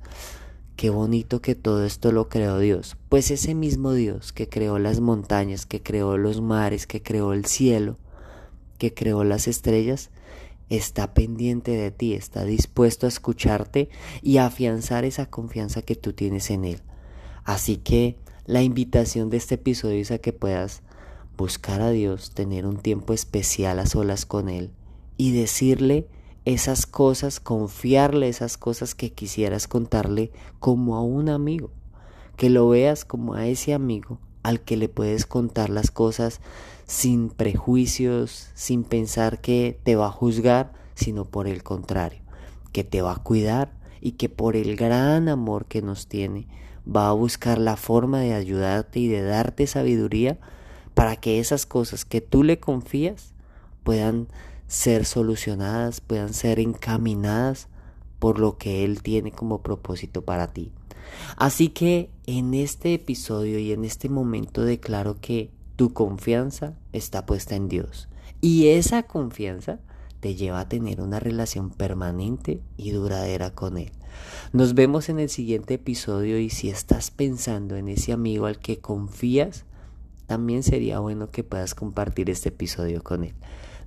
qué 0.75 0.89
bonito 0.89 1.41
que 1.41 1.55
todo 1.55 1.85
esto 1.85 2.11
lo 2.11 2.27
creó 2.27 2.59
Dios. 2.59 2.97
Pues 3.07 3.31
ese 3.31 3.55
mismo 3.55 3.93
Dios 3.93 4.33
que 4.33 4.49
creó 4.49 4.79
las 4.79 4.99
montañas, 4.99 5.65
que 5.65 5.81
creó 5.81 6.17
los 6.17 6.41
mares, 6.41 6.87
que 6.87 7.01
creó 7.01 7.33
el 7.33 7.45
cielo, 7.45 7.97
que 8.81 8.95
creó 8.95 9.23
las 9.23 9.47
estrellas, 9.47 10.09
está 10.69 11.13
pendiente 11.13 11.69
de 11.69 11.91
ti, 11.91 12.15
está 12.15 12.45
dispuesto 12.45 13.05
a 13.05 13.09
escucharte 13.09 13.89
y 14.23 14.37
a 14.37 14.47
afianzar 14.47 15.05
esa 15.05 15.27
confianza 15.27 15.83
que 15.83 15.95
tú 15.95 16.13
tienes 16.13 16.49
en 16.49 16.65
Él. 16.65 16.81
Así 17.43 17.77
que 17.77 18.17
la 18.47 18.63
invitación 18.63 19.29
de 19.29 19.37
este 19.37 19.53
episodio 19.53 20.01
es 20.01 20.09
a 20.09 20.17
que 20.17 20.33
puedas 20.33 20.81
buscar 21.37 21.79
a 21.79 21.91
Dios, 21.91 22.31
tener 22.31 22.65
un 22.65 22.77
tiempo 22.77 23.13
especial 23.13 23.77
a 23.77 23.85
solas 23.85 24.25
con 24.25 24.49
Él 24.49 24.71
y 25.15 25.31
decirle 25.31 26.07
esas 26.45 26.87
cosas, 26.87 27.39
confiarle 27.39 28.29
esas 28.29 28.57
cosas 28.57 28.95
que 28.95 29.11
quisieras 29.11 29.67
contarle 29.67 30.31
como 30.59 30.95
a 30.95 31.03
un 31.03 31.29
amigo, 31.29 31.69
que 32.35 32.49
lo 32.49 32.67
veas 32.67 33.05
como 33.05 33.35
a 33.35 33.45
ese 33.45 33.75
amigo 33.75 34.17
al 34.43 34.61
que 34.61 34.77
le 34.77 34.89
puedes 34.89 35.27
contar 35.27 35.69
las 35.69 35.91
cosas 35.91 36.41
sin 36.91 37.29
prejuicios, 37.29 38.49
sin 38.53 38.83
pensar 38.83 39.39
que 39.39 39.79
te 39.81 39.95
va 39.95 40.07
a 40.07 40.11
juzgar, 40.11 40.73
sino 40.93 41.23
por 41.23 41.47
el 41.47 41.63
contrario, 41.63 42.19
que 42.73 42.83
te 42.83 43.01
va 43.01 43.13
a 43.13 43.23
cuidar 43.23 43.71
y 44.01 44.11
que 44.13 44.27
por 44.27 44.57
el 44.57 44.75
gran 44.75 45.29
amor 45.29 45.67
que 45.67 45.81
nos 45.81 46.07
tiene 46.07 46.49
va 46.85 47.07
a 47.07 47.13
buscar 47.13 47.59
la 47.59 47.77
forma 47.77 48.19
de 48.19 48.33
ayudarte 48.33 48.99
y 48.99 49.07
de 49.07 49.21
darte 49.21 49.67
sabiduría 49.67 50.37
para 50.93 51.15
que 51.15 51.39
esas 51.39 51.65
cosas 51.65 52.03
que 52.03 52.19
tú 52.19 52.43
le 52.43 52.59
confías 52.59 53.33
puedan 53.83 54.27
ser 54.67 55.05
solucionadas, 55.05 56.01
puedan 56.01 56.33
ser 56.33 56.59
encaminadas 56.59 57.69
por 58.19 58.37
lo 58.37 58.57
que 58.57 58.83
Él 58.83 59.01
tiene 59.01 59.31
como 59.31 59.61
propósito 59.61 60.23
para 60.23 60.47
ti. 60.47 60.73
Así 61.37 61.69
que 61.69 62.09
en 62.25 62.53
este 62.53 62.93
episodio 62.93 63.59
y 63.59 63.71
en 63.71 63.85
este 63.85 64.09
momento 64.09 64.65
declaro 64.65 65.21
que 65.21 65.51
tu 65.81 65.93
confianza 65.93 66.75
está 66.93 67.25
puesta 67.25 67.55
en 67.55 67.67
Dios. 67.67 68.07
Y 68.39 68.67
esa 68.67 69.01
confianza 69.01 69.79
te 70.19 70.35
lleva 70.35 70.59
a 70.59 70.69
tener 70.69 71.01
una 71.01 71.19
relación 71.19 71.71
permanente 71.71 72.61
y 72.77 72.91
duradera 72.91 73.55
con 73.55 73.79
Él. 73.79 73.91
Nos 74.53 74.75
vemos 74.75 75.09
en 75.09 75.17
el 75.17 75.31
siguiente 75.31 75.73
episodio 75.73 76.37
y 76.37 76.51
si 76.51 76.69
estás 76.69 77.09
pensando 77.09 77.77
en 77.77 77.87
ese 77.87 78.13
amigo 78.13 78.45
al 78.45 78.59
que 78.59 78.77
confías, 78.77 79.65
también 80.27 80.61
sería 80.61 80.99
bueno 80.99 81.31
que 81.31 81.43
puedas 81.43 81.73
compartir 81.73 82.29
este 82.29 82.49
episodio 82.49 83.01
con 83.01 83.23
él. 83.23 83.33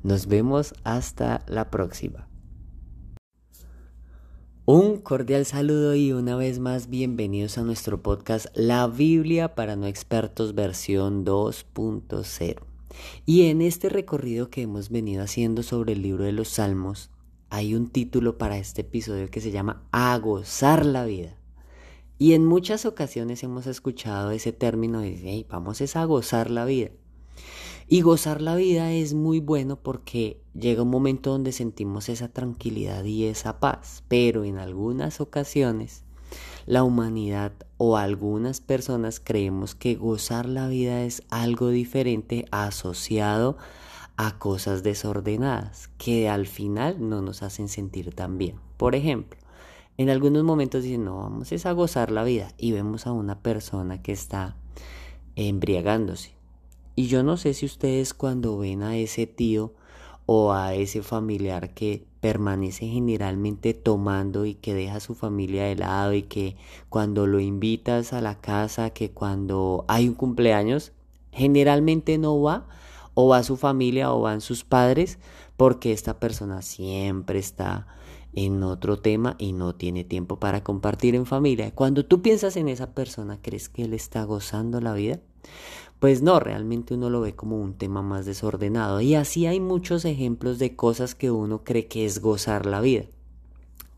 Nos 0.02 0.26
vemos 0.26 0.74
hasta 0.82 1.44
la 1.46 1.70
próxima. 1.70 2.26
Un 4.66 4.96
cordial 4.96 5.44
saludo 5.44 5.94
y 5.94 6.12
una 6.12 6.36
vez 6.36 6.58
más 6.58 6.88
bienvenidos 6.88 7.58
a 7.58 7.62
nuestro 7.64 8.02
podcast 8.02 8.46
La 8.54 8.86
Biblia 8.86 9.54
para 9.54 9.76
no 9.76 9.86
expertos 9.86 10.54
versión 10.54 11.26
2.0. 11.26 12.62
Y 13.26 13.42
en 13.48 13.60
este 13.60 13.90
recorrido 13.90 14.48
que 14.48 14.62
hemos 14.62 14.88
venido 14.88 15.22
haciendo 15.22 15.62
sobre 15.62 15.92
el 15.92 16.00
libro 16.00 16.24
de 16.24 16.32
los 16.32 16.48
Salmos, 16.48 17.10
hay 17.50 17.74
un 17.74 17.90
título 17.90 18.38
para 18.38 18.56
este 18.56 18.80
episodio 18.80 19.30
que 19.30 19.42
se 19.42 19.50
llama 19.50 19.82
A 19.92 20.16
gozar 20.16 20.86
la 20.86 21.04
vida. 21.04 21.36
Y 22.16 22.32
en 22.32 22.46
muchas 22.46 22.86
ocasiones 22.86 23.42
hemos 23.42 23.66
escuchado 23.66 24.30
ese 24.30 24.52
término 24.54 25.00
de, 25.00 25.14
hey, 25.14 25.44
vamos 25.46 25.94
a 25.94 26.04
gozar 26.06 26.50
la 26.50 26.64
vida. 26.64 26.88
Y 27.86 28.00
gozar 28.00 28.40
la 28.40 28.56
vida 28.56 28.92
es 28.92 29.14
muy 29.14 29.40
bueno 29.40 29.76
porque 29.76 30.40
llega 30.54 30.82
un 30.82 30.90
momento 30.90 31.30
donde 31.30 31.52
sentimos 31.52 32.08
esa 32.08 32.28
tranquilidad 32.28 33.04
y 33.04 33.24
esa 33.26 33.60
paz, 33.60 34.04
pero 34.08 34.44
en 34.44 34.58
algunas 34.58 35.20
ocasiones 35.20 36.04
la 36.66 36.82
humanidad 36.82 37.52
o 37.76 37.96
algunas 37.96 38.60
personas 38.60 39.20
creemos 39.20 39.74
que 39.74 39.96
gozar 39.96 40.46
la 40.46 40.66
vida 40.68 41.02
es 41.02 41.22
algo 41.28 41.68
diferente 41.68 42.46
asociado 42.50 43.58
a 44.16 44.38
cosas 44.38 44.82
desordenadas 44.82 45.90
que 45.98 46.28
al 46.28 46.46
final 46.46 47.08
no 47.08 47.20
nos 47.20 47.42
hacen 47.42 47.68
sentir 47.68 48.14
tan 48.14 48.38
bien. 48.38 48.56
Por 48.76 48.94
ejemplo, 48.94 49.38
en 49.98 50.08
algunos 50.08 50.42
momentos 50.44 50.82
dicen, 50.82 51.04
no, 51.04 51.18
vamos 51.18 51.66
a 51.66 51.72
gozar 51.72 52.10
la 52.10 52.24
vida 52.24 52.48
y 52.56 52.72
vemos 52.72 53.06
a 53.06 53.12
una 53.12 53.40
persona 53.40 54.02
que 54.02 54.12
está 54.12 54.56
embriagándose. 55.36 56.33
Y 56.96 57.06
yo 57.08 57.22
no 57.22 57.36
sé 57.36 57.54
si 57.54 57.66
ustedes 57.66 58.14
cuando 58.14 58.58
ven 58.58 58.82
a 58.82 58.96
ese 58.96 59.26
tío 59.26 59.72
o 60.26 60.52
a 60.52 60.74
ese 60.74 61.02
familiar 61.02 61.74
que 61.74 62.06
permanece 62.20 62.86
generalmente 62.86 63.74
tomando 63.74 64.46
y 64.46 64.54
que 64.54 64.74
deja 64.74 64.96
a 64.96 65.00
su 65.00 65.14
familia 65.14 65.64
de 65.64 65.76
lado 65.76 66.14
y 66.14 66.22
que 66.22 66.56
cuando 66.88 67.26
lo 67.26 67.40
invitas 67.40 68.12
a 68.12 68.20
la 68.20 68.40
casa, 68.40 68.90
que 68.90 69.10
cuando 69.10 69.84
hay 69.88 70.08
un 70.08 70.14
cumpleaños, 70.14 70.92
generalmente 71.32 72.16
no 72.16 72.40
va 72.40 72.66
o 73.14 73.28
va 73.28 73.42
su 73.42 73.56
familia 73.56 74.12
o 74.12 74.22
van 74.22 74.40
sus 74.40 74.64
padres 74.64 75.18
porque 75.56 75.92
esta 75.92 76.18
persona 76.18 76.62
siempre 76.62 77.38
está 77.38 77.86
en 78.32 78.62
otro 78.62 78.98
tema 78.98 79.36
y 79.38 79.52
no 79.52 79.74
tiene 79.74 80.02
tiempo 80.04 80.40
para 80.40 80.64
compartir 80.64 81.14
en 81.14 81.26
familia. 81.26 81.72
Cuando 81.72 82.04
tú 82.04 82.22
piensas 82.22 82.56
en 82.56 82.68
esa 82.68 82.92
persona, 82.92 83.38
¿crees 83.40 83.68
que 83.68 83.84
él 83.84 83.94
está 83.94 84.24
gozando 84.24 84.80
la 84.80 84.94
vida? 84.94 85.20
Pues 86.04 86.20
no, 86.20 86.38
realmente 86.38 86.92
uno 86.92 87.08
lo 87.08 87.22
ve 87.22 87.34
como 87.34 87.58
un 87.58 87.78
tema 87.78 88.02
más 88.02 88.26
desordenado. 88.26 89.00
Y 89.00 89.14
así 89.14 89.46
hay 89.46 89.58
muchos 89.58 90.04
ejemplos 90.04 90.58
de 90.58 90.76
cosas 90.76 91.14
que 91.14 91.30
uno 91.30 91.64
cree 91.64 91.86
que 91.86 92.04
es 92.04 92.20
gozar 92.20 92.66
la 92.66 92.82
vida. 92.82 93.04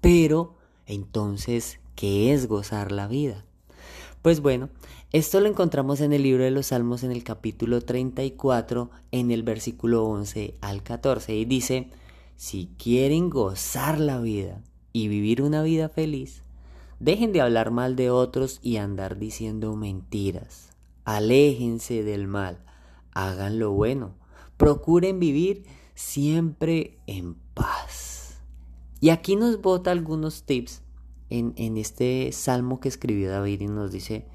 Pero, 0.01 0.55
entonces, 0.87 1.81
¿qué 1.97 2.33
es 2.33 2.47
gozar 2.47 2.93
la 2.93 3.09
vida? 3.09 3.45
Pues 4.23 4.41
bueno, 4.41 4.69
esto 5.11 5.41
lo 5.41 5.49
encontramos 5.49 6.01
en 6.01 6.13
el 6.13 6.23
libro 6.23 6.45
de 6.45 6.53
los 6.53 6.67
Salmos 6.67 7.03
en 7.03 7.11
el 7.11 7.25
capítulo 7.25 7.81
34, 7.81 8.89
en 9.11 9.33
el 9.33 9.43
versículo 9.43 10.05
11 10.05 10.55
al 10.61 10.85
14, 10.85 11.35
y 11.35 11.45
dice, 11.45 11.91
si 12.37 12.71
quieren 12.79 13.31
gozar 13.31 13.99
la 13.99 14.21
vida 14.21 14.63
y 14.93 15.09
vivir 15.09 15.43
una 15.43 15.65
vida 15.65 15.89
feliz, 15.89 16.45
dejen 17.01 17.33
de 17.33 17.41
hablar 17.41 17.73
mal 17.73 17.97
de 17.97 18.11
otros 18.11 18.61
y 18.63 18.77
andar 18.77 19.19
diciendo 19.19 19.75
mentiras 19.75 20.66
aléjense 21.07 22.03
del 22.03 22.27
mal, 22.27 22.59
hagan 23.15 23.59
lo 23.59 23.73
bueno, 23.73 24.17
procuren 24.57 25.19
vivir 25.19 25.65
siempre 25.95 26.99
en 27.07 27.37
paz. 27.55 28.43
Y 29.01 29.11
aquí 29.11 29.37
nos 29.37 29.63
bota 29.63 29.93
algunos 29.93 30.45
tips 30.45 30.83
en, 31.31 31.55
en 31.57 31.77
este 31.77 32.33
salmo 32.33 32.81
que 32.81 32.89
escribió 32.89 33.31
David 33.31 33.63
y 33.63 33.67
nos 33.69 33.93
dice, 33.93 34.27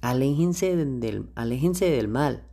aléjense 0.00 0.76
del, 0.76 1.30
aléjense 1.34 1.90
del 1.90 2.08
mal 2.08 2.46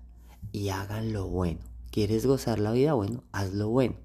y 0.51 0.69
hagan 0.69 1.13
lo 1.13 1.27
bueno. 1.27 1.59
¿Quieres 1.91 2.25
gozar 2.25 2.59
la 2.59 2.71
vida? 2.71 2.93
Bueno, 2.93 3.23
haz 3.31 3.53
lo 3.53 3.69
bueno. 3.69 3.95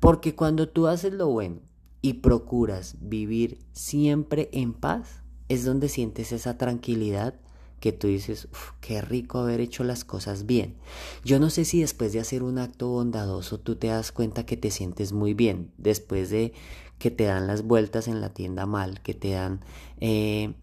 Porque 0.00 0.34
cuando 0.34 0.68
tú 0.68 0.86
haces 0.86 1.12
lo 1.12 1.28
bueno 1.28 1.60
y 2.00 2.14
procuras 2.14 2.96
vivir 3.00 3.58
siempre 3.72 4.48
en 4.52 4.72
paz, 4.72 5.22
es 5.48 5.64
donde 5.64 5.88
sientes 5.88 6.32
esa 6.32 6.56
tranquilidad 6.56 7.34
que 7.80 7.92
tú 7.92 8.06
dices, 8.06 8.48
qué 8.80 9.00
rico 9.00 9.38
haber 9.38 9.60
hecho 9.60 9.84
las 9.84 10.04
cosas 10.04 10.46
bien. 10.46 10.76
Yo 11.24 11.38
no 11.38 11.50
sé 11.50 11.64
si 11.64 11.80
después 11.80 12.12
de 12.12 12.20
hacer 12.20 12.42
un 12.42 12.58
acto 12.58 12.88
bondadoso 12.88 13.58
tú 13.58 13.76
te 13.76 13.88
das 13.88 14.12
cuenta 14.12 14.46
que 14.46 14.56
te 14.56 14.70
sientes 14.70 15.12
muy 15.12 15.34
bien, 15.34 15.72
después 15.78 16.30
de 16.30 16.52
que 16.98 17.10
te 17.10 17.24
dan 17.24 17.46
las 17.46 17.62
vueltas 17.62 18.08
en 18.08 18.20
la 18.20 18.32
tienda 18.34 18.66
mal, 18.66 19.00
que 19.02 19.14
te 19.14 19.30
dan... 19.30 19.60
Eh, 20.00 20.54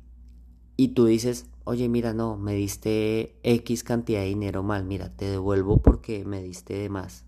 y 0.77 0.89
tú 0.89 1.05
dices, 1.05 1.45
oye, 1.63 1.87
mira, 1.87 2.13
no, 2.13 2.37
me 2.37 2.53
diste 2.53 3.37
X 3.43 3.83
cantidad 3.83 4.19
de 4.19 4.27
dinero 4.27 4.61
mal, 4.61 4.83
mira, 4.83 5.15
te 5.15 5.25
devuelvo 5.25 5.81
porque 5.81 6.25
me 6.25 6.41
diste 6.41 6.73
de 6.73 6.89
más 6.89 7.24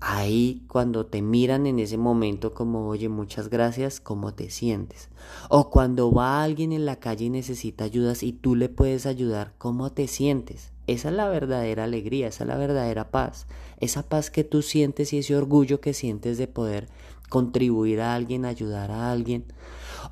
ahí 0.00 0.64
cuando 0.68 1.06
te 1.06 1.22
miran 1.22 1.66
en 1.66 1.78
ese 1.78 1.98
momento 1.98 2.54
como, 2.54 2.88
oye, 2.88 3.08
muchas 3.08 3.48
gracias, 3.50 4.00
¿cómo 4.00 4.34
te 4.34 4.50
sientes? 4.50 5.08
O 5.48 5.70
cuando 5.70 6.12
va 6.12 6.42
alguien 6.42 6.72
en 6.72 6.86
la 6.86 6.96
calle 6.96 7.26
y 7.26 7.30
necesita 7.30 7.84
ayudas 7.84 8.22
y 8.22 8.32
tú 8.32 8.54
le 8.54 8.68
puedes 8.68 9.06
ayudar, 9.06 9.54
¿cómo 9.58 9.90
te 9.90 10.06
sientes? 10.06 10.72
Esa 10.86 11.10
es 11.10 11.14
la 11.14 11.28
verdadera 11.28 11.84
alegría, 11.84 12.28
esa 12.28 12.44
es 12.44 12.48
la 12.48 12.56
verdadera 12.56 13.10
paz. 13.10 13.46
Esa 13.78 14.08
paz 14.08 14.30
que 14.30 14.42
tú 14.42 14.62
sientes 14.62 15.12
y 15.12 15.18
ese 15.18 15.36
orgullo 15.36 15.80
que 15.80 15.92
sientes 15.92 16.38
de 16.38 16.46
poder 16.46 16.88
contribuir 17.28 18.00
a 18.00 18.14
alguien, 18.14 18.46
ayudar 18.46 18.90
a 18.90 19.12
alguien. 19.12 19.44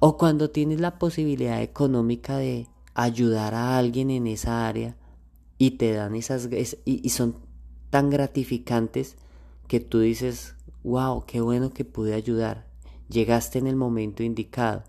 O 0.00 0.18
cuando 0.18 0.50
tienes 0.50 0.80
la 0.80 0.98
posibilidad 0.98 1.62
económica 1.62 2.36
de 2.36 2.68
ayudar 2.94 3.54
a 3.54 3.78
alguien 3.78 4.10
en 4.10 4.26
esa 4.26 4.66
área 4.66 4.96
y 5.58 5.72
te 5.72 5.92
dan 5.92 6.14
esas 6.14 6.48
y, 6.84 7.08
son 7.08 7.36
tan 7.90 8.10
gratificantes 8.10 9.16
que 9.66 9.80
tú 9.80 10.00
dices, 10.00 10.54
wow, 10.84 11.24
qué 11.26 11.40
bueno 11.40 11.70
que 11.70 11.84
pude 11.84 12.14
ayudar, 12.14 12.66
llegaste 13.08 13.58
en 13.58 13.66
el 13.66 13.76
momento 13.76 14.22
indicado. 14.22 14.84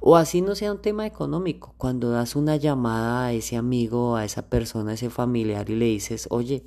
O 0.00 0.16
así 0.16 0.42
no 0.42 0.54
sea 0.54 0.72
un 0.72 0.82
tema 0.82 1.06
económico, 1.06 1.74
cuando 1.78 2.10
das 2.10 2.36
una 2.36 2.56
llamada 2.56 3.26
a 3.26 3.32
ese 3.32 3.56
amigo, 3.56 4.16
a 4.16 4.24
esa 4.24 4.48
persona, 4.48 4.92
a 4.92 4.94
ese 4.94 5.10
familiar 5.10 5.70
y 5.70 5.76
le 5.76 5.86
dices, 5.86 6.26
oye, 6.30 6.66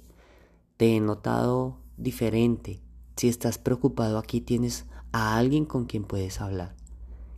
te 0.78 0.96
he 0.96 1.00
notado 1.00 1.78
diferente. 1.98 2.82
Si 3.16 3.28
estás 3.28 3.58
preocupado 3.58 4.18
aquí 4.18 4.42
tienes 4.42 4.86
a 5.12 5.38
alguien 5.38 5.66
con 5.66 5.86
quien 5.86 6.04
puedes 6.04 6.42
hablar. 6.42 6.76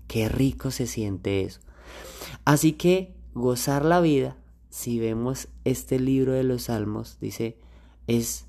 Qué 0.08 0.30
rico 0.30 0.72
se 0.72 0.88
siente 0.88 1.42
eso. 1.42 1.60
Así 2.46 2.74
que 2.74 3.16
gozar 3.34 3.86
la 3.86 4.02
vida, 4.02 4.38
si 4.70 5.00
vemos 5.00 5.48
este 5.66 6.00
libro 6.00 6.34
de 6.34 6.44
los 6.44 6.64
salmos, 6.64 7.18
dice, 7.20 7.58
es 8.08 8.46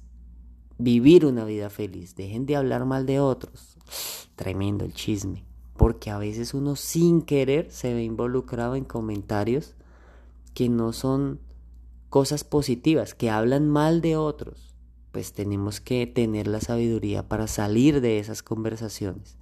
vivir 0.83 1.27
una 1.27 1.45
vida 1.45 1.71
feliz. 1.71 2.15
Dejen 2.15 2.47
de 2.47 2.57
hablar 2.57 2.85
mal 2.85 3.07
de 3.07 3.21
otros. 3.21 3.77
Tremendo 4.37 4.85
el 4.85 4.95
chisme. 4.95 5.45
Porque 5.77 6.11
a 6.11 6.19
veces 6.19 6.55
uno 6.55 6.77
sin 6.77 7.23
querer 7.23 7.71
se 7.71 7.95
ve 7.95 8.05
involucrado 8.05 8.77
en 8.77 8.85
comentarios 8.85 9.75
que 10.55 10.69
no 10.69 10.93
son 10.93 11.41
cosas 12.09 12.45
positivas, 12.45 13.15
que 13.15 13.31
hablan 13.31 13.69
mal 13.69 14.01
de 14.01 14.17
otros. 14.17 14.75
Pues 15.13 15.33
tenemos 15.33 15.81
que 15.81 16.07
tener 16.07 16.47
la 16.47 16.61
sabiduría 16.61 17.29
para 17.29 17.47
salir 17.47 18.01
de 18.01 18.19
esas 18.19 18.43
conversaciones. 18.43 19.37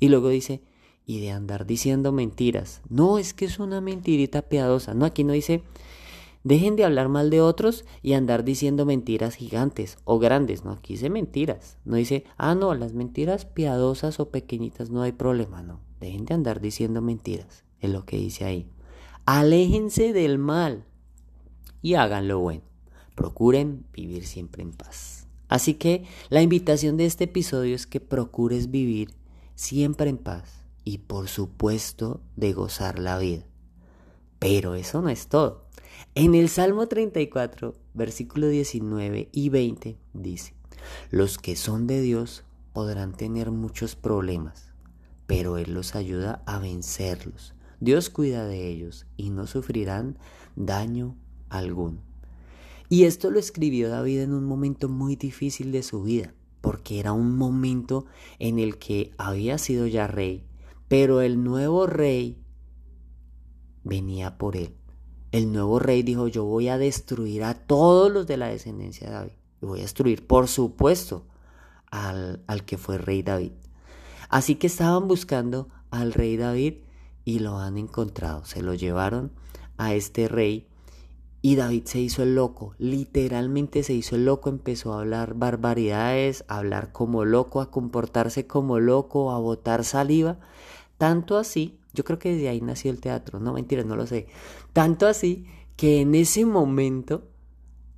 Y 0.00 0.08
luego 0.08 0.28
dice, 0.28 0.62
y 1.06 1.20
de 1.20 1.30
andar 1.30 1.66
diciendo 1.66 2.12
mentiras. 2.12 2.82
No, 2.88 3.18
es 3.18 3.32
que 3.32 3.44
es 3.44 3.58
una 3.58 3.80
mentirita 3.80 4.42
piadosa. 4.42 4.92
No, 4.92 5.04
aquí 5.04 5.24
no 5.24 5.32
dice, 5.32 5.62
Dejen 6.46 6.76
de 6.76 6.84
hablar 6.84 7.08
mal 7.08 7.28
de 7.28 7.40
otros 7.40 7.84
y 8.02 8.12
andar 8.12 8.44
diciendo 8.44 8.86
mentiras 8.86 9.34
gigantes 9.34 9.98
o 10.04 10.20
grandes, 10.20 10.64
¿no? 10.64 10.70
Aquí 10.70 10.92
dice 10.92 11.10
mentiras. 11.10 11.76
No 11.84 11.96
dice, 11.96 12.22
ah, 12.36 12.54
no, 12.54 12.72
las 12.76 12.92
mentiras 12.92 13.46
piadosas 13.46 14.20
o 14.20 14.30
pequeñitas 14.30 14.88
no 14.88 15.02
hay 15.02 15.10
problema, 15.10 15.64
no. 15.64 15.80
Dejen 15.98 16.24
de 16.24 16.34
andar 16.34 16.60
diciendo 16.60 17.02
mentiras, 17.02 17.64
es 17.80 17.90
lo 17.90 18.06
que 18.06 18.18
dice 18.18 18.44
ahí. 18.44 18.70
Aléjense 19.24 20.12
del 20.12 20.38
mal 20.38 20.84
y 21.82 21.94
hagan 21.94 22.28
lo 22.28 22.38
bueno. 22.38 22.62
Procuren 23.16 23.84
vivir 23.92 24.24
siempre 24.24 24.62
en 24.62 24.70
paz. 24.70 25.26
Así 25.48 25.74
que 25.74 26.04
la 26.28 26.42
invitación 26.42 26.96
de 26.96 27.06
este 27.06 27.24
episodio 27.24 27.74
es 27.74 27.88
que 27.88 27.98
procures 27.98 28.70
vivir 28.70 29.12
siempre 29.56 30.10
en 30.10 30.18
paz 30.18 30.62
y 30.84 30.98
por 30.98 31.26
supuesto 31.26 32.20
de 32.36 32.52
gozar 32.52 33.00
la 33.00 33.18
vida. 33.18 33.42
Pero 34.38 34.76
eso 34.76 35.02
no 35.02 35.08
es 35.08 35.26
todo. 35.26 35.65
En 36.14 36.34
el 36.34 36.48
Salmo 36.48 36.88
34, 36.88 37.74
versículo 37.94 38.48
19 38.48 39.28
y 39.32 39.48
20 39.50 39.98
dice, 40.14 40.54
los 41.10 41.38
que 41.38 41.56
son 41.56 41.86
de 41.86 42.00
Dios 42.00 42.44
podrán 42.72 43.12
tener 43.12 43.50
muchos 43.50 43.96
problemas, 43.96 44.72
pero 45.26 45.58
Él 45.58 45.74
los 45.74 45.94
ayuda 45.94 46.42
a 46.46 46.58
vencerlos. 46.58 47.54
Dios 47.80 48.08
cuida 48.08 48.46
de 48.46 48.68
ellos 48.68 49.06
y 49.16 49.30
no 49.30 49.46
sufrirán 49.46 50.18
daño 50.54 51.16
alguno. 51.50 51.98
Y 52.88 53.04
esto 53.04 53.30
lo 53.30 53.38
escribió 53.38 53.90
David 53.90 54.20
en 54.20 54.32
un 54.32 54.44
momento 54.44 54.88
muy 54.88 55.16
difícil 55.16 55.72
de 55.72 55.82
su 55.82 56.02
vida, 56.02 56.32
porque 56.62 56.98
era 56.98 57.12
un 57.12 57.36
momento 57.36 58.06
en 58.38 58.58
el 58.58 58.78
que 58.78 59.10
había 59.18 59.58
sido 59.58 59.86
ya 59.86 60.06
rey, 60.06 60.44
pero 60.88 61.20
el 61.20 61.42
nuevo 61.44 61.86
rey 61.86 62.38
venía 63.84 64.38
por 64.38 64.56
él 64.56 64.74
el 65.36 65.52
nuevo 65.52 65.78
rey 65.78 66.02
dijo, 66.02 66.28
yo 66.28 66.44
voy 66.44 66.68
a 66.68 66.78
destruir 66.78 67.44
a 67.44 67.52
todos 67.52 68.10
los 68.10 68.26
de 68.26 68.38
la 68.38 68.48
descendencia 68.48 69.08
de 69.08 69.12
David. 69.12 69.32
Y 69.60 69.66
voy 69.66 69.80
a 69.80 69.82
destruir, 69.82 70.26
por 70.26 70.48
supuesto, 70.48 71.26
al, 71.90 72.42
al 72.46 72.64
que 72.64 72.78
fue 72.78 72.96
rey 72.96 73.22
David. 73.22 73.52
Así 74.30 74.54
que 74.54 74.66
estaban 74.66 75.08
buscando 75.08 75.68
al 75.90 76.14
rey 76.14 76.38
David 76.38 76.76
y 77.26 77.40
lo 77.40 77.58
han 77.58 77.76
encontrado. 77.76 78.46
Se 78.46 78.62
lo 78.62 78.72
llevaron 78.72 79.30
a 79.76 79.92
este 79.92 80.26
rey 80.26 80.68
y 81.42 81.56
David 81.56 81.84
se 81.84 82.00
hizo 82.00 82.22
el 82.22 82.34
loco, 82.34 82.74
literalmente 82.78 83.82
se 83.82 83.92
hizo 83.92 84.16
el 84.16 84.24
loco, 84.24 84.48
empezó 84.48 84.94
a 84.94 85.00
hablar 85.00 85.34
barbaridades, 85.34 86.44
a 86.48 86.58
hablar 86.58 86.92
como 86.92 87.24
loco, 87.24 87.60
a 87.60 87.70
comportarse 87.70 88.46
como 88.46 88.80
loco, 88.80 89.30
a 89.30 89.38
botar 89.38 89.84
saliva, 89.84 90.38
tanto 90.98 91.36
así 91.36 91.78
yo 91.96 92.04
creo 92.04 92.18
que 92.18 92.34
desde 92.34 92.50
ahí 92.50 92.60
nació 92.60 92.90
el 92.90 93.00
teatro, 93.00 93.40
no 93.40 93.54
mentiras, 93.54 93.86
no 93.86 93.96
lo 93.96 94.06
sé. 94.06 94.26
Tanto 94.76 95.06
así 95.06 95.46
que 95.74 96.02
en 96.02 96.14
ese 96.14 96.44
momento, 96.44 97.30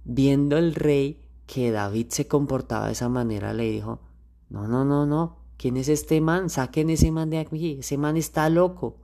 viendo 0.04 0.56
el 0.56 0.76
rey 0.76 1.26
que 1.48 1.72
David 1.72 2.06
se 2.10 2.28
comportaba 2.28 2.86
de 2.86 2.92
esa 2.92 3.08
manera, 3.08 3.52
le 3.52 3.68
dijo, 3.68 3.98
no, 4.48 4.68
no, 4.68 4.84
no, 4.84 5.04
no, 5.04 5.40
¿quién 5.56 5.76
es 5.76 5.88
este 5.88 6.20
man? 6.20 6.48
Saquen 6.48 6.88
ese 6.90 7.10
man 7.10 7.30
de 7.30 7.40
aquí, 7.40 7.78
ese 7.80 7.98
man 7.98 8.16
está 8.16 8.48
loco. 8.48 8.96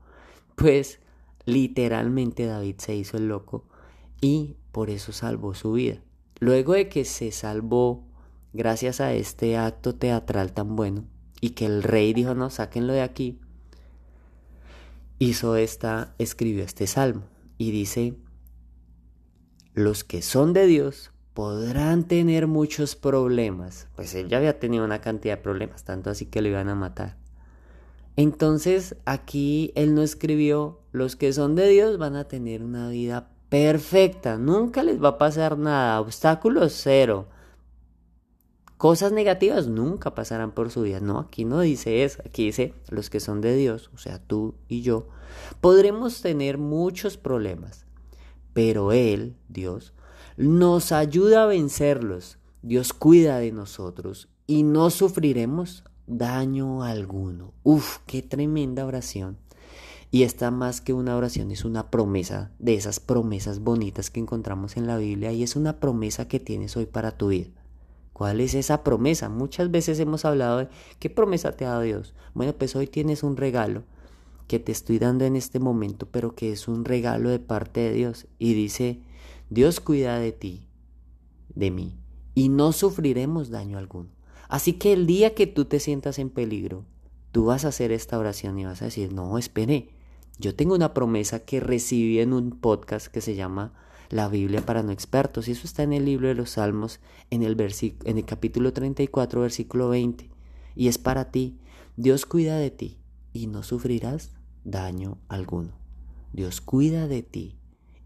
Pues 0.54 1.00
literalmente 1.46 2.46
David 2.46 2.76
se 2.78 2.94
hizo 2.94 3.16
el 3.16 3.26
loco 3.26 3.64
y 4.20 4.54
por 4.70 4.88
eso 4.88 5.10
salvó 5.10 5.52
su 5.54 5.72
vida. 5.72 6.00
Luego 6.38 6.74
de 6.74 6.88
que 6.88 7.04
se 7.04 7.32
salvó 7.32 8.04
gracias 8.52 9.00
a 9.00 9.14
este 9.14 9.56
acto 9.56 9.96
teatral 9.96 10.52
tan 10.52 10.76
bueno, 10.76 11.06
y 11.40 11.50
que 11.50 11.66
el 11.66 11.82
rey 11.82 12.14
dijo, 12.14 12.36
no, 12.36 12.50
sáquenlo 12.50 12.92
de 12.92 13.02
aquí, 13.02 13.40
hizo 15.18 15.56
esta, 15.56 16.14
escribió 16.18 16.62
este 16.62 16.86
salmo 16.86 17.33
y 17.58 17.70
dice, 17.70 18.14
los 19.74 20.04
que 20.04 20.22
son 20.22 20.52
de 20.52 20.66
Dios 20.66 21.10
podrán 21.34 22.04
tener 22.04 22.46
muchos 22.46 22.94
problemas. 22.94 23.88
Pues 23.96 24.14
él 24.14 24.28
ya 24.28 24.38
había 24.38 24.60
tenido 24.60 24.84
una 24.84 25.00
cantidad 25.00 25.36
de 25.36 25.42
problemas, 25.42 25.84
tanto 25.84 26.10
así 26.10 26.26
que 26.26 26.40
lo 26.40 26.48
iban 26.48 26.68
a 26.68 26.74
matar. 26.74 27.16
Entonces 28.16 28.96
aquí 29.04 29.72
él 29.74 29.94
no 29.94 30.02
escribió, 30.02 30.80
los 30.92 31.16
que 31.16 31.32
son 31.32 31.56
de 31.56 31.68
Dios 31.68 31.98
van 31.98 32.14
a 32.14 32.28
tener 32.28 32.62
una 32.62 32.88
vida 32.88 33.30
perfecta, 33.48 34.38
nunca 34.38 34.84
les 34.84 35.02
va 35.02 35.10
a 35.10 35.18
pasar 35.18 35.58
nada, 35.58 36.00
obstáculos 36.00 36.72
cero. 36.80 37.28
Cosas 38.76 39.12
negativas 39.12 39.68
nunca 39.68 40.14
pasarán 40.14 40.52
por 40.52 40.70
su 40.70 40.82
vida. 40.82 41.00
No, 41.00 41.18
aquí 41.18 41.44
no 41.44 41.60
dice 41.60 42.04
eso. 42.04 42.22
Aquí 42.26 42.46
dice 42.46 42.74
los 42.88 43.08
que 43.08 43.20
son 43.20 43.40
de 43.40 43.56
Dios, 43.56 43.90
o 43.94 43.98
sea, 43.98 44.18
tú 44.18 44.54
y 44.68 44.82
yo, 44.82 45.08
podremos 45.60 46.20
tener 46.20 46.58
muchos 46.58 47.16
problemas. 47.16 47.86
Pero 48.52 48.92
Él, 48.92 49.36
Dios, 49.48 49.94
nos 50.36 50.92
ayuda 50.92 51.44
a 51.44 51.46
vencerlos. 51.46 52.38
Dios 52.62 52.92
cuida 52.92 53.38
de 53.38 53.52
nosotros 53.52 54.28
y 54.46 54.62
no 54.62 54.90
sufriremos 54.90 55.84
daño 56.06 56.82
alguno. 56.82 57.52
Uf, 57.62 57.98
qué 58.06 58.22
tremenda 58.22 58.86
oración. 58.86 59.38
Y 60.10 60.22
esta 60.22 60.50
más 60.50 60.80
que 60.80 60.92
una 60.92 61.16
oración 61.16 61.50
es 61.50 61.64
una 61.64 61.90
promesa 61.90 62.52
de 62.58 62.74
esas 62.74 63.00
promesas 63.00 63.58
bonitas 63.58 64.10
que 64.10 64.20
encontramos 64.20 64.76
en 64.76 64.86
la 64.86 64.96
Biblia 64.96 65.32
y 65.32 65.42
es 65.42 65.56
una 65.56 65.80
promesa 65.80 66.28
que 66.28 66.40
tienes 66.40 66.76
hoy 66.76 66.86
para 66.86 67.16
tu 67.16 67.28
vida. 67.28 67.48
¿Cuál 68.14 68.40
es 68.40 68.54
esa 68.54 68.84
promesa? 68.84 69.28
Muchas 69.28 69.72
veces 69.72 69.98
hemos 69.98 70.24
hablado 70.24 70.58
de 70.58 70.68
qué 71.00 71.10
promesa 71.10 71.50
te 71.50 71.64
ha 71.64 71.70
dado 71.70 71.82
Dios. 71.82 72.14
Bueno, 72.32 72.52
pues 72.52 72.76
hoy 72.76 72.86
tienes 72.86 73.24
un 73.24 73.36
regalo 73.36 73.82
que 74.46 74.60
te 74.60 74.70
estoy 74.70 75.00
dando 75.00 75.24
en 75.24 75.34
este 75.34 75.58
momento, 75.58 76.06
pero 76.06 76.36
que 76.36 76.52
es 76.52 76.68
un 76.68 76.84
regalo 76.84 77.28
de 77.28 77.40
parte 77.40 77.80
de 77.80 77.92
Dios. 77.92 78.28
Y 78.38 78.54
dice, 78.54 79.02
Dios 79.50 79.80
cuida 79.80 80.20
de 80.20 80.30
ti, 80.30 80.68
de 81.56 81.72
mí, 81.72 81.98
y 82.36 82.50
no 82.50 82.70
sufriremos 82.70 83.50
daño 83.50 83.78
alguno. 83.78 84.10
Así 84.48 84.74
que 84.74 84.92
el 84.92 85.06
día 85.06 85.34
que 85.34 85.48
tú 85.48 85.64
te 85.64 85.80
sientas 85.80 86.20
en 86.20 86.30
peligro, 86.30 86.84
tú 87.32 87.46
vas 87.46 87.64
a 87.64 87.68
hacer 87.68 87.90
esta 87.90 88.16
oración 88.16 88.56
y 88.60 88.64
vas 88.64 88.80
a 88.80 88.84
decir, 88.84 89.12
no, 89.12 89.38
espere, 89.38 89.88
yo 90.38 90.54
tengo 90.54 90.76
una 90.76 90.94
promesa 90.94 91.40
que 91.40 91.58
recibí 91.58 92.20
en 92.20 92.32
un 92.32 92.52
podcast 92.52 93.08
que 93.08 93.20
se 93.20 93.34
llama 93.34 93.72
La 94.10 94.28
Biblia 94.28 94.64
para 94.64 94.82
no 94.82 94.92
expertos, 94.92 95.48
y 95.48 95.52
eso 95.52 95.66
está 95.66 95.82
en 95.82 95.92
el 95.92 96.04
libro 96.04 96.28
de 96.28 96.34
los 96.34 96.50
Salmos, 96.50 97.00
en 97.30 97.42
el, 97.42 97.56
en 97.60 98.18
el 98.18 98.24
capítulo 98.24 98.72
34, 98.72 99.40
versículo 99.40 99.88
20, 99.88 100.30
y 100.76 100.88
es 100.88 100.98
para 100.98 101.30
ti. 101.30 101.58
Dios 101.96 102.26
cuida 102.26 102.58
de 102.58 102.70
ti 102.70 102.98
y 103.32 103.46
no 103.46 103.62
sufrirás 103.62 104.32
daño 104.64 105.18
alguno. 105.28 105.72
Dios 106.32 106.60
cuida 106.60 107.06
de 107.06 107.22
ti 107.22 107.56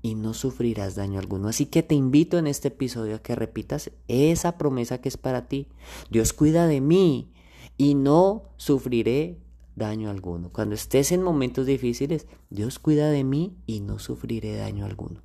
y 0.02 0.14
no 0.14 0.34
sufrirás 0.34 0.94
daño 0.94 1.18
alguno. 1.18 1.48
Así 1.48 1.66
que 1.66 1.82
te 1.82 1.94
invito 1.94 2.38
en 2.38 2.46
este 2.46 2.68
episodio 2.68 3.16
a 3.16 3.22
que 3.22 3.34
repitas 3.34 3.90
esa 4.06 4.58
promesa 4.58 5.00
que 5.00 5.08
es 5.08 5.16
para 5.16 5.48
ti. 5.48 5.68
Dios 6.10 6.32
cuida 6.32 6.66
de 6.66 6.80
mí 6.80 7.32
y 7.76 7.94
no 7.94 8.44
sufriré 8.56 9.38
daño 9.76 10.10
alguno. 10.10 10.50
Cuando 10.52 10.74
estés 10.74 11.12
en 11.12 11.22
momentos 11.22 11.66
difíciles, 11.66 12.26
Dios 12.50 12.78
cuida 12.78 13.10
de 13.10 13.24
mí 13.24 13.56
y 13.66 13.80
no 13.80 13.98
sufriré 13.98 14.56
daño 14.56 14.84
alguno. 14.84 15.22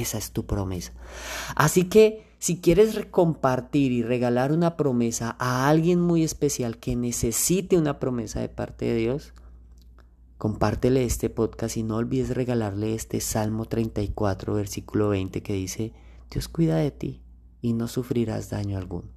Esa 0.00 0.18
es 0.18 0.32
tu 0.32 0.46
promesa. 0.46 0.92
Así 1.54 1.84
que 1.84 2.24
si 2.38 2.60
quieres 2.60 2.98
compartir 3.10 3.92
y 3.92 4.02
regalar 4.02 4.52
una 4.52 4.76
promesa 4.76 5.36
a 5.38 5.68
alguien 5.68 6.00
muy 6.00 6.24
especial 6.24 6.78
que 6.78 6.96
necesite 6.96 7.76
una 7.78 7.98
promesa 7.98 8.40
de 8.40 8.48
parte 8.48 8.86
de 8.86 8.96
Dios, 8.96 9.32
Compártele 10.42 11.04
este 11.04 11.30
podcast 11.30 11.76
y 11.76 11.84
no 11.84 11.94
olvides 11.94 12.34
regalarle 12.34 12.96
este 12.96 13.20
Salmo 13.20 13.66
34, 13.66 14.54
versículo 14.54 15.10
20 15.10 15.40
que 15.40 15.52
dice, 15.52 15.92
Dios 16.32 16.48
cuida 16.48 16.78
de 16.78 16.90
ti 16.90 17.22
y 17.60 17.74
no 17.74 17.86
sufrirás 17.86 18.50
daño 18.50 18.76
alguno. 18.76 19.08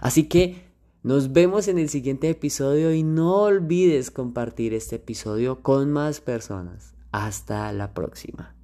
Así 0.00 0.28
que 0.28 0.68
nos 1.02 1.32
vemos 1.32 1.66
en 1.66 1.80
el 1.80 1.88
siguiente 1.88 2.30
episodio 2.30 2.94
y 2.94 3.02
no 3.02 3.42
olvides 3.42 4.12
compartir 4.12 4.72
este 4.72 4.96
episodio 4.96 5.62
con 5.62 5.90
más 5.90 6.20
personas. 6.20 6.94
Hasta 7.10 7.72
la 7.72 7.92
próxima. 7.92 8.57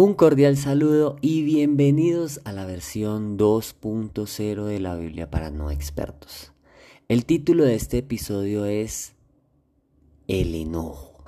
Un 0.00 0.14
cordial 0.14 0.56
saludo 0.56 1.16
y 1.20 1.42
bienvenidos 1.42 2.40
a 2.44 2.52
la 2.52 2.64
versión 2.64 3.36
2.0 3.36 4.62
de 4.62 4.78
la 4.78 4.94
Biblia 4.94 5.28
para 5.28 5.50
no 5.50 5.72
expertos. 5.72 6.52
El 7.08 7.24
título 7.24 7.64
de 7.64 7.74
este 7.74 7.98
episodio 7.98 8.64
es 8.64 9.16
el 10.28 10.54
enojo. 10.54 11.24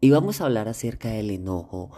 Y 0.00 0.08
vamos 0.08 0.40
a 0.40 0.46
hablar 0.46 0.68
acerca 0.68 1.10
del 1.10 1.28
enojo 1.28 1.90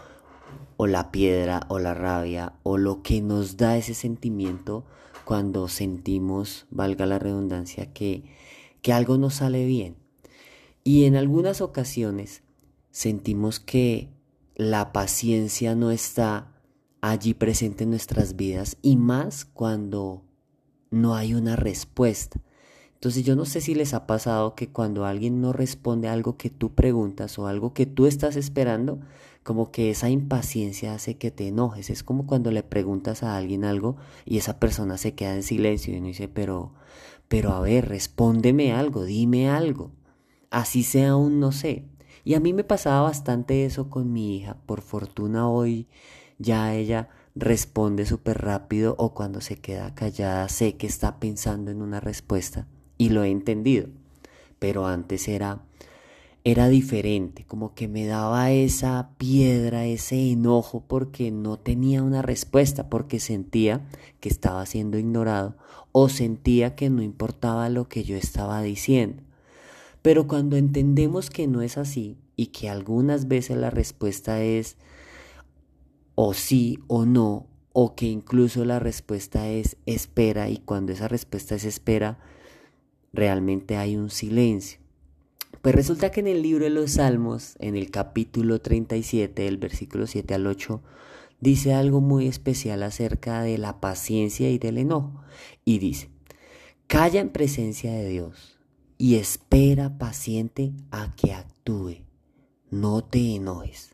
o 0.75 0.85
la 0.85 1.11
piedra 1.11 1.61
o 1.69 1.79
la 1.79 1.93
rabia 1.93 2.51
o 2.63 2.77
lo 2.77 3.03
que 3.03 3.21
nos 3.21 3.55
da 3.55 3.77
ese 3.77 3.93
sentimiento 3.93 4.83
cuando 5.23 5.69
sentimos, 5.69 6.65
valga 6.71 7.05
la 7.05 7.19
redundancia, 7.19 7.93
que, 7.93 8.25
que 8.81 8.91
algo 8.91 9.17
no 9.17 9.29
sale 9.29 9.65
bien. 9.65 9.95
Y 10.83 11.05
en 11.05 11.15
algunas 11.15 11.61
ocasiones 11.61 12.43
sentimos 12.91 13.61
que 13.61 14.09
la 14.57 14.91
paciencia 14.91 15.75
no 15.75 15.91
está 15.91 16.51
allí 16.99 17.35
presente 17.35 17.83
en 17.83 17.91
nuestras 17.91 18.35
vidas 18.35 18.75
y 18.81 18.97
más 18.97 19.45
cuando 19.45 20.23
no 20.89 21.13
hay 21.13 21.35
una 21.35 21.55
respuesta. 21.55 22.41
Entonces 22.95 23.23
yo 23.23 23.35
no 23.35 23.45
sé 23.45 23.61
si 23.61 23.75
les 23.75 23.93
ha 23.93 24.07
pasado 24.07 24.55
que 24.55 24.69
cuando 24.69 25.05
alguien 25.05 25.41
no 25.41 25.53
responde 25.53 26.07
a 26.07 26.13
algo 26.13 26.37
que 26.37 26.49
tú 26.49 26.73
preguntas 26.73 27.37
o 27.37 27.45
algo 27.45 27.75
que 27.75 27.85
tú 27.85 28.07
estás 28.07 28.35
esperando, 28.35 28.99
como 29.43 29.69
que 29.69 29.91
esa 29.91 30.09
impaciencia 30.09 30.95
hace 30.95 31.17
que 31.17 31.29
te 31.29 31.49
enojes. 31.49 31.91
Es 31.91 32.01
como 32.01 32.25
cuando 32.25 32.49
le 32.49 32.63
preguntas 32.63 33.21
a 33.21 33.37
alguien 33.37 33.63
algo 33.63 33.97
y 34.25 34.39
esa 34.39 34.59
persona 34.59 34.97
se 34.97 35.13
queda 35.13 35.35
en 35.35 35.43
silencio 35.43 35.93
y 35.93 35.97
uno 35.97 36.07
dice, 36.07 36.29
pero, 36.29 36.73
pero 37.27 37.51
a 37.51 37.59
ver, 37.59 37.87
respóndeme 37.87 38.73
algo, 38.73 39.05
dime 39.05 39.51
algo. 39.51 39.91
Así 40.49 40.81
sea 40.81 41.15
un 41.15 41.39
no 41.39 41.51
sé. 41.51 41.85
Y 42.27 42.33
a 42.33 42.41
mí 42.41 42.51
me 42.51 42.65
pasaba 42.65 43.03
bastante 43.03 43.63
eso 43.63 43.89
con 43.89 44.11
mi 44.11 44.35
hija. 44.35 44.57
Por 44.65 44.81
fortuna 44.81 45.47
hoy 45.47 45.87
ya 46.37 46.75
ella 46.75 47.07
responde 47.35 48.05
súper 48.05 48.41
rápido 48.41 48.95
o 48.97 49.13
cuando 49.13 49.39
se 49.39 49.55
queda 49.55 49.95
callada 49.95 50.49
sé 50.49 50.75
que 50.75 50.87
está 50.87 51.21
pensando 51.21 51.71
en 51.71 51.81
una 51.81 52.01
respuesta 52.01 52.67
y 52.97 53.11
lo 53.11 53.23
he 53.23 53.29
entendido. 53.31 53.87
Pero 54.59 54.87
antes 54.87 55.29
era 55.29 55.61
era 56.43 56.67
diferente, 56.67 57.45
como 57.45 57.73
que 57.73 57.87
me 57.87 58.05
daba 58.05 58.51
esa 58.51 59.11
piedra, 59.17 59.85
ese 59.85 60.29
enojo 60.29 60.83
porque 60.85 61.31
no 61.31 61.57
tenía 61.57 62.03
una 62.03 62.23
respuesta, 62.23 62.89
porque 62.89 63.21
sentía 63.21 63.87
que 64.19 64.27
estaba 64.27 64.65
siendo 64.65 64.97
ignorado 64.97 65.55
o 65.93 66.09
sentía 66.09 66.75
que 66.75 66.89
no 66.89 67.01
importaba 67.01 67.69
lo 67.69 67.87
que 67.87 68.03
yo 68.03 68.17
estaba 68.17 68.61
diciendo. 68.61 69.23
Pero 70.01 70.27
cuando 70.27 70.55
entendemos 70.55 71.29
que 71.29 71.47
no 71.47 71.61
es 71.61 71.77
así 71.77 72.17
y 72.35 72.47
que 72.47 72.69
algunas 72.69 73.27
veces 73.27 73.57
la 73.57 73.69
respuesta 73.69 74.41
es 74.41 74.77
o 76.15 76.33
sí 76.33 76.79
o 76.87 77.05
no, 77.05 77.47
o 77.73 77.93
que 77.93 78.07
incluso 78.07 78.65
la 78.65 78.79
respuesta 78.79 79.49
es 79.49 79.77
espera 79.85 80.49
y 80.49 80.57
cuando 80.57 80.93
esa 80.93 81.07
respuesta 81.07 81.55
es 81.55 81.63
espera, 81.63 82.19
realmente 83.13 83.77
hay 83.77 83.95
un 83.97 84.09
silencio. 84.09 84.79
Pues 85.61 85.75
resulta 85.75 86.11
que 86.11 86.21
en 86.21 86.27
el 86.27 86.41
libro 86.41 86.63
de 86.63 86.69
los 86.69 86.91
Salmos, 86.91 87.55
en 87.59 87.75
el 87.75 87.91
capítulo 87.91 88.61
37, 88.61 89.43
del 89.43 89.57
versículo 89.57 90.07
7 90.07 90.33
al 90.33 90.47
8, 90.47 90.81
dice 91.39 91.73
algo 91.73 92.01
muy 92.01 92.27
especial 92.27 92.83
acerca 92.83 93.41
de 93.41 93.57
la 93.57 93.79
paciencia 93.79 94.49
y 94.49 94.57
del 94.57 94.77
enojo. 94.77 95.21
Y 95.65 95.79
dice, 95.79 96.09
calla 96.87 97.19
en 97.19 97.29
presencia 97.29 97.91
de 97.91 98.07
Dios 98.07 98.56
y 98.97 99.15
espera 99.15 99.97
paciente 99.97 100.73
a 100.91 101.15
que 101.15 101.33
actúe. 101.33 102.03
No 102.69 103.03
te 103.03 103.35
enojes. 103.35 103.91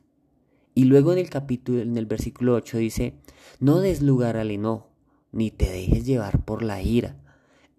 Y 0.75 0.85
luego 0.85 1.13
en 1.13 1.19
el 1.19 1.29
capítulo, 1.29 1.81
en 1.81 1.97
el 1.97 2.05
versículo 2.05 2.55
8 2.55 2.77
dice, 2.77 3.15
no 3.59 3.79
des 3.79 4.01
lugar 4.01 4.37
al 4.37 4.51
enojo, 4.51 4.89
ni 5.31 5.51
te 5.51 5.69
dejes 5.69 6.05
llevar 6.05 6.43
por 6.43 6.63
la 6.63 6.81
ira 6.81 7.17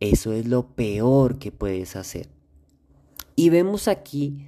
eso 0.01 0.32
es 0.32 0.46
lo 0.46 0.74
peor 0.74 1.38
que 1.38 1.52
puedes 1.52 1.96
hacer. 1.96 2.28
Y 3.36 3.48
vemos 3.51 3.88
aquí 3.88 4.46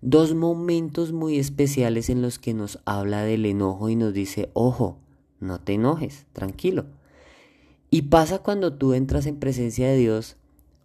dos 0.00 0.34
momentos 0.34 1.12
muy 1.12 1.38
especiales 1.38 2.10
en 2.10 2.22
los 2.22 2.38
que 2.38 2.54
nos 2.54 2.78
habla 2.84 3.22
del 3.22 3.46
enojo 3.46 3.88
y 3.88 3.96
nos 3.96 4.12
dice, 4.12 4.50
ojo, 4.52 4.98
no 5.40 5.60
te 5.60 5.74
enojes, 5.74 6.26
tranquilo. 6.32 6.86
Y 7.90 8.02
pasa 8.02 8.40
cuando 8.40 8.74
tú 8.74 8.92
entras 8.92 9.26
en 9.26 9.36
presencia 9.36 9.88
de 9.88 9.96
Dios 9.96 10.36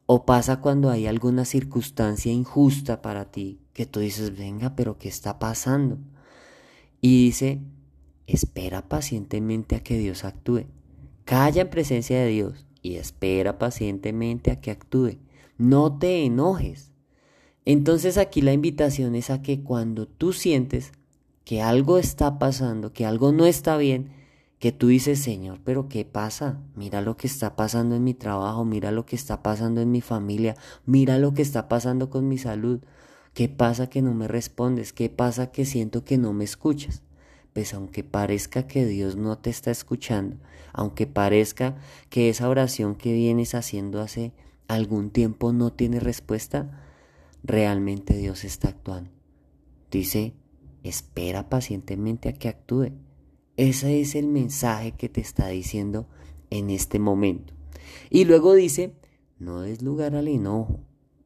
o 0.05 0.25
pasa 0.25 0.59
cuando 0.59 0.89
hay 0.89 1.07
alguna 1.07 1.45
circunstancia 1.45 2.31
injusta 2.31 3.01
para 3.01 3.31
ti 3.31 3.59
que 3.73 3.85
tú 3.85 3.99
dices, 3.99 4.38
venga, 4.38 4.75
pero 4.75 4.97
¿qué 4.97 5.07
está 5.07 5.39
pasando? 5.39 5.97
Y 7.01 7.25
dice, 7.25 7.61
espera 8.27 8.88
pacientemente 8.88 9.75
a 9.75 9.84
que 9.84 9.97
Dios 9.97 10.23
actúe. 10.23 10.65
Calla 11.25 11.63
en 11.63 11.69
presencia 11.69 12.19
de 12.19 12.27
Dios 12.27 12.65
y 12.81 12.95
espera 12.95 13.57
pacientemente 13.57 14.51
a 14.51 14.59
que 14.59 14.71
actúe. 14.71 15.17
No 15.57 15.97
te 15.97 16.25
enojes. 16.25 16.91
Entonces 17.65 18.17
aquí 18.17 18.41
la 18.41 18.53
invitación 18.53 19.15
es 19.15 19.30
a 19.30 19.41
que 19.41 19.63
cuando 19.63 20.07
tú 20.07 20.34
sientes 20.34 20.91
que 21.45 21.61
algo 21.61 21.97
está 21.97 22.39
pasando, 22.39 22.93
que 22.93 23.05
algo 23.05 23.31
no 23.31 23.45
está 23.45 23.77
bien, 23.77 24.11
que 24.64 24.72
tú 24.72 24.88
dices, 24.88 25.19
Señor, 25.19 25.60
pero 25.65 25.90
¿qué 25.90 26.06
pasa? 26.06 26.61
Mira 26.73 27.02
lo 27.02 27.18
que 27.18 27.27
está 27.27 27.57
pasando 27.57 27.98
en 27.98 28.06
mi 28.06 28.14
trabajo, 28.14 28.64
mira 28.64 28.94
lo 28.94 29.06
que 29.06 29.18
está 29.18 29.44
pasando 29.44 29.81
en 29.81 29.91
mi 29.91 29.99
familia, 29.99 30.56
mira 30.85 31.18
lo 31.18 31.34
que 31.34 31.41
está 31.41 31.68
pasando 31.68 32.10
con 32.10 32.30
mi 32.30 32.38
salud. 32.38 32.80
¿Qué 33.34 33.49
pasa 33.49 33.90
que 33.90 34.02
no 34.02 34.14
me 34.14 34.30
respondes? 34.30 34.94
¿Qué 34.94 35.10
pasa 35.10 35.52
que 35.52 35.65
siento 35.65 36.06
que 36.06 36.18
no 36.18 36.31
me 36.31 36.45
escuchas? 36.45 37.02
Pues 37.52 37.73
aunque 37.73 38.06
parezca 38.06 38.65
que 38.65 38.85
Dios 38.85 39.18
no 39.18 39.38
te 39.38 39.49
está 39.49 39.69
escuchando, 39.69 40.38
aunque 40.72 41.07
parezca 41.07 41.76
que 42.10 42.30
esa 42.30 42.48
oración 42.48 42.95
que 42.95 43.11
vienes 43.11 43.56
haciendo 43.56 43.99
hace 43.99 44.31
algún 44.69 45.10
tiempo 45.10 45.52
no 45.52 45.73
tiene 45.73 45.99
respuesta, 45.99 46.85
realmente 47.44 48.15
Dios 48.15 48.45
está 48.45 48.69
actuando. 48.69 49.11
Dice, 49.91 50.35
espera 50.84 51.49
pacientemente 51.49 52.30
a 52.30 52.34
que 52.34 52.48
actúe. 52.48 52.94
Ese 53.57 54.01
es 54.01 54.15
el 54.15 54.27
mensaje 54.27 54.93
que 54.93 55.09
te 55.09 55.21
está 55.21 55.47
diciendo 55.47 56.07
en 56.49 56.69
este 56.69 56.99
momento. 56.99 57.53
Y 58.09 58.25
luego 58.25 58.53
dice, 58.53 58.93
no 59.39 59.61
des 59.61 59.81
lugar 59.81 60.15
al 60.15 60.27
enojo, 60.27 60.80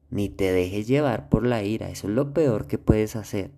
ni 0.10 0.30
te 0.30 0.52
dejes 0.52 0.88
llevar 0.88 1.30
por 1.30 1.45
la 1.45 1.64
ira, 1.64 1.90
eso 1.90 2.08
es 2.08 2.14
lo 2.14 2.34
peor 2.34 2.68
que 2.68 2.78
puedes 2.78 3.16
hacer. 3.16 3.52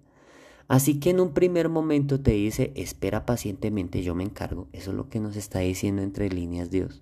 Así 0.68 1.00
que 1.00 1.10
en 1.10 1.20
un 1.20 1.34
primer 1.34 1.68
momento 1.68 2.20
te 2.22 2.32
dice, 2.32 2.72
espera 2.76 3.26
pacientemente, 3.26 4.04
yo 4.04 4.14
me 4.14 4.24
encargo. 4.24 4.68
Eso 4.72 4.92
es 4.92 4.98
lo 4.98 5.10
que 5.10 5.20
nos 5.20 5.36
está 5.36 5.60
diciendo 5.60 6.04
entre 6.04 6.30
líneas 6.30 6.70
Dios. 6.70 7.02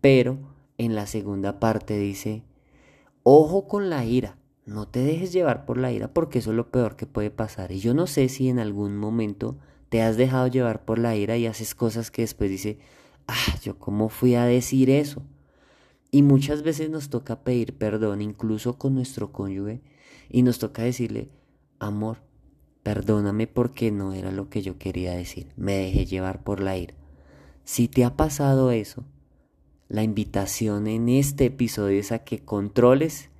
Pero 0.00 0.38
en 0.76 0.96
la 0.96 1.06
segunda 1.06 1.60
parte 1.60 1.96
dice, 1.96 2.42
ojo 3.22 3.68
con 3.68 3.88
la 3.88 4.04
ira, 4.04 4.36
no 4.66 4.88
te 4.88 4.98
dejes 4.98 5.32
llevar 5.32 5.64
por 5.64 5.78
la 5.78 5.92
ira 5.92 6.12
porque 6.12 6.40
eso 6.40 6.50
es 6.50 6.56
lo 6.56 6.72
peor 6.72 6.96
que 6.96 7.06
puede 7.06 7.30
pasar. 7.30 7.70
Y 7.70 7.78
yo 7.78 7.94
no 7.94 8.08
sé 8.08 8.28
si 8.28 8.48
en 8.48 8.58
algún 8.58 8.96
momento 8.96 9.56
te 9.94 10.02
has 10.02 10.16
dejado 10.16 10.48
llevar 10.48 10.84
por 10.84 10.98
la 10.98 11.14
ira 11.14 11.36
y 11.36 11.46
haces 11.46 11.76
cosas 11.76 12.10
que 12.10 12.22
después 12.22 12.50
dice, 12.50 12.78
ah, 13.28 13.56
yo 13.62 13.78
cómo 13.78 14.08
fui 14.08 14.34
a 14.34 14.44
decir 14.44 14.90
eso. 14.90 15.22
Y 16.10 16.22
muchas 16.22 16.64
veces 16.64 16.90
nos 16.90 17.10
toca 17.10 17.44
pedir 17.44 17.74
perdón, 17.74 18.20
incluso 18.20 18.76
con 18.76 18.96
nuestro 18.96 19.30
cónyuge, 19.30 19.82
y 20.28 20.42
nos 20.42 20.58
toca 20.58 20.82
decirle, 20.82 21.28
amor, 21.78 22.16
perdóname 22.82 23.46
porque 23.46 23.92
no 23.92 24.14
era 24.14 24.32
lo 24.32 24.48
que 24.48 24.62
yo 24.62 24.78
quería 24.78 25.12
decir, 25.12 25.52
me 25.54 25.74
dejé 25.74 26.06
llevar 26.06 26.42
por 26.42 26.58
la 26.58 26.76
ira. 26.76 26.94
Si 27.62 27.86
te 27.86 28.02
ha 28.02 28.16
pasado 28.16 28.72
eso, 28.72 29.04
la 29.88 30.02
invitación 30.02 30.88
en 30.88 31.08
este 31.08 31.44
episodio 31.44 32.00
es 32.00 32.10
a 32.10 32.18
que 32.18 32.40
controles 32.40 33.30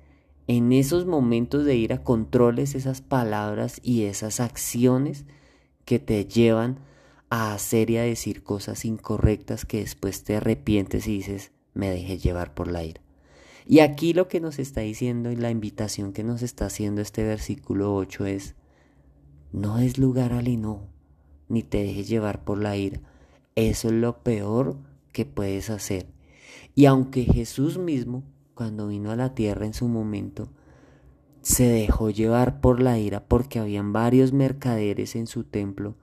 en 0.47 0.71
esos 0.71 1.05
momentos 1.05 1.65
de 1.65 1.75
ira, 1.75 2.01
controles 2.01 2.75
esas 2.75 3.01
palabras 3.01 3.81
y 3.83 4.03
esas 4.03 4.39
acciones 4.39 5.25
que 5.85 5.99
te 5.99 6.25
llevan 6.25 6.79
a 7.29 7.53
hacer 7.53 7.89
y 7.89 7.97
a 7.97 8.03
decir 8.03 8.43
cosas 8.43 8.85
incorrectas 8.85 9.65
que 9.65 9.79
después 9.79 10.23
te 10.23 10.35
arrepientes 10.35 11.07
y 11.07 11.17
dices, 11.17 11.51
me 11.73 11.89
dejé 11.89 12.17
llevar 12.17 12.53
por 12.53 12.67
la 12.67 12.83
ira. 12.83 13.01
Y 13.67 13.79
aquí 13.79 14.13
lo 14.13 14.27
que 14.27 14.39
nos 14.39 14.59
está 14.59 14.81
diciendo 14.81 15.31
y 15.31 15.35
la 15.35 15.49
invitación 15.49 16.13
que 16.13 16.23
nos 16.23 16.43
está 16.43 16.67
haciendo 16.67 17.01
este 17.01 17.23
versículo 17.23 17.95
8 17.95 18.25
es, 18.25 18.55
no 19.51 19.79
es 19.79 19.97
lugar 19.97 20.33
al 20.33 20.47
enojo, 20.47 20.87
ni 21.49 21.63
te 21.63 21.83
dejes 21.83 22.07
llevar 22.07 22.43
por 22.43 22.59
la 22.61 22.77
ira. 22.77 22.99
Eso 23.55 23.87
es 23.87 23.93
lo 23.93 24.21
peor 24.21 24.77
que 25.11 25.25
puedes 25.25 25.69
hacer. 25.69 26.07
Y 26.75 26.85
aunque 26.85 27.23
Jesús 27.23 27.77
mismo, 27.77 28.23
cuando 28.53 28.87
vino 28.87 29.11
a 29.11 29.15
la 29.15 29.33
tierra 29.33 29.65
en 29.65 29.73
su 29.73 29.87
momento, 29.87 30.49
se 31.45 31.67
dejó 31.67 32.09
llevar 32.09 32.59
por 32.59 32.81
la 32.81 32.97
ira 32.97 33.23
porque 33.23 33.59
habían 33.59 33.93
varios 33.93 34.33
mercaderes 34.33 35.15
en 35.15 35.27
su 35.27 35.43
templo, 35.43 35.93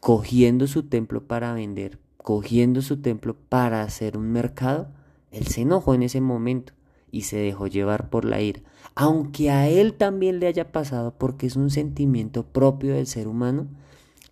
cogiendo 0.00 0.66
su 0.66 0.84
templo 0.84 1.26
para 1.26 1.52
vender, 1.52 1.98
cogiendo 2.16 2.80
su 2.80 3.02
templo 3.02 3.36
para 3.50 3.82
hacer 3.82 4.16
un 4.16 4.32
mercado, 4.32 4.88
él 5.30 5.46
se 5.46 5.60
enojó 5.60 5.92
en 5.92 6.04
ese 6.04 6.22
momento 6.22 6.72
y 7.10 7.22
se 7.22 7.36
dejó 7.36 7.66
llevar 7.66 8.08
por 8.08 8.24
la 8.24 8.40
ira. 8.40 8.62
Aunque 8.94 9.50
a 9.50 9.68
él 9.68 9.92
también 9.92 10.40
le 10.40 10.46
haya 10.46 10.72
pasado 10.72 11.12
porque 11.18 11.46
es 11.46 11.56
un 11.56 11.68
sentimiento 11.68 12.46
propio 12.46 12.94
del 12.94 13.06
ser 13.06 13.28
humano, 13.28 13.66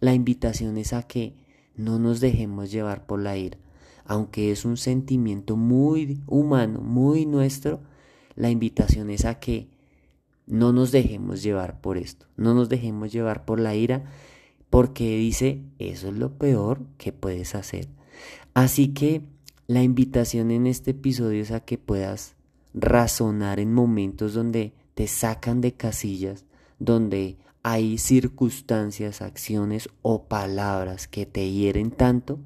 la 0.01 0.15
invitación 0.15 0.79
es 0.79 0.95
a 0.95 1.03
que 1.03 1.35
no 1.77 1.99
nos 1.99 2.21
dejemos 2.21 2.71
llevar 2.73 3.05
por 3.05 3.21
la 3.21 3.37
ira. 3.37 3.59
Aunque 4.07 4.53
es 4.53 4.65
un 4.65 4.79
sentimiento 4.79 5.55
muy 5.55 6.19
humano, 6.27 6.81
muy 6.81 7.27
nuestro, 7.27 7.81
la 8.37 8.51
invitación 8.51 9.11
es 9.11 9.25
a 9.25 9.41
que 9.41 9.69
no 10.47 10.73
nos 10.73 10.93
dejemos 10.93 11.43
llevar 11.43 11.81
por 11.81 11.99
esto, 11.99 12.27
no 12.37 12.55
nos 12.55 12.69
dejemos 12.69 13.13
llevar 13.13 13.45
por 13.45 13.59
la 13.59 13.75
ira 13.75 14.05
porque 14.71 15.17
dice, 15.17 15.63
eso 15.79 16.09
es 16.09 16.15
lo 16.15 16.39
peor 16.39 16.83
que 16.99 17.13
puedes 17.13 17.55
hacer. 17.55 17.89
Así 18.55 18.89
que 18.89 19.23
la 19.67 19.83
invitación 19.83 20.51
en 20.51 20.67
este 20.67 20.93
episodio 20.93 21.43
es 21.43 21.51
a 21.51 21.61
que 21.61 21.79
puedas 21.79 22.37
razonar 22.75 23.59
en 23.59 23.73
momentos 23.73 24.35
donde 24.35 24.73
te 24.95 25.09
sacan 25.09 25.61
de 25.61 25.73
casillas, 25.73 26.45
donde 26.79 27.39
hay 27.63 27.99
circunstancias, 27.99 29.23
acciones 29.23 29.89
o 30.03 30.25
palabras 30.25 31.09
que 31.09 31.27
te 31.27 31.51
hieren 31.51 31.91
tanto, 31.91 32.39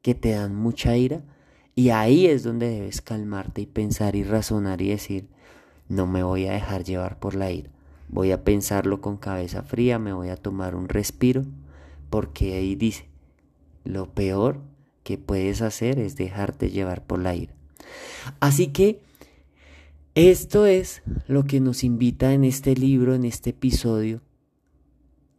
que 0.00 0.14
te 0.14 0.30
dan 0.30 0.54
mucha 0.54 0.96
ira, 0.96 1.22
y 1.78 1.90
ahí 1.90 2.26
es 2.26 2.42
donde 2.42 2.68
debes 2.68 3.00
calmarte 3.00 3.60
y 3.60 3.66
pensar 3.66 4.16
y 4.16 4.24
razonar 4.24 4.82
y 4.82 4.88
decir, 4.88 5.28
no 5.88 6.08
me 6.08 6.24
voy 6.24 6.46
a 6.46 6.52
dejar 6.52 6.82
llevar 6.82 7.20
por 7.20 7.36
la 7.36 7.52
ira. 7.52 7.70
Voy 8.08 8.32
a 8.32 8.42
pensarlo 8.42 9.00
con 9.00 9.16
cabeza 9.16 9.62
fría, 9.62 10.00
me 10.00 10.12
voy 10.12 10.30
a 10.30 10.36
tomar 10.36 10.74
un 10.74 10.88
respiro, 10.88 11.44
porque 12.10 12.54
ahí 12.54 12.74
dice, 12.74 13.08
lo 13.84 14.12
peor 14.12 14.60
que 15.04 15.18
puedes 15.18 15.62
hacer 15.62 16.00
es 16.00 16.16
dejarte 16.16 16.70
llevar 16.70 17.06
por 17.06 17.20
la 17.20 17.36
ira. 17.36 17.54
Así 18.40 18.72
que 18.72 19.00
esto 20.16 20.66
es 20.66 21.02
lo 21.28 21.44
que 21.44 21.60
nos 21.60 21.84
invita 21.84 22.32
en 22.32 22.42
este 22.42 22.74
libro, 22.74 23.14
en 23.14 23.24
este 23.24 23.50
episodio. 23.50 24.20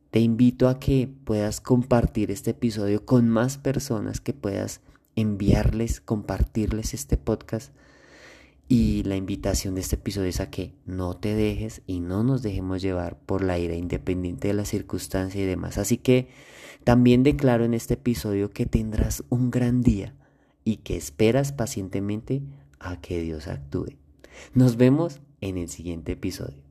Te 0.10 0.22
invito 0.22 0.70
a 0.70 0.80
que 0.80 1.10
puedas 1.26 1.60
compartir 1.60 2.32
este 2.32 2.52
episodio 2.52 3.04
con 3.04 3.28
más 3.28 3.58
personas, 3.58 4.22
que 4.22 4.32
puedas 4.32 4.80
enviarles, 5.20 6.02
compartirles 6.02 6.94
este 6.94 7.18
podcast 7.18 7.72
y 8.72 9.02
la 9.04 9.16
invitación 9.16 9.74
de 9.74 9.82
este 9.82 9.96
episodio 9.96 10.30
es 10.30 10.40
a 10.40 10.52
que 10.52 10.76
no 10.86 11.18
te 11.18 11.34
dejes 11.34 11.82
y 11.88 12.02
no 12.02 12.24
nos 12.24 12.44
dejemos 12.44 12.84
llevar 12.84 13.18
por 13.18 13.44
la 13.44 13.58
ira 13.58 13.74
independiente 13.74 14.50
de 14.50 14.54
la 14.54 14.64
circunstancia 14.64 15.42
y 15.42 15.46
demás. 15.46 15.80
Así 15.80 15.98
que 15.98 16.30
también 16.84 17.24
declaro 17.24 17.66
en 17.66 17.74
este 17.74 17.96
episodio 17.96 18.52
que 18.52 18.68
tendrás 18.68 19.24
un 19.30 19.50
gran 19.50 19.82
día 19.82 20.14
y 20.64 20.78
que 20.78 20.96
esperas 20.96 21.52
pacientemente 21.52 22.44
a 22.80 23.02
que 23.02 23.22
Dios 23.22 23.48
actúe. 23.48 23.98
Nos 24.54 24.78
vemos 24.78 25.20
en 25.42 25.58
el 25.58 25.68
siguiente 25.68 26.12
episodio. 26.12 26.69